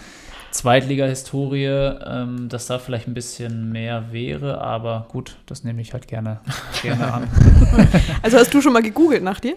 Zweitliga-Historie, 0.51 1.65
ähm, 2.07 2.49
dass 2.49 2.67
da 2.67 2.79
vielleicht 2.79 3.07
ein 3.09 3.15
bisschen 3.15 3.71
mehr 3.73 4.07
wäre. 4.13 4.61
Aber 4.61 5.07
gut, 5.11 5.37
das 5.47 5.65
nehme 5.65 5.81
ich 5.83 5.93
halt 5.93 6.09
gerne, 6.09 6.41
gerne 6.83 7.13
an. 7.13 7.29
Also 8.23 8.39
hast 8.39 8.53
du 8.53 8.61
schon 8.61 8.73
mal 8.73 8.83
gegoogelt 8.83 9.23
nach 9.23 9.41
dir? 9.41 9.57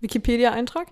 Wikipedia-Eintrag? 0.00 0.86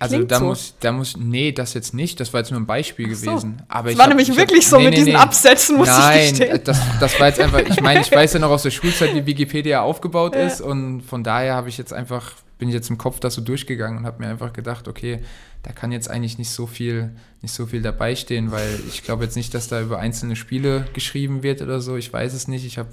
Also 0.00 0.16
Klingt 0.16 0.32
da 0.32 0.38
so. 0.40 0.44
muss, 0.46 0.74
da 0.80 0.90
muss, 0.90 1.16
nee, 1.16 1.52
das 1.52 1.72
jetzt 1.74 1.94
nicht, 1.94 2.18
das 2.18 2.32
war 2.32 2.40
jetzt 2.40 2.50
nur 2.50 2.58
ein 2.60 2.66
Beispiel 2.66 3.08
Ach 3.12 3.14
so. 3.16 3.30
gewesen. 3.30 3.62
Aber 3.68 3.84
Das 3.84 3.92
ich 3.92 3.98
war 3.98 4.04
hab- 4.06 4.08
nämlich 4.10 4.28
ich 4.28 4.36
wirklich 4.36 4.64
hab, 4.64 4.70
so 4.70 4.76
nee, 4.78 4.84
mit 4.86 4.90
nee, 4.92 4.96
diesen 4.96 5.12
nee. 5.12 5.18
Absätzen, 5.18 5.76
muss 5.76 5.86
Nein, 5.88 6.18
ich 6.24 6.28
gestehen. 6.30 6.60
das, 6.64 6.80
das 6.98 7.20
war 7.20 7.28
jetzt 7.28 7.40
einfach, 7.40 7.60
ich 7.60 7.80
meine, 7.80 8.00
ich 8.00 8.10
weiß 8.12 8.32
ja 8.32 8.40
noch 8.40 8.50
aus 8.50 8.64
der 8.64 8.70
Schulzeit, 8.72 9.14
wie 9.14 9.24
Wikipedia 9.24 9.82
aufgebaut 9.82 10.34
Ja. 10.34 10.42
ist 10.46 10.60
und 10.60 11.02
von 11.02 11.22
daher 11.22 11.54
habe 11.54 11.68
ich 11.68 11.78
jetzt 11.78 11.92
einfach, 11.92 12.32
bin 12.58 12.68
ich 12.68 12.74
jetzt 12.74 12.90
im 12.90 12.98
Kopf 12.98 13.20
das 13.20 13.34
so 13.34 13.40
durchgegangen 13.40 13.98
und 13.98 14.06
habe 14.06 14.22
mir 14.22 14.28
einfach 14.28 14.52
gedacht, 14.52 14.88
okay, 14.88 15.20
da 15.62 15.72
kann 15.72 15.92
jetzt 15.92 16.10
eigentlich 16.10 16.38
nicht 16.38 16.50
so 16.50 16.66
viel, 16.66 17.10
nicht 17.40 17.54
so 17.54 17.66
viel 17.66 17.82
dabei 17.82 18.16
stehen, 18.16 18.50
weil 18.50 18.80
ich 18.88 19.04
glaube 19.04 19.24
jetzt 19.24 19.36
nicht, 19.36 19.54
dass 19.54 19.68
da 19.68 19.80
über 19.80 19.98
einzelne 19.98 20.36
Spiele 20.36 20.86
geschrieben 20.92 21.42
wird 21.42 21.62
oder 21.62 21.80
so. 21.80 21.96
Ich 21.96 22.12
weiß 22.12 22.34
es 22.34 22.48
nicht. 22.48 22.66
Ich 22.66 22.78
habe 22.78 22.90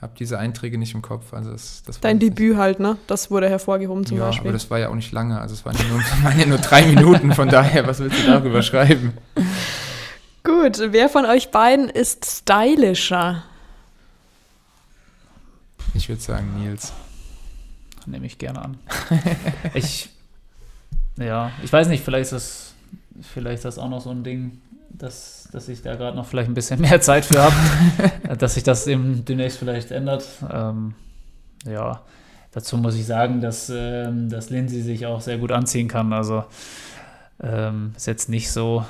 hab 0.00 0.14
diese 0.16 0.38
Einträge 0.38 0.78
nicht 0.78 0.94
im 0.94 1.02
Kopf. 1.02 1.34
Also 1.34 1.50
das, 1.50 1.82
das 1.84 2.00
Dein 2.00 2.16
ich 2.16 2.22
nicht. 2.22 2.38
Debüt 2.38 2.56
halt, 2.56 2.80
ne? 2.80 2.96
Das 3.06 3.30
wurde 3.30 3.48
hervorgehoben 3.48 4.06
zum 4.06 4.18
ja, 4.18 4.26
Beispiel. 4.26 4.48
aber 4.48 4.52
das 4.52 4.70
war 4.70 4.78
ja 4.78 4.88
auch 4.88 4.94
nicht 4.94 5.12
lange. 5.12 5.40
Also 5.40 5.54
es 5.54 5.64
waren 5.64 5.76
ja 5.76 5.84
nur, 5.84 5.98
waren 6.22 6.38
ja 6.38 6.46
nur 6.46 6.58
drei 6.58 6.86
Minuten. 6.86 7.34
Von 7.34 7.48
daher, 7.48 7.86
was 7.86 7.98
willst 7.98 8.18
du 8.18 8.26
darüber 8.26 8.62
schreiben? 8.62 9.12
Gut, 10.42 10.80
wer 10.92 11.08
von 11.08 11.26
euch 11.26 11.50
beiden 11.50 11.90
ist 11.90 12.24
stylischer? 12.24 13.44
Ich 15.94 16.08
würde 16.08 16.22
sagen 16.22 16.54
Nils. 16.58 16.92
Nehme 18.06 18.26
ich 18.26 18.38
gerne 18.38 18.62
an. 18.62 18.78
ich, 19.74 20.10
ja, 21.18 21.50
ich 21.62 21.72
weiß 21.72 21.88
nicht, 21.88 22.04
vielleicht 22.04 22.32
ist 22.32 22.32
das, 22.32 22.74
vielleicht 23.22 23.56
ist 23.56 23.64
das 23.64 23.78
auch 23.78 23.88
noch 23.88 24.00
so 24.00 24.10
ein 24.10 24.24
Ding, 24.24 24.60
dass, 24.90 25.48
dass 25.52 25.68
ich 25.68 25.82
da 25.82 25.96
gerade 25.96 26.16
noch 26.16 26.26
vielleicht 26.26 26.48
ein 26.48 26.54
bisschen 26.54 26.80
mehr 26.80 27.00
Zeit 27.00 27.24
für 27.24 27.42
habe, 27.42 28.36
dass 28.36 28.54
sich 28.54 28.62
das 28.62 28.86
eben 28.86 29.24
demnächst 29.24 29.58
vielleicht 29.58 29.90
ändert. 29.90 30.24
Ähm, 30.50 30.94
ja, 31.66 32.00
dazu 32.52 32.76
muss 32.76 32.94
ich 32.94 33.06
sagen, 33.06 33.40
dass, 33.40 33.70
ähm, 33.74 34.28
dass 34.28 34.50
Lindsay 34.50 34.82
sich 34.82 35.06
auch 35.06 35.20
sehr 35.20 35.38
gut 35.38 35.52
anziehen 35.52 35.88
kann. 35.88 36.12
Also 36.12 36.44
ähm, 37.42 37.92
ist 37.96 38.06
jetzt 38.06 38.28
nicht 38.28 38.50
so, 38.50 38.84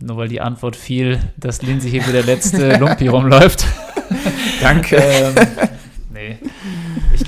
nur 0.00 0.16
weil 0.16 0.28
die 0.28 0.40
Antwort 0.40 0.76
fiel, 0.76 1.20
dass 1.36 1.62
Lindsay 1.62 1.90
hier 1.90 2.06
wie 2.06 2.12
der 2.12 2.24
letzte 2.24 2.76
Lumpi 2.78 3.08
rumläuft. 3.08 3.66
Danke. 4.60 4.96
ähm, 4.96 5.34
nee, 6.12 6.38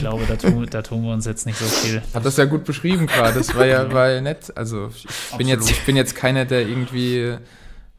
glaube, 0.09 0.25
da 0.27 0.37
tun, 0.37 0.67
da 0.71 0.83
tun 0.83 1.03
wir 1.03 1.13
uns 1.13 1.27
jetzt 1.27 1.47
nicht 1.47 1.59
so 1.59 1.65
viel. 1.65 2.03
Hat 2.15 2.25
das 2.25 2.37
ja 2.37 2.45
gut 2.45 2.65
beschrieben 2.65 3.07
gerade. 3.07 3.35
Das 3.35 3.55
war 3.55 3.67
ja, 3.67 3.93
war 3.93 4.11
ja 4.11 4.21
nett. 4.21 4.57
Also 4.57 4.91
ich 4.95 5.37
bin, 5.37 5.49
jetzt, 5.49 5.71
ich 5.71 5.85
bin 5.85 5.97
jetzt 5.97 6.15
keiner, 6.15 6.45
der 6.45 6.67
irgendwie 6.67 7.37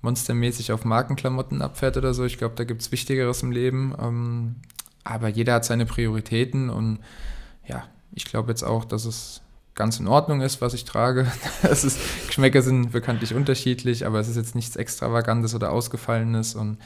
monstermäßig 0.01 0.71
auf 0.71 0.85
Markenklamotten 0.85 1.61
abfährt 1.61 1.97
oder 1.97 2.13
so. 2.13 2.23
Ich 2.23 2.37
glaube, 2.37 2.55
da 2.55 2.63
gibt 2.63 2.81
es 2.81 2.91
Wichtigeres 2.91 3.43
im 3.43 3.51
Leben. 3.51 3.93
Ähm, 4.01 4.55
aber 5.03 5.27
jeder 5.27 5.55
hat 5.55 5.65
seine 5.65 5.85
Prioritäten 5.85 6.69
und 6.69 6.99
ja, 7.65 7.83
ich 8.13 8.25
glaube 8.25 8.49
jetzt 8.51 8.63
auch, 8.63 8.85
dass 8.85 9.05
es 9.05 9.41
ganz 9.75 9.99
in 9.99 10.07
Ordnung 10.07 10.41
ist, 10.41 10.61
was 10.61 10.73
ich 10.73 10.85
trage. 10.85 11.27
Das 11.61 11.83
ist, 11.83 11.99
Geschmäcker 12.27 12.61
sind 12.61 12.91
bekanntlich 12.91 13.33
unterschiedlich, 13.33 14.05
aber 14.05 14.19
es 14.19 14.29
ist 14.29 14.37
jetzt 14.37 14.55
nichts 14.55 14.75
Extravagantes 14.75 15.53
oder 15.55 15.71
Ausgefallenes 15.71 16.55
und 16.55 16.77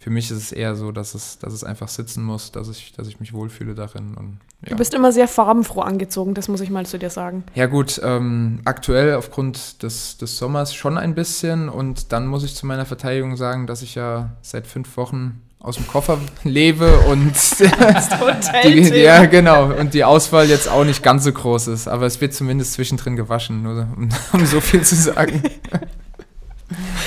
für 0.00 0.08
mich 0.08 0.30
ist 0.30 0.38
es 0.38 0.50
eher 0.50 0.76
so, 0.76 0.92
dass 0.92 1.14
es, 1.14 1.38
dass 1.38 1.52
es 1.52 1.62
einfach 1.62 1.88
sitzen 1.88 2.24
muss, 2.24 2.52
dass 2.52 2.70
ich, 2.70 2.92
dass 2.92 3.06
ich 3.06 3.20
mich 3.20 3.34
wohlfühle 3.34 3.74
darin. 3.74 4.14
Und, 4.14 4.38
ja. 4.62 4.70
Du 4.70 4.76
bist 4.76 4.94
immer 4.94 5.12
sehr 5.12 5.28
farbenfroh 5.28 5.82
angezogen, 5.82 6.32
das 6.32 6.48
muss 6.48 6.62
ich 6.62 6.70
mal 6.70 6.86
zu 6.86 6.98
dir 6.98 7.10
sagen. 7.10 7.44
Ja 7.54 7.66
gut, 7.66 8.00
ähm, 8.02 8.60
aktuell 8.64 9.14
aufgrund 9.14 9.82
des, 9.82 10.16
des 10.16 10.38
Sommers 10.38 10.74
schon 10.74 10.96
ein 10.96 11.14
bisschen 11.14 11.68
und 11.68 12.12
dann 12.12 12.26
muss 12.26 12.44
ich 12.44 12.54
zu 12.54 12.64
meiner 12.64 12.86
Verteidigung 12.86 13.36
sagen, 13.36 13.66
dass 13.66 13.82
ich 13.82 13.94
ja 13.94 14.30
seit 14.40 14.66
fünf 14.66 14.96
Wochen 14.96 15.42
aus 15.58 15.76
dem 15.76 15.86
Koffer 15.86 16.16
lebe 16.44 16.98
und 17.00 17.34
die, 18.64 19.00
ja 19.00 19.26
genau 19.26 19.66
und 19.74 19.92
die 19.92 20.04
Auswahl 20.04 20.48
jetzt 20.48 20.70
auch 20.70 20.84
nicht 20.84 21.02
ganz 21.02 21.24
so 21.24 21.32
groß 21.32 21.68
ist, 21.68 21.88
aber 21.88 22.06
es 22.06 22.22
wird 22.22 22.32
zumindest 22.32 22.72
zwischendrin 22.72 23.16
gewaschen, 23.16 23.62
nur 23.62 23.86
um, 23.94 24.08
um 24.32 24.46
so 24.46 24.62
viel 24.62 24.80
zu 24.80 24.94
sagen. 24.94 25.42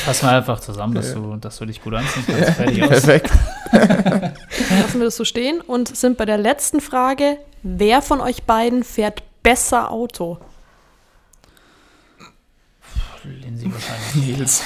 Fass 0.06 0.22
mal 0.24 0.38
einfach 0.38 0.60
zusammen, 0.60 0.94
dass, 0.94 1.10
Ja. 1.10 1.16
du, 1.16 1.36
dass 1.38 1.58
du 1.58 1.66
dich 1.66 1.82
gut 1.82 1.94
anziehen 1.94 2.24
kannst. 2.28 2.50
Fertig 2.52 2.84
aus. 2.84 2.90
Perfekt. 2.90 3.32
Lassen 3.72 5.00
wir 5.00 5.06
das 5.06 5.16
so 5.16 5.26
stehen 5.26 5.62
und 5.62 5.96
sind 5.96 6.18
bei 6.18 6.26
der 6.26 6.38
letzten 6.38 6.82
Frage. 6.82 7.38
Wer 7.64 8.02
von 8.02 8.20
euch 8.22 8.44
beiden 8.44 8.84
fährt 8.84 9.24
besser 9.42 9.90
Auto? 9.92 10.38
Lindsay 13.24 13.72
wahrscheinlich. 13.72 14.16
Nils. 14.38 14.62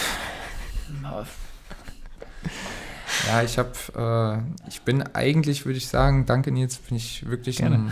Ja, 3.27 3.41
ich 3.43 3.57
habe, 3.57 4.41
äh, 4.65 4.69
ich 4.69 4.81
bin 4.81 5.03
eigentlich, 5.13 5.65
würde 5.65 5.77
ich 5.77 5.87
sagen, 5.87 6.25
danke 6.25 6.51
Nils, 6.51 6.77
bin 6.77 6.97
ich 6.97 7.27
wirklich 7.29 7.63
ein, 7.63 7.91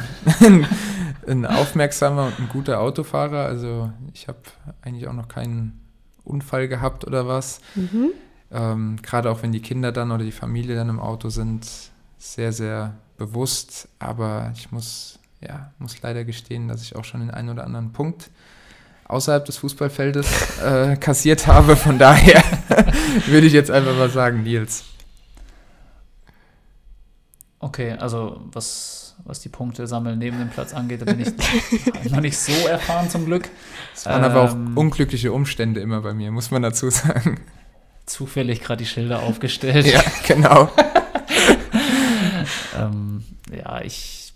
ein 1.27 1.45
aufmerksamer 1.45 2.27
und 2.27 2.39
ein 2.39 2.49
guter 2.49 2.79
Autofahrer. 2.79 3.45
Also 3.45 3.91
ich 4.13 4.27
habe 4.27 4.39
eigentlich 4.81 5.07
auch 5.07 5.13
noch 5.13 5.27
keinen 5.27 5.81
Unfall 6.25 6.67
gehabt 6.67 7.05
oder 7.05 7.27
was. 7.27 7.61
Mhm. 7.75 8.11
Ähm, 8.51 8.97
Gerade 9.01 9.31
auch 9.31 9.43
wenn 9.43 9.51
die 9.51 9.61
Kinder 9.61 9.91
dann 9.91 10.11
oder 10.11 10.23
die 10.23 10.31
Familie 10.31 10.75
dann 10.75 10.89
im 10.89 10.99
Auto 10.99 11.29
sind, 11.29 11.67
sehr, 12.17 12.51
sehr 12.51 12.95
bewusst. 13.17 13.87
Aber 13.99 14.51
ich 14.55 14.71
muss, 14.71 15.19
ja, 15.41 15.71
muss 15.79 16.01
leider 16.01 16.23
gestehen, 16.25 16.67
dass 16.67 16.81
ich 16.81 16.95
auch 16.95 17.05
schon 17.05 17.21
den 17.21 17.31
einen 17.31 17.49
oder 17.49 17.63
anderen 17.63 17.91
Punkt 17.91 18.29
außerhalb 19.07 19.45
des 19.45 19.57
Fußballfeldes 19.57 20.59
äh, 20.59 20.95
kassiert 20.99 21.47
habe. 21.47 21.75
Von 21.75 21.99
daher 21.99 22.43
würde 23.27 23.47
ich 23.47 23.53
jetzt 23.53 23.71
einfach 23.71 23.95
mal 23.95 24.09
sagen, 24.09 24.43
Nils. 24.43 24.83
Okay, 27.59 27.91
also 27.93 28.41
was, 28.51 29.04
was 29.23 29.39
die 29.39 29.49
Punkte 29.49 29.87
sammeln 29.87 30.19
neben 30.19 30.37
dem 30.37 30.49
Platz 30.49 30.73
angeht, 30.73 31.01
da 31.01 31.05
bin 31.05 31.19
ich 31.19 31.27
noch 32.11 32.21
nicht 32.21 32.37
so 32.37 32.67
erfahren 32.67 33.09
zum 33.09 33.25
Glück. 33.25 33.49
Es 33.93 34.05
waren 34.05 34.23
aber 34.23 34.41
auch 34.43 34.53
Ähm, 34.53 34.77
unglückliche 34.77 35.31
Umstände 35.31 35.79
immer 35.79 36.01
bei 36.01 36.13
mir, 36.13 36.31
muss 36.31 36.51
man 36.51 36.61
dazu 36.61 36.89
sagen. 36.89 37.39
Zufällig 38.05 38.61
gerade 38.61 38.83
die 38.83 38.89
Schilder 38.89 39.23
aufgestellt. 39.23 39.85
ja, 39.87 40.03
genau. 40.27 40.69
ähm, 42.77 43.23
ja, 43.51 43.81
ich, 43.81 44.33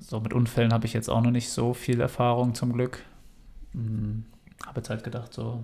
so 0.00 0.20
mit 0.20 0.34
Unfällen 0.34 0.72
habe 0.72 0.86
ich 0.86 0.92
jetzt 0.92 1.08
auch 1.08 1.22
noch 1.22 1.30
nicht 1.30 1.48
so 1.48 1.72
viel 1.72 2.00
Erfahrung 2.00 2.54
zum 2.54 2.72
Glück. 2.72 2.98
Hm, 3.72 4.24
habe 4.66 4.80
jetzt 4.80 4.90
halt 4.90 5.04
gedacht, 5.04 5.32
so 5.32 5.62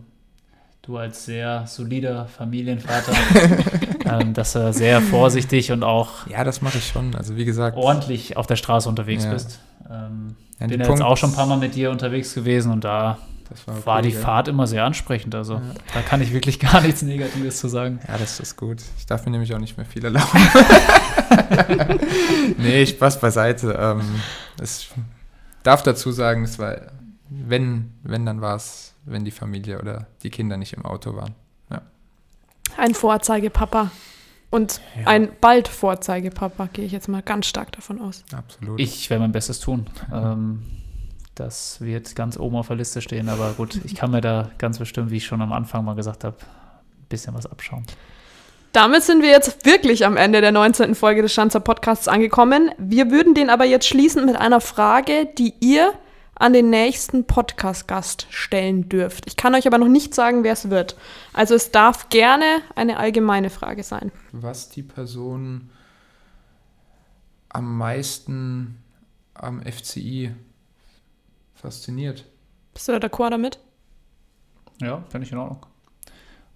du 0.86 0.96
als 0.98 1.24
sehr 1.24 1.66
solider 1.66 2.26
Familienvater, 2.26 3.12
ähm, 4.04 4.34
dass 4.34 4.52
du 4.52 4.72
sehr 4.72 5.00
vorsichtig 5.00 5.72
und 5.72 5.82
auch 5.82 6.26
Ja, 6.26 6.44
das 6.44 6.60
mache 6.62 6.78
ich 6.78 6.86
schon. 6.86 7.14
Also 7.14 7.36
wie 7.36 7.44
gesagt, 7.44 7.76
ordentlich 7.76 8.36
auf 8.36 8.46
der 8.46 8.56
Straße 8.56 8.88
unterwegs 8.88 9.24
Ja. 9.24 9.32
bist. 9.32 9.60
Ähm, 9.90 10.36
Ja, 10.60 10.66
bin 10.66 10.80
ja 10.80 10.88
jetzt 10.88 11.02
auch 11.02 11.16
schon 11.16 11.30
ein 11.30 11.36
paar 11.36 11.46
Mal 11.46 11.58
mit 11.58 11.74
dir 11.74 11.90
unterwegs 11.90 12.34
gewesen 12.34 12.70
und 12.72 12.84
da 12.84 13.18
war, 13.66 13.86
war 13.86 13.98
okay, 13.98 14.08
die 14.08 14.14
ja. 14.14 14.20
Fahrt 14.20 14.48
immer 14.48 14.66
sehr 14.66 14.84
ansprechend. 14.84 15.34
Also 15.34 15.60
da 15.92 16.00
kann 16.00 16.20
ich 16.22 16.32
wirklich 16.32 16.58
gar 16.72 16.80
nichts 16.80 17.02
Negatives 17.02 17.58
zu 17.60 17.68
sagen. 17.68 18.00
Ja, 18.08 18.16
das 18.18 18.40
ist 18.40 18.56
gut. 18.56 18.78
Ich 18.98 19.06
darf 19.06 19.24
mir 19.24 19.32
nämlich 19.32 19.54
auch 19.54 19.58
nicht 19.58 19.76
mehr 19.76 19.86
viel 19.86 20.04
erlauben. 20.04 20.26
nee, 22.58 22.86
Spaß 22.86 23.20
beiseite. 23.20 23.76
Ähm, 23.78 24.00
ich 24.62 24.90
darf 25.62 25.82
dazu 25.82 26.12
sagen, 26.12 26.44
es 26.44 26.58
war, 26.58 26.76
wenn, 27.28 27.92
wenn, 28.02 28.24
dann 28.26 28.40
war 28.40 28.56
es, 28.56 28.93
wenn 29.04 29.24
die 29.24 29.30
Familie 29.30 29.78
oder 29.80 30.06
die 30.22 30.30
Kinder 30.30 30.56
nicht 30.56 30.72
im 30.74 30.84
Auto 30.84 31.14
waren. 31.16 31.34
Ein 32.76 32.94
Vorzeigepapa. 32.94 33.90
Und 34.50 34.80
Ja. 35.00 35.06
ein 35.08 35.28
bald 35.40 35.68
Vorzeigepapa, 35.68 36.68
gehe 36.72 36.84
ich 36.84 36.92
jetzt 36.92 37.08
mal 37.08 37.22
ganz 37.22 37.46
stark 37.46 37.72
davon 37.72 38.00
aus. 38.00 38.24
Absolut. 38.36 38.80
Ich 38.80 39.10
werde 39.10 39.20
mein 39.22 39.32
Bestes 39.32 39.60
tun. 39.60 39.86
Ähm, 40.12 40.62
das 41.34 41.80
wird 41.80 42.14
ganz 42.16 42.36
oben 42.38 42.56
auf 42.56 42.68
der 42.68 42.76
Liste 42.76 43.00
stehen, 43.00 43.28
aber 43.28 43.52
gut, 43.52 43.80
ich 43.84 43.94
kann 43.94 44.10
mir 44.12 44.20
da 44.20 44.50
ganz 44.58 44.78
bestimmt, 44.78 45.10
wie 45.10 45.16
ich 45.18 45.26
schon 45.26 45.42
am 45.42 45.52
Anfang 45.52 45.84
mal 45.84 45.94
gesagt 45.94 46.24
habe, 46.24 46.36
ein 46.40 47.06
bisschen 47.08 47.34
was 47.34 47.46
abschauen. 47.46 47.84
Damit 48.72 49.02
sind 49.04 49.22
wir 49.22 49.30
jetzt 49.30 49.64
wirklich 49.66 50.04
am 50.06 50.16
Ende 50.16 50.40
der 50.40 50.50
19. 50.52 50.94
Folge 50.96 51.22
des 51.22 51.32
Schanzer 51.32 51.60
Podcasts 51.60 52.08
angekommen. 52.08 52.70
Wir 52.78 53.10
würden 53.10 53.34
den 53.34 53.50
aber 53.50 53.64
jetzt 53.64 53.86
schließen 53.86 54.24
mit 54.26 54.36
einer 54.36 54.60
Frage, 54.60 55.28
die 55.38 55.54
ihr 55.60 55.92
an 56.36 56.52
den 56.52 56.70
nächsten 56.70 57.26
Podcast-Gast 57.26 58.26
stellen 58.30 58.88
dürft. 58.88 59.26
Ich 59.26 59.36
kann 59.36 59.54
euch 59.54 59.66
aber 59.66 59.78
noch 59.78 59.88
nicht 59.88 60.14
sagen, 60.14 60.44
wer 60.44 60.52
es 60.52 60.70
wird. 60.70 60.96
Also 61.32 61.54
es 61.54 61.70
darf 61.70 62.08
gerne 62.08 62.60
eine 62.74 62.96
allgemeine 62.98 63.50
Frage 63.50 63.82
sein. 63.82 64.10
was 64.32 64.68
die 64.68 64.82
Person 64.82 65.70
am 67.48 67.76
meisten 67.78 68.82
am 69.34 69.62
FCI 69.62 70.34
fasziniert. 71.54 72.24
Bist 72.72 72.88
du 72.88 72.92
da 72.92 72.98
d'accord 72.98 73.30
damit? 73.30 73.58
Ja, 74.80 75.04
finde 75.08 75.26
ich 75.26 75.32
in 75.32 75.38
Ordnung. 75.38 75.64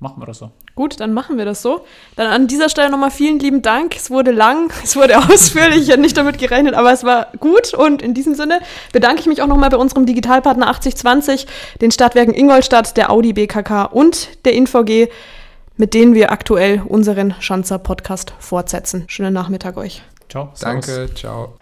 Machen 0.00 0.20
wir 0.20 0.26
das 0.26 0.38
so. 0.38 0.50
Gut, 0.78 1.00
dann 1.00 1.12
machen 1.12 1.38
wir 1.38 1.44
das 1.44 1.60
so. 1.60 1.84
Dann 2.14 2.28
an 2.28 2.46
dieser 2.46 2.68
Stelle 2.68 2.88
nochmal 2.88 3.10
vielen 3.10 3.40
lieben 3.40 3.62
Dank. 3.62 3.96
Es 3.96 4.12
wurde 4.12 4.30
lang, 4.30 4.72
es 4.84 4.94
wurde 4.94 5.18
ausführlich, 5.28 5.82
ich 5.82 5.88
hätte 5.88 6.00
nicht 6.00 6.16
damit 6.16 6.38
gerechnet, 6.38 6.74
aber 6.74 6.92
es 6.92 7.02
war 7.02 7.32
gut. 7.40 7.74
Und 7.74 8.00
in 8.00 8.14
diesem 8.14 8.36
Sinne 8.36 8.60
bedanke 8.92 9.18
ich 9.18 9.26
mich 9.26 9.42
auch 9.42 9.48
nochmal 9.48 9.70
bei 9.70 9.76
unserem 9.76 10.06
Digitalpartner 10.06 10.68
8020, 10.68 11.48
den 11.80 11.90
Stadtwerken 11.90 12.32
Ingolstadt, 12.32 12.96
der 12.96 13.10
Audi 13.10 13.32
BKK 13.32 13.86
und 13.86 14.28
der 14.44 14.52
InVG, 14.52 15.08
mit 15.76 15.94
denen 15.94 16.14
wir 16.14 16.30
aktuell 16.30 16.80
unseren 16.86 17.34
Schanzer 17.40 17.80
Podcast 17.80 18.32
fortsetzen. 18.38 19.02
Schönen 19.08 19.34
Nachmittag 19.34 19.76
euch. 19.78 20.04
Ciao. 20.28 20.52
servus. 20.54 20.86
Danke, 20.86 21.12
ciao. 21.12 21.58